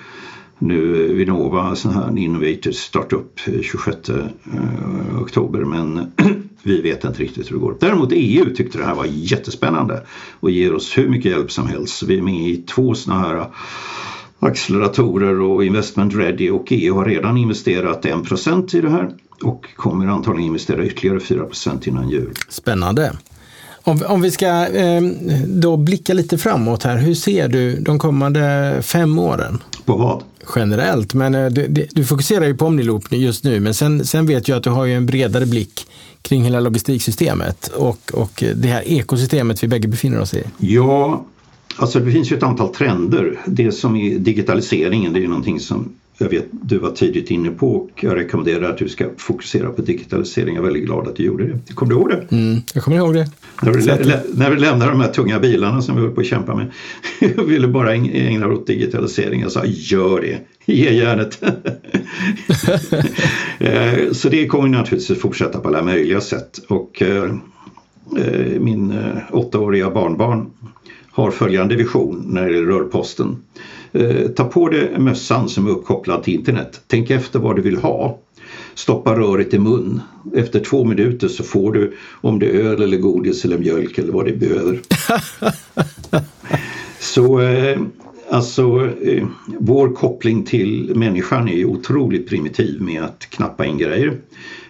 nu 0.63 1.13
Vinnova, 1.13 1.75
sån 1.75 1.93
här 1.93 2.17
Innovator 2.17 2.71
Startup 2.71 3.39
26 3.61 4.09
eh, 4.09 5.21
oktober 5.21 5.59
men 5.59 6.11
vi 6.63 6.81
vet 6.81 7.03
inte 7.03 7.21
riktigt 7.21 7.51
hur 7.51 7.55
det 7.55 7.61
går. 7.61 7.75
Däremot 7.79 8.09
EU 8.11 8.55
tyckte 8.55 8.77
det 8.77 8.85
här 8.85 8.95
var 8.95 9.05
jättespännande 9.09 10.01
och 10.39 10.51
ger 10.51 10.73
oss 10.73 10.97
hur 10.97 11.09
mycket 11.09 11.31
hjälp 11.31 11.51
som 11.51 11.67
helst. 11.67 12.03
Vi 12.03 12.17
är 12.17 12.21
med 12.21 12.49
i 12.49 12.57
två 12.57 12.93
såna 12.95 13.19
här 13.19 13.45
acceleratorer 14.39 15.41
och 15.41 15.65
investment 15.65 16.15
ready 16.15 16.49
och 16.49 16.65
EU 16.69 16.95
har 16.95 17.05
redan 17.05 17.37
investerat 17.37 18.05
1% 18.05 18.75
i 18.75 18.81
det 18.81 18.89
här 18.89 19.09
och 19.43 19.67
kommer 19.75 20.07
antagligen 20.07 20.47
investera 20.47 20.85
ytterligare 20.85 21.19
4% 21.19 21.87
innan 21.87 22.09
jul. 22.09 22.33
Spännande. 22.49 23.13
Om, 23.85 24.01
om 24.07 24.21
vi 24.21 24.31
ska 24.31 24.67
eh, 24.67 25.01
då 25.47 25.77
blicka 25.77 26.13
lite 26.13 26.37
framåt 26.37 26.83
här, 26.83 26.97
hur 26.97 27.13
ser 27.13 27.47
du 27.47 27.79
de 27.79 27.99
kommande 27.99 28.79
fem 28.81 29.19
åren? 29.19 29.63
På 29.85 29.97
vad? 29.97 30.23
Generellt, 30.55 31.13
men 31.13 31.35
eh, 31.35 31.45
det, 31.45 31.67
du, 31.67 31.87
du, 31.91 32.05
fokuserar 32.05 32.45
ju 32.45 32.55
på 32.55 32.65
Omniloop 32.65 33.11
just 33.11 33.43
nu, 33.43 33.59
men 33.59 33.73
sen, 33.73 34.05
sen 34.05 34.25
vet 34.25 34.47
jag 34.47 34.57
att 34.57 34.63
du 34.63 34.69
har 34.69 34.85
ju 34.85 34.93
en 34.93 35.05
bredare 35.05 35.45
blick 35.45 35.87
kring 36.21 36.43
hela 36.43 36.59
logistiksystemet 36.59 37.67
och, 37.67 38.11
och 38.13 38.43
det 38.55 38.67
här 38.67 38.81
ekosystemet 38.87 39.63
vi 39.63 39.67
bägge 39.67 39.87
befinner 39.87 40.19
oss 40.19 40.33
i. 40.33 40.43
Ja, 40.57 41.25
Alltså 41.75 41.99
det 41.99 42.11
finns 42.11 42.31
ju 42.31 42.37
ett 42.37 42.43
antal 42.43 42.73
trender. 42.73 43.39
Det 43.45 43.71
som 43.71 43.95
är 43.95 44.19
digitaliseringen, 44.19 45.13
det 45.13 45.19
är 45.19 45.21
ju 45.21 45.27
någonting 45.27 45.59
som 45.59 45.93
jag 46.23 46.29
vet 46.29 46.45
du 46.51 46.77
var 46.77 46.91
tidigt 46.91 47.31
inne 47.31 47.49
på 47.49 47.75
och 47.75 47.89
jag 48.03 48.15
rekommenderar 48.15 48.69
att 48.69 48.77
du 48.77 48.89
ska 48.89 49.05
fokusera 49.17 49.69
på 49.69 49.81
digitalisering. 49.81 50.55
Jag 50.55 50.61
är 50.61 50.65
väldigt 50.65 50.85
glad 50.85 51.07
att 51.07 51.15
du 51.15 51.23
gjorde 51.23 51.47
det. 51.47 51.73
Kommer 51.73 51.93
du 51.93 51.99
ihåg 51.99 52.09
det? 52.09 52.27
Mm, 52.35 52.61
jag 52.73 52.83
kommer 52.83 52.97
ihåg 52.97 53.13
det. 53.13 53.31
När 53.61 53.71
vi, 53.71 54.13
när 54.33 54.49
vi 54.49 54.59
lämnade 54.59 54.91
de 54.91 55.01
här 55.01 55.11
tunga 55.11 55.39
bilarna 55.39 55.81
som 55.81 55.95
vi 55.95 56.01
höll 56.01 56.11
på 56.11 56.21
att 56.21 56.27
kämpa 56.27 56.55
med. 56.55 56.71
Jag 57.37 57.43
ville 57.43 57.67
bara 57.67 57.95
ägna 57.95 58.47
åt 58.47 58.67
digitalisering. 58.67 59.41
Jag 59.41 59.51
sa 59.51 59.65
gör 59.65 60.21
det, 60.21 60.39
ge 60.65 60.93
järnet. 60.93 61.43
Eh, 63.59 64.11
så 64.11 64.29
det 64.29 64.47
kommer 64.47 64.69
naturligtvis 64.69 65.19
fortsätta 65.19 65.59
på 65.59 65.67
alla 65.67 65.81
möjliga 65.81 66.21
sätt. 66.21 66.59
Och 66.67 67.01
eh, 67.01 67.23
eh 68.17 68.59
min 68.59 68.93
åttaåriga 69.31 69.89
barnbarn 69.91 70.49
har 71.11 71.31
följande 71.31 71.75
vision 71.75 72.23
när 72.27 72.45
det 72.45 72.53
gäller 72.53 72.67
rörposten. 72.67 73.37
Eh, 73.93 74.27
ta 74.27 74.43
på 74.43 74.69
dig 74.69 74.99
mössan 74.99 75.49
som 75.49 75.67
är 75.67 75.71
uppkopplad 75.71 76.23
till 76.23 76.33
internet. 76.33 76.81
Tänk 76.87 77.09
efter 77.09 77.39
vad 77.39 77.55
du 77.55 77.61
vill 77.61 77.77
ha. 77.77 78.19
Stoppa 78.75 79.15
röret 79.15 79.53
i 79.53 79.59
mun. 79.59 80.01
Efter 80.35 80.59
två 80.59 80.83
minuter 80.83 81.27
så 81.27 81.43
får 81.43 81.73
du 81.73 81.93
om 82.21 82.39
det 82.39 82.45
är 82.45 82.63
öl 82.63 82.81
eller 82.81 82.97
godis 82.97 83.45
eller 83.45 83.57
mjölk 83.57 83.97
eller 83.97 84.13
vad 84.13 84.25
du 84.25 84.35
behöver. 84.35 84.79
så 86.99 87.41
eh, 87.41 87.79
alltså 88.29 88.91
eh, 89.01 89.27
vår 89.59 89.95
koppling 89.95 90.43
till 90.43 90.91
människan 90.95 91.49
är 91.49 91.65
otroligt 91.65 92.29
primitiv 92.29 92.81
med 92.81 93.03
att 93.03 93.19
knappa 93.29 93.65
in 93.65 93.77
grejer. 93.77 94.17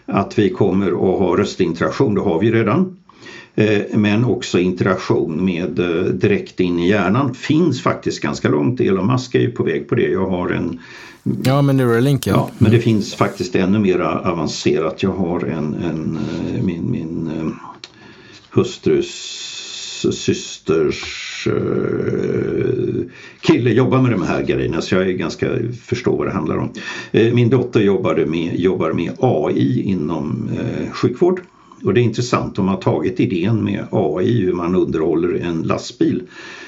Att 0.06 0.40
vi 0.40 0.50
kommer 0.50 0.88
att 0.88 1.20
ha 1.20 1.38
röstinteraktion, 1.38 2.16
det 2.16 2.22
har 2.22 2.40
vi 2.40 2.52
redan. 2.52 2.98
Eh, 3.56 3.82
men 3.94 4.26
också 4.26 4.60
interaktion 4.60 5.46
med 5.46 5.80
eh, 5.80 6.04
direkt 6.04 6.60
in 6.60 6.80
i 6.80 6.90
hjärnan 6.90 7.34
finns 7.34 7.82
faktiskt 7.82 8.22
ganska 8.22 8.50
långt. 8.50 8.80
Elon 8.80 9.08
Musk 9.08 9.36
är 9.36 9.40
ju 9.40 9.52
på 9.52 9.64
väg 9.64 9.90
på 9.90 9.96
det. 9.96 10.08
Jag 10.08 10.30
har 10.30 10.50
en 10.50 10.80
Ja, 11.44 11.62
med 11.62 11.76
Neuralink 11.76 12.28
ja. 12.28 12.50
men 12.58 12.72
det 12.72 12.80
finns 12.80 13.16
faktiskt 13.16 13.56
ännu 13.56 13.80
mer 13.80 14.00
avancerat. 14.00 15.04
Jag 15.04 15.12
har 15.12 15.40
en, 15.40 15.74
en 15.74 16.18
eh, 16.56 16.64
min, 16.64 16.92
min 16.92 17.32
hustrus 18.50 19.40
systers 20.12 21.48
kille 23.42 23.70
jobbar 23.72 24.02
med 24.02 24.12
de 24.12 24.24
här 24.24 24.44
grejerna 24.44 24.82
så 24.82 24.96
jag 24.96 25.08
är 25.08 25.12
ganska 25.12 25.48
förstår 25.82 26.18
vad 26.18 26.28
det 26.28 26.34
handlar 26.34 26.58
om. 26.58 26.74
Min 27.12 27.50
dotter 27.50 27.80
jobbade 27.80 28.26
med, 28.26 28.60
jobbar 28.60 28.92
med 28.92 29.12
AI 29.20 29.82
inom 29.82 30.50
sjukvård 30.92 31.42
och 31.84 31.94
det 31.94 32.02
är 32.02 32.04
intressant, 32.04 32.56
de 32.56 32.68
har 32.68 32.78
tagit 32.78 33.20
idén 33.20 33.64
med 33.64 33.86
AI, 33.92 34.42
hur 34.42 34.54
man 34.54 34.76
underhåller 34.76 35.34
en 35.34 35.62
lastbil 35.62 36.24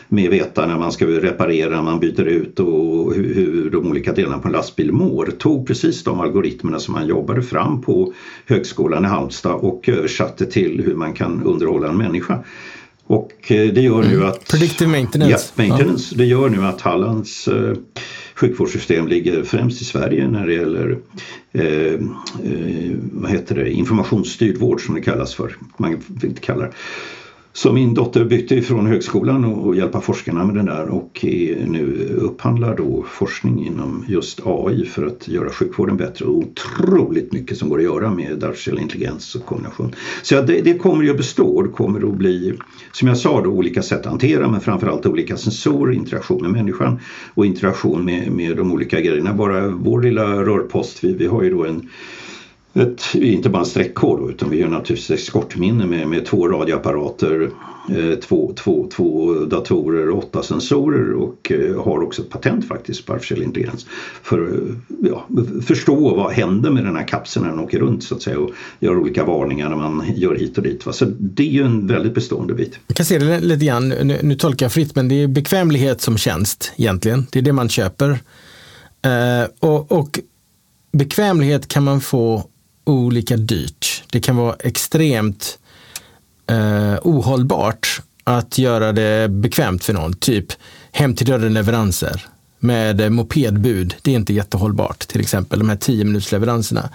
med 0.07 0.29
veta 0.29 0.65
när 0.65 0.77
man 0.77 0.91
ska 0.91 1.05
reparera, 1.05 1.81
man 1.81 1.99
byter 1.99 2.25
ut 2.27 2.59
och 2.59 3.13
hur, 3.13 3.33
hur 3.35 3.69
de 3.69 3.87
olika 3.87 4.13
delarna 4.13 4.39
på 4.39 4.47
en 4.47 4.51
lastbil 4.51 4.91
mår. 4.91 5.25
Tog 5.25 5.67
precis 5.67 6.03
de 6.03 6.19
algoritmerna 6.19 6.79
som 6.79 6.93
man 6.93 7.07
jobbade 7.07 7.41
fram 7.41 7.81
på 7.81 8.13
Högskolan 8.45 9.05
i 9.05 9.07
Halmstad 9.07 9.55
och 9.55 9.89
översatte 9.89 10.45
till 10.45 10.81
hur 10.85 10.95
man 10.95 11.13
kan 11.13 11.43
underhålla 11.43 11.89
en 11.89 11.97
människa. 11.97 12.43
Och 13.07 13.51
eh, 13.51 13.73
det 13.73 13.81
gör 13.81 14.03
nu 14.03 14.15
mm. 14.15 14.27
att... 14.27 14.47
Predictive 14.51 14.91
maintenance. 14.91 15.51
Ja, 15.55 15.63
maintenance. 15.67 16.07
Ja. 16.11 16.17
Det 16.17 16.25
gör 16.25 16.49
nu 16.49 16.65
att 16.65 16.81
Hallands 16.81 17.47
eh, 17.47 17.73
sjukvårdssystem 18.35 19.07
ligger 19.07 19.43
främst 19.43 19.81
i 19.81 19.85
Sverige 19.85 20.27
när 20.27 20.47
det 20.47 20.53
gäller 20.53 20.97
eh, 21.51 21.63
eh, 21.63 21.99
vad 23.11 23.31
heter 23.31 23.55
det, 23.55 23.71
informationsstyrd 23.71 24.57
vård 24.57 24.85
som 24.85 24.95
det 24.95 25.01
kallas 25.01 25.35
för. 25.35 25.55
Man 25.77 26.03
vill 26.07 26.29
inte 26.29 26.41
kalla 26.41 26.63
det. 26.63 26.71
Så 27.57 27.73
min 27.73 27.93
dotter 27.93 28.25
bytte 28.25 28.55
ifrån 28.55 28.85
högskolan 28.87 29.45
och 29.45 29.75
hjälpa 29.75 30.01
forskarna 30.01 30.45
med 30.45 30.55
den 30.55 30.65
där 30.65 30.89
och 30.89 31.19
nu 31.67 32.09
upphandlar 32.21 32.77
då 32.77 33.05
forskning 33.09 33.65
inom 33.65 34.05
just 34.07 34.41
AI 34.45 34.85
för 34.85 35.05
att 35.05 35.27
göra 35.27 35.49
sjukvården 35.49 35.97
bättre. 35.97 36.25
Otroligt 36.25 37.33
mycket 37.33 37.57
som 37.57 37.69
går 37.69 37.77
att 37.77 37.83
göra 37.83 38.11
med 38.11 38.43
artificiell 38.43 38.79
intelligens 38.79 39.35
och 39.35 39.45
kombination. 39.45 39.95
Så 40.23 40.41
det, 40.41 40.61
det 40.61 40.77
kommer 40.77 41.03
ju 41.03 41.11
att 41.11 41.17
bestå. 41.17 41.61
Det 41.61 41.69
kommer 41.69 42.09
att 42.09 42.17
bli, 42.17 42.53
som 42.91 43.07
jag 43.07 43.17
sa, 43.17 43.41
då, 43.41 43.49
olika 43.49 43.81
sätt 43.81 43.99
att 43.99 44.05
hantera 44.05 44.47
men 44.47 44.61
framförallt 44.61 45.05
olika 45.05 45.37
sensorer, 45.37 45.93
interaktion 45.93 46.41
med 46.41 46.51
människan 46.51 46.99
och 47.33 47.45
interaktion 47.45 48.05
med, 48.05 48.31
med 48.31 48.57
de 48.57 48.71
olika 48.71 49.01
grejerna. 49.01 49.33
Bara 49.33 49.67
vår 49.67 50.01
lilla 50.01 50.43
rörpost, 50.43 51.03
vi, 51.03 51.13
vi 51.13 51.25
har 51.25 51.43
ju 51.43 51.49
då 51.49 51.65
en 51.65 51.89
ett, 52.75 53.15
inte 53.15 53.49
bara 53.49 53.59
en 53.59 53.65
streckkod 53.65 54.29
utan 54.29 54.49
vi 54.49 54.59
gör 54.59 54.67
naturligtvis 54.67 55.11
exportminne 55.11 55.85
med, 55.85 56.07
med 56.07 56.25
två 56.25 56.47
radioapparater, 56.47 57.49
eh, 57.89 58.19
två, 58.19 58.53
två, 58.55 58.87
två 58.95 59.33
datorer 59.33 60.09
och 60.09 60.17
åtta 60.17 60.43
sensorer 60.43 61.13
och 61.13 61.51
eh, 61.51 61.83
har 61.83 62.03
också 62.03 62.21
ett 62.21 62.29
patent 62.29 62.67
faktiskt 62.67 63.05
på 63.05 63.13
artificiell 63.13 63.43
intelligens 63.43 63.85
för 64.23 64.43
att 64.43 64.97
ja, 65.09 65.27
förstå 65.65 66.15
vad 66.15 66.31
händer 66.31 66.69
med 66.69 66.83
den 66.83 66.95
här 66.95 67.07
kapseln 67.07 67.45
när 67.45 67.51
den 67.51 67.63
åker 67.63 67.79
runt 67.79 68.03
så 68.03 68.15
att 68.15 68.21
säga 68.21 68.39
och 68.39 68.51
gör 68.79 68.97
olika 68.97 69.25
varningar 69.25 69.69
när 69.69 69.77
man 69.77 70.03
gör 70.15 70.35
hit 70.35 70.57
och 70.57 70.63
dit. 70.63 70.85
Va? 70.85 70.93
Så 70.93 71.05
det 71.19 71.43
är 71.43 71.51
ju 71.51 71.63
en 71.63 71.87
väldigt 71.87 72.13
bestående 72.13 72.53
bit. 72.53 72.79
Jag 72.87 72.97
kan 72.97 73.05
se 73.05 73.19
det 73.19 73.39
lite 73.39 73.65
grann, 73.65 73.89
nu, 73.89 74.19
nu 74.23 74.35
tolkar 74.35 74.65
jag 74.65 74.73
fritt, 74.73 74.95
men 74.95 75.07
det 75.07 75.23
är 75.23 75.27
bekvämlighet 75.27 76.01
som 76.01 76.17
tjänst 76.17 76.73
egentligen. 76.77 77.27
Det 77.31 77.39
är 77.39 77.43
det 77.43 77.53
man 77.53 77.69
köper. 77.69 78.09
Eh, 79.01 79.49
och, 79.59 79.91
och 79.91 80.19
bekvämlighet 80.91 81.67
kan 81.67 81.83
man 81.83 82.01
få 82.01 82.49
olika 82.85 83.37
dyrt. 83.37 84.03
Det 84.11 84.19
kan 84.19 84.35
vara 84.35 84.55
extremt 84.59 85.59
eh, 86.47 86.95
ohållbart 87.01 88.01
att 88.23 88.57
göra 88.57 88.91
det 88.91 89.29
bekvämt 89.29 89.83
för 89.83 89.93
någon. 89.93 90.13
Typ 90.13 90.53
hem 90.91 91.15
till 91.15 91.27
dörren 91.27 91.53
leveranser 91.53 92.27
med 92.59 93.01
eh, 93.01 93.09
mopedbud. 93.09 93.95
Det 94.01 94.11
är 94.11 94.15
inte 94.15 94.33
jättehållbart, 94.33 95.07
till 95.07 95.21
exempel 95.21 95.59
de 95.59 95.69
här 95.69 95.75
10 95.75 96.05
minuters 96.05 96.31
leveranserna. 96.31 96.89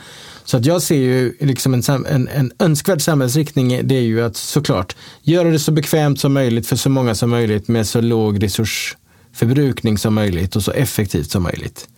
Så 0.45 0.57
att 0.57 0.67
jag 0.67 0.83
ser 0.83 0.97
ju 0.97 1.37
liksom 1.41 1.75
en, 1.75 2.07
en, 2.07 2.29
en 2.29 2.53
önskvärd 2.59 3.03
samhällsriktning, 3.03 3.81
det 3.89 3.95
är 3.95 4.03
ju 4.03 4.23
att 4.23 4.37
såklart 4.37 4.97
göra 5.23 5.51
det 5.51 5.59
så 5.59 5.73
bekvämt 5.73 6.21
som 6.21 6.33
möjligt 6.33 6.67
för 6.67 6.77
så 6.77 6.91
många 6.91 7.15
som 7.15 7.31
möjligt 7.31 7.69
med 7.69 7.87
så 7.87 8.01
låg 8.01 8.43
resursförbrukning 8.43 9.99
som 9.99 10.15
möjligt 10.15 10.57
och 10.57 10.63
så 10.63 10.73
effektivt 10.73 11.31
som 11.31 11.43
möjligt. 11.43 11.89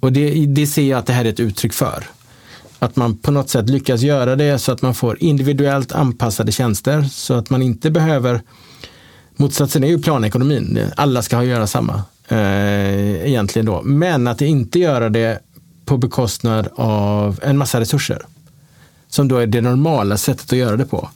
Och 0.00 0.12
det, 0.12 0.46
det 0.46 0.66
ser 0.66 0.90
jag 0.90 0.98
att 0.98 1.06
det 1.06 1.12
här 1.12 1.24
är 1.24 1.28
ett 1.28 1.40
uttryck 1.40 1.72
för. 1.72 2.04
Att 2.82 2.96
man 2.96 3.16
på 3.16 3.30
något 3.30 3.50
sätt 3.50 3.70
lyckas 3.70 4.00
göra 4.00 4.36
det 4.36 4.58
så 4.58 4.72
att 4.72 4.82
man 4.82 4.94
får 4.94 5.22
individuellt 5.22 5.92
anpassade 5.92 6.52
tjänster 6.52 7.02
så 7.02 7.34
att 7.34 7.50
man 7.50 7.62
inte 7.62 7.90
behöver 7.90 8.40
Motsatsen 9.36 9.84
är 9.84 9.88
ju 9.88 9.98
planekonomin. 9.98 10.78
Alla 10.96 11.22
ska 11.22 11.36
ha 11.36 11.44
göra 11.44 11.66
samma 11.66 12.02
eh, 12.28 13.26
egentligen 13.28 13.66
då. 13.66 13.82
Men 13.82 14.26
att 14.26 14.40
inte 14.40 14.78
göra 14.78 15.08
det 15.08 15.38
på 15.84 15.96
bekostnad 15.96 16.68
av 16.74 17.40
en 17.42 17.58
massa 17.58 17.80
resurser. 17.80 18.22
Som 19.08 19.28
då 19.28 19.36
är 19.36 19.46
det 19.46 19.60
normala 19.60 20.16
sättet 20.16 20.52
att 20.52 20.58
göra 20.58 20.76
det 20.76 20.84
på. 20.84 21.08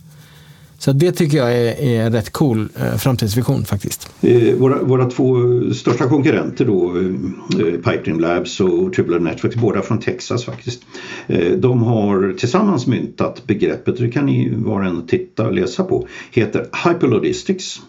Så 0.79 0.93
det 0.93 1.13
tycker 1.13 1.39
jag 1.39 1.53
är, 1.53 1.81
är 1.81 2.07
en 2.07 2.13
rätt 2.13 2.33
cool 2.33 2.69
eh, 2.77 2.97
framtidsvision 2.97 3.65
faktiskt. 3.65 4.11
Eh, 4.21 4.55
våra, 4.55 4.83
våra 4.83 5.11
två 5.11 5.37
största 5.75 6.09
konkurrenter 6.09 6.65
då, 6.65 6.97
eh, 6.97 7.67
eh 7.67 7.75
Pipedream 7.75 8.21
Labs 8.21 8.61
och 8.61 8.93
Triple 8.93 9.19
Networks, 9.19 9.57
båda 9.57 9.83
från 9.83 10.01
Texas 10.01 10.45
faktiskt. 10.45 10.83
Eh, 11.27 11.53
de 11.53 11.83
har 11.83 12.35
tillsammans 12.39 12.87
myntat 12.87 13.47
begreppet, 13.47 13.97
det 13.97 14.11
kan 14.11 14.27
ni 14.27 14.55
var 14.55 14.81
och 14.81 14.87
en 14.87 15.07
titta 15.07 15.47
och 15.47 15.53
läsa 15.53 15.85
på, 15.85 16.07
heter 16.33 16.67
Hyperlogistics. 16.85 17.81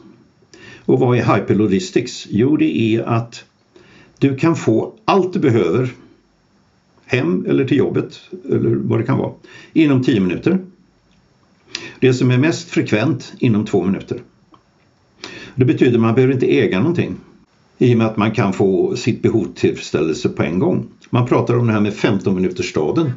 Och 0.85 0.99
vad 0.99 1.17
är 1.17 1.35
Hyperlogistics? 1.35 2.27
Jo, 2.29 2.57
det 2.57 2.77
är 2.77 3.03
att 3.03 3.43
du 4.19 4.35
kan 4.35 4.55
få 4.55 4.93
allt 5.05 5.33
du 5.33 5.39
behöver 5.39 5.89
hem 7.05 7.45
eller 7.49 7.65
till 7.65 7.77
jobbet 7.77 8.19
eller 8.49 8.75
vad 8.75 8.99
det 8.99 9.03
kan 9.03 9.17
vara 9.17 9.31
inom 9.73 10.03
10 10.03 10.19
minuter 10.19 10.59
det 11.99 12.13
som 12.13 12.31
är 12.31 12.37
mest 12.37 12.69
frekvent 12.69 13.33
inom 13.39 13.65
två 13.65 13.83
minuter. 13.83 14.21
Det 15.55 15.65
betyder 15.65 15.93
att 15.93 16.01
man 16.01 16.15
behöver 16.15 16.33
inte 16.33 16.59
äga 16.59 16.79
någonting 16.79 17.15
i 17.77 17.93
och 17.93 17.97
med 17.97 18.07
att 18.07 18.17
man 18.17 18.31
kan 18.31 18.53
få 18.53 18.95
sitt 18.95 19.21
behov 19.21 19.47
tillfredsställelse 19.55 20.29
på 20.29 20.43
en 20.43 20.59
gång. 20.59 20.87
Man 21.09 21.27
pratar 21.27 21.57
om 21.57 21.67
det 21.67 21.73
här 21.73 21.81
med 21.81 21.93
15 21.93 22.35
minuters 22.35 22.69
staden. 22.69 23.11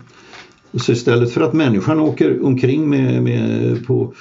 Så 0.75 0.93
istället 0.93 1.33
för 1.33 1.41
att 1.41 1.53
människan 1.53 2.01
åker 2.01 2.45
omkring 2.45 2.89
med, 2.89 3.23
med 3.23 3.87
på 3.87 4.15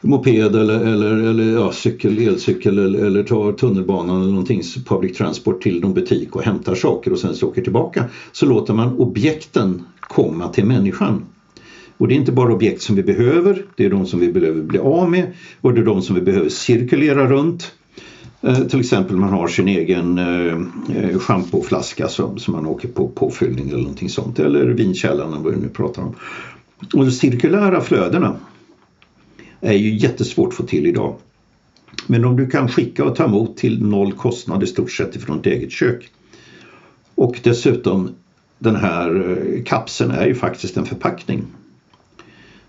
moped 0.00 0.56
eller, 0.56 0.80
eller, 0.80 1.12
eller 1.12 1.52
ja, 1.52 1.72
cykel, 1.72 2.18
elcykel 2.18 2.78
eller, 2.78 3.04
eller 3.04 3.22
tar 3.22 3.52
tunnelbanan 3.52 4.22
eller 4.22 4.30
någonting, 4.30 4.62
public 4.86 5.16
transport 5.16 5.62
till 5.62 5.80
någon 5.80 5.94
butik 5.94 6.36
och 6.36 6.42
hämtar 6.42 6.74
saker 6.74 7.12
och 7.12 7.18
sen 7.18 7.34
så 7.34 7.48
åker 7.48 7.62
tillbaka 7.62 8.04
så 8.32 8.46
låter 8.46 8.74
man 8.74 8.98
objekten 8.98 9.82
komma 10.00 10.48
till 10.48 10.64
människan. 10.64 11.24
Och 11.98 12.08
det 12.08 12.14
är 12.14 12.16
inte 12.16 12.32
bara 12.32 12.52
objekt 12.52 12.82
som 12.82 12.96
vi 12.96 13.02
behöver, 13.02 13.62
det 13.76 13.84
är 13.84 13.90
de 13.90 14.06
som 14.06 14.20
vi 14.20 14.32
behöver 14.32 14.62
bli 14.62 14.78
av 14.78 15.10
med 15.10 15.32
och 15.60 15.74
det 15.74 15.80
är 15.80 15.84
de 15.84 16.02
som 16.02 16.14
vi 16.14 16.20
behöver 16.20 16.48
cirkulera 16.48 17.26
runt. 17.26 17.72
Eh, 18.42 18.60
till 18.60 18.80
exempel 18.80 19.16
man 19.16 19.28
har 19.28 19.48
sin 19.48 19.68
egen 19.68 20.18
eh, 20.18 20.54
eh 20.96 21.18
schampoflaska 21.18 22.08
som, 22.08 22.38
som 22.38 22.54
man 22.54 22.66
åker 22.66 22.88
på 22.88 23.08
påfyllning 23.08 23.68
eller 23.68 23.78
någonting 23.78 24.08
sånt 24.08 24.38
eller 24.38 24.66
vinkällan 24.66 25.42
vad 25.42 25.54
vi 25.54 25.60
nu 25.60 25.68
pratar 25.68 26.02
om. 26.02 26.14
Och 26.94 27.04
de 27.04 27.10
cirkulära 27.10 27.80
flödena 27.80 28.36
är 29.60 29.72
ju 29.72 29.96
jättesvårt 29.96 30.48
att 30.48 30.54
få 30.54 30.62
till 30.62 30.86
idag. 30.86 31.16
Men 32.06 32.24
om 32.24 32.36
du 32.36 32.50
kan 32.50 32.68
skicka 32.68 33.04
och 33.04 33.16
ta 33.16 33.24
emot 33.24 33.56
till 33.56 33.82
noll 33.82 34.12
kostnad 34.12 34.62
i 34.62 34.66
stort 34.66 34.92
sett 34.92 35.16
ifrån 35.16 35.36
ditt 35.36 35.46
eget 35.52 35.72
kök 35.72 36.10
och 37.14 37.40
dessutom 37.42 38.10
den 38.58 38.76
här 38.76 39.30
eh, 39.30 39.64
kapseln 39.64 40.10
är 40.10 40.26
ju 40.26 40.34
faktiskt 40.34 40.76
en 40.76 40.86
förpackning 40.86 41.42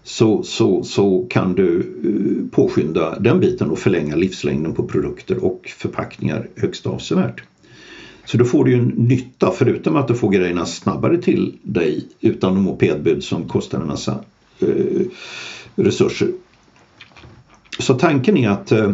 så, 0.07 0.43
så, 0.43 0.83
så 0.83 1.25
kan 1.29 1.55
du 1.55 1.79
eh, 1.79 2.55
påskynda 2.55 3.19
den 3.19 3.39
biten 3.39 3.69
och 3.69 3.79
förlänga 3.79 4.15
livslängden 4.15 4.73
på 4.73 4.87
produkter 4.87 5.43
och 5.43 5.73
förpackningar 5.77 6.47
högst 6.55 6.87
avsevärt. 6.87 7.43
Så 8.25 8.37
då 8.37 8.45
får 8.45 8.65
du 8.65 8.71
ju 8.71 8.77
en 8.77 8.87
nytta 8.87 9.51
förutom 9.51 9.95
att 9.95 10.07
du 10.07 10.15
får 10.15 10.29
grejerna 10.29 10.65
snabbare 10.65 11.17
till 11.17 11.57
dig 11.63 12.05
utan 12.21 12.61
mopedbud 12.61 13.23
som 13.23 13.47
kostar 13.47 13.81
en 13.81 13.87
massa 13.87 14.19
eh, 14.59 15.01
resurser. 15.75 16.27
Så 17.79 17.93
tanken 17.93 18.37
är 18.37 18.49
att 18.49 18.71
eh, 18.71 18.91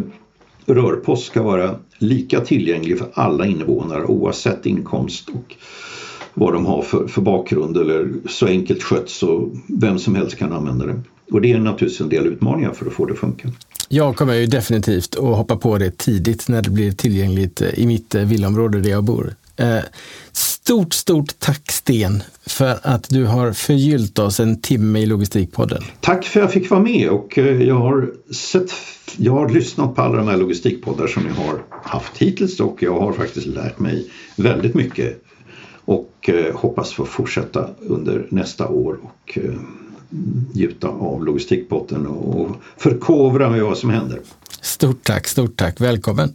rörpost 0.66 1.26
ska 1.26 1.42
vara 1.42 1.78
lika 1.98 2.40
tillgänglig 2.40 2.98
för 2.98 3.08
alla 3.14 3.46
invånare 3.46 4.04
oavsett 4.04 4.66
inkomst 4.66 5.28
och 5.28 5.56
vad 6.34 6.52
de 6.52 6.66
har 6.66 6.82
för, 6.82 7.06
för 7.06 7.22
bakgrund 7.22 7.76
eller 7.76 8.12
så 8.28 8.46
enkelt 8.46 8.82
skött 8.82 9.08
så 9.08 9.50
vem 9.66 9.98
som 9.98 10.14
helst 10.14 10.36
kan 10.36 10.52
använda 10.52 10.86
det. 10.86 11.00
Och 11.30 11.40
det 11.40 11.52
är 11.52 11.58
naturligtvis 11.58 12.00
en 12.00 12.08
del 12.08 12.26
utmaningar 12.26 12.72
för 12.72 12.86
att 12.86 12.92
få 12.92 13.06
det 13.06 13.12
att 13.12 13.18
funka. 13.18 13.48
Jag 13.88 14.16
kommer 14.16 14.34
ju 14.34 14.46
definitivt 14.46 15.16
att 15.16 15.36
hoppa 15.36 15.56
på 15.56 15.78
det 15.78 15.98
tidigt 15.98 16.48
när 16.48 16.62
det 16.62 16.70
blir 16.70 16.92
tillgängligt 16.92 17.62
i 17.62 17.86
mitt 17.86 18.14
villaområde 18.14 18.80
där 18.80 18.90
jag 18.90 19.04
bor. 19.04 19.34
Eh, 19.56 19.78
stort, 20.32 20.92
stort 20.92 21.38
tack 21.38 21.72
Sten 21.72 22.22
för 22.46 22.78
att 22.82 23.10
du 23.10 23.24
har 23.24 23.52
förgyllt 23.52 24.18
oss 24.18 24.40
en 24.40 24.60
timme 24.60 24.98
i 24.98 25.06
Logistikpodden. 25.06 25.82
Tack 26.00 26.24
för 26.24 26.40
att 26.40 26.44
jag 26.44 26.52
fick 26.52 26.70
vara 26.70 26.80
med 26.80 27.08
och 27.08 27.38
eh, 27.38 27.62
jag 27.62 27.74
har, 27.74 28.10
sett, 28.34 28.72
jag 29.16 29.32
har 29.32 29.48
lyssnat 29.48 29.94
på 29.94 30.02
alla 30.02 30.16
de 30.16 30.28
här 30.28 30.36
logistikpoddar 30.36 31.06
som 31.06 31.22
ni 31.22 31.30
har 31.30 31.62
haft 31.70 32.18
hittills 32.18 32.60
och 32.60 32.82
jag 32.82 33.00
har 33.00 33.12
faktiskt 33.12 33.46
lärt 33.46 33.78
mig 33.78 34.10
väldigt 34.36 34.74
mycket 34.74 35.22
och 35.84 36.28
eh, 36.28 36.56
hoppas 36.56 36.92
få 36.92 37.04
fortsätta 37.04 37.68
under 37.80 38.26
nästa 38.30 38.68
år 38.68 38.98
och 39.02 39.38
njuta 40.54 40.88
av 40.88 41.24
logistikpotten 41.24 42.06
och 42.06 42.50
förkovra 42.76 43.50
mig 43.50 43.60
vad 43.60 43.78
som 43.78 43.90
händer. 43.90 44.20
Stort 44.60 45.02
tack, 45.02 45.26
stort 45.26 45.56
tack, 45.56 45.80
välkommen! 45.80 46.34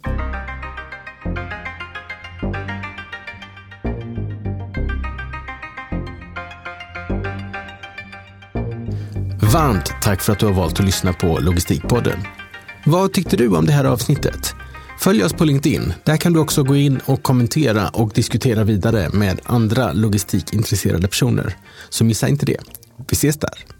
Varmt 9.52 9.92
tack 10.02 10.20
för 10.20 10.32
att 10.32 10.38
du 10.38 10.46
har 10.46 10.52
valt 10.52 10.80
att 10.80 10.86
lyssna 10.86 11.12
på 11.12 11.38
Logistikpodden. 11.40 12.18
Vad 12.86 13.12
tyckte 13.12 13.36
du 13.36 13.48
om 13.48 13.66
det 13.66 13.72
här 13.72 13.84
avsnittet? 13.84 14.54
Följ 15.00 15.24
oss 15.24 15.32
på 15.32 15.44
LinkedIn. 15.44 15.92
Där 16.04 16.16
kan 16.16 16.32
du 16.32 16.40
också 16.40 16.62
gå 16.62 16.76
in 16.76 17.00
och 17.06 17.22
kommentera 17.22 17.88
och 17.88 18.12
diskutera 18.14 18.64
vidare 18.64 19.08
med 19.12 19.40
andra 19.44 19.92
logistikintresserade 19.92 21.08
personer. 21.08 21.56
Så 21.88 22.04
missa 22.04 22.28
inte 22.28 22.46
det. 22.46 22.56
Vi 22.96 23.12
ses 23.12 23.36
där. 23.36 23.79